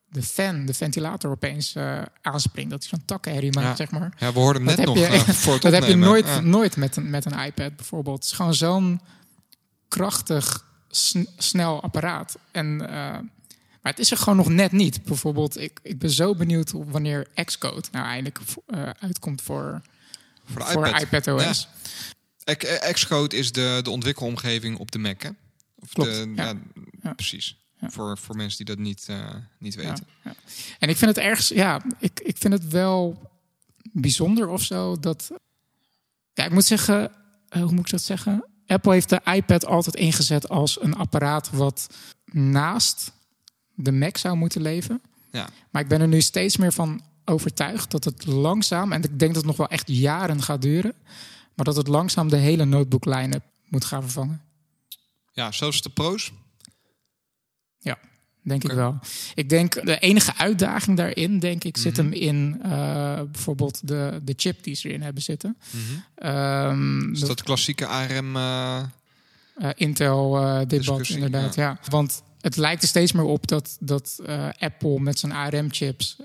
de 0.09 0.23
fan, 0.23 0.67
de 0.67 0.75
ventilator 0.75 1.31
opeens 1.31 1.75
uh, 1.75 2.03
aanspringt. 2.21 2.71
Dat 2.71 2.81
hij 2.81 2.89
zo'n 2.89 3.05
takkenherrie 3.05 3.53
maakt, 3.53 3.67
ja. 3.67 3.77
zeg 3.77 3.91
maar. 3.91 4.15
Ja, 4.19 4.33
we 4.33 4.39
hoorden 4.39 4.67
hem 4.67 4.77
net 4.77 4.87
nog 4.87 4.99
je, 4.99 5.35
voor 5.35 5.53
het 5.53 5.63
Dat 5.71 5.73
heb 5.73 5.85
je 5.85 5.97
nooit, 5.97 6.27
ja. 6.27 6.41
nooit 6.41 6.77
met, 6.77 6.97
een, 6.97 7.11
met 7.11 7.25
een 7.25 7.39
iPad 7.39 7.77
bijvoorbeeld. 7.77 8.17
Het 8.17 8.25
is 8.25 8.33
gewoon 8.33 8.55
zo'n 8.55 9.01
krachtig 9.89 10.71
snel 11.37 11.83
apparaat. 11.83 12.39
En, 12.51 12.67
uh, 12.67 12.89
maar 12.89 13.93
het 13.93 13.99
is 13.99 14.11
er 14.11 14.17
gewoon 14.17 14.37
nog 14.37 14.49
net 14.49 14.73
niet. 14.73 15.03
Bijvoorbeeld, 15.03 15.61
ik, 15.61 15.81
ik 15.83 15.99
ben 15.99 16.11
zo 16.11 16.35
benieuwd 16.35 16.73
wanneer 16.73 17.27
Xcode 17.45 17.89
nou 17.93 18.07
eindelijk 18.07 18.39
uh, 18.67 18.91
uitkomt 19.01 19.43
voor, 19.43 19.83
voor, 20.45 20.63
voor 20.63 20.87
iPad. 20.87 21.03
iPadOS. 21.03 21.69
Ja. 22.45 22.93
Xcode 22.93 23.37
is 23.37 23.53
de, 23.53 23.81
de 23.83 23.91
ontwikkelomgeving 23.91 24.79
op 24.79 24.91
de 24.91 24.99
Mac, 24.99 25.23
hè? 25.23 25.31
Of 25.75 25.93
Klopt, 25.93 26.15
de, 26.15 26.33
ja. 26.37 26.55
ja, 27.03 27.13
precies. 27.13 27.57
Voor, 27.81 28.19
voor 28.19 28.37
mensen 28.37 28.65
die 28.65 28.75
dat 28.75 28.85
niet, 28.85 29.07
uh, 29.11 29.35
niet 29.59 29.75
weten. 29.75 30.07
En 30.79 30.89
ik 30.89 30.97
vind 30.97 31.17
het 31.17 31.25
ergens, 31.25 31.49
ja, 31.49 31.83
ik, 31.99 32.21
ik 32.21 32.37
vind 32.37 32.53
het 32.53 32.69
wel 32.69 33.31
bijzonder 33.93 34.49
of 34.49 34.63
zo 34.63 34.99
dat. 34.99 35.31
Ja, 36.35 36.45
ik 36.45 36.53
moet 36.53 36.65
zeggen, 36.65 37.13
hoe 37.49 37.73
moet 37.73 37.85
ik 37.85 37.91
dat 37.91 38.03
zeggen? 38.03 38.45
Apple 38.73 38.93
heeft 38.93 39.09
de 39.09 39.21
iPad 39.25 39.67
altijd 39.67 39.95
ingezet 39.97 40.49
als 40.49 40.83
een 40.83 40.95
apparaat 40.95 41.51
wat 41.51 41.87
naast 42.25 43.13
de 43.75 43.93
Mac 43.93 44.17
zou 44.17 44.37
moeten 44.37 44.63
leven. 44.63 45.01
Ja. 45.31 45.49
Maar 45.71 45.83
ik 45.83 45.89
ben 45.89 46.01
er 46.01 46.09
nu 46.09 46.21
steeds 46.21 46.57
meer 46.57 46.73
van 46.73 47.01
overtuigd 47.25 47.91
dat 47.91 48.05
het 48.05 48.27
langzaam, 48.27 48.93
en 48.93 49.03
ik 49.03 49.19
denk 49.19 49.35
dat 49.35 49.35
het 49.35 49.45
nog 49.45 49.57
wel 49.57 49.69
echt 49.69 49.89
jaren 49.89 50.43
gaat 50.43 50.63
duren, 50.63 50.95
maar 51.55 51.65
dat 51.65 51.77
het 51.77 51.89
langzaam 51.89 52.29
de 52.29 52.37
hele 52.37 52.65
notebook 52.65 53.05
line-up 53.05 53.45
moet 53.69 53.85
gaan 53.85 54.03
vervangen. 54.03 54.43
Ja, 55.33 55.53
zoals 55.53 55.83
de 55.83 55.91
pro's. 55.91 56.33
Ja, 57.79 57.99
denk 58.43 58.65
okay. 58.65 58.77
ik 58.77 58.83
wel. 58.83 58.99
Ik 59.35 59.49
denk 59.49 59.87
de 59.87 59.99
enige 59.99 60.37
uitdaging 60.37 60.97
daarin, 60.97 61.39
denk 61.39 61.65
ik, 61.65 61.77
zit 61.77 61.97
Mhm. 61.97 62.03
hem 62.03 62.13
in 62.13 62.61
uh, 62.65 63.21
bijvoorbeeld 63.31 63.89
de, 63.89 64.21
de 64.23 64.35
chip 64.37 64.63
die 64.63 64.75
ze 64.75 64.89
erin 64.89 65.03
hebben 65.03 65.23
zitten. 65.23 65.57
Mm 65.71 65.81
-hmm. 65.81 66.31
um, 66.31 67.13
is 67.13 67.21
dat 67.21 67.43
klassieke 67.43 67.87
ARM 67.87 68.37
uh, 68.37 68.83
uh, 69.59 69.69
Intel 69.75 70.43
uh, 70.43 70.61
debat, 70.67 71.09
inderdaad. 71.09 71.55
Ja. 71.55 71.63
ja. 71.63 71.91
Want 71.91 72.23
het 72.41 72.57
lijkt 72.57 72.83
er 72.83 72.89
steeds 72.89 73.13
meer 73.13 73.25
op 73.25 73.47
dat, 73.47 73.77
dat 73.81 74.21
Apple 74.59 75.01
met 75.01 75.19
zijn 75.19 75.33
ARM-chips 75.33 76.17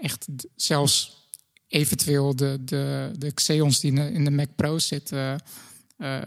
echt 0.00 0.26
zelfs 0.56 1.20
eventueel 1.68 2.36
de, 2.36 2.58
de, 2.64 3.10
de 3.18 3.32
Xeons 3.32 3.80
die 3.80 3.92
in 3.92 4.24
de 4.24 4.30
Mac 4.30 4.48
Pro 4.56 4.78
zitten 4.78 5.40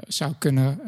zou 0.07 0.33
kunnen 0.39 0.79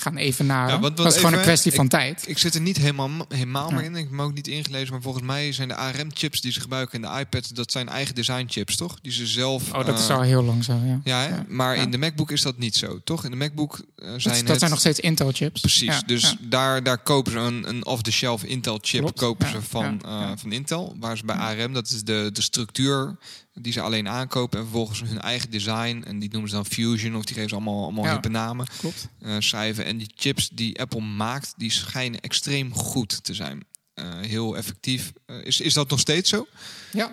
gaan 0.00 0.16
evenaren. 0.16 0.74
Ja, 0.74 0.80
want, 0.80 0.96
dat 0.96 1.06
is 1.06 1.16
gewoon 1.16 1.32
een 1.32 1.40
kwestie 1.40 1.70
ik, 1.70 1.76
van 1.76 1.88
tijd. 1.88 2.24
Ik 2.28 2.38
zit 2.38 2.54
er 2.54 2.60
niet 2.60 2.76
helemaal, 2.76 3.10
helemaal 3.28 3.68
ja. 3.68 3.74
meer 3.74 3.84
in. 3.84 3.94
Ik 3.94 4.02
heb 4.02 4.12
me 4.12 4.22
ook 4.22 4.34
niet 4.34 4.48
ingelezen. 4.48 4.92
Maar 4.92 5.02
volgens 5.02 5.24
mij 5.24 5.52
zijn 5.52 5.68
de 5.68 5.74
ARM-chips 5.74 6.40
die 6.40 6.52
ze 6.52 6.60
gebruiken 6.60 7.02
in 7.02 7.08
de 7.10 7.18
iPad... 7.18 7.54
dat 7.54 7.72
zijn 7.72 7.88
eigen 7.88 8.14
design-chips, 8.14 8.76
toch? 8.76 8.98
Die 9.00 9.12
ze 9.12 9.26
zelf... 9.26 9.72
Oh, 9.72 9.86
dat 9.86 9.94
uh, 9.94 10.00
is 10.00 10.10
al 10.10 10.22
heel 10.22 10.42
lang 10.42 10.64
zo, 10.64 10.72
ja. 10.84 11.00
Ja, 11.04 11.22
ja 11.22 11.44
maar 11.48 11.76
in 11.76 11.90
de 11.90 11.98
MacBook 11.98 12.30
is 12.30 12.42
dat 12.42 12.58
niet 12.58 12.76
zo, 12.76 13.00
toch? 13.04 13.24
In 13.24 13.30
de 13.30 13.36
MacBook 13.36 13.78
uh, 13.78 14.06
zijn 14.06 14.22
dat, 14.22 14.36
het... 14.36 14.46
dat 14.46 14.58
zijn 14.58 14.70
nog 14.70 14.80
steeds 14.80 15.00
Intel-chips. 15.00 15.60
Precies, 15.60 16.02
dus 16.06 16.36
Daar, 16.40 16.82
daar 16.82 16.98
kopen 16.98 17.32
ze 17.32 17.38
een, 17.38 17.68
een 17.68 17.86
off-the-shelf 17.86 18.44
Intel-chip... 18.44 19.16
kopen 19.16 19.48
ze 19.48 19.62
van, 19.62 20.00
uh, 20.06 20.30
van 20.36 20.52
Intel. 20.52 20.96
Waar 21.00 21.16
ze 21.16 21.24
bij 21.24 21.36
ARM, 21.36 21.72
dat 21.72 21.90
is 21.90 22.04
de, 22.04 22.30
de 22.32 22.42
structuur 22.42 23.18
die 23.52 23.72
ze 23.72 23.80
alleen 23.80 24.08
aankopen 24.08 24.58
en 24.58 24.64
vervolgens 24.64 25.02
hun 25.02 25.20
eigen 25.20 25.50
design 25.50 26.02
en 26.06 26.18
die 26.18 26.30
noemen 26.30 26.50
ze 26.50 26.56
dan 26.56 26.66
Fusion 26.66 27.16
of 27.16 27.24
die 27.24 27.34
geven 27.34 27.48
ze 27.48 27.54
allemaal 27.54 27.82
allemaal 27.82 28.04
ja, 28.04 28.12
hippe 28.12 28.28
namen 28.28 28.66
klopt. 28.78 29.08
Uh, 29.22 29.36
schrijven 29.38 29.84
en 29.84 29.98
die 29.98 30.12
chips 30.14 30.48
die 30.48 30.80
Apple 30.80 31.00
maakt 31.00 31.54
die 31.56 31.70
schijnen 31.70 32.20
extreem 32.20 32.74
goed 32.74 33.24
te 33.24 33.34
zijn 33.34 33.64
uh, 33.94 34.04
heel 34.20 34.56
effectief 34.56 35.12
uh, 35.26 35.44
is, 35.44 35.60
is 35.60 35.74
dat 35.74 35.90
nog 35.90 36.00
steeds 36.00 36.30
zo 36.30 36.46
ja 36.92 37.10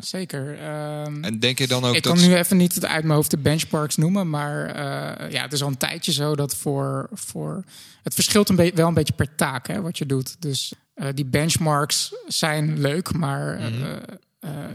zeker. 0.00 0.50
Um, 1.04 1.24
en 1.24 1.38
denk 1.38 1.58
je 1.58 1.66
dan 1.66 1.84
ook 1.84 1.94
ik 1.94 2.02
dat... 2.02 2.18
kan 2.18 2.28
nu 2.28 2.34
even 2.34 2.56
niet 2.56 2.86
uit 2.86 3.02
mijn 3.04 3.14
hoofd 3.14 3.30
de 3.30 3.38
benchmarks 3.38 3.96
noemen, 3.96 4.30
maar 4.30 4.68
uh, 4.68 5.30
ja, 5.30 5.42
het 5.42 5.52
is 5.52 5.62
al 5.62 5.68
een 5.68 5.76
tijdje 5.76 6.12
zo 6.12 6.36
dat 6.36 6.56
voor, 6.56 7.08
voor 7.12 7.64
het 8.02 8.14
verschilt 8.14 8.48
een 8.48 8.72
wel 8.74 8.88
een 8.88 8.94
beetje 8.94 9.14
per 9.14 9.34
taak 9.34 9.68
hè, 9.68 9.80
wat 9.80 9.98
je 9.98 10.06
doet. 10.06 10.36
Dus 10.38 10.72
uh, 10.96 11.08
die 11.14 11.24
benchmarks 11.24 12.14
zijn 12.26 12.80
leuk, 12.80 13.12
maar 13.12 13.60
Mhm. 13.60 13.68
mm 13.68 13.82
-hmm. 13.82 13.90
Uh, 13.90 13.96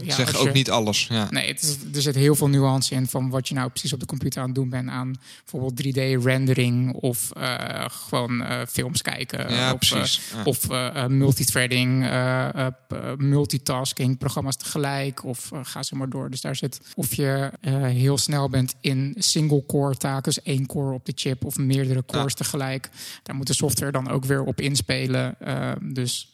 ja, 0.02 0.14
zeg 0.14 0.36
ook 0.36 0.46
je, 0.46 0.52
niet 0.52 0.70
alles. 0.70 1.06
Ja. 1.06 1.30
Nee, 1.30 1.46
het 1.46 1.62
is, 1.62 1.76
er 1.94 2.02
zit 2.02 2.14
heel 2.14 2.34
veel 2.34 2.48
nuance 2.48 2.94
in 2.94 3.06
van 3.06 3.30
wat 3.30 3.48
je 3.48 3.54
nou 3.54 3.70
precies 3.70 3.92
op 3.92 4.00
de 4.00 4.06
computer 4.06 4.40
aan 4.40 4.46
het 4.46 4.54
doen 4.54 4.68
bent 4.68 4.88
aan 4.88 5.18
bijvoorbeeld 5.44 5.96
3D-rendering 5.96 6.92
of 6.92 7.30
uh, 7.36 7.84
gewoon 7.88 8.40
uh, 8.40 8.60
films 8.68 9.02
kijken. 9.02 9.50
Ja, 9.50 9.72
of, 9.72 9.78
precies. 9.78 10.20
Ja. 10.34 10.42
Of 10.44 10.68
multithreading, 11.08 12.08
multitasking, 13.16 14.18
programma's 14.18 14.56
tegelijk 14.56 15.24
of 15.24 15.50
ga 15.62 15.82
zo 15.82 15.96
maar 15.96 16.08
door. 16.08 16.30
Dus 16.30 16.40
daar 16.40 16.56
zit 16.56 16.80
of 16.94 17.14
je 17.14 17.50
heel 17.76 18.18
snel 18.18 18.48
bent 18.48 18.74
in 18.80 19.14
single-core 19.18 19.96
taken, 19.96 20.22
dus 20.22 20.42
één 20.42 20.66
core 20.66 20.94
op 20.94 21.06
de 21.06 21.12
chip 21.14 21.44
of 21.44 21.56
meerdere 21.56 22.04
cores 22.06 22.32
ja. 22.32 22.44
tegelijk. 22.44 22.90
Daar 23.22 23.36
moet 23.36 23.46
de 23.46 23.54
software 23.54 23.92
dan 23.92 24.10
ook 24.10 24.24
weer 24.24 24.42
op 24.42 24.60
inspelen. 24.60 25.36
dus 25.80 26.32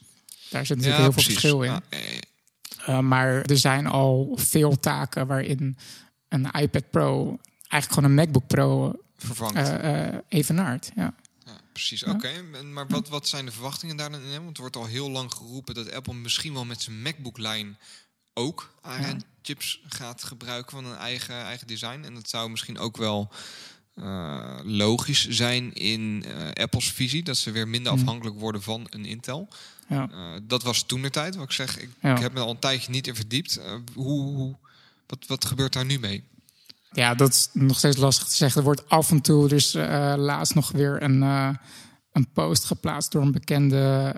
daar 0.49 0.65
zit 0.65 0.77
natuurlijk 0.77 1.03
heel 1.03 1.13
veel 1.13 1.23
verschil 1.23 1.61
in. 1.61 1.81
Uh, 2.89 2.99
maar 2.99 3.41
er 3.41 3.57
zijn 3.57 3.87
al 3.87 4.31
veel 4.35 4.79
taken 4.79 5.27
waarin 5.27 5.77
een 6.29 6.51
iPad 6.51 6.89
Pro 6.89 7.39
eigenlijk 7.67 7.93
gewoon 7.93 8.09
een 8.09 8.25
MacBook 8.25 8.47
Pro 8.47 8.93
vervangt. 9.17 9.55
Uh, 9.55 9.83
uh, 9.83 10.15
evenaart. 10.27 10.91
Ja. 10.95 11.13
ja 11.45 11.57
precies, 11.71 12.03
oké. 12.03 12.15
Okay. 12.15 12.63
Maar 12.63 12.87
wat, 12.87 13.09
wat 13.09 13.27
zijn 13.27 13.45
de 13.45 13.51
verwachtingen 13.51 13.97
daar 13.97 14.11
dan 14.11 14.21
in? 14.21 14.43
Want 14.43 14.55
er 14.55 14.61
wordt 14.61 14.75
al 14.75 14.85
heel 14.85 15.09
lang 15.09 15.31
geroepen 15.33 15.75
dat 15.75 15.93
Apple 15.93 16.13
misschien 16.13 16.53
wel 16.53 16.65
met 16.65 16.81
zijn 16.81 17.01
MacBook-lijn 17.01 17.77
ook 18.33 18.73
ARM-chips 18.81 19.81
gaat 19.87 20.23
gebruiken 20.23 20.71
van 20.71 20.85
een 20.85 20.97
eigen, 20.97 21.35
eigen 21.35 21.67
design. 21.67 22.03
En 22.03 22.13
dat 22.13 22.29
zou 22.29 22.49
misschien 22.49 22.79
ook 22.79 22.97
wel 22.97 23.31
uh, 23.95 24.59
logisch 24.63 25.27
zijn 25.29 25.73
in 25.73 26.25
uh, 26.27 26.51
Apple's 26.53 26.91
visie. 26.91 27.23
Dat 27.23 27.37
ze 27.37 27.51
weer 27.51 27.67
minder 27.67 27.91
afhankelijk 27.91 28.39
worden 28.39 28.61
van 28.61 28.87
een 28.89 29.05
Intel. 29.05 29.47
Ja. 29.91 30.09
Uh, 30.11 30.39
dat 30.43 30.63
was 30.63 30.83
toen 30.83 31.01
de 31.01 31.09
tijd. 31.09 31.35
Wat 31.35 31.45
ik 31.45 31.51
zeg, 31.51 31.79
ik, 31.79 31.89
ja. 32.01 32.15
ik 32.15 32.21
heb 32.21 32.33
me 32.33 32.39
al 32.39 32.49
een 32.49 32.59
tijdje 32.59 32.91
niet 32.91 33.07
in 33.07 33.15
verdiept. 33.15 33.59
hoe, 33.93 34.35
hoe, 34.35 34.55
wat, 35.07 35.25
wat 35.27 35.45
gebeurt 35.45 35.73
daar 35.73 35.85
nu 35.85 35.99
mee? 35.99 36.23
Ja, 36.91 37.15
dat 37.15 37.29
is 37.29 37.49
nog 37.53 37.77
steeds 37.77 37.97
lastig 37.97 38.27
te 38.27 38.35
zeggen. 38.35 38.59
Er 38.59 38.65
wordt 38.65 38.89
af 38.89 39.11
en 39.11 39.21
toe, 39.21 39.47
dus 39.47 39.73
laatst 40.15 40.55
nog 40.55 40.71
weer 40.71 41.03
een, 41.03 41.21
een 42.11 42.27
post 42.33 42.65
geplaatst 42.65 43.11
door 43.11 43.21
een 43.21 43.31
bekende 43.31 44.13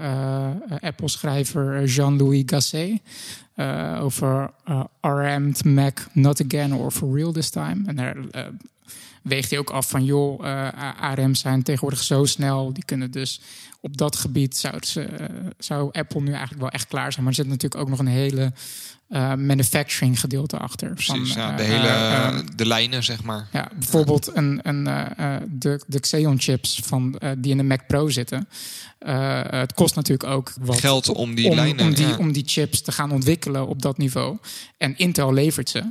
Apple-schrijver 0.80 1.86
Jean-Louis 1.86 2.44
Gasset. 2.46 3.02
over 4.00 4.54
RM'd 5.02 5.66
Mac 5.66 6.00
not 6.12 6.44
again 6.46 6.74
or 6.74 6.92
for 6.92 7.16
real 7.16 7.32
this 7.32 7.50
time. 7.50 7.84
En 7.86 7.96
daar 7.96 8.16
weegt 9.24 9.50
hij 9.50 9.60
ook 9.60 9.70
af 9.70 9.90
van, 9.90 10.06
joh, 10.06 10.46
uh, 10.46 10.68
ARM 11.00 11.36
zijn 11.36 11.64
tegenwoordig 11.64 12.04
zo 12.04 12.26
snel. 12.26 12.74
Die 12.74 12.86
kunnen 12.86 13.12
dus 13.12 13.42
op 13.82 13.98
dat 13.98 14.16
gebied, 14.16 14.58
zou, 14.58 14.76
ze, 14.80 15.08
uh, 15.20 15.28
zou 15.58 15.90
Apple 15.92 16.22
nu 16.22 16.32
eigenlijk 16.32 16.62
wel 16.62 16.70
echt 16.70 16.88
klaar 16.88 17.12
zijn. 17.12 17.24
Maar 17.24 17.34
er 17.34 17.40
zit 17.40 17.48
natuurlijk 17.48 17.82
ook 17.82 17.90
nog 17.90 18.00
een 18.00 18.08
hele 18.08 18.52
uh, 19.10 19.34
manufacturing 19.34 20.20
gedeelte 20.20 20.58
achter. 20.58 20.94
Precies, 20.94 21.34
van, 21.34 21.42
ja, 21.42 21.56
de 21.56 21.64
hele, 21.64 22.44
de 22.56 22.66
lijnen, 22.66 23.04
zeg 23.04 23.24
maar. 23.24 23.48
Ja, 23.52 23.70
bijvoorbeeld 23.74 24.36
een, 24.36 24.60
een, 24.64 24.84
de, 25.50 25.82
de 25.88 26.00
Xeon 26.00 26.40
chips 26.40 26.80
van, 26.84 27.22
die 27.38 27.52
in 27.52 27.58
de 27.58 27.64
Mac 27.64 27.88
Pro 27.88 28.10
zitten. 28.10 28.48
het 29.50 29.74
kost 29.74 29.96
natuurlijk 29.96 30.30
ook 30.30 30.54
wat 30.62 30.80
geld 30.80 31.10
om 31.10 31.36
die 31.36 31.50
om, 31.50 31.56
lijnen, 31.56 31.86
om 31.86 31.94
die, 31.94 32.08
ja. 32.08 32.18
om 32.18 32.32
die 32.32 32.44
chips 32.46 32.82
te 32.82 32.92
gaan 32.92 33.12
ontwikkelen 33.12 33.68
op 33.68 33.82
dat 33.82 33.98
niveau. 33.98 34.38
En 34.78 34.98
Intel 34.98 35.34
levert 35.34 35.70
ze. 35.70 35.84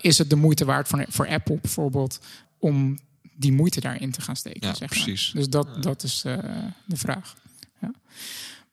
Is 0.00 0.18
het 0.18 0.30
de 0.30 0.36
moeite 0.36 0.64
waard 0.64 0.88
voor, 0.88 1.04
voor 1.08 1.28
Apple 1.28 1.58
bijvoorbeeld 1.62 2.20
om 2.58 2.98
die 3.36 3.52
moeite 3.52 3.80
daarin 3.80 4.10
te 4.10 4.20
gaan 4.20 4.36
steken. 4.36 4.68
Ja, 4.68 4.74
zeg 4.74 4.88
precies. 4.88 5.32
Maar. 5.32 5.42
Dus 5.42 5.50
dat, 5.50 5.68
ja. 5.74 5.80
dat 5.80 6.02
is 6.02 6.22
uh, 6.26 6.38
de 6.86 6.96
vraag. 6.96 7.36
Ja. 7.80 7.90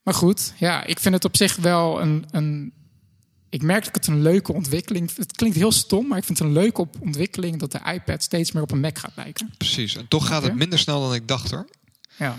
Maar 0.03 0.13
goed, 0.13 0.53
ja, 0.57 0.83
ik 0.83 0.99
vind 0.99 1.13
het 1.13 1.25
op 1.25 1.37
zich 1.37 1.55
wel 1.55 2.01
een, 2.01 2.25
een. 2.31 2.73
Ik 3.49 3.61
merk 3.61 3.83
dat 3.85 3.95
het 3.95 4.07
een 4.07 4.21
leuke 4.21 4.53
ontwikkeling. 4.53 5.15
Het 5.15 5.35
klinkt 5.35 5.57
heel 5.57 5.71
stom, 5.71 6.07
maar 6.07 6.17
ik 6.17 6.23
vind 6.23 6.37
het 6.37 6.47
een 6.47 6.53
leuke 6.53 6.87
ontwikkeling 6.99 7.59
dat 7.59 7.71
de 7.71 7.79
iPad 7.93 8.23
steeds 8.23 8.51
meer 8.51 8.63
op 8.63 8.71
een 8.71 8.79
Mac 8.79 8.97
gaat 8.97 9.15
lijken. 9.15 9.53
Precies. 9.57 9.95
En 9.95 10.07
toch 10.07 10.27
gaat 10.27 10.43
het 10.43 10.55
minder 10.55 10.79
snel 10.79 11.01
dan 11.01 11.13
ik 11.13 11.27
dacht 11.27 11.51
hoor. 11.51 11.67
Ja. 12.17 12.37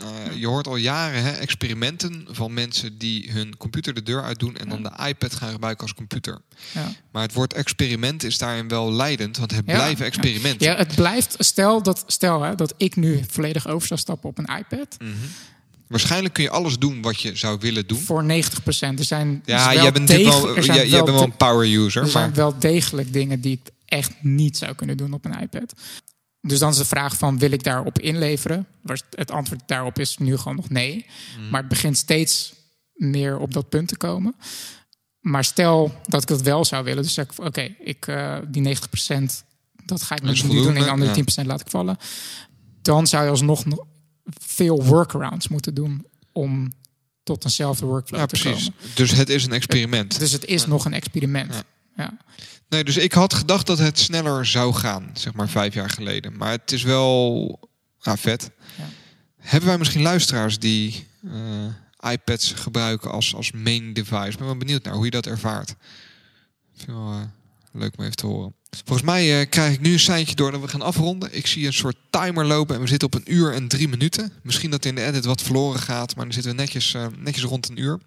Uh, 0.00 0.40
je 0.40 0.46
hoort 0.46 0.66
al 0.66 0.76
jaren 0.76 1.22
hè, 1.22 1.30
experimenten 1.30 2.26
van 2.30 2.54
mensen 2.54 2.98
die 2.98 3.30
hun 3.32 3.56
computer 3.56 3.94
de 3.94 4.02
deur 4.02 4.22
uitdoen 4.22 4.56
en 4.56 4.68
ja. 4.68 4.70
dan 4.70 4.82
de 4.82 5.06
iPad 5.08 5.34
gaan 5.34 5.52
gebruiken 5.52 5.82
als 5.82 5.94
computer. 5.94 6.40
Ja. 6.72 6.92
Maar 7.12 7.22
het 7.22 7.32
woord 7.32 7.52
experiment 7.52 8.22
is 8.22 8.38
daarin 8.38 8.68
wel 8.68 8.92
leidend, 8.92 9.36
want 9.36 9.50
het 9.50 9.62
ja. 9.66 9.74
blijven 9.74 10.06
experimenten. 10.06 10.66
Ja, 10.66 10.76
het 10.76 10.94
blijft. 10.94 11.36
Stel 11.38 11.82
dat, 11.82 12.04
stel, 12.06 12.42
hè, 12.42 12.54
dat 12.54 12.74
ik 12.76 12.96
nu 12.96 13.22
volledig 13.28 13.68
over 13.68 13.86
zou 13.86 14.00
stappen 14.00 14.28
op 14.28 14.38
een 14.38 14.56
iPad. 14.58 14.96
Mm 14.98 15.06
-hmm. 15.06 15.30
Waarschijnlijk 15.86 16.34
kun 16.34 16.42
je 16.42 16.50
alles 16.50 16.78
doen 16.78 17.02
wat 17.02 17.20
je 17.20 17.36
zou 17.36 17.58
willen 17.60 17.86
doen. 17.86 17.98
Voor 17.98 18.24
90 18.24 18.62
procent. 18.62 18.98
Er 18.98 19.04
zijn. 19.04 19.42
Ja, 19.44 19.74
jij 19.74 19.92
bent 19.92 20.08
wel, 20.08 20.64
jij, 20.64 20.88
bent 20.88 21.10
wel 21.10 21.22
een 21.22 21.36
power 21.36 21.74
user. 21.74 22.02
Er 22.02 22.08
zijn 22.08 22.34
wel 22.34 22.58
degelijk 22.58 23.12
dingen 23.12 23.40
die 23.40 23.52
ik 23.52 23.70
echt 23.84 24.12
niet 24.20 24.56
zou 24.56 24.74
kunnen 24.74 24.96
doen 24.96 25.12
op 25.12 25.24
een 25.24 25.40
iPad. 25.40 25.74
Dus 26.46 26.58
dan 26.58 26.70
is 26.70 26.76
de 26.76 26.84
vraag 26.84 27.16
van, 27.16 27.38
wil 27.38 27.50
ik 27.50 27.62
daarop 27.62 27.98
inleveren? 27.98 28.66
Het 29.10 29.30
antwoord 29.30 29.62
daarop 29.66 29.98
is 29.98 30.18
nu 30.18 30.36
gewoon 30.36 30.56
nog 30.56 30.68
nee. 30.68 31.06
Mhm. 31.36 31.50
Maar 31.50 31.60
het 31.60 31.68
begint 31.68 31.96
steeds 31.96 32.54
meer 32.94 33.38
op 33.38 33.52
dat 33.52 33.68
punt 33.68 33.88
te 33.88 33.96
komen. 33.96 34.34
Maar 35.20 35.44
stel 35.44 36.00
dat 36.06 36.22
ik 36.22 36.28
dat 36.28 36.42
wel 36.42 36.64
zou 36.64 36.84
willen, 36.84 37.02
dus 37.02 37.14
zeg 37.14 37.24
ik, 37.24 37.44
oké, 37.44 37.74
ik 37.78 38.06
uh, 38.06 38.38
die 38.48 38.76
90%, 38.76 38.80
dat 39.84 40.02
ga 40.02 40.14
ik 40.14 40.22
nu 40.22 40.34
doen 40.34 40.76
en 40.76 40.82
de 40.82 40.90
andere 40.90 41.14
ja. 41.14 41.42
10% 41.42 41.46
laat 41.46 41.60
ik 41.60 41.70
vallen. 41.70 41.96
Dan 42.82 43.06
zou 43.06 43.24
je 43.24 43.30
alsnog 43.30 43.64
veel 44.24 44.84
workarounds 44.84 45.48
moeten 45.48 45.74
doen 45.74 46.06
om 46.32 46.72
tot 47.22 47.44
eenzelfde 47.44 47.86
workflow 47.86 48.20
ja, 48.20 48.26
te 48.26 48.40
precies. 48.40 48.64
komen. 48.64 48.94
Dus 48.94 49.10
het 49.10 49.28
is 49.28 49.44
een 49.44 49.52
experiment. 49.52 50.18
Dus 50.18 50.32
het 50.32 50.44
is 50.44 50.66
nog 50.66 50.84
een 50.84 50.92
experiment. 50.92 51.64
Ja. 51.96 52.16
Nee, 52.68 52.84
dus 52.84 52.96
ik 52.96 53.12
had 53.12 53.34
gedacht 53.34 53.66
dat 53.66 53.78
het 53.78 53.98
sneller 53.98 54.46
zou 54.46 54.74
gaan, 54.74 55.10
zeg 55.12 55.34
maar 55.34 55.48
vijf 55.48 55.74
jaar 55.74 55.90
geleden. 55.90 56.36
Maar 56.36 56.50
het 56.50 56.72
is 56.72 56.82
wel 56.82 57.68
ah, 58.00 58.16
vet. 58.16 58.50
Ja. 58.76 58.88
Hebben 59.36 59.68
wij 59.68 59.78
misschien 59.78 60.02
luisteraars 60.02 60.58
die 60.58 61.06
uh, 61.22 62.12
iPads 62.12 62.52
gebruiken 62.52 63.10
als, 63.10 63.34
als 63.34 63.52
main 63.52 63.92
device? 63.92 64.30
Ik 64.30 64.36
ben 64.36 64.46
wel 64.46 64.56
benieuwd 64.56 64.84
naar 64.84 64.94
hoe 64.94 65.04
je 65.04 65.10
dat 65.10 65.26
ervaart. 65.26 65.70
Ik 65.70 65.76
vind 66.76 66.96
wel 66.96 67.12
uh, 67.12 67.20
leuk 67.72 67.98
om 67.98 68.04
even 68.04 68.16
te 68.16 68.26
horen. 68.26 68.54
Volgens 68.84 69.06
mij 69.06 69.40
uh, 69.40 69.48
krijg 69.48 69.72
ik 69.72 69.80
nu 69.80 69.92
een 69.92 70.00
seintje 70.00 70.34
door 70.34 70.50
dat 70.50 70.60
we 70.60 70.68
gaan 70.68 70.82
afronden. 70.82 71.36
Ik 71.36 71.46
zie 71.46 71.66
een 71.66 71.72
soort 71.72 71.96
timer 72.10 72.44
lopen 72.44 72.74
en 72.74 72.80
we 72.80 72.86
zitten 72.86 73.08
op 73.08 73.14
een 73.14 73.32
uur 73.32 73.52
en 73.52 73.68
drie 73.68 73.88
minuten. 73.88 74.32
Misschien 74.42 74.70
dat 74.70 74.84
in 74.84 74.94
de 74.94 75.04
edit 75.04 75.24
wat 75.24 75.42
verloren 75.42 75.80
gaat, 75.80 76.16
maar 76.16 76.24
dan 76.24 76.34
zitten 76.34 76.50
we 76.52 76.58
netjes, 76.58 76.96
netjes 77.18 77.44
rond 77.44 77.68
een 77.68 77.80
uur. 77.80 78.00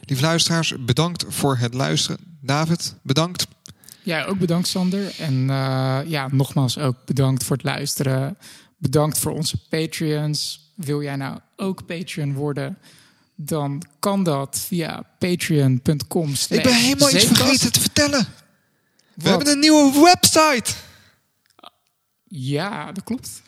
Lieve 0.00 0.22
luisteraars, 0.22 0.74
bedankt 0.84 1.24
voor 1.28 1.56
het 1.56 1.74
luisteren. 1.74 2.18
David, 2.46 2.94
bedankt. 3.02 3.46
Ja, 4.02 4.24
ook 4.24 4.38
bedankt 4.38 4.68
Sander. 4.68 5.14
En 5.18 5.34
uh, 5.34 5.98
ja, 6.06 6.28
nogmaals 6.30 6.78
ook 6.78 6.96
bedankt 7.04 7.44
voor 7.44 7.56
het 7.56 7.64
luisteren. 7.64 8.38
Bedankt 8.76 9.18
voor 9.18 9.32
onze 9.32 9.56
Patreons. 9.68 10.70
Wil 10.74 11.02
jij 11.02 11.16
nou 11.16 11.38
ook 11.56 11.86
Patreon 11.86 12.34
worden? 12.34 12.78
Dan 13.34 13.82
kan 13.98 14.22
dat 14.22 14.58
via 14.58 15.02
patreon.com. 15.18 16.32
Ik 16.48 16.62
ben 16.62 16.74
helemaal 16.74 17.10
iets 17.10 17.24
vergeten 17.24 17.72
te 17.72 17.80
vertellen. 17.80 18.26
We 19.14 19.28
hebben 19.28 19.48
een 19.48 19.58
nieuwe 19.58 20.00
website. 20.00 20.72
Ja, 22.24 22.92
dat 22.92 23.04
klopt. 23.04 23.42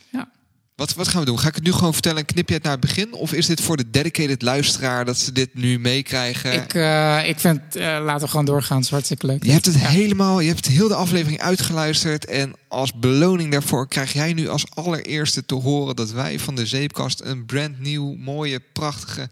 Wat, 0.79 0.95
wat 0.95 1.09
gaan 1.09 1.21
we 1.21 1.27
doen? 1.27 1.39
Ga 1.39 1.49
ik 1.49 1.55
het 1.55 1.65
nu 1.65 1.73
gewoon 1.73 1.93
vertellen 1.93 2.19
en 2.19 2.25
knip 2.25 2.49
je 2.49 2.55
het 2.55 2.63
naar 2.63 2.73
het 2.73 2.81
begin? 2.81 3.13
Of 3.13 3.33
is 3.33 3.47
dit 3.47 3.61
voor 3.61 3.77
de 3.77 3.91
dedicated 3.91 4.43
luisteraar 4.43 5.05
dat 5.05 5.19
ze 5.19 5.33
dit 5.33 5.55
nu 5.55 5.79
meekrijgen? 5.79 6.53
Ik, 6.53 6.75
uh, 6.75 7.29
ik 7.29 7.39
vind, 7.39 7.61
uh, 7.77 7.83
laten 7.83 8.21
we 8.21 8.29
gewoon 8.29 8.45
doorgaan. 8.45 8.77
Het 8.77 8.85
is 8.85 8.91
hartstikke 8.91 9.27
leuk. 9.27 9.45
Je 9.45 9.51
hebt 9.51 9.67
het 9.67 9.79
helemaal, 9.79 10.41
je 10.41 10.49
hebt 10.49 10.67
heel 10.67 10.89
de 10.89 10.95
aflevering 10.95 11.41
uitgeluisterd. 11.41 12.25
En 12.25 12.55
als 12.69 12.93
beloning 12.93 13.53
daarvoor 13.53 13.89
krijg 13.89 14.13
jij 14.13 14.33
nu 14.33 14.49
als 14.49 14.65
allereerste 14.75 15.45
te 15.45 15.55
horen 15.55 15.97
dat 15.97 16.11
wij 16.11 16.39
van 16.39 16.55
de 16.55 16.67
Zeepkast 16.67 17.21
een 17.21 17.47
brand 17.47 17.81
nieuw, 17.81 18.15
mooie, 18.15 18.61
prachtige 18.73 19.29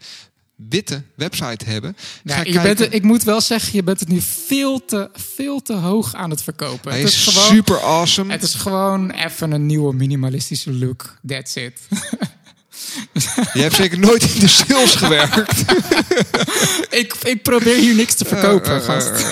witte 0.57 1.03
website 1.15 1.65
hebben. 1.65 1.95
Ja, 2.23 2.43
je 2.43 2.61
bent, 2.61 2.93
ik 2.93 3.03
moet 3.03 3.23
wel 3.23 3.41
zeggen, 3.41 3.75
je 3.75 3.83
bent 3.83 3.99
het 3.99 4.09
nu 4.09 4.21
veel 4.21 4.85
te, 4.85 5.09
veel 5.13 5.61
te 5.61 5.73
hoog 5.73 6.13
aan 6.15 6.29
het 6.29 6.43
verkopen. 6.43 6.91
Hij 6.91 6.99
het 6.99 7.09
is, 7.09 7.27
gewoon, 7.27 7.47
super 7.47 7.79
awesome. 7.79 8.31
Het 8.31 8.43
is 8.43 8.53
gewoon 8.53 9.11
even 9.11 9.51
een 9.51 9.65
nieuwe 9.65 9.93
minimalistische 9.93 10.73
look. 10.73 11.17
That's 11.27 11.55
it. 11.55 11.79
Je 13.53 13.61
hebt 13.61 13.75
zeker 13.75 13.99
nooit 13.99 14.23
in 14.33 14.39
de 14.39 14.47
sales 14.47 14.95
gewerkt. 14.95 15.47
ik, 17.01 17.15
ik 17.23 17.41
probeer 17.43 17.75
hier 17.75 17.95
niks 17.95 18.13
te 18.13 18.25
verkopen, 18.25 18.75
uh, 18.75 18.83
gast. 18.83 19.31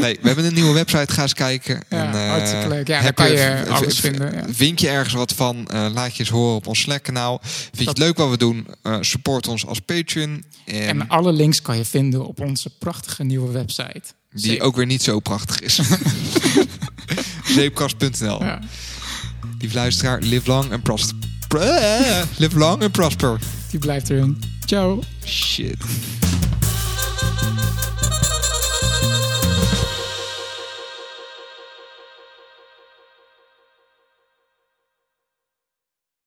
nee, 0.00 0.18
we 0.20 0.26
hebben 0.26 0.44
een 0.44 0.54
nieuwe 0.54 0.72
website. 0.72 1.12
Ga 1.12 1.22
eens 1.22 1.34
kijken. 1.34 1.82
Ja, 1.88 2.12
en, 2.12 2.28
hartstikke 2.28 2.68
leuk. 2.68 2.86
Ja, 2.86 3.02
daar 3.02 3.12
kan 3.12 3.32
je, 3.32 3.64
alles 3.68 4.00
vinden. 4.00 4.32
Ja. 4.32 4.44
Vind 4.52 4.80
je 4.80 4.88
ergens 4.88 5.14
wat 5.14 5.32
van? 5.32 5.68
Laat 5.94 6.12
je 6.12 6.18
eens 6.18 6.28
horen 6.28 6.54
op 6.54 6.66
ons 6.66 6.80
Slack-kanaal. 6.80 7.40
Vind 7.42 7.78
je 7.78 7.88
het 7.88 7.98
leuk 7.98 8.16
wat 8.16 8.30
we 8.30 8.36
doen? 8.36 8.66
support 9.00 9.48
ons 9.48 9.66
als 9.66 9.80
Patreon. 9.80 10.44
En, 10.64 10.88
en 10.88 11.08
alle 11.08 11.32
links 11.32 11.62
kan 11.62 11.76
je 11.76 11.84
vinden 11.84 12.26
op 12.26 12.40
onze 12.40 12.70
prachtige 12.78 13.24
nieuwe 13.24 13.52
website. 13.52 14.02
Die 14.30 14.62
ook 14.62 14.76
weer 14.76 14.86
niet 14.86 15.02
zo 15.02 15.20
prachtig 15.20 15.60
is. 15.60 15.80
Zeepkast.nl 17.56 18.42
ja. 18.42 18.58
Lief 19.58 19.74
luisteraar, 19.74 20.20
live 20.20 20.48
long 20.48 20.70
en 20.70 20.82
prosper. 20.82 21.16
Live 22.38 22.56
long 22.56 22.82
and 22.82 22.92
prosper. 22.92 23.38
Die 23.70 23.78
blijft 23.78 24.10
erin. 24.10 24.42
Ciao. 24.66 25.00
Shit. 25.24 25.76